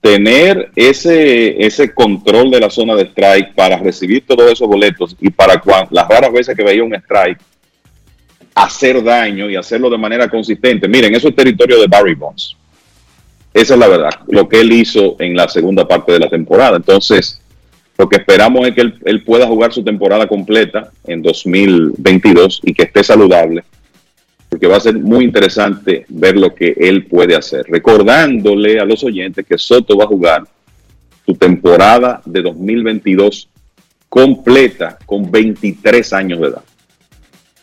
tener 0.01 0.71
ese, 0.75 1.67
ese 1.67 1.93
control 1.93 2.51
de 2.51 2.61
la 2.61 2.71
zona 2.71 2.95
de 2.95 3.03
strike 3.03 3.55
para 3.55 3.77
recibir 3.77 4.25
todos 4.27 4.51
esos 4.51 4.67
boletos 4.67 5.15
y 5.21 5.29
para 5.29 5.61
cuando, 5.61 5.89
las 5.91 6.09
raras 6.09 6.33
veces 6.33 6.57
que 6.57 6.65
veía 6.65 6.83
un 6.83 6.95
strike, 6.95 7.39
hacer 8.63 9.03
daño 9.03 9.51
y 9.51 9.57
hacerlo 9.57 9.91
de 9.91 9.99
manera 9.99 10.29
consistente. 10.29 10.89
Miren, 10.89 11.15
eso 11.15 11.29
es 11.29 11.37
territorio 11.37 11.81
de 11.81 11.87
Barry 11.87 12.15
Bonds. 12.15 12.57
Esa 13.55 13.75
es 13.75 13.81
la 13.81 13.89
verdad, 13.89 14.11
lo 14.29 14.49
que 14.49 14.61
él 14.61 14.73
hizo 14.73 15.17
en 15.19 15.35
la 15.35 15.49
segunda 15.49 15.87
parte 15.87 16.13
de 16.13 16.21
la 16.21 16.29
temporada. 16.29 16.77
Entonces, 16.77 17.41
lo 17.97 18.09
que 18.09 18.17
esperamos 18.17 18.67
es 18.69 18.75
que 18.75 18.83
él, 18.83 18.95
él 19.05 19.25
pueda 19.25 19.47
jugar 19.47 19.73
su 19.73 19.83
temporada 19.83 20.27
completa 20.27 20.91
en 21.07 21.23
2022 21.23 22.61
y 22.65 22.75
que 22.75 22.85
esté 22.85 23.03
saludable 23.03 23.65
porque 24.49 24.67
va 24.67 24.77
a 24.77 24.81
ser 24.81 24.95
muy 24.97 25.25
interesante 25.25 26.07
ver 26.09 26.37
lo 26.37 26.55
que 26.55 26.75
él 26.79 27.07
puede 27.07 27.37
hacer. 27.37 27.67
Recordándole 27.69 28.81
a 28.81 28.85
los 28.85 29.05
oyentes 29.05 29.47
que 29.47 29.59
Soto 29.59 29.97
va 29.97 30.05
a 30.05 30.09
jugar 30.09 30.45
su 31.27 31.35
temporada 31.35 32.23
de 32.25 32.43
2022 32.43 33.49
completa 34.09 34.99
con 35.05 35.31
23 35.31 36.13
años 36.15 36.41
de 36.41 36.47
edad. 36.47 36.63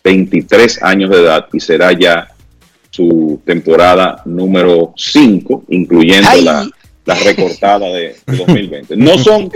23 0.05 0.83
años 0.83 1.09
de 1.09 1.17
edad 1.17 1.47
y 1.51 1.59
será 1.59 1.91
ya 1.91 2.27
su 2.91 3.41
temporada 3.43 4.21
número 4.25 4.93
5, 4.95 5.65
incluyendo 5.69 6.29
la, 6.43 6.69
la, 7.03 7.15
recortada 7.15 7.87
de, 7.87 8.15
de 8.25 8.37
2020. 8.37 8.95
No 8.97 9.17
son, 9.17 9.51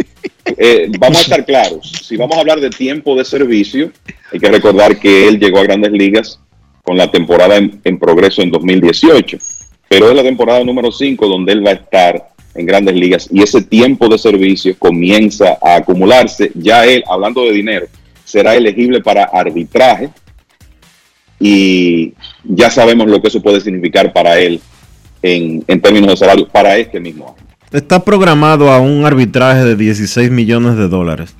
eh, 0.58 0.90
vamos 0.98 1.20
a 1.20 1.22
estar 1.22 1.46
claros, 1.46 2.04
si 2.04 2.18
vamos 2.18 2.36
a 2.36 2.42
hablar 2.42 2.60
de 2.60 2.72
tiempo 2.72 3.16
de 3.16 3.24
servicio, 3.24 3.92
hay 4.34 4.40
que 4.40 4.50
recordar 4.50 5.00
que 5.00 5.28
él 5.28 5.40
llegó 5.40 5.60
a 5.60 5.64
grandes 5.64 5.92
ligas 5.92 6.40
con 6.84 6.98
la 6.98 7.12
temporada 7.12 7.56
en, 7.58 8.00
progreso 8.00 8.42
en 8.42 8.50
2018. 8.50 9.38
Pero 9.88 10.10
es 10.10 10.16
la 10.16 10.24
temporada 10.24 10.64
número 10.64 10.92
5 10.92 11.28
donde 11.28 11.54
él 11.54 11.66
va 11.66 11.72
a 11.72 11.74
estar 11.74 12.30
en 12.56 12.66
grandes 12.66 12.96
ligas 12.96 13.30
y 13.32 13.44
ese 13.44 13.62
tiempo 13.62 14.08
de 14.08 14.18
servicio 14.18 14.76
comienza 14.78 15.58
a 15.62 15.76
acumularse. 15.76 16.52
Ya 16.56 16.86
él, 16.86 17.04
hablando 17.08 17.44
de 17.44 17.54
dinero, 17.54 17.88
será 18.30 18.56
elegible 18.56 19.02
para 19.02 19.24
arbitraje 19.24 20.10
y 21.40 22.14
ya 22.44 22.70
sabemos 22.70 23.08
lo 23.08 23.22
que 23.22 23.30
eso 23.30 23.42
puede 23.42 23.62
significar 23.62 24.12
para 24.12 24.38
él 24.38 24.60
en, 25.22 25.64
en 25.68 25.82
términos 25.82 26.12
de 26.12 26.18
salario 26.18 26.48
para 26.48 26.78
este 26.78 27.00
mismo 27.00 27.36
año. 27.38 27.48
Está 27.72 28.04
programado 28.04 28.72
a 28.72 28.80
un 28.80 29.06
arbitraje 29.06 29.64
de 29.64 29.76
16 29.76 30.32
millones 30.32 30.76
de 30.76 30.88
dólares. 30.88 31.36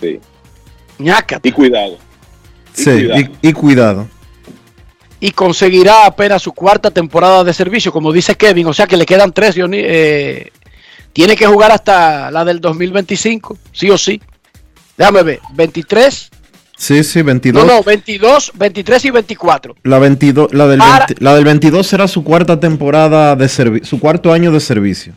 Sí. 0.00 0.18
Y 1.42 1.52
cuidado. 1.52 1.98
Y 2.76 2.80
sí, 2.80 2.84
cuidado. 2.84 3.20
Y, 3.20 3.48
y, 3.48 3.52
cuidado. 3.52 4.08
Y 5.20 5.30
conseguirá 5.30 6.06
apenas 6.06 6.42
su 6.42 6.52
cuarta 6.52 6.90
temporada 6.90 7.44
de 7.44 7.52
servicio, 7.52 7.92
como 7.92 8.12
dice 8.12 8.34
Kevin, 8.34 8.66
o 8.66 8.72
sea 8.72 8.86
que 8.86 8.96
le 8.96 9.06
quedan 9.06 9.32
tres. 9.32 9.54
Eh, 9.56 10.50
tiene 11.12 11.36
que 11.36 11.46
jugar 11.46 11.70
hasta 11.70 12.30
la 12.30 12.44
del 12.44 12.60
2025, 12.60 13.58
sí 13.72 13.90
o 13.90 13.98
sí. 13.98 14.20
Déjame 14.96 15.22
ver, 15.22 15.40
23. 15.54 16.31
Sí, 16.82 17.04
sí, 17.04 17.22
22. 17.22 17.64
No, 17.64 17.74
no, 17.76 17.82
22, 17.84 18.54
23 18.56 19.04
y 19.04 19.10
24. 19.12 19.76
La, 19.84 20.00
22, 20.00 20.52
la, 20.52 20.66
del, 20.66 20.80
Para, 20.80 21.06
20, 21.06 21.22
la 21.22 21.36
del 21.36 21.44
22 21.44 21.86
será 21.86 22.08
su 22.08 22.24
cuarta 22.24 22.58
temporada 22.58 23.36
de 23.36 23.48
servicio, 23.48 23.86
su 23.86 24.00
cuarto 24.00 24.32
año 24.32 24.50
de 24.50 24.58
servicio. 24.58 25.12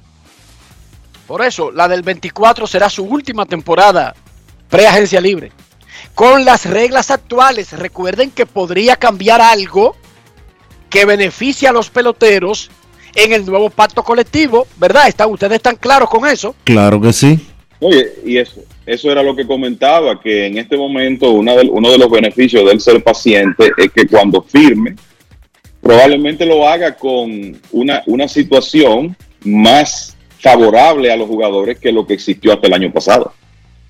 Por 1.26 1.44
eso, 1.44 1.72
la 1.72 1.88
del 1.88 2.04
24 2.04 2.68
será 2.68 2.88
su 2.88 3.04
última 3.04 3.48
temporada 3.48 4.14
pre-agencia 4.70 5.20
libre 5.20 5.52
con 6.14 6.46
las 6.46 6.68
reglas 6.68 7.10
actuales. 7.10 7.72
Recuerden 7.72 8.30
que 8.30 8.46
podría 8.46 8.96
cambiar 8.96 9.42
algo 9.42 9.96
que 10.92 11.06
beneficie 11.06 11.68
a 11.68 11.72
los 11.72 11.90
peloteros 11.90 12.70
en 13.16 13.34
el 13.34 13.44
nuevo 13.44 13.72
pacto 13.72 14.04
colectivo, 14.04 14.68
¿verdad? 14.78 15.08
¿Están, 15.08 15.32
¿Ustedes 15.32 15.56
están 15.56 15.78
claros 15.78 16.12
con 16.12 16.28
eso? 16.28 16.54
Claro 16.64 17.02
que 17.02 17.12
sí. 17.12 17.44
Oye, 17.80 18.14
y 18.24 18.38
eso, 18.38 18.62
eso 18.86 19.12
era 19.12 19.24
lo 19.24 19.36
que 19.36 19.48
comentaba, 19.48 20.20
que 20.20 20.46
en 20.46 20.58
este 20.58 20.78
momento 20.78 21.32
una 21.32 21.56
de, 21.56 21.68
uno 21.70 21.92
de 21.92 21.98
los 21.98 22.10
beneficios 22.10 22.66
del 22.66 22.80
ser 22.80 23.04
paciente 23.04 23.72
es 23.78 23.92
que 23.92 24.08
cuando 24.08 24.42
firme, 24.42 24.96
probablemente 25.82 26.46
lo 26.46 26.68
haga 26.68 26.96
con 26.96 27.60
una, 27.72 28.04
una 28.06 28.28
situación 28.28 29.16
más 29.44 30.16
favorable 30.40 31.12
a 31.12 31.18
los 31.18 31.28
jugadores 31.28 31.80
que 31.80 31.92
lo 31.92 32.06
que 32.06 32.14
existió 32.14 32.54
hasta 32.54 32.68
el 32.68 32.74
año 32.74 32.92
pasado 32.92 33.34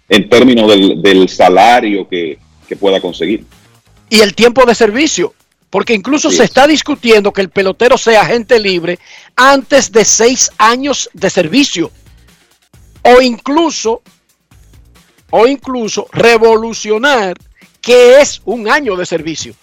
en 0.07 0.29
términos 0.29 0.69
del, 0.69 1.01
del 1.01 1.29
salario 1.29 2.07
que, 2.07 2.37
que, 2.67 2.75
pueda 2.75 3.01
conseguir. 3.01 3.43
Y 4.09 4.19
el 4.19 4.35
tiempo 4.35 4.65
de 4.65 4.75
servicio, 4.75 5.33
porque 5.69 5.93
incluso 5.93 6.29
sí. 6.29 6.37
se 6.37 6.43
está 6.43 6.67
discutiendo 6.67 7.33
que 7.33 7.41
el 7.41 7.49
pelotero 7.49 7.97
sea 7.97 8.21
agente 8.21 8.59
libre 8.59 8.99
antes 9.35 9.91
de 9.91 10.05
seis 10.05 10.51
años 10.57 11.09
de 11.13 11.29
servicio. 11.29 11.91
O 13.01 13.21
incluso, 13.21 14.01
o 15.29 15.47
incluso 15.47 16.07
revolucionar 16.11 17.37
que 17.81 18.19
es 18.21 18.41
un 18.45 18.69
año 18.69 18.95
de 18.95 19.05
servicio. 19.05 19.53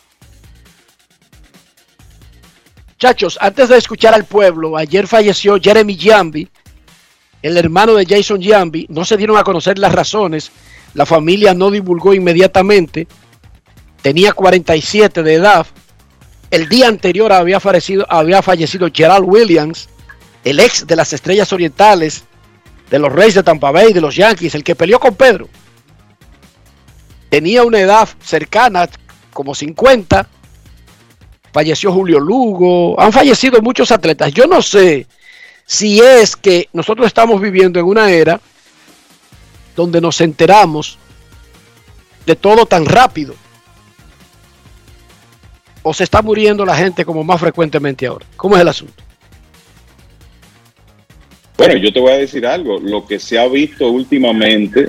Muchachos, 2.91 3.37
antes 3.41 3.69
de 3.69 3.79
escuchar 3.79 4.15
al 4.15 4.25
pueblo, 4.25 4.77
ayer 4.77 5.09
falleció 5.09 5.59
Jeremy 5.61 5.99
Jambi, 5.99 6.49
el 7.43 7.57
hermano 7.57 7.95
de 7.95 8.07
Jason 8.07 8.41
Jambi, 8.41 8.87
no 8.89 9.05
se 9.05 9.17
dieron 9.17 9.37
a 9.37 9.43
conocer 9.43 9.77
las 9.77 9.93
razones, 9.93 10.53
la 10.95 11.05
familia 11.05 11.53
no 11.53 11.71
divulgó 11.71 12.15
inmediatamente, 12.15 13.09
tenía 14.03 14.33
47 14.33 15.25
de 15.25 15.35
edad, 15.35 15.67
el 16.53 16.69
día 16.69 16.87
anterior 16.87 17.33
había 17.33 17.59
fallecido, 17.59 18.07
había 18.09 18.41
fallecido 18.41 18.89
Gerald 18.93 19.25
Williams, 19.27 19.89
el 20.45 20.61
ex 20.61 20.87
de 20.87 20.95
las 20.95 21.13
Estrellas 21.13 21.53
Orientales, 21.53 22.25
de 22.93 22.98
los 22.98 23.10
Reyes 23.10 23.36
de 23.36 23.43
Tampa 23.43 23.70
Bay, 23.70 23.94
de 23.94 24.02
los 24.02 24.14
Yankees, 24.14 24.55
el 24.55 24.62
que 24.62 24.74
peleó 24.74 25.01
con 25.01 25.14
Pedro. 25.14 25.48
Tenía 27.31 27.64
una 27.64 27.81
edad 27.81 28.06
cercana, 28.23 28.86
como 29.32 29.55
50. 29.55 30.28
Falleció 31.55 31.90
Julio 31.90 32.20
Lugo. 32.20 33.01
Han 33.01 33.10
fallecido 33.10 33.62
muchos 33.62 33.90
atletas. 33.93 34.35
Yo 34.35 34.47
no 34.47 34.60
sé 34.60 35.06
si 35.64 36.01
es 36.01 36.36
que 36.36 36.69
nosotros 36.74 37.06
estamos 37.06 37.40
viviendo 37.40 37.81
en 37.81 37.86
una 37.86 38.10
era 38.10 38.39
donde 39.74 39.98
nos 40.02 40.20
enteramos 40.20 40.98
de 42.27 42.36
todo 42.36 42.66
tan 42.66 42.85
rápido. 42.85 43.35
O 45.82 45.94
se 45.94 46.05
está 46.05 46.20
muriendo 46.20 46.66
la 46.66 46.77
gente 46.77 47.06
como 47.06 47.24
más 47.24 47.40
frecuentemente 47.40 48.06
ahora. 48.06 48.27
¿Cómo 48.36 48.56
es 48.56 48.60
el 48.60 48.69
asunto? 48.69 49.02
Bueno, 51.57 51.77
yo 51.77 51.93
te 51.93 52.01
voy 52.01 52.12
a 52.12 52.19
decir 52.19 52.47
algo. 52.47 52.79
Lo 52.81 53.07
que 53.07 53.19
se 53.19 53.39
ha 53.39 53.47
visto 53.47 53.91
últimamente, 53.91 54.89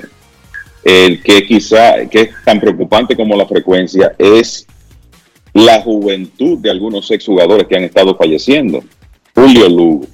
el 0.84 1.22
que 1.22 1.46
quizá 1.46 2.06
que 2.06 2.22
es 2.22 2.30
tan 2.44 2.60
preocupante 2.60 3.16
como 3.16 3.36
la 3.36 3.46
frecuencia, 3.46 4.14
es 4.18 4.66
la 5.52 5.80
juventud 5.82 6.58
de 6.58 6.70
algunos 6.70 7.10
exjugadores 7.10 7.66
que 7.66 7.76
han 7.76 7.84
estado 7.84 8.16
falleciendo. 8.16 8.82
Julio 9.34 9.68
Lugo, 9.68 10.06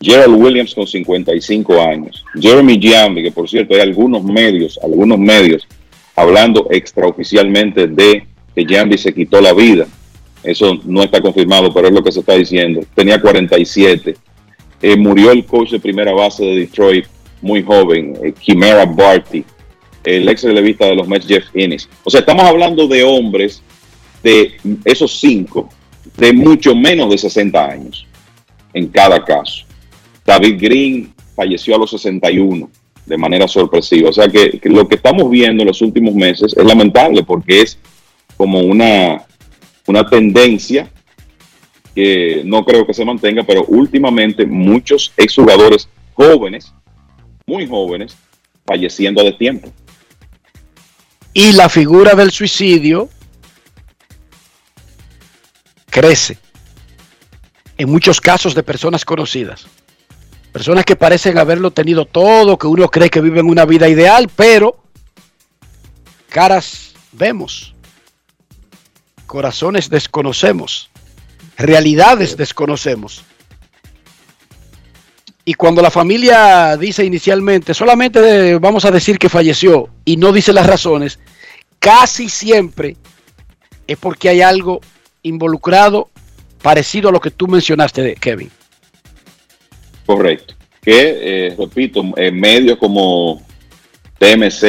Gerald 0.00 0.40
Williams 0.40 0.74
con 0.74 0.86
55 0.86 1.80
años, 1.80 2.24
Jeremy 2.40 2.78
Giambi, 2.78 3.22
que 3.22 3.32
por 3.32 3.48
cierto 3.48 3.74
hay 3.74 3.80
algunos 3.80 4.22
medios, 4.22 4.78
algunos 4.82 5.18
medios 5.18 5.66
hablando 6.14 6.68
extraoficialmente 6.70 7.86
de 7.86 8.26
que 8.54 8.64
Giambi 8.64 8.98
se 8.98 9.14
quitó 9.14 9.40
la 9.40 9.52
vida 9.52 9.86
eso 10.42 10.78
no 10.84 11.02
está 11.02 11.20
confirmado, 11.20 11.72
pero 11.72 11.88
es 11.88 11.94
lo 11.94 12.02
que 12.02 12.12
se 12.12 12.20
está 12.20 12.34
diciendo. 12.34 12.80
Tenía 12.94 13.20
47. 13.20 14.16
Eh, 14.80 14.96
murió 14.96 15.32
el 15.32 15.44
coach 15.44 15.70
de 15.70 15.80
primera 15.80 16.12
base 16.12 16.44
de 16.44 16.56
Detroit, 16.60 17.06
muy 17.42 17.62
joven, 17.62 18.16
eh, 18.22 18.32
Chimera 18.40 18.86
Barty, 18.86 19.44
el 20.04 20.28
ex 20.28 20.44
relevista 20.44 20.86
de 20.86 20.94
los 20.94 21.08
Mets, 21.08 21.26
Jeff 21.26 21.44
Innes. 21.54 21.88
O 22.04 22.10
sea, 22.10 22.20
estamos 22.20 22.44
hablando 22.44 22.86
de 22.86 23.02
hombres 23.02 23.62
de 24.22 24.56
esos 24.84 25.18
cinco, 25.18 25.68
de 26.16 26.32
mucho 26.32 26.74
menos 26.74 27.10
de 27.10 27.18
60 27.18 27.64
años, 27.64 28.06
en 28.72 28.88
cada 28.88 29.24
caso. 29.24 29.64
David 30.24 30.56
Green 30.60 31.14
falleció 31.34 31.74
a 31.74 31.78
los 31.78 31.90
61 31.90 32.70
de 33.06 33.16
manera 33.16 33.48
sorpresiva. 33.48 34.10
O 34.10 34.12
sea 34.12 34.28
que, 34.28 34.58
que 34.58 34.68
lo 34.68 34.86
que 34.86 34.96
estamos 34.96 35.30
viendo 35.30 35.62
en 35.62 35.68
los 35.68 35.80
últimos 35.80 36.14
meses 36.14 36.54
es 36.56 36.64
lamentable 36.64 37.22
porque 37.22 37.62
es 37.62 37.78
como 38.36 38.60
una, 38.60 39.24
una 39.86 40.06
tendencia 40.08 40.90
no 42.44 42.64
creo 42.64 42.86
que 42.86 42.94
se 42.94 43.04
mantenga, 43.04 43.42
pero 43.42 43.64
últimamente 43.64 44.46
muchos 44.46 45.12
exjugadores 45.16 45.88
jóvenes, 46.14 46.72
muy 47.46 47.66
jóvenes, 47.66 48.16
falleciendo 48.64 49.22
de 49.24 49.32
tiempo. 49.32 49.72
Y 51.32 51.52
la 51.52 51.68
figura 51.68 52.14
del 52.14 52.30
suicidio 52.30 53.08
crece 55.86 56.38
en 57.76 57.90
muchos 57.90 58.20
casos 58.20 58.54
de 58.54 58.62
personas 58.62 59.04
conocidas. 59.04 59.66
Personas 60.52 60.84
que 60.84 60.96
parecen 60.96 61.38
haberlo 61.38 61.70
tenido 61.70 62.04
todo, 62.04 62.58
que 62.58 62.66
uno 62.66 62.88
cree 62.88 63.10
que 63.10 63.20
viven 63.20 63.46
una 63.46 63.64
vida 63.64 63.88
ideal, 63.88 64.28
pero 64.34 64.82
caras 66.28 66.94
vemos, 67.12 67.74
corazones 69.26 69.88
desconocemos, 69.88 70.90
realidades 71.58 72.36
desconocemos. 72.36 73.24
Y 75.44 75.54
cuando 75.54 75.82
la 75.82 75.90
familia 75.90 76.76
dice 76.76 77.04
inicialmente, 77.04 77.74
solamente 77.74 78.58
vamos 78.58 78.84
a 78.84 78.90
decir 78.90 79.18
que 79.18 79.28
falleció 79.28 79.88
y 80.04 80.16
no 80.16 80.30
dice 80.30 80.52
las 80.52 80.66
razones, 80.66 81.18
casi 81.78 82.28
siempre 82.28 82.96
es 83.86 83.96
porque 83.96 84.28
hay 84.28 84.42
algo 84.42 84.80
involucrado 85.22 86.10
parecido 86.62 87.08
a 87.08 87.12
lo 87.12 87.20
que 87.20 87.30
tú 87.30 87.48
mencionaste, 87.48 88.14
Kevin. 88.16 88.50
Correcto. 90.04 90.54
Que, 90.82 91.46
eh, 91.48 91.56
repito, 91.58 92.02
en 92.16 92.38
medios 92.38 92.78
como 92.78 93.42
TMZ, 94.18 94.62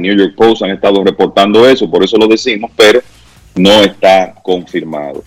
New 0.00 0.16
York 0.16 0.34
Post 0.36 0.62
han 0.62 0.70
estado 0.70 1.04
reportando 1.04 1.68
eso, 1.68 1.90
por 1.90 2.02
eso 2.02 2.16
lo 2.16 2.26
decimos, 2.26 2.70
pero 2.74 3.02
no 3.54 3.82
está 3.82 4.34
confirmado. 4.42 5.22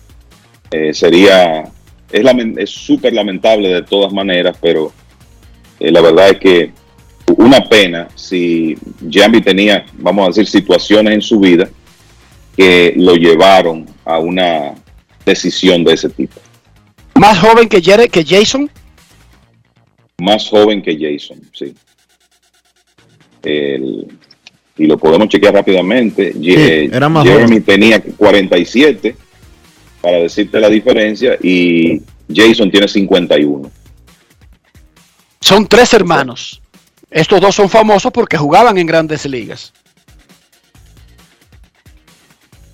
Eh, 0.72 0.94
sería, 0.94 1.64
es 2.12 2.70
súper 2.70 3.14
lamentable 3.14 3.70
de 3.70 3.84
todas 3.84 4.12
maneras, 4.12 4.58
pero 4.62 4.92
eh, 5.80 5.92
la 5.92 6.02
verdad 6.02 6.30
es 6.30 6.38
que 6.38 6.72
una 7.38 7.62
pena 7.62 8.08
si 8.16 8.76
Jambi 9.10 9.42
tenía, 9.42 9.86
vamos 9.94 10.26
a 10.26 10.28
decir, 10.30 10.48
situaciones 10.48 11.14
en 11.14 11.22
su 11.22 11.40
vida 11.40 11.70
que 12.56 12.94
lo 12.98 13.16
llevaron 13.16 13.86
a 14.04 14.20
una 14.20 14.74
decisión 15.26 15.84
de 15.84 15.94
ese 15.94 16.10
tipo. 16.10 16.40
¿Más 17.16 17.40
joven 17.40 17.70
que, 17.70 17.82
que 17.82 18.26
Jason? 18.26 18.70
Más 20.20 20.50
joven 20.50 20.82
que 20.82 20.98
Jason, 20.98 21.40
sí. 21.54 21.74
y 24.78 24.86
lo 24.86 24.98
podemos 24.98 25.30
chequear 25.30 25.54
rápidamente. 25.54 26.34
Jeremy 26.42 27.62
tenía 27.62 28.02
47, 28.02 29.16
para 30.02 30.18
decirte 30.18 30.60
la 30.60 30.70
diferencia, 30.70 31.38
y 31.42 32.02
Jason 32.34 32.72
tiene 32.72 32.88
51. 32.88 33.72
Son 35.42 35.68
tres 35.68 35.94
hermanos. 35.94 36.62
Estos 37.10 37.40
dos 37.40 37.56
son 37.56 37.70
famosos 37.70 38.12
porque 38.12 38.38
jugaban 38.38 38.78
en 38.78 38.86
grandes 38.86 39.26
ligas. 39.26 39.74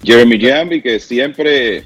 Jeremy 0.03 0.39
Jambi, 0.39 0.81
que 0.81 0.99
siempre 0.99 1.85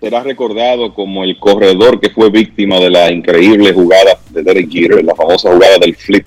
será 0.00 0.22
recordado 0.22 0.94
como 0.94 1.24
el 1.24 1.38
corredor 1.38 2.00
que 2.00 2.10
fue 2.10 2.30
víctima 2.30 2.78
de 2.78 2.90
la 2.90 3.10
increíble 3.10 3.72
jugada 3.72 4.18
de 4.30 4.42
Derek 4.42 4.70
Jeter, 4.70 5.04
la 5.04 5.14
famosa 5.14 5.52
jugada 5.52 5.78
del 5.78 5.96
flip 5.96 6.26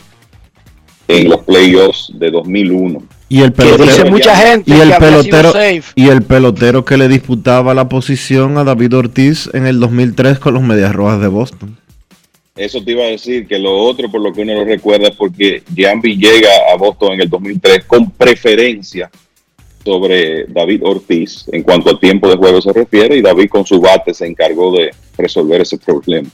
en 1.07 1.29
los 1.29 1.41
playoffs 1.43 2.11
de 2.13 2.31
2001. 2.31 3.03
Y 3.31 3.43
el 3.43 3.53
pelotero, 3.53 4.11
mucha 4.11 4.35
gente 4.35 4.69
y 4.69 4.77
el 4.77 4.91
pelotero 4.97 5.53
y 5.95 6.09
el 6.09 6.21
pelotero 6.21 6.83
que 6.83 6.97
le 6.97 7.07
disputaba 7.07 7.73
la 7.73 7.87
posición 7.87 8.57
a 8.57 8.65
David 8.65 8.93
Ortiz 8.93 9.49
en 9.53 9.65
el 9.67 9.79
2003 9.79 10.37
con 10.37 10.55
los 10.55 10.63
Medias 10.63 10.93
Rojas 10.93 11.21
de 11.21 11.29
Boston. 11.29 11.77
Eso 12.57 12.83
te 12.83 12.91
iba 12.91 13.03
a 13.03 13.07
decir 13.07 13.47
que 13.47 13.57
lo 13.57 13.73
otro 13.73 14.11
por 14.11 14.19
lo 14.19 14.33
que 14.33 14.41
uno 14.41 14.55
lo 14.55 14.65
recuerda 14.65 15.07
es 15.07 15.15
porque 15.15 15.63
Giambi 15.73 16.17
llega 16.17 16.49
a 16.73 16.75
Boston 16.75 17.13
en 17.13 17.21
el 17.21 17.29
2003 17.29 17.85
con 17.85 18.11
preferencia 18.11 19.09
sobre 19.85 20.47
David 20.47 20.81
Ortiz 20.83 21.45
en 21.53 21.63
cuanto 21.63 21.89
al 21.89 22.01
tiempo 22.01 22.27
de 22.27 22.35
juego 22.35 22.61
se 22.61 22.73
refiere 22.73 23.15
y 23.15 23.21
David 23.21 23.47
con 23.47 23.65
su 23.65 23.79
bate 23.79 24.13
se 24.13 24.27
encargó 24.27 24.75
de 24.75 24.91
resolver 25.17 25.61
ese 25.61 25.77
problema. 25.77 26.27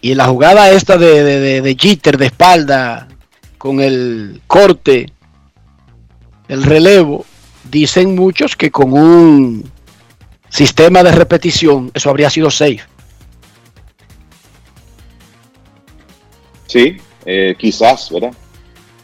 Y 0.00 0.16
la 0.16 0.26
jugada 0.26 0.72
esta 0.72 0.98
de, 0.98 1.22
de, 1.22 1.62
de, 1.62 1.76
Jeter 1.78 2.18
de 2.18 2.26
espalda 2.26 3.06
con 3.56 3.80
el 3.80 4.40
corte, 4.48 5.12
el 6.48 6.62
relevo, 6.62 7.24
dicen 7.70 8.14
muchos 8.14 8.56
que 8.56 8.70
con 8.70 8.92
un 8.92 9.70
sistema 10.48 11.02
de 11.02 11.12
repetición 11.12 11.90
eso 11.94 12.10
habría 12.10 12.30
sido 12.30 12.50
safe. 12.50 12.80
Sí, 16.66 16.96
eh, 17.24 17.54
quizás, 17.58 18.10
¿verdad? 18.10 18.32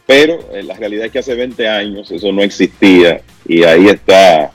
Pero 0.05 0.39
eh, 0.53 0.63
la 0.63 0.75
realidad 0.75 1.07
es 1.07 1.11
que 1.11 1.19
hace 1.19 1.33
20 1.33 1.67
años 1.67 2.11
eso 2.11 2.31
no 2.31 2.43
existía 2.43 3.21
y 3.47 3.63
ahí 3.63 3.87
está 3.87 4.51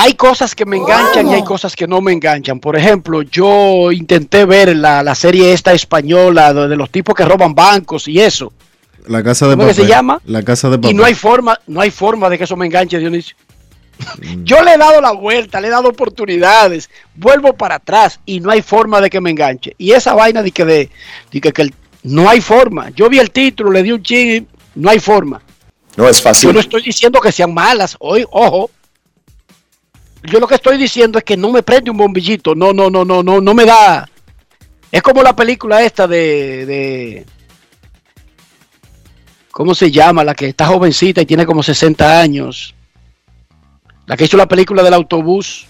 Hay 0.00 0.14
cosas 0.14 0.54
que 0.54 0.64
me 0.64 0.76
enganchan 0.76 1.26
y 1.28 1.34
hay 1.34 1.42
cosas 1.42 1.74
que 1.74 1.88
no 1.88 2.00
me 2.00 2.12
enganchan. 2.12 2.60
Por 2.60 2.76
ejemplo, 2.76 3.22
yo 3.22 3.90
intenté 3.90 4.44
ver 4.44 4.76
la, 4.76 5.14
serie 5.16 5.52
esta 5.52 5.72
española 5.72 6.54
de, 6.54 6.76
los 6.76 6.90
tipos 6.90 7.14
que 7.16 7.24
roban 7.24 7.54
bancos 7.54 8.06
y 8.06 8.20
eso. 8.20 8.52
La 9.06 9.24
casa 9.24 9.48
de 9.48 9.56
¿Cómo 9.56 9.72
se 9.72 9.86
llama? 9.86 10.20
La 10.24 10.42
casa 10.42 10.70
de 10.70 10.78
papel. 10.78 10.90
Y 10.90 10.94
no 10.94 11.04
hay 11.04 11.14
forma, 11.14 11.58
no 11.66 11.80
hay 11.80 11.90
forma 11.90 12.28
de 12.28 12.38
que 12.38 12.44
eso 12.44 12.56
me 12.56 12.66
enganche, 12.66 12.98
Dionisio. 12.98 13.34
Mm. 14.22 14.44
Yo 14.44 14.62
le 14.62 14.74
he 14.74 14.78
dado 14.78 15.00
la 15.00 15.10
vuelta, 15.10 15.60
le 15.60 15.66
he 15.66 15.70
dado 15.70 15.88
oportunidades, 15.88 16.88
vuelvo 17.16 17.54
para 17.54 17.76
atrás 17.76 18.20
y 18.24 18.38
no 18.38 18.50
hay 18.50 18.62
forma 18.62 19.00
de 19.00 19.10
que 19.10 19.20
me 19.20 19.30
enganche. 19.30 19.74
Y 19.78 19.92
esa 19.92 20.14
vaina 20.14 20.42
de 20.42 20.52
que, 20.52 20.64
de, 20.64 20.90
de 21.32 21.40
que, 21.40 21.52
que 21.52 21.62
el 21.62 21.74
no 22.04 22.28
hay 22.28 22.40
forma. 22.40 22.90
Yo 22.90 23.08
vi 23.08 23.18
el 23.18 23.30
título, 23.30 23.70
le 23.70 23.82
di 23.82 23.92
un 23.92 24.02
ching, 24.02 24.46
no 24.76 24.90
hay 24.90 25.00
forma. 25.00 25.42
No 25.96 26.08
es 26.08 26.22
fácil. 26.22 26.48
Yo 26.48 26.52
no 26.52 26.60
estoy 26.60 26.82
diciendo 26.82 27.20
que 27.20 27.32
sean 27.32 27.52
malas. 27.52 27.96
Hoy, 27.98 28.24
ojo. 28.30 28.70
Yo 30.24 30.40
lo 30.40 30.46
que 30.46 30.56
estoy 30.56 30.76
diciendo 30.76 31.18
es 31.18 31.24
que 31.24 31.36
no 31.36 31.50
me 31.50 31.62
prende 31.62 31.90
un 31.90 31.96
bombillito. 31.96 32.54
No, 32.54 32.72
no, 32.72 32.90
no, 32.90 33.04
no, 33.04 33.22
no, 33.22 33.40
no 33.40 33.54
me 33.54 33.64
da. 33.64 34.08
Es 34.90 35.02
como 35.02 35.22
la 35.22 35.36
película 35.36 35.82
esta 35.82 36.06
de, 36.06 36.66
de 36.66 37.26
¿Cómo 39.58 39.74
se 39.74 39.90
llama? 39.90 40.22
La 40.22 40.36
que 40.36 40.46
está 40.46 40.66
jovencita 40.66 41.20
y 41.20 41.26
tiene 41.26 41.44
como 41.44 41.64
60 41.64 42.20
años. 42.20 42.76
La 44.06 44.16
que 44.16 44.24
hizo 44.24 44.36
la 44.36 44.46
película 44.46 44.84
del 44.84 44.94
autobús. 44.94 45.66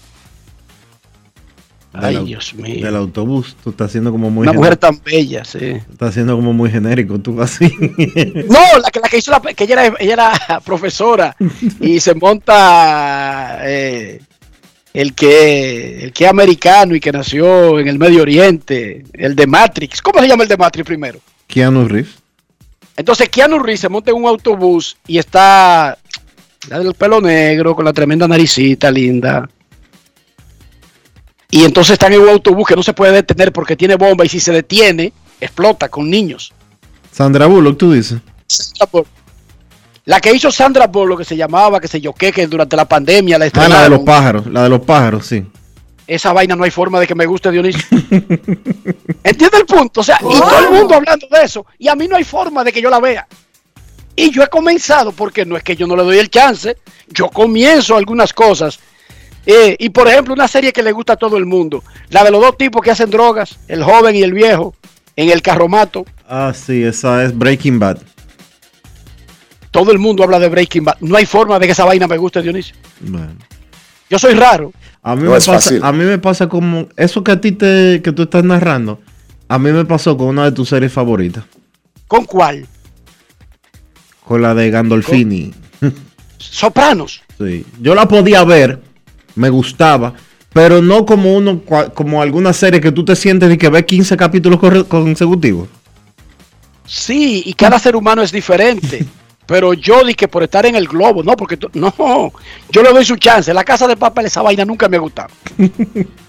Ay, 1.91 2.17
Del 2.17 2.25
Dios 2.25 2.53
mío. 2.53 2.85
Del 2.85 2.95
autobús. 2.95 3.57
Tú 3.63 3.71
estás 3.71 3.87
haciendo 3.87 4.11
como 4.11 4.29
muy. 4.29 4.43
Una 4.43 4.53
mujer 4.53 4.77
tan 4.77 5.01
bella, 5.03 5.43
sí. 5.43 5.81
Estás 5.91 6.09
haciendo 6.09 6.35
como 6.35 6.53
muy 6.53 6.69
genérico, 6.69 7.19
tú 7.19 7.41
así. 7.41 7.65
No, 8.47 8.79
la 8.79 8.91
que, 8.91 8.99
la 8.99 9.09
que 9.09 9.17
hizo 9.17 9.31
la, 9.31 9.41
que 9.41 9.63
ella 9.63 9.85
era, 9.85 9.95
ella 9.99 10.13
era 10.13 10.59
profesora 10.65 11.35
y 11.79 11.99
se 11.99 12.13
monta 12.13 13.57
eh, 13.63 14.21
el 14.93 15.13
que 15.13 16.03
el 16.03 16.13
que 16.13 16.25
es 16.25 16.29
americano 16.29 16.95
y 16.95 16.99
que 16.99 17.11
nació 17.11 17.79
en 17.79 17.87
el 17.87 17.99
Medio 17.99 18.21
Oriente, 18.21 19.03
el 19.13 19.35
de 19.35 19.47
Matrix. 19.47 20.01
¿Cómo 20.01 20.19
se 20.19 20.27
llama 20.27 20.43
el 20.43 20.49
de 20.49 20.57
Matrix 20.57 20.85
primero? 20.85 21.19
Keanu 21.47 21.87
Reeves. 21.87 22.15
Entonces 22.97 23.29
Keanu 23.29 23.59
Reeves 23.59 23.81
se 23.81 23.89
monta 23.89 24.11
en 24.11 24.17
un 24.17 24.25
autobús 24.25 24.97
y 25.07 25.17
está 25.17 25.97
la 26.69 26.79
del 26.79 26.93
pelo 26.93 27.21
negro 27.21 27.75
con 27.75 27.85
la 27.85 27.93
tremenda 27.93 28.27
naricita 28.27 28.91
linda. 28.91 29.49
Y 31.51 31.63
entonces 31.63 31.93
están 31.93 32.13
en 32.13 32.21
un 32.21 32.29
autobús 32.29 32.67
que 32.67 32.75
no 32.75 32.83
se 32.83 32.93
puede 32.93 33.13
detener 33.13 33.51
porque 33.51 33.75
tiene 33.75 33.95
bomba 33.95 34.25
y 34.25 34.29
si 34.29 34.39
se 34.39 34.51
detiene 34.51 35.13
explota 35.39 35.89
con 35.89 36.09
niños. 36.09 36.53
Sandra 37.11 37.47
Bullock, 37.47 37.77
tú 37.77 37.91
dices. 37.93 38.19
Sandra 38.47 38.87
Bullock. 38.91 39.18
La 40.09 40.19
que 40.19 40.33
hizo 40.33 40.49
Sandra 40.51 40.87
Bullock, 40.87 41.19
que 41.19 41.23
se 41.25 41.37
llamaba, 41.37 41.79
que 41.79 41.87
se 41.87 42.01
yo 42.01 42.13
qué, 42.13 42.31
que 42.31 42.47
durante 42.47 42.75
la 42.75 42.85
pandemia 42.85 43.37
la 43.37 43.45
Ah, 43.45 43.49
la 43.53 43.59
de 43.59 43.63
estrenaron. 43.65 43.91
los 43.91 43.99
pájaros. 44.01 44.47
La 44.47 44.63
de 44.63 44.69
los 44.69 44.79
pájaros, 44.81 45.27
sí. 45.27 45.45
Esa 46.07 46.33
vaina 46.33 46.55
no 46.55 46.63
hay 46.63 46.71
forma 46.71 46.99
de 46.99 47.05
que 47.05 47.13
me 47.13 47.27
guste, 47.27 47.51
Dionisio. 47.51 47.83
¿Entiende 49.23 49.57
el 49.59 49.65
punto? 49.67 50.01
O 50.01 50.03
sea, 50.03 50.17
y 50.19 50.33
todo 50.39 50.59
el 50.67 50.71
mundo 50.71 50.95
hablando 50.95 51.27
de 51.29 51.43
eso. 51.43 51.63
Y 51.77 51.87
a 51.89 51.95
mí 51.95 52.07
no 52.07 52.15
hay 52.15 52.23
forma 52.23 52.63
de 52.63 52.71
que 52.73 52.81
yo 52.81 52.89
la 52.89 52.99
vea. 52.99 53.27
Y 54.15 54.31
yo 54.31 54.41
he 54.41 54.47
comenzado, 54.47 55.11
porque 55.11 55.45
no 55.45 55.55
es 55.55 55.61
que 55.63 55.75
yo 55.75 55.85
no 55.85 55.95
le 55.95 56.01
doy 56.01 56.17
el 56.17 56.31
chance, 56.31 56.77
yo 57.09 57.29
comienzo 57.29 57.95
algunas 57.95 58.33
cosas. 58.33 58.79
Eh, 59.45 59.75
y 59.77 59.89
por 59.89 60.07
ejemplo, 60.07 60.33
una 60.33 60.47
serie 60.47 60.73
que 60.73 60.81
le 60.81 60.91
gusta 60.91 61.13
a 61.13 61.17
todo 61.17 61.37
el 61.37 61.45
mundo, 61.45 61.83
la 62.09 62.23
de 62.23 62.31
los 62.31 62.41
dos 62.41 62.57
tipos 62.57 62.81
que 62.81 62.89
hacen 62.89 63.11
drogas, 63.11 63.59
el 63.67 63.83
joven 63.83 64.15
y 64.15 64.23
el 64.23 64.33
viejo, 64.33 64.73
en 65.15 65.29
el 65.29 65.43
carromato. 65.43 66.03
Ah, 66.27 66.51
sí, 66.55 66.83
esa 66.83 67.23
es 67.23 67.37
Breaking 67.37 67.77
Bad. 67.77 67.99
Todo 69.71 69.91
el 69.91 69.99
mundo 69.99 70.23
habla 70.23 70.39
de 70.39 70.49
Breaking 70.49 70.83
Bad. 70.85 70.97
No 71.01 71.15
hay 71.17 71.25
forma 71.25 71.59
de 71.59 71.65
que 71.67 71.71
esa 71.73 71.85
vaina 71.85 72.07
me 72.07 72.17
guste, 72.17 72.41
Dionisio. 72.41 72.75
Bueno. 73.01 73.33
Yo 74.09 74.17
soy 74.17 74.33
raro. 74.33 74.71
A 75.03 75.15
mí, 75.15 75.23
No 75.23 75.31
me 75.31 75.37
es 75.37 75.45
pasa, 75.45 75.59
fácil. 75.59 75.79
a 75.83 75.91
mí 75.91 76.03
me 76.03 76.17
pasa 76.17 76.49
como 76.49 76.87
eso 76.97 77.23
que 77.23 77.31
a 77.31 77.39
ti 77.39 77.51
te 77.51 78.01
que 78.03 78.11
tú 78.11 78.23
estás 78.23 78.43
narrando. 78.43 78.99
A 79.47 79.59
mí 79.59 79.71
me 79.71 79.85
pasó 79.85 80.17
con 80.17 80.27
una 80.27 80.45
de 80.45 80.51
tus 80.51 80.69
series 80.69 80.91
favoritas, 80.91 81.43
¿Con 82.07 82.25
cuál? 82.25 82.65
con 84.25 84.41
la 84.43 84.53
de 84.53 84.69
Gandolfini. 84.69 85.53
Sopranos. 86.37 87.21
Sí. 87.37 87.65
Yo 87.81 87.95
la 87.95 88.07
podía 88.07 88.43
ver, 88.43 88.79
me 89.35 89.49
gustaba, 89.49 90.13
pero 90.53 90.81
no 90.81 91.05
como 91.05 91.35
uno 91.35 91.61
como 91.93 92.21
alguna 92.21 92.53
serie 92.53 92.79
que 92.81 92.91
tú 92.91 93.03
te 93.05 93.15
sientes 93.15 93.51
y 93.51 93.57
que 93.57 93.69
ves 93.69 93.85
15 93.85 94.17
capítulos 94.17 94.59
consecutivos. 94.87 95.67
Sí, 96.85 97.43
y 97.45 97.53
cada 97.53 97.77
ser 97.79 97.95
humano 97.95 98.21
es 98.23 98.31
diferente. 98.31 99.05
Pero 99.49 99.73
yo 99.73 100.03
di 100.03 100.13
que 100.13 100.27
por 100.27 100.43
estar 100.43 100.67
en 100.67 100.75
el 100.75 100.87
globo, 100.87 101.23
no, 101.23 101.35
porque 101.35 101.57
no, 101.73 102.31
yo 102.69 102.83
le 102.83 102.93
doy 102.93 103.03
su 103.03 103.15
chance. 103.15 103.51
La 103.51 103.63
casa 103.63 103.87
de 103.87 103.97
papel, 103.97 104.27
esa 104.27 104.43
vaina 104.43 104.63
nunca 104.63 104.87
me 104.87 104.97
ha 104.97 104.99
gustado. 104.99 105.29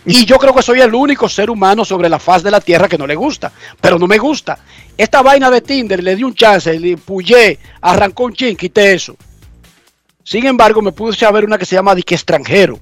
Y 0.06 0.24
yo 0.24 0.38
creo 0.38 0.54
que 0.54 0.62
soy 0.62 0.80
el 0.80 0.94
único 0.94 1.28
ser 1.28 1.50
humano 1.50 1.84
sobre 1.84 2.08
la 2.08 2.18
faz 2.18 2.42
de 2.42 2.50
la 2.50 2.62
tierra 2.62 2.88
que 2.88 2.96
no 2.96 3.06
le 3.06 3.14
gusta. 3.14 3.52
Pero 3.78 3.98
no 3.98 4.06
me 4.06 4.16
gusta. 4.16 4.58
Esta 4.96 5.20
vaina 5.20 5.50
de 5.50 5.60
Tinder 5.60 6.02
le 6.02 6.16
di 6.16 6.24
un 6.24 6.34
chance, 6.34 6.80
le 6.80 6.96
puyé, 6.96 7.58
arrancó 7.82 8.24
un 8.24 8.32
chin, 8.32 8.56
quité 8.56 8.94
eso. 8.94 9.14
Sin 10.24 10.46
embargo, 10.46 10.80
me 10.80 10.90
puse 10.90 11.26
a 11.26 11.30
ver 11.30 11.44
una 11.44 11.58
que 11.58 11.66
se 11.66 11.76
llama 11.76 11.94
Dique 11.94 12.14
Extranjero. 12.14 12.80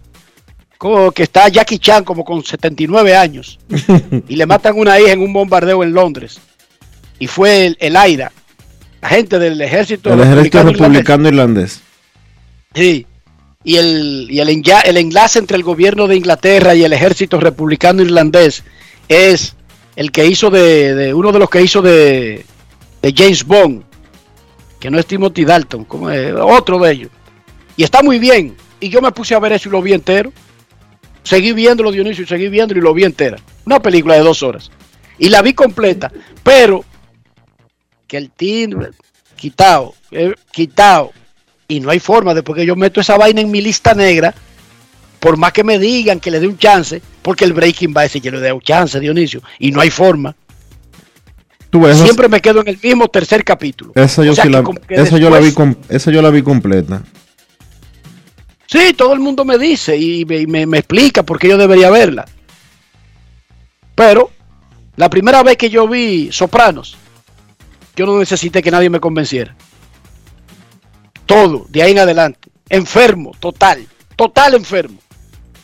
Que 1.12 1.24
está 1.24 1.48
Jackie 1.48 1.80
Chan 1.80 2.04
como 2.04 2.24
con 2.24 2.44
79 2.44 3.16
años. 3.16 3.58
y 4.28 4.36
le 4.36 4.46
matan 4.46 4.78
una 4.78 4.98
hija 5.00 5.10
en 5.10 5.20
un 5.20 5.32
bombardeo 5.32 5.82
en 5.82 5.92
Londres. 5.92 6.40
Y 7.18 7.26
fue 7.26 7.76
el, 7.80 7.92
la 7.92 8.08
gente 9.02 9.38
del 9.38 9.60
ejército 9.60 10.12
El 10.12 10.20
ejército 10.20 10.62
republicano 10.62 11.28
irlandés. 11.28 11.80
Sí. 12.74 13.06
Y, 13.64 13.76
el, 13.76 14.28
y 14.30 14.40
el, 14.40 14.48
enlace 14.96 15.38
entre 15.38 15.56
el 15.56 15.62
gobierno 15.62 16.06
de 16.06 16.16
Inglaterra 16.16 16.74
y 16.74 16.84
el 16.84 16.92
ejército 16.92 17.38
republicano 17.40 18.02
irlandés 18.02 18.62
es 19.08 19.54
el 19.96 20.10
que 20.12 20.26
hizo 20.26 20.48
de, 20.50 20.94
de- 20.94 21.14
uno 21.14 21.32
de 21.32 21.38
los 21.38 21.50
que 21.50 21.60
hizo 21.62 21.82
de, 21.82 22.44
de 23.02 23.14
James 23.16 23.44
Bond, 23.44 23.82
que 24.78 24.90
no 24.90 24.98
es 24.98 25.06
Timothy 25.06 25.44
Dalton, 25.44 25.84
como 25.84 26.08
es, 26.10 26.32
otro 26.34 26.78
de 26.78 26.92
ellos. 26.92 27.10
Y 27.76 27.82
está 27.82 28.02
muy 28.02 28.18
bien. 28.18 28.56
Y 28.80 28.88
yo 28.90 29.00
me 29.02 29.10
puse 29.12 29.34
a 29.34 29.40
ver 29.40 29.52
eso 29.52 29.68
y 29.68 29.72
lo 29.72 29.82
vi 29.82 29.92
entero. 29.92 30.32
Seguí 31.24 31.52
viéndolo, 31.52 31.90
Dionisio, 31.90 32.24
y 32.24 32.26
seguí 32.26 32.48
viéndolo 32.48 32.80
y 32.80 32.82
lo 32.84 32.94
vi 32.94 33.04
entera. 33.04 33.38
Una 33.66 33.80
película 33.82 34.14
de 34.14 34.20
dos 34.20 34.42
horas. 34.42 34.70
Y 35.18 35.28
la 35.28 35.42
vi 35.42 35.52
completa. 35.52 36.10
Pero 36.44 36.84
que 38.08 38.16
el 38.16 38.30
timbre 38.30 38.88
quitado, 39.36 39.94
eh, 40.10 40.34
quitado. 40.50 41.12
Y 41.68 41.78
no 41.80 41.90
hay 41.90 42.00
forma, 42.00 42.34
después 42.34 42.56
que 42.58 42.66
yo 42.66 42.74
meto 42.74 43.00
esa 43.00 43.16
vaina 43.18 43.40
en 43.42 43.50
mi 43.50 43.60
lista 43.60 43.92
negra, 43.94 44.34
por 45.20 45.36
más 45.36 45.52
que 45.52 45.62
me 45.62 45.78
digan 45.78 46.18
que 46.18 46.30
le 46.30 46.40
dé 46.40 46.46
un 46.48 46.56
chance, 46.58 47.02
porque 47.22 47.44
el 47.44 47.52
Breaking 47.52 47.92
Bad 47.92 48.06
ese 48.06 48.20
yo 48.20 48.30
le 48.30 48.40
dé 48.40 48.52
un 48.52 48.60
chance, 48.62 48.98
Dionisio, 48.98 49.42
y 49.58 49.70
no 49.70 49.80
hay 49.82 49.90
forma. 49.90 50.34
Tú 51.70 51.84
Siempre 51.92 52.28
me 52.28 52.40
quedo 52.40 52.62
en 52.62 52.68
el 52.68 52.78
mismo 52.82 53.08
tercer 53.08 53.44
capítulo. 53.44 53.92
esa 53.94 54.24
yo, 54.24 54.32
O 54.32 54.34
sea 54.34 54.44
sí 54.44 54.50
que 54.50 54.52
la, 54.56 54.62
que 54.62 54.96
yo 55.18 55.30
vi 55.40 55.52
yo 56.12 56.22
la 56.22 56.30
vi 56.30 56.42
completa. 56.42 57.02
Sí, 58.66 58.94
todo 58.96 59.12
el 59.12 59.20
mundo 59.20 59.44
me 59.44 59.58
dice 59.58 59.96
y 59.96 60.24
me, 60.24 60.46
me- 60.46 60.66
me 60.66 60.78
explica 60.78 61.22
por 61.22 61.38
qué 61.38 61.48
yo 61.48 61.58
debería 61.58 61.90
verla. 61.90 62.24
Pero 63.94 64.30
la 64.96 65.10
primera 65.10 65.42
vez 65.42 65.56
que 65.58 65.68
yo 65.70 65.86
vi 65.88 66.30
Sopranos, 66.32 66.96
yo 67.98 68.06
no 68.06 68.16
necesité 68.16 68.62
que 68.62 68.70
nadie 68.70 68.88
me 68.88 69.00
convenciera. 69.00 69.56
Todo, 71.26 71.66
de 71.68 71.82
ahí 71.82 71.90
en 71.90 71.98
adelante. 71.98 72.48
Enfermo, 72.70 73.32
total, 73.40 73.84
total 74.14 74.54
enfermo 74.54 74.98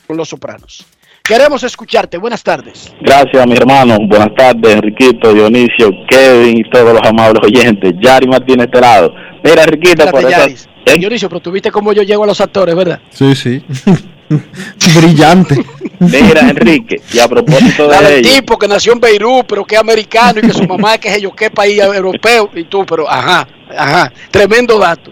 con 0.09 0.16
los 0.16 0.31
Sopranos. 0.31 0.85
Queremos 1.23 1.62
escucharte. 1.62 2.19
Buenas 2.19 2.43
tardes. 2.43 2.93
Gracias, 3.01 3.47
mi 3.47 3.55
hermano. 3.55 3.97
Buenas 4.09 4.35
tardes, 4.36 4.74
Enriquito, 4.74 5.32
Dionisio, 5.32 5.90
Kevin 6.09 6.59
y 6.59 6.70
todos 6.70 6.93
los 6.93 7.02
amables 7.09 7.40
oyentes. 7.44 7.93
Yari 8.02 8.27
Martínez 8.27 8.66
este 8.66 8.81
lado. 8.81 9.15
Mira, 9.44 9.62
Enriquito, 9.62 10.05
por 10.11 10.20
eso... 10.20 10.31
Yaris. 10.31 10.69
Dionisio, 10.98 11.28
pero 11.28 11.40
tú 11.40 11.52
viste 11.52 11.70
cómo 11.70 11.93
yo 11.93 12.02
llego 12.02 12.24
a 12.24 12.27
los 12.27 12.40
actores, 12.40 12.74
¿verdad? 12.74 13.01
Sí, 13.11 13.35
sí. 13.36 13.65
Brillante. 14.97 15.65
Mira, 16.01 16.51
Enrique, 16.51 17.01
y 17.12 17.19
a 17.19 17.28
propósito 17.28 17.89
de 17.89 17.97
del 17.97 18.12
ello, 18.19 18.31
tipo 18.35 18.59
que 18.59 18.69
nació 18.69 18.93
en 18.93 19.01
Beirut, 19.01 19.47
pero 19.47 19.65
que 19.65 19.77
es 19.77 19.81
americano 19.81 20.40
y 20.40 20.43
que 20.43 20.52
su 20.52 20.65
mamá 20.69 20.94
es 20.94 21.01
que 21.01 21.09
es 21.09 21.20
yo, 21.23 21.32
qué 21.32 21.51
país 21.51 21.81
europeo, 21.81 22.51
y 22.55 22.65
tú, 22.65 22.85
pero 22.85 23.09
ajá, 23.09 23.47
ajá, 23.77 24.12
tremendo 24.31 24.78
dato. 24.78 25.11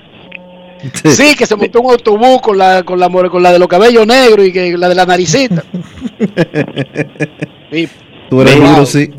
Sí, 1.04 1.36
que 1.36 1.46
se 1.46 1.54
montó 1.54 1.80
un 1.80 1.92
autobús 1.92 2.40
con 2.42 2.58
la, 2.58 2.82
con 2.82 2.98
la, 2.98 3.08
con 3.08 3.40
la 3.42 3.52
de 3.52 3.58
los 3.60 3.68
cabellos 3.68 4.04
negros 4.04 4.44
y 4.46 4.52
que 4.52 4.76
la 4.76 4.88
de 4.88 4.94
la 4.94 5.06
naricita. 5.06 5.62
Sí. 7.72 7.88
Tú 8.28 8.42
eres 8.42 8.58
Wow. 8.58 8.68
duro, 8.68 8.84
sí. 8.86 9.10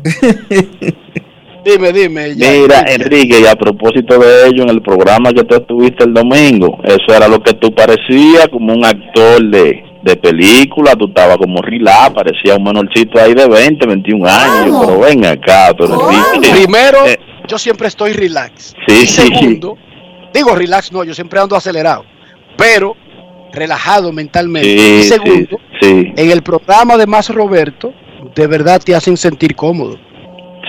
Dime, 1.64 1.92
dime. 1.92 2.36
ya. 2.36 2.50
mira, 2.52 2.84
Enrique, 2.86 3.40
y 3.40 3.46
a 3.46 3.56
propósito 3.56 4.18
de 4.18 4.48
ello, 4.48 4.62
en 4.64 4.70
el 4.70 4.82
programa 4.82 5.32
que 5.32 5.42
tú 5.44 5.54
estuviste 5.56 6.04
el 6.04 6.12
domingo, 6.14 6.78
eso 6.84 7.16
era 7.16 7.26
lo 7.26 7.42
que 7.42 7.54
tú 7.54 7.74
parecías 7.74 8.48
como 8.52 8.74
un 8.74 8.84
actor 8.84 9.42
de, 9.50 9.82
de 10.04 10.16
película, 10.16 10.94
tú 10.94 11.06
estabas 11.06 11.38
como 11.38 11.62
relax, 11.62 12.10
parecía 12.10 12.56
un 12.56 12.64
menorcito 12.64 13.18
ahí 13.18 13.32
de 13.32 13.48
20, 13.48 13.86
21 13.86 14.26
años, 14.28 14.68
¿Cómo? 14.68 14.86
pero 14.86 15.00
ven 15.00 15.24
acá, 15.24 15.74
pero. 15.76 16.08
Primero, 16.40 17.06
eh, 17.06 17.18
yo 17.48 17.56
siempre 17.58 17.88
estoy 17.88 18.12
relax. 18.12 18.74
Sí, 18.86 18.94
y 18.94 19.06
sí, 19.06 19.28
segundo, 19.28 19.78
digo 20.32 20.54
relax, 20.54 20.92
no, 20.92 21.04
yo 21.04 21.14
siempre 21.14 21.40
ando 21.40 21.56
acelerado, 21.56 22.04
pero 22.58 22.94
relajado 23.52 24.12
mentalmente. 24.12 24.68
Sí, 24.68 25.00
y 25.00 25.02
segundo, 25.04 25.58
sí, 25.80 26.12
en 26.14 26.30
el 26.30 26.42
programa 26.42 26.98
de 26.98 27.06
Más 27.06 27.30
Roberto, 27.30 27.94
de 28.34 28.46
verdad 28.46 28.82
te 28.84 28.94
hacen 28.94 29.16
sentir 29.16 29.56
cómodo. 29.56 29.98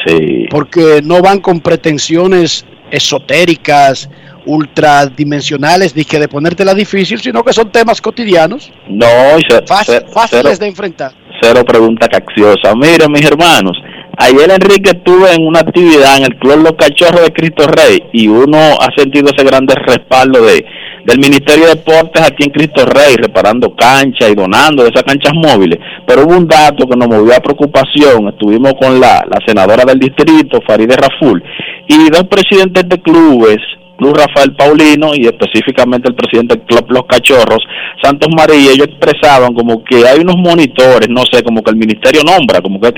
sí. 0.06 0.46
porque 0.50 1.02
no 1.04 1.22
van 1.22 1.42
con 1.42 1.60
pretensiones 1.60 2.66
esotéricas, 2.92 4.10
ultradimensionales, 4.46 5.96
ni 5.96 6.04
que 6.06 6.20
de 6.20 6.28
ponértela 6.28 6.74
difícil, 6.74 7.20
sino 7.20 7.44
que 7.44 7.54
son 7.54 7.72
temas 7.72 8.02
cotidianos, 8.02 8.72
No, 8.90 9.06
y 9.40 9.44
fácil- 9.68 10.06
fáciles 10.14 10.44
cero, 10.44 10.58
de 10.60 10.68
enfrentar. 10.68 11.12
cero 11.42 11.64
pregunta 11.66 12.08
cacciosa. 12.08 12.74
Miren, 12.76 13.12
mis 13.12 13.26
hermanos, 13.26 13.78
ayer 14.18 14.50
Enrique 14.52 14.92
estuve 14.92 15.34
en 15.34 15.46
una 15.46 15.60
actividad 15.60 16.18
en 16.18 16.24
el 16.24 16.36
Club 16.40 16.64
Los 16.64 16.74
Cachorros 16.74 17.24
de 17.24 17.34
Cristo 17.34 17.68
Rey 17.68 18.00
y 18.14 18.28
uno 18.28 18.58
ha 18.58 18.88
sentido 18.96 19.30
ese 19.36 19.46
grande 19.46 19.74
respaldo 19.86 20.42
de 20.46 20.66
del 21.06 21.20
Ministerio 21.20 21.66
de 21.68 21.76
Deportes 21.76 22.20
aquí 22.24 22.46
en 22.46 22.50
Cristo 22.50 22.84
Rey, 22.84 23.14
reparando 23.18 23.76
canchas 23.76 24.28
y 24.32 24.34
donando 24.34 24.82
de 24.82 24.90
esas 24.90 25.04
canchas 25.04 25.34
móviles. 25.36 25.78
Pero 26.08 26.24
hubo 26.26 26.36
un 26.36 26.48
dato 26.48 26.88
que 26.88 26.98
nos 26.98 27.08
movió 27.08 27.32
a 27.36 27.40
preocupación. 27.42 28.30
Estuvimos 28.30 28.74
con 28.82 29.00
la, 29.00 29.24
la 29.30 29.38
senadora 29.46 29.86
del 29.86 30.00
distrito, 30.00 30.62
Faride 30.66 30.96
Raful, 30.96 31.44
y 31.88 32.10
dos 32.10 32.24
presidentes 32.24 32.90
de 32.90 33.00
clubes 33.04 33.58
Club 33.98 34.16
Rafael 34.16 34.56
Paulino 34.56 35.16
y 35.16 35.26
específicamente 35.26 36.10
el 36.10 36.16
presidente 36.16 36.60
Club 36.66 36.86
Los 36.90 37.04
Cachorros, 37.08 37.64
Santos 38.02 38.30
María, 38.36 38.72
ellos 38.72 38.88
expresaban 38.88 39.54
como 39.54 39.84
que 39.84 40.06
hay 40.08 40.20
unos 40.20 40.36
monitores, 40.38 41.08
no 41.10 41.24
sé, 41.32 41.44
como 41.44 41.64
que 41.64 41.72
el 41.72 41.78
ministerio 41.78 42.22
nombra, 42.24 42.62
como 42.62 42.80
que 42.80 42.92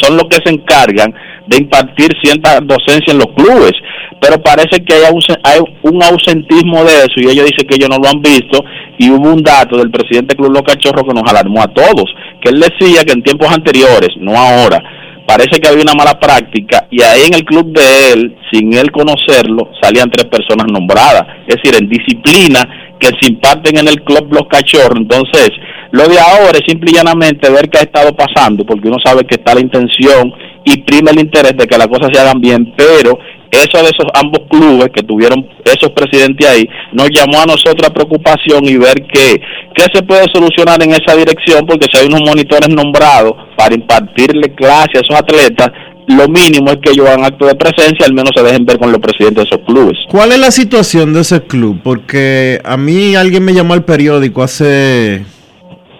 son 0.00 0.16
los 0.16 0.24
que 0.24 0.38
se 0.44 0.54
encargan 0.54 1.12
de 1.46 1.56
impartir 1.58 2.10
cierta 2.22 2.60
docencia 2.60 3.12
en 3.12 3.18
los 3.18 3.26
clubes, 3.34 3.72
pero 4.20 4.40
parece 4.40 4.84
que 4.84 4.94
hay 4.94 5.60
un, 5.82 6.02
ausentismo 6.02 6.84
de 6.84 6.92
eso 6.98 7.16
y 7.16 7.28
ellos 7.28 7.46
dicen 7.46 7.66
que 7.66 7.74
ellos 7.74 7.88
no 7.90 7.98
lo 7.98 8.08
han 8.08 8.22
visto 8.22 8.64
y 8.98 9.10
hubo 9.10 9.32
un 9.32 9.42
dato 9.42 9.76
del 9.76 9.90
presidente 9.90 10.36
Club 10.36 10.52
Los 10.52 10.62
Cachorros 10.62 11.04
que 11.04 11.14
nos 11.14 11.28
alarmó 11.28 11.62
a 11.62 11.68
todos, 11.68 12.04
que 12.40 12.50
él 12.50 12.60
decía 12.60 13.04
que 13.04 13.12
en 13.12 13.22
tiempos 13.22 13.50
anteriores, 13.52 14.10
no 14.18 14.36
ahora, 14.36 14.82
parece 15.30 15.60
que 15.60 15.68
había 15.68 15.82
una 15.82 15.94
mala 15.94 16.18
práctica 16.18 16.88
y 16.90 17.02
ahí 17.02 17.22
en 17.28 17.34
el 17.34 17.44
club 17.44 17.72
de 17.72 18.12
él, 18.12 18.36
sin 18.50 18.74
él 18.74 18.90
conocerlo, 18.90 19.70
salían 19.80 20.10
tres 20.10 20.26
personas 20.26 20.66
nombradas. 20.72 21.22
Es 21.46 21.54
decir, 21.54 21.80
en 21.80 21.88
disciplina 21.88 22.89
que 23.00 23.08
se 23.20 23.32
imparten 23.32 23.78
en 23.78 23.88
el 23.88 24.02
club 24.02 24.28
Los 24.30 24.46
Cachorros. 24.48 24.98
Entonces, 24.98 25.50
lo 25.90 26.06
de 26.06 26.20
ahora 26.20 26.52
es 26.52 26.64
simple 26.68 26.92
y 26.92 26.94
llanamente 26.94 27.50
ver 27.50 27.68
qué 27.68 27.78
ha 27.78 27.82
estado 27.82 28.14
pasando, 28.14 28.64
porque 28.64 28.88
uno 28.88 28.98
sabe 29.02 29.24
que 29.24 29.36
está 29.36 29.54
la 29.54 29.60
intención 29.60 30.32
y 30.64 30.82
prima 30.82 31.10
el 31.10 31.20
interés 31.20 31.56
de 31.56 31.66
que 31.66 31.78
las 31.78 31.88
cosas 31.88 32.10
se 32.12 32.20
hagan 32.20 32.40
bien, 32.40 32.72
pero 32.76 33.18
eso 33.50 33.78
de 33.78 33.90
esos 33.90 34.06
ambos 34.14 34.42
clubes 34.48 34.90
que 34.94 35.02
tuvieron 35.02 35.44
esos 35.64 35.90
presidentes 35.90 36.46
ahí, 36.48 36.68
nos 36.92 37.08
llamó 37.10 37.40
a 37.40 37.46
nosotros 37.46 37.88
a 37.88 37.92
preocupación 37.92 38.64
y 38.64 38.76
ver 38.76 38.94
qué, 39.12 39.40
qué 39.74 39.84
se 39.92 40.02
puede 40.02 40.26
solucionar 40.32 40.80
en 40.82 40.92
esa 40.92 41.16
dirección, 41.16 41.66
porque 41.66 41.86
si 41.90 41.98
hay 41.98 42.06
unos 42.06 42.20
monitores 42.20 42.68
nombrados 42.68 43.32
para 43.56 43.74
impartirle 43.74 44.54
clase 44.54 44.98
a 44.98 45.00
esos 45.00 45.16
atletas, 45.18 45.70
lo 46.16 46.28
mínimo 46.28 46.70
es 46.70 46.78
que 46.82 46.90
ellos 46.90 47.08
hagan 47.08 47.24
acto 47.24 47.46
de 47.46 47.54
presencia, 47.54 48.06
al 48.06 48.14
menos 48.14 48.30
se 48.34 48.42
dejen 48.42 48.64
ver 48.64 48.78
con 48.78 48.92
los 48.92 49.00
presidentes 49.00 49.44
de 49.44 49.56
esos 49.56 49.66
clubes. 49.66 49.98
¿Cuál 50.08 50.32
es 50.32 50.38
la 50.38 50.50
situación 50.50 51.12
de 51.12 51.20
ese 51.20 51.42
club? 51.42 51.80
Porque 51.82 52.60
a 52.64 52.76
mí 52.76 53.14
alguien 53.14 53.44
me 53.44 53.54
llamó 53.54 53.74
al 53.74 53.84
periódico 53.84 54.42
hace 54.42 55.24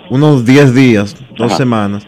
unos 0.08 0.44
10 0.44 0.74
días, 0.74 1.16
dos 1.36 1.56
semanas 1.56 2.06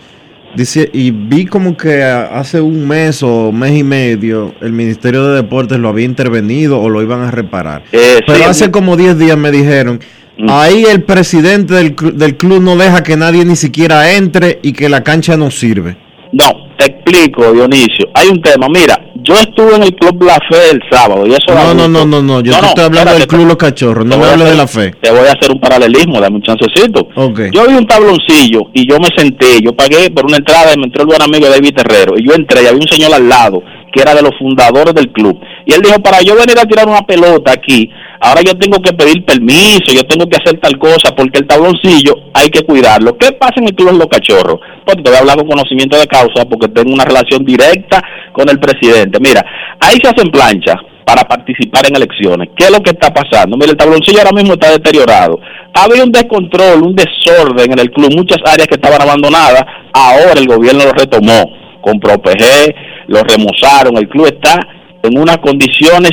Dice, 0.55 0.91
y 0.93 1.11
vi 1.13 1.47
como 1.47 1.77
que 1.79 2.03
hace 2.03 2.61
un 2.61 2.87
mes 2.87 3.23
o 3.23 3.53
mes 3.53 3.79
y 3.79 3.83
medio 3.83 4.55
el 4.61 4.73
Ministerio 4.73 5.27
de 5.29 5.37
Deportes 5.37 5.79
lo 5.79 5.89
había 5.89 6.05
intervenido 6.05 6.79
o 6.79 6.91
lo 6.91 7.01
iban 7.01 7.23
a 7.23 7.31
reparar. 7.31 7.85
Eh, 7.91 8.21
Pero 8.27 8.45
hace 8.45 8.71
como 8.71 8.97
10 8.97 9.19
días 9.19 9.39
me 9.39 9.51
dijeron, 9.51 10.01
mm. 10.37 10.51
ahí 10.51 10.85
el 10.85 11.05
presidente 11.05 11.73
del, 11.73 11.97
del 12.15 12.37
club 12.37 12.63
no 12.63 12.77
deja 12.77 13.03
que 13.03 13.17
nadie 13.17 13.47
ni 13.47 13.57
siquiera 13.57 14.13
entre 14.13 14.59
y 14.63 14.75
que 14.75 14.91
la 14.91 15.03
cancha 15.03 15.39
no 15.39 15.51
sirve. 15.51 15.97
No, 16.33 16.62
te 16.83 16.93
explico, 16.93 17.53
Dionisio. 17.53 18.09
Hay 18.15 18.29
un 18.29 18.41
tema, 18.41 18.67
mira, 18.69 18.99
yo 19.17 19.35
estuve 19.35 19.77
en 19.77 19.85
el 19.85 19.95
Club 19.95 20.23
La 20.25 20.39
Fe 20.51 20.71
el 20.73 20.81
sábado 20.91 21.27
y 21.27 21.33
eso 21.33 21.55
No, 21.55 21.75
no, 21.75 21.89
no, 21.89 22.05
no, 22.05 22.23
no, 22.23 22.41
yo 22.41 22.59
te 22.59 22.67
estoy 22.67 22.85
hablando 22.85 23.15
del 23.15 23.27
Club 23.27 23.47
Los 23.47 23.57
Cachorros, 23.57 24.05
no 24.05 24.19
me 24.19 24.27
hables 24.27 24.51
de 24.51 24.57
La 24.57 24.67
Fe. 24.67 24.93
Te 25.01 25.11
voy 25.11 25.21
a 25.21 25.33
hacer 25.33 25.51
un 25.51 25.61
paralelismo, 25.61 26.21
dame 26.21 26.37
un 26.37 26.43
chancecito. 26.43 27.09
Yo 27.53 27.67
vi 27.67 27.75
un 27.75 27.87
tabloncillo 27.87 28.71
y 28.73 28.89
yo 28.89 28.99
me 28.99 29.09
senté, 29.17 29.61
yo 29.63 29.73
pagué 29.73 30.11
por 30.11 30.27
una 30.27 30.39
entrada 30.39 30.73
y 30.75 30.79
me 30.79 30.87
entró 30.87 31.03
el 31.03 31.09
buen 31.09 31.23
amigo 31.23 31.49
David 31.49 31.75
Terrero 31.75 32.15
y 32.17 32.27
yo 32.27 32.35
entré 32.35 32.63
y 32.63 32.67
había 32.67 32.81
un 32.81 32.89
señor 32.89 33.15
al 33.15 33.29
lado 33.29 33.63
que 33.93 34.01
era 34.01 34.15
de 34.15 34.23
los 34.23 34.33
fundadores 34.39 34.95
del 34.95 35.13
club. 35.13 35.39
Y 35.67 35.75
él 35.75 35.83
dijo, 35.83 36.01
para 36.01 36.23
yo 36.23 36.35
venir 36.35 36.59
a 36.59 36.65
tirar 36.65 36.89
una 36.89 37.03
pelota 37.03 37.53
aquí, 37.53 37.91
ahora 38.23 38.41
yo 38.43 38.57
tengo 38.57 38.81
que 38.81 38.93
pedir 38.93 39.25
permiso, 39.25 39.93
yo 39.93 40.05
tengo 40.05 40.29
que 40.29 40.37
hacer 40.37 40.59
tal 40.61 40.79
cosa, 40.79 41.15
porque 41.17 41.41
el 41.41 41.47
tabloncillo 41.47 42.15
hay 42.33 42.49
que 42.49 42.63
cuidarlo. 42.63 43.19
¿Qué 43.19 43.33
pasa 43.33 43.55
en 43.57 43.65
el 43.65 43.75
club 43.75 43.99
los 43.99 44.07
cachorros? 44.07 44.61
Porque 44.87 45.03
te 45.03 45.11
voy 45.11 45.17
a 45.17 45.21
hablar 45.21 45.37
con 45.37 45.49
conocimiento 45.49 45.99
de 45.99 46.07
causa, 46.07 46.45
porque 46.49 46.69
tengo 46.69 46.93
una 46.93 47.05
relación 47.05 47.45
directa 47.45 48.01
con 48.33 48.49
el 48.49 48.61
presidente. 48.61 49.19
Mira, 49.21 49.45
ahí 49.81 49.99
se 50.01 50.09
hacen 50.09 50.31
planchas 50.31 50.77
para 51.05 51.25
participar 51.25 51.85
en 51.89 51.97
elecciones. 51.97 52.51
¿Qué 52.57 52.67
es 52.67 52.71
lo 52.71 52.81
que 52.81 52.91
está 52.91 53.13
pasando? 53.13 53.57
Mira, 53.57 53.73
el 53.73 53.77
tabloncillo 53.77 54.19
ahora 54.19 54.33
mismo 54.33 54.55
está 54.55 54.71
deteriorado. 54.71 55.41
Había 55.75 56.05
un 56.05 56.13
descontrol, 56.13 56.83
un 56.83 56.95
desorden 56.95 57.73
en 57.73 57.79
el 57.81 57.91
club, 57.91 58.15
muchas 58.15 58.39
áreas 58.47 58.69
que 58.69 58.77
estaban 58.77 59.03
abandonadas, 59.03 59.65
ahora 59.93 60.39
el 60.39 60.47
gobierno 60.47 60.85
lo 60.85 60.93
retomó, 60.93 61.43
con 61.81 61.99
ProPG, 61.99 63.09
lo 63.09 63.21
remozaron, 63.25 63.97
el 63.97 64.09
club 64.09 64.27
está 64.27 64.61
en 65.03 65.19
unas 65.19 65.39
condiciones 65.39 66.13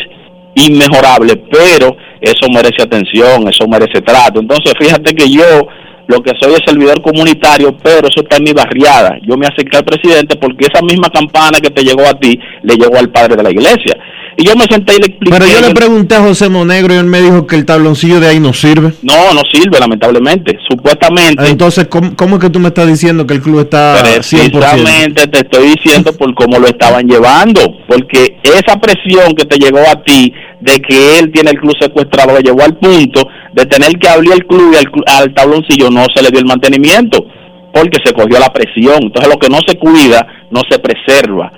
inmejorables, 0.55 1.37
pero 1.51 1.95
eso 2.21 2.47
merece 2.51 2.83
atención, 2.83 3.47
eso 3.47 3.67
merece 3.67 4.01
trato. 4.01 4.39
Entonces, 4.39 4.73
fíjate 4.79 5.13
que 5.13 5.29
yo 5.29 5.67
lo 6.07 6.21
que 6.23 6.33
soy 6.41 6.53
es 6.53 6.61
servidor 6.65 7.01
comunitario, 7.01 7.77
pero 7.77 8.07
eso 8.07 8.21
está 8.21 8.37
en 8.37 8.43
mi 8.43 8.51
barriada. 8.51 9.17
Yo 9.21 9.37
me 9.37 9.45
acerqué 9.45 9.77
al 9.77 9.85
presidente 9.85 10.37
porque 10.37 10.65
esa 10.65 10.83
misma 10.83 11.09
campana 11.09 11.59
que 11.61 11.69
te 11.69 11.83
llegó 11.83 12.01
a 12.01 12.19
ti 12.19 12.37
le 12.63 12.75
llegó 12.75 12.97
al 12.97 13.09
padre 13.09 13.35
de 13.35 13.43
la 13.43 13.51
iglesia. 13.51 13.95
Y 14.39 14.45
yo 14.45 14.55
me 14.55 14.63
senté 14.63 14.95
y 14.95 14.99
le 14.99 15.07
expliqué. 15.07 15.37
Pero 15.37 15.51
yo 15.51 15.67
le 15.67 15.73
pregunté 15.73 16.15
a 16.15 16.21
José 16.21 16.47
Monegro 16.47 16.93
y 16.93 16.97
él 16.97 17.07
me 17.07 17.19
dijo 17.19 17.45
que 17.45 17.57
el 17.57 17.65
tabloncillo 17.65 18.21
de 18.21 18.27
ahí 18.29 18.39
no 18.39 18.53
sirve. 18.53 18.93
No, 19.01 19.33
no 19.33 19.41
sirve, 19.51 19.77
lamentablemente. 19.77 20.57
Supuestamente. 20.65 21.45
Entonces, 21.45 21.89
¿cómo, 21.89 22.35
es 22.37 22.41
que 22.41 22.49
tú 22.49 22.57
me 22.57 22.69
estás 22.69 22.87
diciendo 22.87 23.27
que 23.27 23.33
el 23.33 23.41
club 23.41 23.59
está 23.59 23.97
Precisamente 24.01 25.27
te 25.27 25.39
estoy 25.39 25.73
diciendo 25.75 26.13
por 26.13 26.33
cómo 26.35 26.57
lo 26.57 26.67
estaban 26.67 27.05
llevando. 27.05 27.59
Porque 27.85 28.37
esa 28.41 28.79
presión 28.79 29.35
que 29.35 29.43
te 29.43 29.57
llegó 29.57 29.79
a 29.79 30.01
ti 30.03 30.33
de 30.61 30.79
que 30.79 31.19
él 31.19 31.33
tiene 31.33 31.51
el 31.51 31.59
club 31.59 31.75
secuestrado 31.77 32.35
lo 32.35 32.39
llevó 32.39 32.63
al 32.63 32.77
punto 32.77 33.27
de 33.51 33.65
tener 33.65 33.99
que 33.99 34.07
abrir 34.07 34.31
el 34.31 34.45
club 34.45 34.73
y 34.73 34.77
al, 34.77 34.89
al 35.17 35.33
tabloncillo 35.33 35.89
no 35.89 36.05
se 36.15 36.23
le 36.23 36.29
dio 36.29 36.39
el 36.39 36.45
mantenimiento 36.45 37.25
porque 37.73 37.97
se 38.05 38.13
cogió 38.13 38.39
la 38.39 38.53
presión. 38.53 39.03
Entonces, 39.03 39.29
lo 39.29 39.37
que 39.37 39.49
no 39.49 39.59
se 39.67 39.77
cuida 39.77 40.25
no 40.49 40.61
se 40.69 40.79
preserva. 40.79 41.51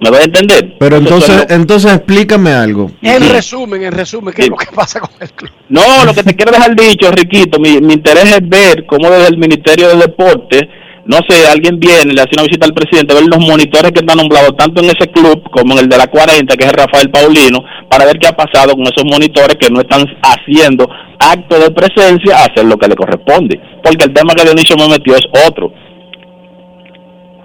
¿Me 0.00 0.10
voy 0.10 0.20
a 0.20 0.24
entender? 0.24 0.76
Pero 0.78 0.96
entonces, 0.96 1.46
entonces, 1.48 1.92
explícame 1.92 2.52
algo. 2.52 2.90
En 3.02 3.28
resumen, 3.30 3.82
en 3.82 3.92
resumen, 3.92 4.32
¿qué 4.32 4.42
es 4.42 4.48
lo 4.48 4.56
que 4.56 4.66
pasa 4.66 5.00
con 5.00 5.10
el 5.20 5.30
club? 5.32 5.50
No, 5.68 6.04
lo 6.04 6.14
que 6.14 6.22
te 6.22 6.36
quiero 6.36 6.52
dejar 6.52 6.76
dicho, 6.76 7.10
Riquito, 7.10 7.58
mi, 7.58 7.80
mi 7.80 7.94
interés 7.94 8.36
es 8.36 8.48
ver 8.48 8.86
cómo 8.86 9.10
desde 9.10 9.28
el 9.28 9.38
Ministerio 9.38 9.88
de 9.88 9.96
Deportes, 9.96 10.62
no 11.04 11.18
sé, 11.26 11.48
alguien 11.48 11.80
viene, 11.80 12.12
le 12.12 12.20
hace 12.20 12.32
una 12.34 12.42
visita 12.42 12.66
al 12.66 12.74
presidente, 12.74 13.14
ver 13.14 13.24
los 13.24 13.40
monitores 13.40 13.92
que 13.92 14.00
están 14.00 14.18
nombrados 14.18 14.54
tanto 14.56 14.82
en 14.82 14.90
ese 14.90 15.10
club 15.10 15.42
como 15.50 15.72
en 15.72 15.80
el 15.80 15.88
de 15.88 15.96
la 15.96 16.06
40, 16.06 16.54
que 16.54 16.66
es 16.66 16.72
Rafael 16.72 17.10
Paulino, 17.10 17.64
para 17.88 18.04
ver 18.04 18.18
qué 18.18 18.28
ha 18.28 18.36
pasado 18.36 18.74
con 18.74 18.82
esos 18.82 19.04
monitores 19.04 19.56
que 19.56 19.70
no 19.70 19.80
están 19.80 20.04
haciendo 20.22 20.86
acto 21.18 21.58
de 21.58 21.70
presencia 21.70 22.36
a 22.36 22.44
hacer 22.44 22.66
lo 22.66 22.76
que 22.76 22.88
le 22.88 22.94
corresponde. 22.94 23.58
Porque 23.82 24.04
el 24.04 24.12
tema 24.12 24.34
que 24.34 24.44
Dionisio 24.44 24.76
me 24.76 24.86
metió 24.86 25.16
es 25.16 25.24
otro 25.48 25.72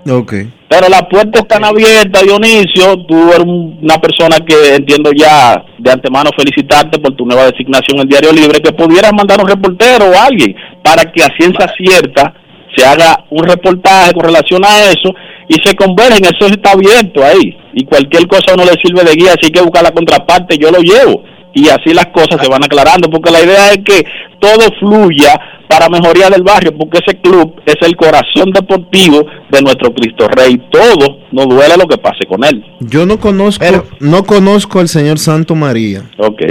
Okay. 0.06 0.52
Pero 0.68 0.90
las 0.90 1.04
puertas 1.04 1.44
están 1.44 1.64
abiertas, 1.64 2.24
Dionisio. 2.24 2.98
Tú 3.06 3.30
eres 3.30 3.46
una 3.46 3.98
persona 4.00 4.38
que 4.46 4.76
entiendo 4.76 5.12
ya 5.16 5.64
de 5.78 5.92
antemano 5.92 6.30
felicitarte 6.36 7.00
por 7.00 7.16
tu 7.16 7.26
nueva 7.26 7.46
designación 7.46 8.00
en 8.00 8.08
Diario 8.08 8.34
Libre, 8.34 8.60
que 8.60 8.74
pudieras 8.74 9.14
mandar 9.14 9.40
un 9.40 9.48
reportero 9.48 10.06
o 10.06 10.20
alguien 10.20 10.56
para 10.84 11.04
que 11.12 11.24
a 11.24 11.30
ciencia 11.38 11.72
cierta 11.78 12.34
se 12.76 12.86
haga 12.86 13.24
un 13.30 13.44
reportaje 13.44 14.14
con 14.14 14.24
relación 14.24 14.66
a 14.66 14.90
eso 14.90 15.14
y 15.48 15.56
se 15.62 15.76
convergen. 15.76 16.26
Eso 16.26 16.48
está 16.48 16.72
abierto 16.72 17.24
ahí. 17.24 17.56
Y 17.74 17.86
cualquier 17.86 18.28
cosa 18.28 18.56
no 18.56 18.66
le 18.66 18.74
sirve 18.84 19.04
de 19.04 19.16
guía, 19.16 19.34
así 19.40 19.52
que 19.52 19.62
buscar 19.62 19.84
la 19.84 19.92
contraparte, 19.92 20.58
yo 20.58 20.72
lo 20.72 20.80
llevo. 20.80 21.24
Y 21.54 21.70
así 21.70 21.94
las 21.94 22.08
cosas 22.08 22.42
se 22.42 22.50
van 22.50 22.64
aclarando, 22.64 23.10
porque 23.10 23.32
la 23.32 23.42
idea 23.42 23.72
es 23.72 23.80
que 23.86 24.04
todo 24.40 24.68
fluya 24.80 25.40
para 25.68 25.88
mejoría 25.88 26.30
del 26.30 26.44
barrio, 26.44 26.76
porque 26.78 27.00
ese 27.06 27.20
club 27.20 27.62
es 27.66 27.76
el 27.82 27.96
corazón 27.96 28.52
deportivo 28.52 29.26
de 29.52 29.62
nuestro 29.62 29.94
Cristo 29.94 30.28
Rey. 30.28 30.62
Todo 30.72 31.20
no 31.32 31.46
duele 31.46 31.76
lo 31.78 31.88
que 31.88 31.98
pase 31.98 32.26
con 32.28 32.44
él. 32.44 32.64
Yo 32.80 33.06
no 33.06 33.20
conozco, 33.20 33.66
no 34.00 34.24
conozco 34.24 34.80
al 34.80 34.88
señor 34.88 35.20
Santo 35.20 35.56
María. 35.56 36.04
Ok. 36.18 36.42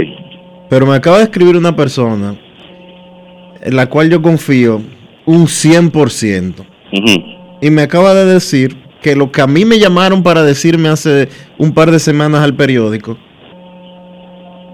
Pero 0.69 0.85
me 0.85 0.95
acaba 0.95 1.17
de 1.17 1.25
escribir 1.25 1.55
una 1.55 1.75
persona 1.75 2.35
en 3.61 3.75
la 3.75 3.87
cual 3.87 4.09
yo 4.09 4.21
confío 4.21 4.81
un 5.25 5.45
100%. 5.45 6.65
Y 7.61 7.69
me 7.69 7.81
acaba 7.81 8.13
de 8.13 8.25
decir 8.25 8.75
que 9.01 9.15
lo 9.15 9.31
que 9.31 9.41
a 9.41 9.47
mí 9.47 9.65
me 9.65 9.79
llamaron 9.79 10.23
para 10.23 10.43
decirme 10.43 10.89
hace 10.89 11.29
un 11.57 11.73
par 11.73 11.91
de 11.91 11.99
semanas 11.99 12.41
al 12.43 12.55
periódico, 12.55 13.17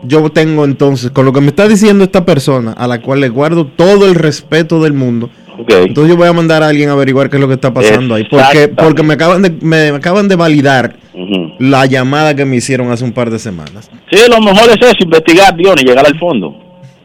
yo 0.04 0.30
tengo 0.32 0.66
entonces, 0.66 1.12
con 1.12 1.26
lo 1.26 1.34
que 1.34 1.42
me 1.42 1.48
está 1.48 1.68
diciendo 1.68 2.04
esta 2.04 2.26
persona, 2.26 2.74
a 2.74 2.88
la 2.88 3.02
cual 3.02 3.22
le 3.22 3.30
guardo 3.30 3.66
todo 3.66 4.08
el 4.08 4.16
respeto 4.16 4.82
del 4.82 4.94
mundo, 4.94 5.30
entonces 5.68 6.10
yo 6.10 6.18
voy 6.18 6.28
a 6.28 6.34
mandar 6.34 6.64
a 6.64 6.68
alguien 6.68 6.90
a 6.90 6.94
averiguar 6.94 7.30
qué 7.30 7.38
es 7.38 7.42
lo 7.42 7.48
que 7.48 7.56
está 7.56 7.74
pasando 7.74 8.16
ahí. 8.16 8.26
Porque, 8.30 8.70
porque 8.70 9.04
me 9.04 9.16
acaban 9.16 9.42
de, 9.42 9.52
me 9.62 9.90
acaban 9.90 10.28
de 10.28 10.36
validar 10.36 10.96
la 11.60 11.86
llamada 11.86 12.36
que 12.36 12.46
me 12.46 12.56
hicieron 12.56 12.92
hace 12.92 13.04
un 13.04 13.12
par 13.12 13.30
de 13.30 13.40
semanas. 13.40 13.90
Sí, 14.10 14.20
lo 14.30 14.40
mejor 14.40 14.70
es 14.70 14.78
eso, 14.82 14.98
investigar, 15.02 15.56
Dios, 15.56 15.76
y 15.82 15.86
llegar 15.86 16.06
al 16.06 16.18
fondo. 16.18 16.56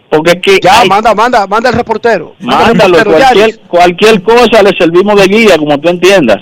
Porque 0.08 0.40
que 0.40 0.60
ya, 0.62 0.84
manda, 0.84 1.14
manda, 1.14 1.46
manda 1.46 1.70
el 1.70 1.74
reportero. 1.74 2.34
Mándalo, 2.40 2.98
cualquier, 3.04 3.58
cualquier 3.66 4.22
cosa 4.22 4.62
le 4.62 4.70
servimos 4.78 5.20
de 5.20 5.26
guía, 5.26 5.58
como 5.58 5.78
tú 5.80 5.88
entiendas. 5.88 6.38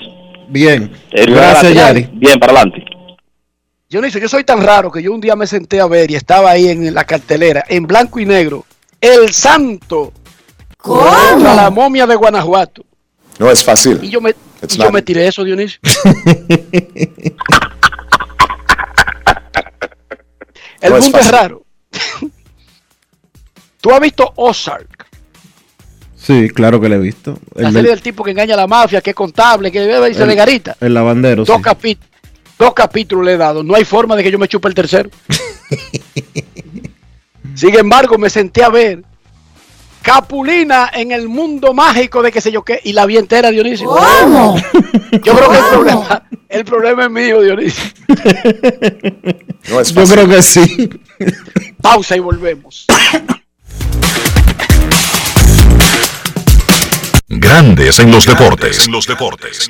Bien. 0.47 0.91
Gracias, 1.11 1.73
Yari. 1.73 2.07
Bien, 2.13 2.39
para 2.39 2.53
adelante. 2.53 2.83
Yo 3.93 4.01
no 4.01 4.07
yo 4.07 4.27
soy 4.27 4.43
tan 4.43 4.59
raro 4.63 4.91
que 4.91 5.03
yo 5.03 5.13
un 5.13 5.21
día 5.21 5.35
me 5.35 5.45
senté 5.45 5.79
a 5.79 5.85
ver 5.85 6.09
y 6.09 6.15
estaba 6.15 6.49
ahí 6.49 6.67
en 6.67 6.91
la 6.95 7.03
cartelera, 7.03 7.63
en 7.67 7.85
blanco 7.85 8.19
y 8.19 8.25
negro, 8.25 8.65
El 8.99 9.31
Santo 9.31 10.11
¿Cómo? 10.77 11.03
la 11.37 11.69
momia 11.69 12.07
de 12.07 12.15
Guanajuato. 12.15 12.83
No 13.37 13.51
es 13.51 13.63
fácil. 13.63 13.99
Y 14.01 14.09
yo 14.09 14.19
me, 14.19 14.31
y 14.67 14.77
yo 14.77 14.91
me 14.91 15.03
tiré 15.03 15.27
eso, 15.27 15.43
Dionisio. 15.43 15.79
El 20.81 20.89
No 20.89 20.97
es 20.97 21.03
mundo 21.03 21.19
es, 21.19 21.31
raro. 21.31 21.63
Tú 23.81 23.91
has 23.91 23.99
visto 23.99 24.31
Ozark, 24.37 25.05
Sí, 26.15 26.49
claro 26.49 26.79
que 26.81 26.87
lo 26.89 26.95
he 26.95 26.99
visto. 26.99 27.37
la 27.53 27.67
El, 27.67 27.73
serie 27.73 27.81
del- 27.89 27.91
del 27.97 28.01
tipo 28.01 28.23
que 28.23 28.31
engaña 28.31 28.53
a 28.55 28.57
la 28.57 28.65
mafia, 28.67 29.01
que 29.01 29.09
es 29.11 29.15
contable, 29.15 29.71
que 29.71 29.85
bebe 29.85 30.09
y 30.09 30.13
se 30.15 30.25
le 30.25 30.33
garita. 30.35 30.75
el 30.79 30.93
lavandero. 30.95 31.43
Dos, 31.45 31.57
sí. 31.57 31.61
capi- 31.61 31.97
dos 32.63 32.73
capítulos 32.73 33.25
le 33.25 33.33
he 33.33 33.37
dado. 33.37 33.63
No 33.63 33.75
hay 33.75 33.85
forma 33.85 34.15
de 34.15 34.23
que 34.23 34.31
yo 34.31 34.39
me 34.39 34.47
chupe 34.47 34.67
el 34.67 34.73
tercero. 34.73 35.09
Sin 37.55 37.75
embargo, 37.75 38.17
me 38.17 38.29
senté 38.29 38.63
a 38.63 38.69
ver 38.69 39.03
Capulina 40.01 40.89
en 40.93 41.11
el 41.11 41.29
mundo 41.29 41.73
mágico 41.73 42.21
de 42.21 42.31
qué 42.31 42.41
sé 42.41 42.51
yo 42.51 42.63
qué 42.63 42.79
y 42.83 42.93
la 42.93 43.05
vi 43.05 43.17
entera, 43.17 43.51
Dionisio. 43.51 43.87
¿Cómo? 43.87 44.57
Yo 45.11 45.33
creo 45.33 45.49
que 45.49 45.57
el 45.57 45.65
problema, 45.65 46.23
el 46.49 46.65
problema 46.65 47.03
es 47.05 47.11
mío, 47.11 47.41
Dionisio. 47.41 47.83
No 49.69 49.79
es 49.79 49.93
Yo 49.93 50.03
creo 50.03 50.27
que 50.27 50.41
sí. 50.41 50.89
Pausa 51.81 52.17
y 52.17 52.19
volvemos. 52.19 52.85
Grandes 57.29 57.99
en 57.99 58.11
los 58.11 58.25
deportes. 58.25 58.89
los 58.89 59.07
deportes. 59.07 59.69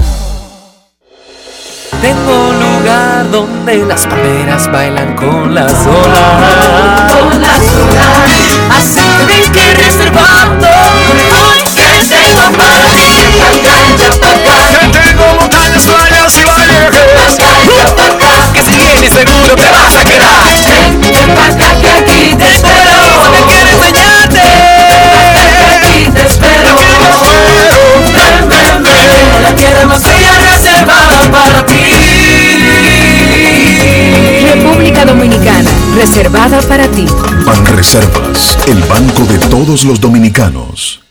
Tengo 2.01 2.49
un 2.49 2.59
lugar 2.59 3.29
donde 3.29 3.85
las 3.85 4.07
palmeras 4.07 4.71
bailan 4.71 5.15
con 5.15 5.53
las 5.53 5.71
olas. 5.85 7.13
Con 7.13 7.39
las 7.39 7.59
olas. 7.59 8.17
Así 8.75 9.51
que 9.51 9.73
reservando. 9.75 10.67
Hoy 10.67 11.61
que 11.75 11.85
tengo 12.09 12.57
para 12.57 12.87
ti. 12.89 13.27
Pacaya, 13.39 14.09
pacaya. 14.19 14.79
Que 14.91 14.97
tengo 14.97 15.25
montañas, 15.39 15.83
playas 15.83 16.37
y 16.37 16.43
valles. 16.43 16.89
Pacaya, 17.15 17.95
pacaya. 17.95 18.53
Que 18.53 18.61
si 18.63 18.71
vienes 18.71 19.13
seguro 19.13 19.55
te 19.55 19.69
vas 19.69 19.95
a 19.95 20.03
quedar. 20.03 20.43
Ven 21.13 21.35
pa' 21.35 21.55
República 35.01 35.05
Dominicana, 35.05 35.69
reservada 35.95 36.61
para 36.61 36.87
ti. 36.87 37.05
Ban 37.45 37.65
Reservas, 37.65 38.57
el 38.67 38.81
banco 38.83 39.23
de 39.23 39.37
todos 39.49 39.83
los 39.83 39.99
dominicanos. 39.99 41.01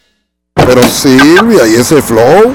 Pero 0.55 0.83
Silvia, 0.89 1.67
¿y 1.67 1.75
ese 1.75 2.01
flow? 2.01 2.55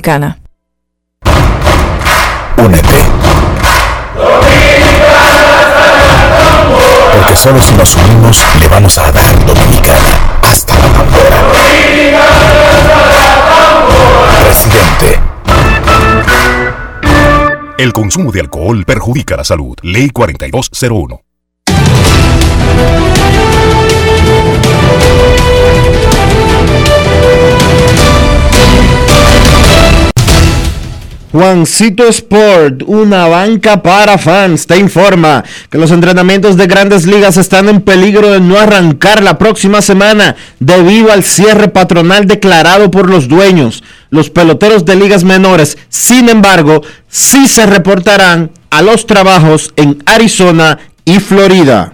Únete. 2.57 2.97
Porque 7.13 7.35
solo 7.35 7.61
si 7.61 7.73
nos 7.75 7.95
unimos 7.95 8.45
le 8.59 8.67
vamos 8.67 8.97
a 8.97 9.11
dar 9.11 9.45
dominicana 9.45 10.39
hasta 10.41 10.73
la 10.77 10.87
bandera. 10.87 11.37
Presidente. 14.43 15.19
El 17.77 17.93
consumo 17.93 18.31
de 18.31 18.41
alcohol 18.41 18.85
perjudica 18.85 19.37
la 19.37 19.43
salud. 19.43 19.75
Ley 19.81 20.09
4201. 20.09 21.30
Juancito 31.31 32.07
Sport, 32.09 32.83
una 32.87 33.27
banca 33.27 33.81
para 33.81 34.17
fans, 34.17 34.67
te 34.67 34.77
informa 34.77 35.45
que 35.69 35.77
los 35.77 35.91
entrenamientos 35.91 36.57
de 36.57 36.67
grandes 36.67 37.05
ligas 37.05 37.37
están 37.37 37.69
en 37.69 37.79
peligro 37.81 38.31
de 38.31 38.41
no 38.41 38.59
arrancar 38.59 39.23
la 39.23 39.37
próxima 39.37 39.81
semana 39.81 40.35
debido 40.59 41.09
al 41.09 41.23
cierre 41.23 41.69
patronal 41.69 42.27
declarado 42.27 42.91
por 42.91 43.09
los 43.09 43.29
dueños. 43.29 43.81
Los 44.09 44.29
peloteros 44.29 44.83
de 44.83 44.97
ligas 44.97 45.23
menores, 45.23 45.77
sin 45.87 46.27
embargo, 46.27 46.81
sí 47.07 47.47
se 47.47 47.65
reportarán 47.65 48.51
a 48.69 48.81
los 48.81 49.07
trabajos 49.07 49.71
en 49.77 50.03
Arizona 50.05 50.79
y 51.05 51.19
Florida. 51.19 51.93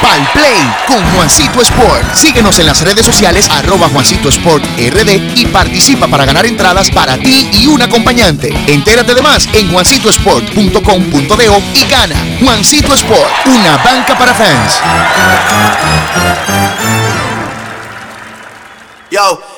Pal 0.00 0.28
Play 0.32 0.74
con 0.86 1.04
Juancito 1.14 1.60
Sport. 1.60 2.14
Síguenos 2.14 2.58
en 2.58 2.66
las 2.66 2.80
redes 2.82 3.04
sociales 3.04 3.48
arroba 3.50 3.88
Juancito 3.88 4.28
Sport 4.28 4.64
RD 4.76 5.36
y 5.36 5.46
participa 5.46 6.06
para 6.08 6.24
ganar 6.24 6.46
entradas 6.46 6.90
para 6.90 7.16
ti 7.16 7.48
y 7.52 7.66
un 7.66 7.82
acompañante. 7.82 8.52
Entérate 8.66 9.14
de 9.14 9.22
más 9.22 9.48
en 9.52 9.70
juancitosport.com.de 9.72 11.62
y 11.74 11.84
gana. 11.90 12.16
Juancito 12.40 12.94
Sport, 12.94 13.46
una 13.46 13.76
banca 13.78 14.16
para 14.18 14.34
fans. 14.34 14.80
Yo, 19.10 19.57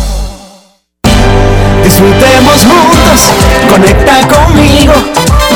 Disfrutemos 1.83 2.65
juntos, 2.65 3.29
conecta 3.69 4.27
conmigo. 4.27 4.93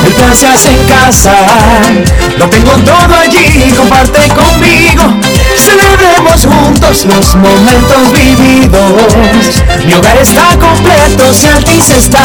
El 0.04 0.12
plan 0.12 0.36
se 0.36 0.46
hace 0.48 0.70
en 0.70 0.84
casa. 0.86 1.34
Lo 2.38 2.48
tengo 2.48 2.72
todo 2.72 3.14
allí, 3.22 3.72
comparte 3.76 4.28
conmigo. 4.28 5.02
Celebremos 5.56 6.46
juntos 6.46 7.06
los 7.06 7.34
momentos 7.36 8.12
vividos. 8.12 9.56
Mi 9.84 9.94
hogar 9.94 10.18
está 10.18 10.56
completo 10.58 11.32
si 11.32 11.48
Altis 11.48 11.90
está. 11.90 12.22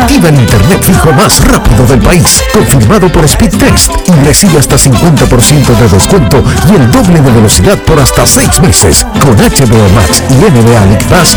Activa 0.00 0.28
el 0.28 0.36
internet 0.36 0.82
fijo 0.84 1.12
más 1.12 1.40
rápido 1.44 1.86
del 1.86 2.00
país, 2.00 2.42
confirmado 2.52 3.10
por 3.10 3.28
Speedtest 3.28 3.90
y 4.06 4.26
recibe 4.26 4.58
hasta 4.58 4.76
50% 4.76 5.66
de 5.76 5.88
descuento 5.88 6.44
y 6.70 6.74
el 6.76 6.90
doble 6.90 7.20
de 7.20 7.30
velocidad 7.30 7.78
por 7.78 7.98
hasta 7.98 8.26
6 8.26 8.60
meses 8.60 9.06
con 9.20 9.36
HBO 9.36 9.88
Max 9.94 10.22
y 10.30 10.34
NBA 10.34 10.86
League 10.86 11.06
Pass 11.08 11.36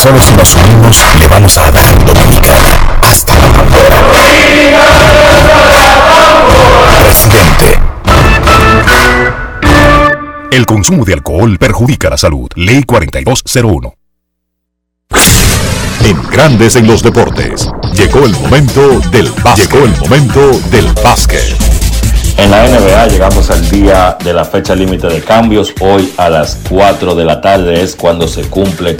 Solo 0.00 0.18
si 0.22 0.34
nos 0.34 0.54
unimos 0.54 1.04
le 1.18 1.28
vamos 1.28 1.58
a 1.58 1.70
dar 1.70 2.04
Dominicana 2.06 2.98
hasta 3.02 3.38
la 3.38 3.48
bandera. 3.48 3.96
Presidente. 7.04 7.78
El 10.52 10.64
consumo 10.64 11.04
de 11.04 11.12
alcohol 11.12 11.58
perjudica 11.58 12.08
la 12.08 12.16
salud. 12.16 12.48
Ley 12.54 12.82
4201. 12.84 13.94
En 16.04 16.30
Grandes 16.30 16.76
en 16.76 16.86
los 16.86 17.02
Deportes. 17.02 17.68
Llegó 17.92 18.24
el 18.24 18.32
momento 18.32 19.00
del 19.10 19.30
básquet. 19.42 19.70
Llegó 19.70 19.84
el 19.84 19.96
momento 19.98 20.60
del 20.70 20.86
básquet. 21.04 21.56
En 22.38 22.50
la 22.50 22.66
NBA 22.66 23.06
llegamos 23.08 23.50
al 23.50 23.68
día 23.68 24.16
de 24.24 24.32
la 24.32 24.46
fecha 24.46 24.74
límite 24.74 25.08
de 25.08 25.20
cambios. 25.20 25.74
Hoy 25.80 26.10
a 26.16 26.30
las 26.30 26.56
4 26.70 27.14
de 27.14 27.24
la 27.26 27.42
tarde 27.42 27.82
es 27.82 27.94
cuando 27.94 28.26
se 28.26 28.44
cumple 28.44 28.96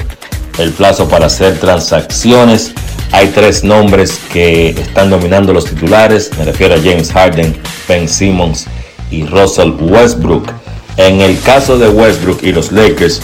el 0.59 0.73
plazo 0.73 1.09
para 1.09 1.27
hacer 1.27 1.59
transacciones. 1.59 2.73
Hay 3.13 3.29
tres 3.29 3.65
nombres 3.65 4.21
que 4.33 4.71
están 4.71 5.11
dominando 5.11 5.53
los 5.53 5.65
titulares. 5.65 6.31
Me 6.39 6.45
refiero 6.45 6.75
a 6.75 6.79
James 6.79 7.13
Harden, 7.13 7.57
Ben 7.89 8.09
Simmons 8.09 8.67
y 9.11 9.25
Russell 9.27 9.73
Westbrook. 9.81 10.53
En 10.97 11.21
el 11.21 11.41
caso 11.41 11.79
de 11.79 11.89
Westbrook 11.89 12.43
y 12.43 12.53
los 12.53 12.73
Lakers, 12.73 13.23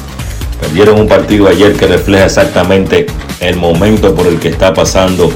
perdieron 0.61 1.01
un 1.01 1.09
partido 1.09 1.49
ayer 1.49 1.75
que 1.75 1.87
refleja 1.87 2.25
exactamente 2.25 3.07
el 3.41 3.57
momento 3.57 4.15
por 4.15 4.27
el 4.27 4.41
que 4.41 4.49
está 4.49 4.73
pasando 4.73 5.33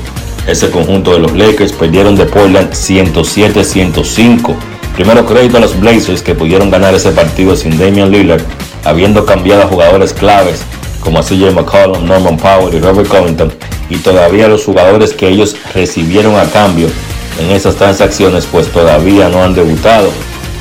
ese 0.46 0.70
conjunto 0.70 1.12
de 1.12 1.20
los 1.20 1.32
Lakers. 1.32 1.72
Perdieron 1.72 2.16
de 2.16 2.24
Portland 2.24 2.72
107-105. 2.72 4.56
Primero 4.96 5.24
crédito 5.26 5.58
a 5.58 5.60
los 5.60 5.78
Blazers 5.78 6.22
que 6.22 6.34
pudieron 6.34 6.70
ganar 6.70 6.94
ese 6.94 7.12
partido 7.12 7.54
sin 7.54 7.78
Damian 7.78 8.10
Lillard, 8.10 8.42
habiendo 8.84 9.24
cambiado 9.24 9.62
a 9.62 9.66
jugadores 9.66 10.12
claves 10.12 10.64
como 11.00 11.22
CJ 11.22 11.52
McCollum, 11.52 12.06
Norman 12.06 12.36
Powell 12.36 12.74
y 12.74 12.80
Robert 12.80 13.08
Covington, 13.08 13.52
y 13.88 13.96
todavía 13.96 14.48
los 14.48 14.64
jugadores 14.64 15.12
que 15.12 15.28
ellos 15.28 15.56
recibieron 15.74 16.36
a 16.36 16.44
cambio 16.44 16.88
en 17.40 17.50
esas 17.50 17.76
transacciones, 17.76 18.46
pues 18.46 18.68
todavía 18.68 19.28
no 19.28 19.42
han 19.42 19.54
debutado. 19.54 20.10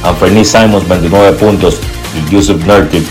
Anthony 0.03 0.45
Simons 0.45 0.87
29 0.87 1.33
puntos 1.33 1.79
y 2.15 2.31
Yusuf 2.31 2.65
Nurkic 2.65 3.03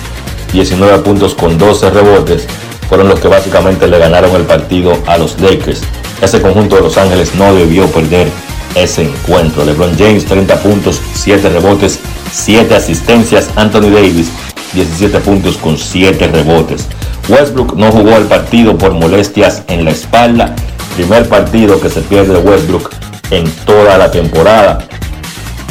19 0.52 0.98
puntos 1.00 1.34
con 1.34 1.58
12 1.58 1.90
rebotes 1.90 2.46
fueron 2.88 3.08
los 3.08 3.20
que 3.20 3.28
básicamente 3.28 3.86
le 3.86 3.98
ganaron 3.98 4.34
el 4.34 4.42
partido 4.42 4.96
a 5.06 5.18
los 5.18 5.38
Lakers. 5.40 5.82
Ese 6.22 6.40
conjunto 6.40 6.76
de 6.76 6.82
Los 6.82 6.96
Ángeles 6.96 7.34
no 7.34 7.54
debió 7.54 7.86
perder 7.88 8.28
ese 8.74 9.02
encuentro. 9.02 9.64
LeBron 9.64 9.96
James 9.98 10.24
30 10.24 10.62
puntos, 10.62 11.00
7 11.14 11.50
rebotes, 11.50 12.00
7 12.32 12.74
asistencias. 12.74 13.50
Anthony 13.56 13.90
Davis 13.90 14.30
17 14.74 15.18
puntos 15.20 15.56
con 15.56 15.78
7 15.78 16.26
rebotes. 16.28 16.86
Westbrook 17.28 17.76
no 17.76 17.90
jugó 17.90 18.16
el 18.16 18.24
partido 18.24 18.76
por 18.76 18.92
molestias 18.92 19.62
en 19.68 19.84
la 19.84 19.90
espalda. 19.90 20.54
Primer 20.96 21.28
partido 21.28 21.80
que 21.80 21.90
se 21.90 22.00
pierde 22.00 22.38
Westbrook 22.38 22.90
en 23.30 23.50
toda 23.64 23.98
la 23.98 24.10
temporada. 24.10 24.86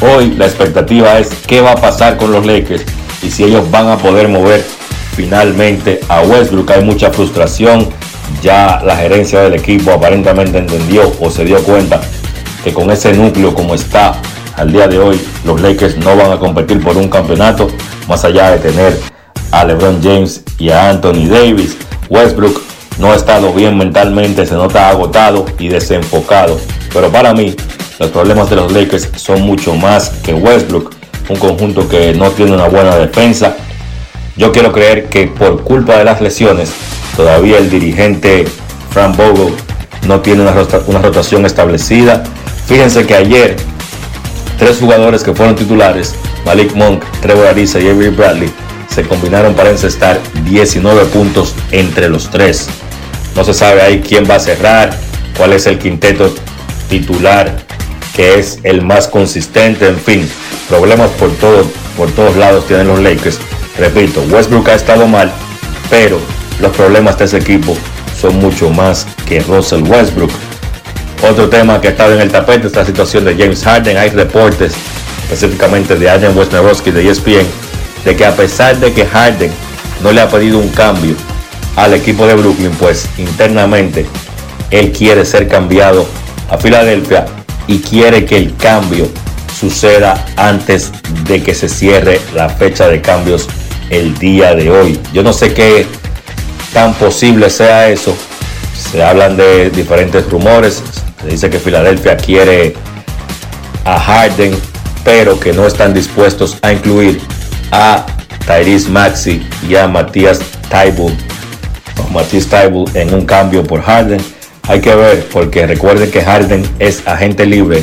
Hoy 0.00 0.34
la 0.36 0.46
expectativa 0.46 1.18
es 1.18 1.30
qué 1.46 1.60
va 1.60 1.72
a 1.72 1.80
pasar 1.80 2.16
con 2.16 2.32
los 2.32 2.46
Lakers 2.46 2.84
y 3.22 3.30
si 3.30 3.44
ellos 3.44 3.70
van 3.70 3.88
a 3.88 3.98
poder 3.98 4.28
mover 4.28 4.64
finalmente 5.16 6.00
a 6.08 6.22
Westbrook. 6.22 6.70
Hay 6.70 6.84
mucha 6.84 7.10
frustración. 7.10 7.88
Ya 8.42 8.82
la 8.84 8.94
gerencia 8.94 9.40
del 9.40 9.54
equipo 9.54 9.90
aparentemente 9.90 10.58
entendió 10.58 11.12
o 11.18 11.30
se 11.30 11.44
dio 11.44 11.62
cuenta 11.62 12.00
que 12.62 12.72
con 12.74 12.90
ese 12.90 13.12
núcleo 13.14 13.54
como 13.54 13.74
está 13.74 14.14
al 14.56 14.72
día 14.72 14.86
de 14.86 14.98
hoy, 14.98 15.20
los 15.44 15.60
Lakers 15.60 15.96
no 15.98 16.16
van 16.16 16.32
a 16.32 16.38
competir 16.38 16.82
por 16.82 16.96
un 16.96 17.08
campeonato 17.08 17.68
más 18.08 18.24
allá 18.24 18.50
de 18.52 18.58
tener 18.58 18.98
a 19.52 19.64
LeBron 19.64 20.02
James 20.02 20.42
y 20.58 20.70
a 20.70 20.90
Anthony 20.90 21.28
Davis. 21.28 21.76
Westbrook 22.08 22.62
no 22.98 23.12
ha 23.12 23.16
estado 23.16 23.52
bien 23.52 23.76
mentalmente, 23.76 24.46
se 24.46 24.54
nota 24.54 24.88
agotado 24.88 25.46
y 25.58 25.68
desenfocado. 25.68 26.58
Pero 26.92 27.10
para 27.10 27.32
mí, 27.34 27.54
los 27.98 28.10
problemas 28.10 28.50
de 28.50 28.56
los 28.56 28.72
Lakers 28.72 29.10
son 29.16 29.42
mucho 29.42 29.74
más 29.74 30.10
que 30.24 30.34
Westbrook, 30.34 30.94
un 31.28 31.36
conjunto 31.36 31.88
que 31.88 32.14
no 32.14 32.30
tiene 32.30 32.52
una 32.52 32.68
buena 32.68 32.96
defensa. 32.96 33.54
Yo 34.36 34.52
quiero 34.52 34.72
creer 34.72 35.08
que 35.08 35.26
por 35.26 35.62
culpa 35.62 35.96
de 35.96 36.04
las 36.04 36.20
lesiones, 36.20 36.72
todavía 37.16 37.58
el 37.58 37.70
dirigente 37.70 38.46
Frank 38.90 39.16
Vogel 39.16 39.54
no 40.06 40.20
tiene 40.20 40.42
una 40.42 41.02
rotación 41.02 41.44
establecida. 41.44 42.22
Fíjense 42.66 43.06
que 43.06 43.14
ayer, 43.14 43.56
tres 44.58 44.78
jugadores 44.78 45.22
que 45.22 45.34
fueron 45.34 45.56
titulares, 45.56 46.14
Malik 46.48 46.74
Monk, 46.74 47.04
Trevor 47.20 47.46
Ariza 47.46 47.78
y 47.78 47.90
Avery 47.90 48.08
Bradley, 48.08 48.50
se 48.88 49.02
combinaron 49.02 49.52
para 49.52 49.68
encestar 49.68 50.18
19 50.44 51.04
puntos 51.04 51.54
entre 51.72 52.08
los 52.08 52.30
tres. 52.30 52.70
No 53.36 53.44
se 53.44 53.52
sabe 53.52 53.82
ahí 53.82 54.00
quién 54.00 54.24
va 54.28 54.36
a 54.36 54.40
cerrar, 54.40 54.98
cuál 55.36 55.52
es 55.52 55.66
el 55.66 55.78
quinteto 55.78 56.34
titular 56.88 57.54
que 58.16 58.38
es 58.38 58.60
el 58.62 58.80
más 58.80 59.08
consistente, 59.08 59.88
en 59.88 59.98
fin, 59.98 60.26
problemas 60.70 61.10
por, 61.10 61.30
todo, 61.32 61.66
por 61.98 62.10
todos 62.12 62.34
lados 62.36 62.66
tienen 62.66 62.88
los 62.88 62.98
Lakers. 63.00 63.38
Repito, 63.78 64.22
Westbrook 64.30 64.70
ha 64.70 64.74
estado 64.74 65.06
mal, 65.06 65.30
pero 65.90 66.18
los 66.62 66.74
problemas 66.74 67.18
de 67.18 67.26
ese 67.26 67.36
equipo 67.36 67.76
son 68.18 68.38
mucho 68.38 68.70
más 68.70 69.06
que 69.28 69.40
Russell 69.40 69.82
Westbrook. 69.82 70.30
Otro 71.30 71.50
tema 71.50 71.78
que 71.78 71.88
ha 71.88 72.06
en 72.06 72.20
el 72.20 72.32
tapete 72.32 72.68
es 72.68 72.74
la 72.74 72.86
situación 72.86 73.26
de 73.26 73.36
James 73.36 73.62
Harden. 73.62 73.98
Hay 73.98 74.08
reportes 74.08 74.72
específicamente 75.30 75.96
de 75.96 76.08
Adrian 76.08 76.36
Wojnarowski 76.36 76.90
de 76.90 77.08
ESPN, 77.10 77.46
de 78.04 78.16
que 78.16 78.24
a 78.24 78.34
pesar 78.34 78.78
de 78.78 78.92
que 78.92 79.04
Harden 79.04 79.50
no 80.02 80.12
le 80.12 80.20
ha 80.20 80.28
pedido 80.28 80.58
un 80.58 80.68
cambio 80.70 81.14
al 81.76 81.94
equipo 81.94 82.26
de 82.26 82.34
Brooklyn, 82.34 82.72
pues 82.78 83.08
internamente 83.18 84.06
él 84.70 84.92
quiere 84.92 85.24
ser 85.24 85.48
cambiado 85.48 86.06
a 86.50 86.56
Filadelfia 86.56 87.26
y 87.66 87.78
quiere 87.78 88.24
que 88.24 88.36
el 88.36 88.56
cambio 88.56 89.08
suceda 89.58 90.24
antes 90.36 90.92
de 91.24 91.42
que 91.42 91.54
se 91.54 91.68
cierre 91.68 92.20
la 92.34 92.48
fecha 92.48 92.88
de 92.88 93.00
cambios 93.02 93.48
el 93.90 94.16
día 94.18 94.54
de 94.54 94.70
hoy. 94.70 94.98
Yo 95.12 95.22
no 95.22 95.32
sé 95.32 95.52
qué 95.52 95.86
tan 96.72 96.94
posible 96.94 97.50
sea 97.50 97.88
eso. 97.88 98.16
Se 98.74 99.02
hablan 99.02 99.36
de 99.36 99.70
diferentes 99.70 100.28
rumores. 100.30 100.82
Se 101.22 101.28
dice 101.28 101.50
que 101.50 101.58
Filadelfia 101.58 102.16
quiere 102.16 102.74
a 103.84 103.98
Harden, 103.98 104.56
pero 105.08 105.40
que 105.40 105.54
no 105.54 105.66
están 105.66 105.94
dispuestos 105.94 106.58
a 106.60 106.70
incluir 106.70 107.18
a 107.72 108.04
Tyrese 108.46 108.90
Maxi 108.90 109.40
y 109.66 109.74
a 109.74 109.88
Matías 109.88 110.38
Taibull, 110.68 111.14
Matías 112.12 112.46
en 112.92 113.14
un 113.14 113.24
cambio 113.24 113.64
por 113.64 113.80
Harden. 113.80 114.20
Hay 114.64 114.82
que 114.82 114.94
ver, 114.94 115.26
porque 115.32 115.66
recuerden 115.66 116.10
que 116.10 116.20
Harden 116.20 116.62
es 116.78 117.08
agente 117.08 117.46
libre 117.46 117.82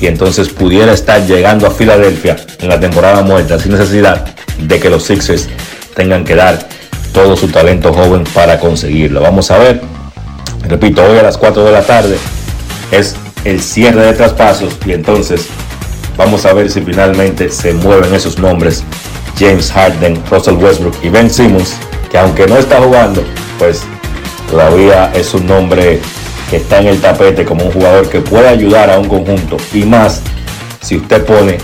y 0.00 0.06
entonces 0.06 0.48
pudiera 0.48 0.92
estar 0.92 1.26
llegando 1.26 1.66
a 1.66 1.72
Filadelfia 1.72 2.36
en 2.60 2.68
la 2.68 2.78
temporada 2.78 3.22
muerta 3.22 3.58
sin 3.58 3.72
necesidad 3.72 4.24
de 4.60 4.78
que 4.78 4.90
los 4.90 5.02
Sixers 5.02 5.48
tengan 5.96 6.24
que 6.24 6.36
dar 6.36 6.68
todo 7.12 7.36
su 7.36 7.48
talento 7.48 7.92
joven 7.92 8.22
para 8.32 8.60
conseguirlo. 8.60 9.20
Vamos 9.20 9.50
a 9.50 9.58
ver. 9.58 9.80
Repito, 10.68 11.02
hoy 11.02 11.18
a 11.18 11.24
las 11.24 11.36
4 11.36 11.64
de 11.64 11.72
la 11.72 11.82
tarde 11.82 12.16
es 12.92 13.16
el 13.42 13.60
cierre 13.60 14.06
de 14.06 14.12
traspasos 14.12 14.72
y 14.86 14.92
entonces 14.92 15.48
vamos 16.20 16.44
a 16.44 16.52
ver 16.52 16.70
si 16.70 16.82
finalmente 16.82 17.50
se 17.50 17.72
mueven 17.72 18.14
esos 18.14 18.38
nombres. 18.38 18.84
James 19.38 19.72
Harden, 19.72 20.22
Russell 20.30 20.56
Westbrook 20.56 20.94
y 21.02 21.08
Ben 21.08 21.30
Simmons, 21.30 21.76
que 22.10 22.18
aunque 22.18 22.46
no 22.46 22.58
está 22.58 22.78
jugando, 22.78 23.24
pues 23.58 23.84
todavía 24.50 25.10
es 25.14 25.32
un 25.32 25.46
nombre 25.46 25.98
que 26.50 26.56
está 26.56 26.80
en 26.80 26.88
el 26.88 27.00
tapete 27.00 27.46
como 27.46 27.64
un 27.64 27.72
jugador 27.72 28.10
que 28.10 28.20
puede 28.20 28.48
ayudar 28.48 28.90
a 28.90 28.98
un 28.98 29.08
conjunto 29.08 29.56
y 29.72 29.84
más 29.84 30.20
si 30.82 30.96
usted 30.96 31.24
pone 31.24 31.56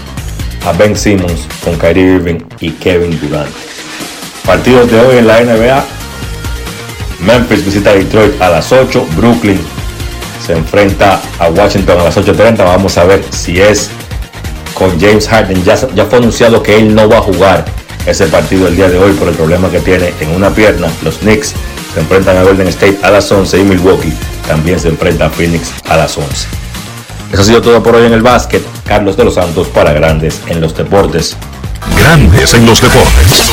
a 0.65 0.73
Ben 0.73 0.97
Simmons 0.97 1.47
con 1.63 1.77
Kyrie 1.77 2.15
Irving 2.15 2.39
y 2.59 2.71
Kevin 2.71 3.21
Durant. 3.21 3.51
Partidos 4.47 4.91
de 4.91 5.01
hoy 5.01 5.19
en 5.19 5.27
la 5.27 5.43
NBA. 5.43 5.85
Memphis 7.21 7.63
visita 7.63 7.93
Detroit 7.93 8.41
a 8.41 8.49
las 8.49 8.73
8. 8.73 9.07
Brooklyn 9.17 9.61
se 10.47 10.55
enfrenta 10.55 11.21
a 11.39 11.51
Washington 11.51 12.01
a 12.01 12.05
las 12.05 12.17
8.30. 12.17 12.57
Vamos 12.59 12.97
a 12.97 13.05
ver 13.05 13.23
si 13.31 13.61
es 13.61 13.91
con 14.77 15.01
James 15.01 15.27
Harden. 15.29 15.65
Ya, 15.65 15.75
ya 15.95 16.05
fue 16.05 16.19
anunciado 16.19 16.63
que 16.63 16.77
él 16.77 16.95
no 16.95 17.09
va 17.09 17.19
a 17.19 17.23
jugar 17.23 17.65
ese 18.07 18.27
partido 18.27 18.69
el 18.69 18.77
día 18.77 18.89
de 18.89 18.99
hoy 18.99 19.13
por 19.15 19.29
el 19.29 19.35
problema 19.35 19.71
que 19.71 19.81
tiene 19.81 20.13
en 20.21 20.31
una 20.31 20.51
pierna. 20.51 20.89
Los 21.03 21.19
Knicks 21.19 21.55
se 21.95 22.01
enfrentan 22.01 22.37
a 22.37 22.43
Golden 22.43 22.69
State 22.69 22.99
a 23.03 23.11
las 23.11 23.31
11 23.31 23.59
y 23.59 23.65
Milwaukee 23.65 24.13
también 24.47 24.79
se 24.79 24.89
enfrenta 24.89 25.27
a 25.27 25.31
Phoenix 25.31 25.73
a 25.89 25.97
las 25.97 26.17
11. 26.17 26.49
Eso 27.33 27.43
ha 27.43 27.45
sido 27.45 27.61
todo 27.61 27.83
por 27.83 27.97
hoy 27.97 28.07
en 28.07 28.13
el 28.13 28.23
básquet. 28.23 28.63
Carlos 28.85 29.17
de 29.17 29.25
los 29.25 29.35
Santos 29.35 29.67
para 29.69 29.93
Grandes 29.93 30.41
en 30.47 30.61
los 30.61 30.77
Deportes. 30.77 31.37
Grandes 31.99 32.55
en 32.55 32.67
los 32.67 32.81
deportes. 32.81 33.53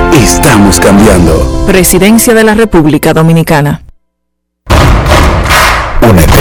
Estamos 0.13 0.79
cambiando. 0.79 1.63
Presidencia 1.65 2.33
de 2.33 2.43
la 2.43 2.53
República 2.53 3.13
Dominicana. 3.13 3.81
Únete. 6.01 6.37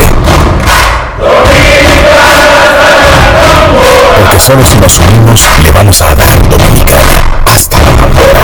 Porque 4.18 4.40
solo 4.40 4.64
si 4.64 4.76
nos 4.78 4.98
unimos 4.98 5.58
le 5.62 5.70
vamos 5.72 6.02
a 6.02 6.14
dar 6.14 6.48
Dominicana 6.48 7.42
hasta 7.46 7.78
la 7.82 7.92
bandera. 7.92 8.40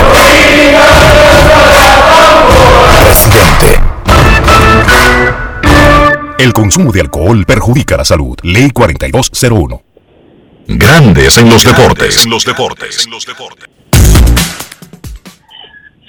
Presidente. 3.03 3.81
El 6.39 6.53
consumo 6.53 6.91
de 6.91 7.01
alcohol 7.01 7.45
perjudica 7.45 7.97
la 7.97 8.05
salud. 8.05 8.37
Ley 8.43 8.69
4201. 8.71 9.81
Grandes 10.67 11.37
en 11.37 11.49
los 11.49 11.63
deportes. 11.63 12.23
En 12.23 12.29
los 12.29 12.45
deportes. 12.45 13.07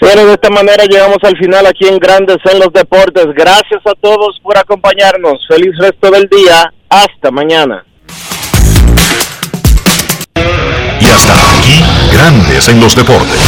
Bueno, 0.01 0.27
de 0.27 0.35
esta 0.35 0.49
manera 0.51 0.85
llegamos 0.85 1.19
al 1.23 1.37
final 1.37 1.67
aquí 1.67 1.87
en 1.89 1.99
Grandes 1.99 2.39
en 2.51 2.61
los 2.61 2.73
Deportes. 2.73 3.27
Gracias 3.35 3.83
a 3.85 3.95
todos 4.01 4.39
por 4.43 4.57
acompañarnos. 4.57 5.45
Feliz 5.49 5.77
resto 5.79 6.11
del 6.11 6.29
día. 6.29 6.73
Hasta 6.89 7.31
mañana. 7.31 7.85
Y 11.01 11.07
hasta 11.07 11.35
aquí, 11.59 11.83
Grandes 12.13 12.69
en 12.69 12.81
los 12.81 12.95
deportes. 12.95 13.39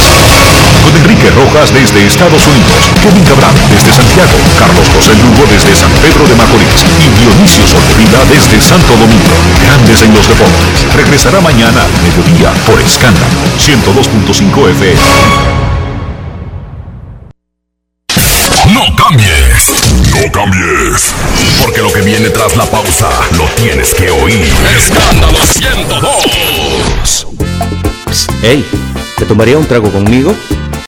Con 0.83 0.95
Enrique 0.97 1.29
Rojas 1.31 1.73
desde 1.73 2.05
Estados 2.05 2.45
Unidos, 2.45 2.89
Kevin 3.01 3.23
Cabral 3.23 3.55
desde 3.69 3.93
Santiago, 3.93 4.37
Carlos 4.59 4.87
José 4.93 5.15
Lugo 5.15 5.47
desde 5.49 5.73
San 5.75 5.91
Pedro 6.03 6.27
de 6.27 6.35
Macorís 6.35 6.85
y 6.99 7.07
Dionisio 7.21 7.65
Solterida 7.65 8.25
desde 8.29 8.59
Santo 8.59 8.93
Domingo. 8.93 9.35
Grandes 9.63 10.01
en 10.03 10.13
los 10.13 10.27
deportes. 10.27 10.93
Regresará 10.95 11.39
mañana 11.39 11.85
al 11.85 11.93
mediodía 12.03 12.51
por 12.65 12.79
Escándalo 12.81 13.39
102.5 13.57 14.69
FM. 14.71 15.70
No 18.81 18.95
cambies. 18.95 19.71
No 20.09 20.31
cambies. 20.31 21.13
Porque 21.61 21.81
lo 21.81 21.93
que 21.93 22.01
viene 22.01 22.31
tras 22.31 22.55
la 22.57 22.65
pausa 22.65 23.11
lo 23.37 23.43
tienes 23.61 23.93
que 23.93 24.09
oír. 24.09 24.51
Escándalo 24.75 25.37
102. 25.45 27.27
Hey, 28.41 28.65
¿te 29.19 29.25
tomaría 29.25 29.59
un 29.59 29.67
trago 29.67 29.91
conmigo? 29.91 30.35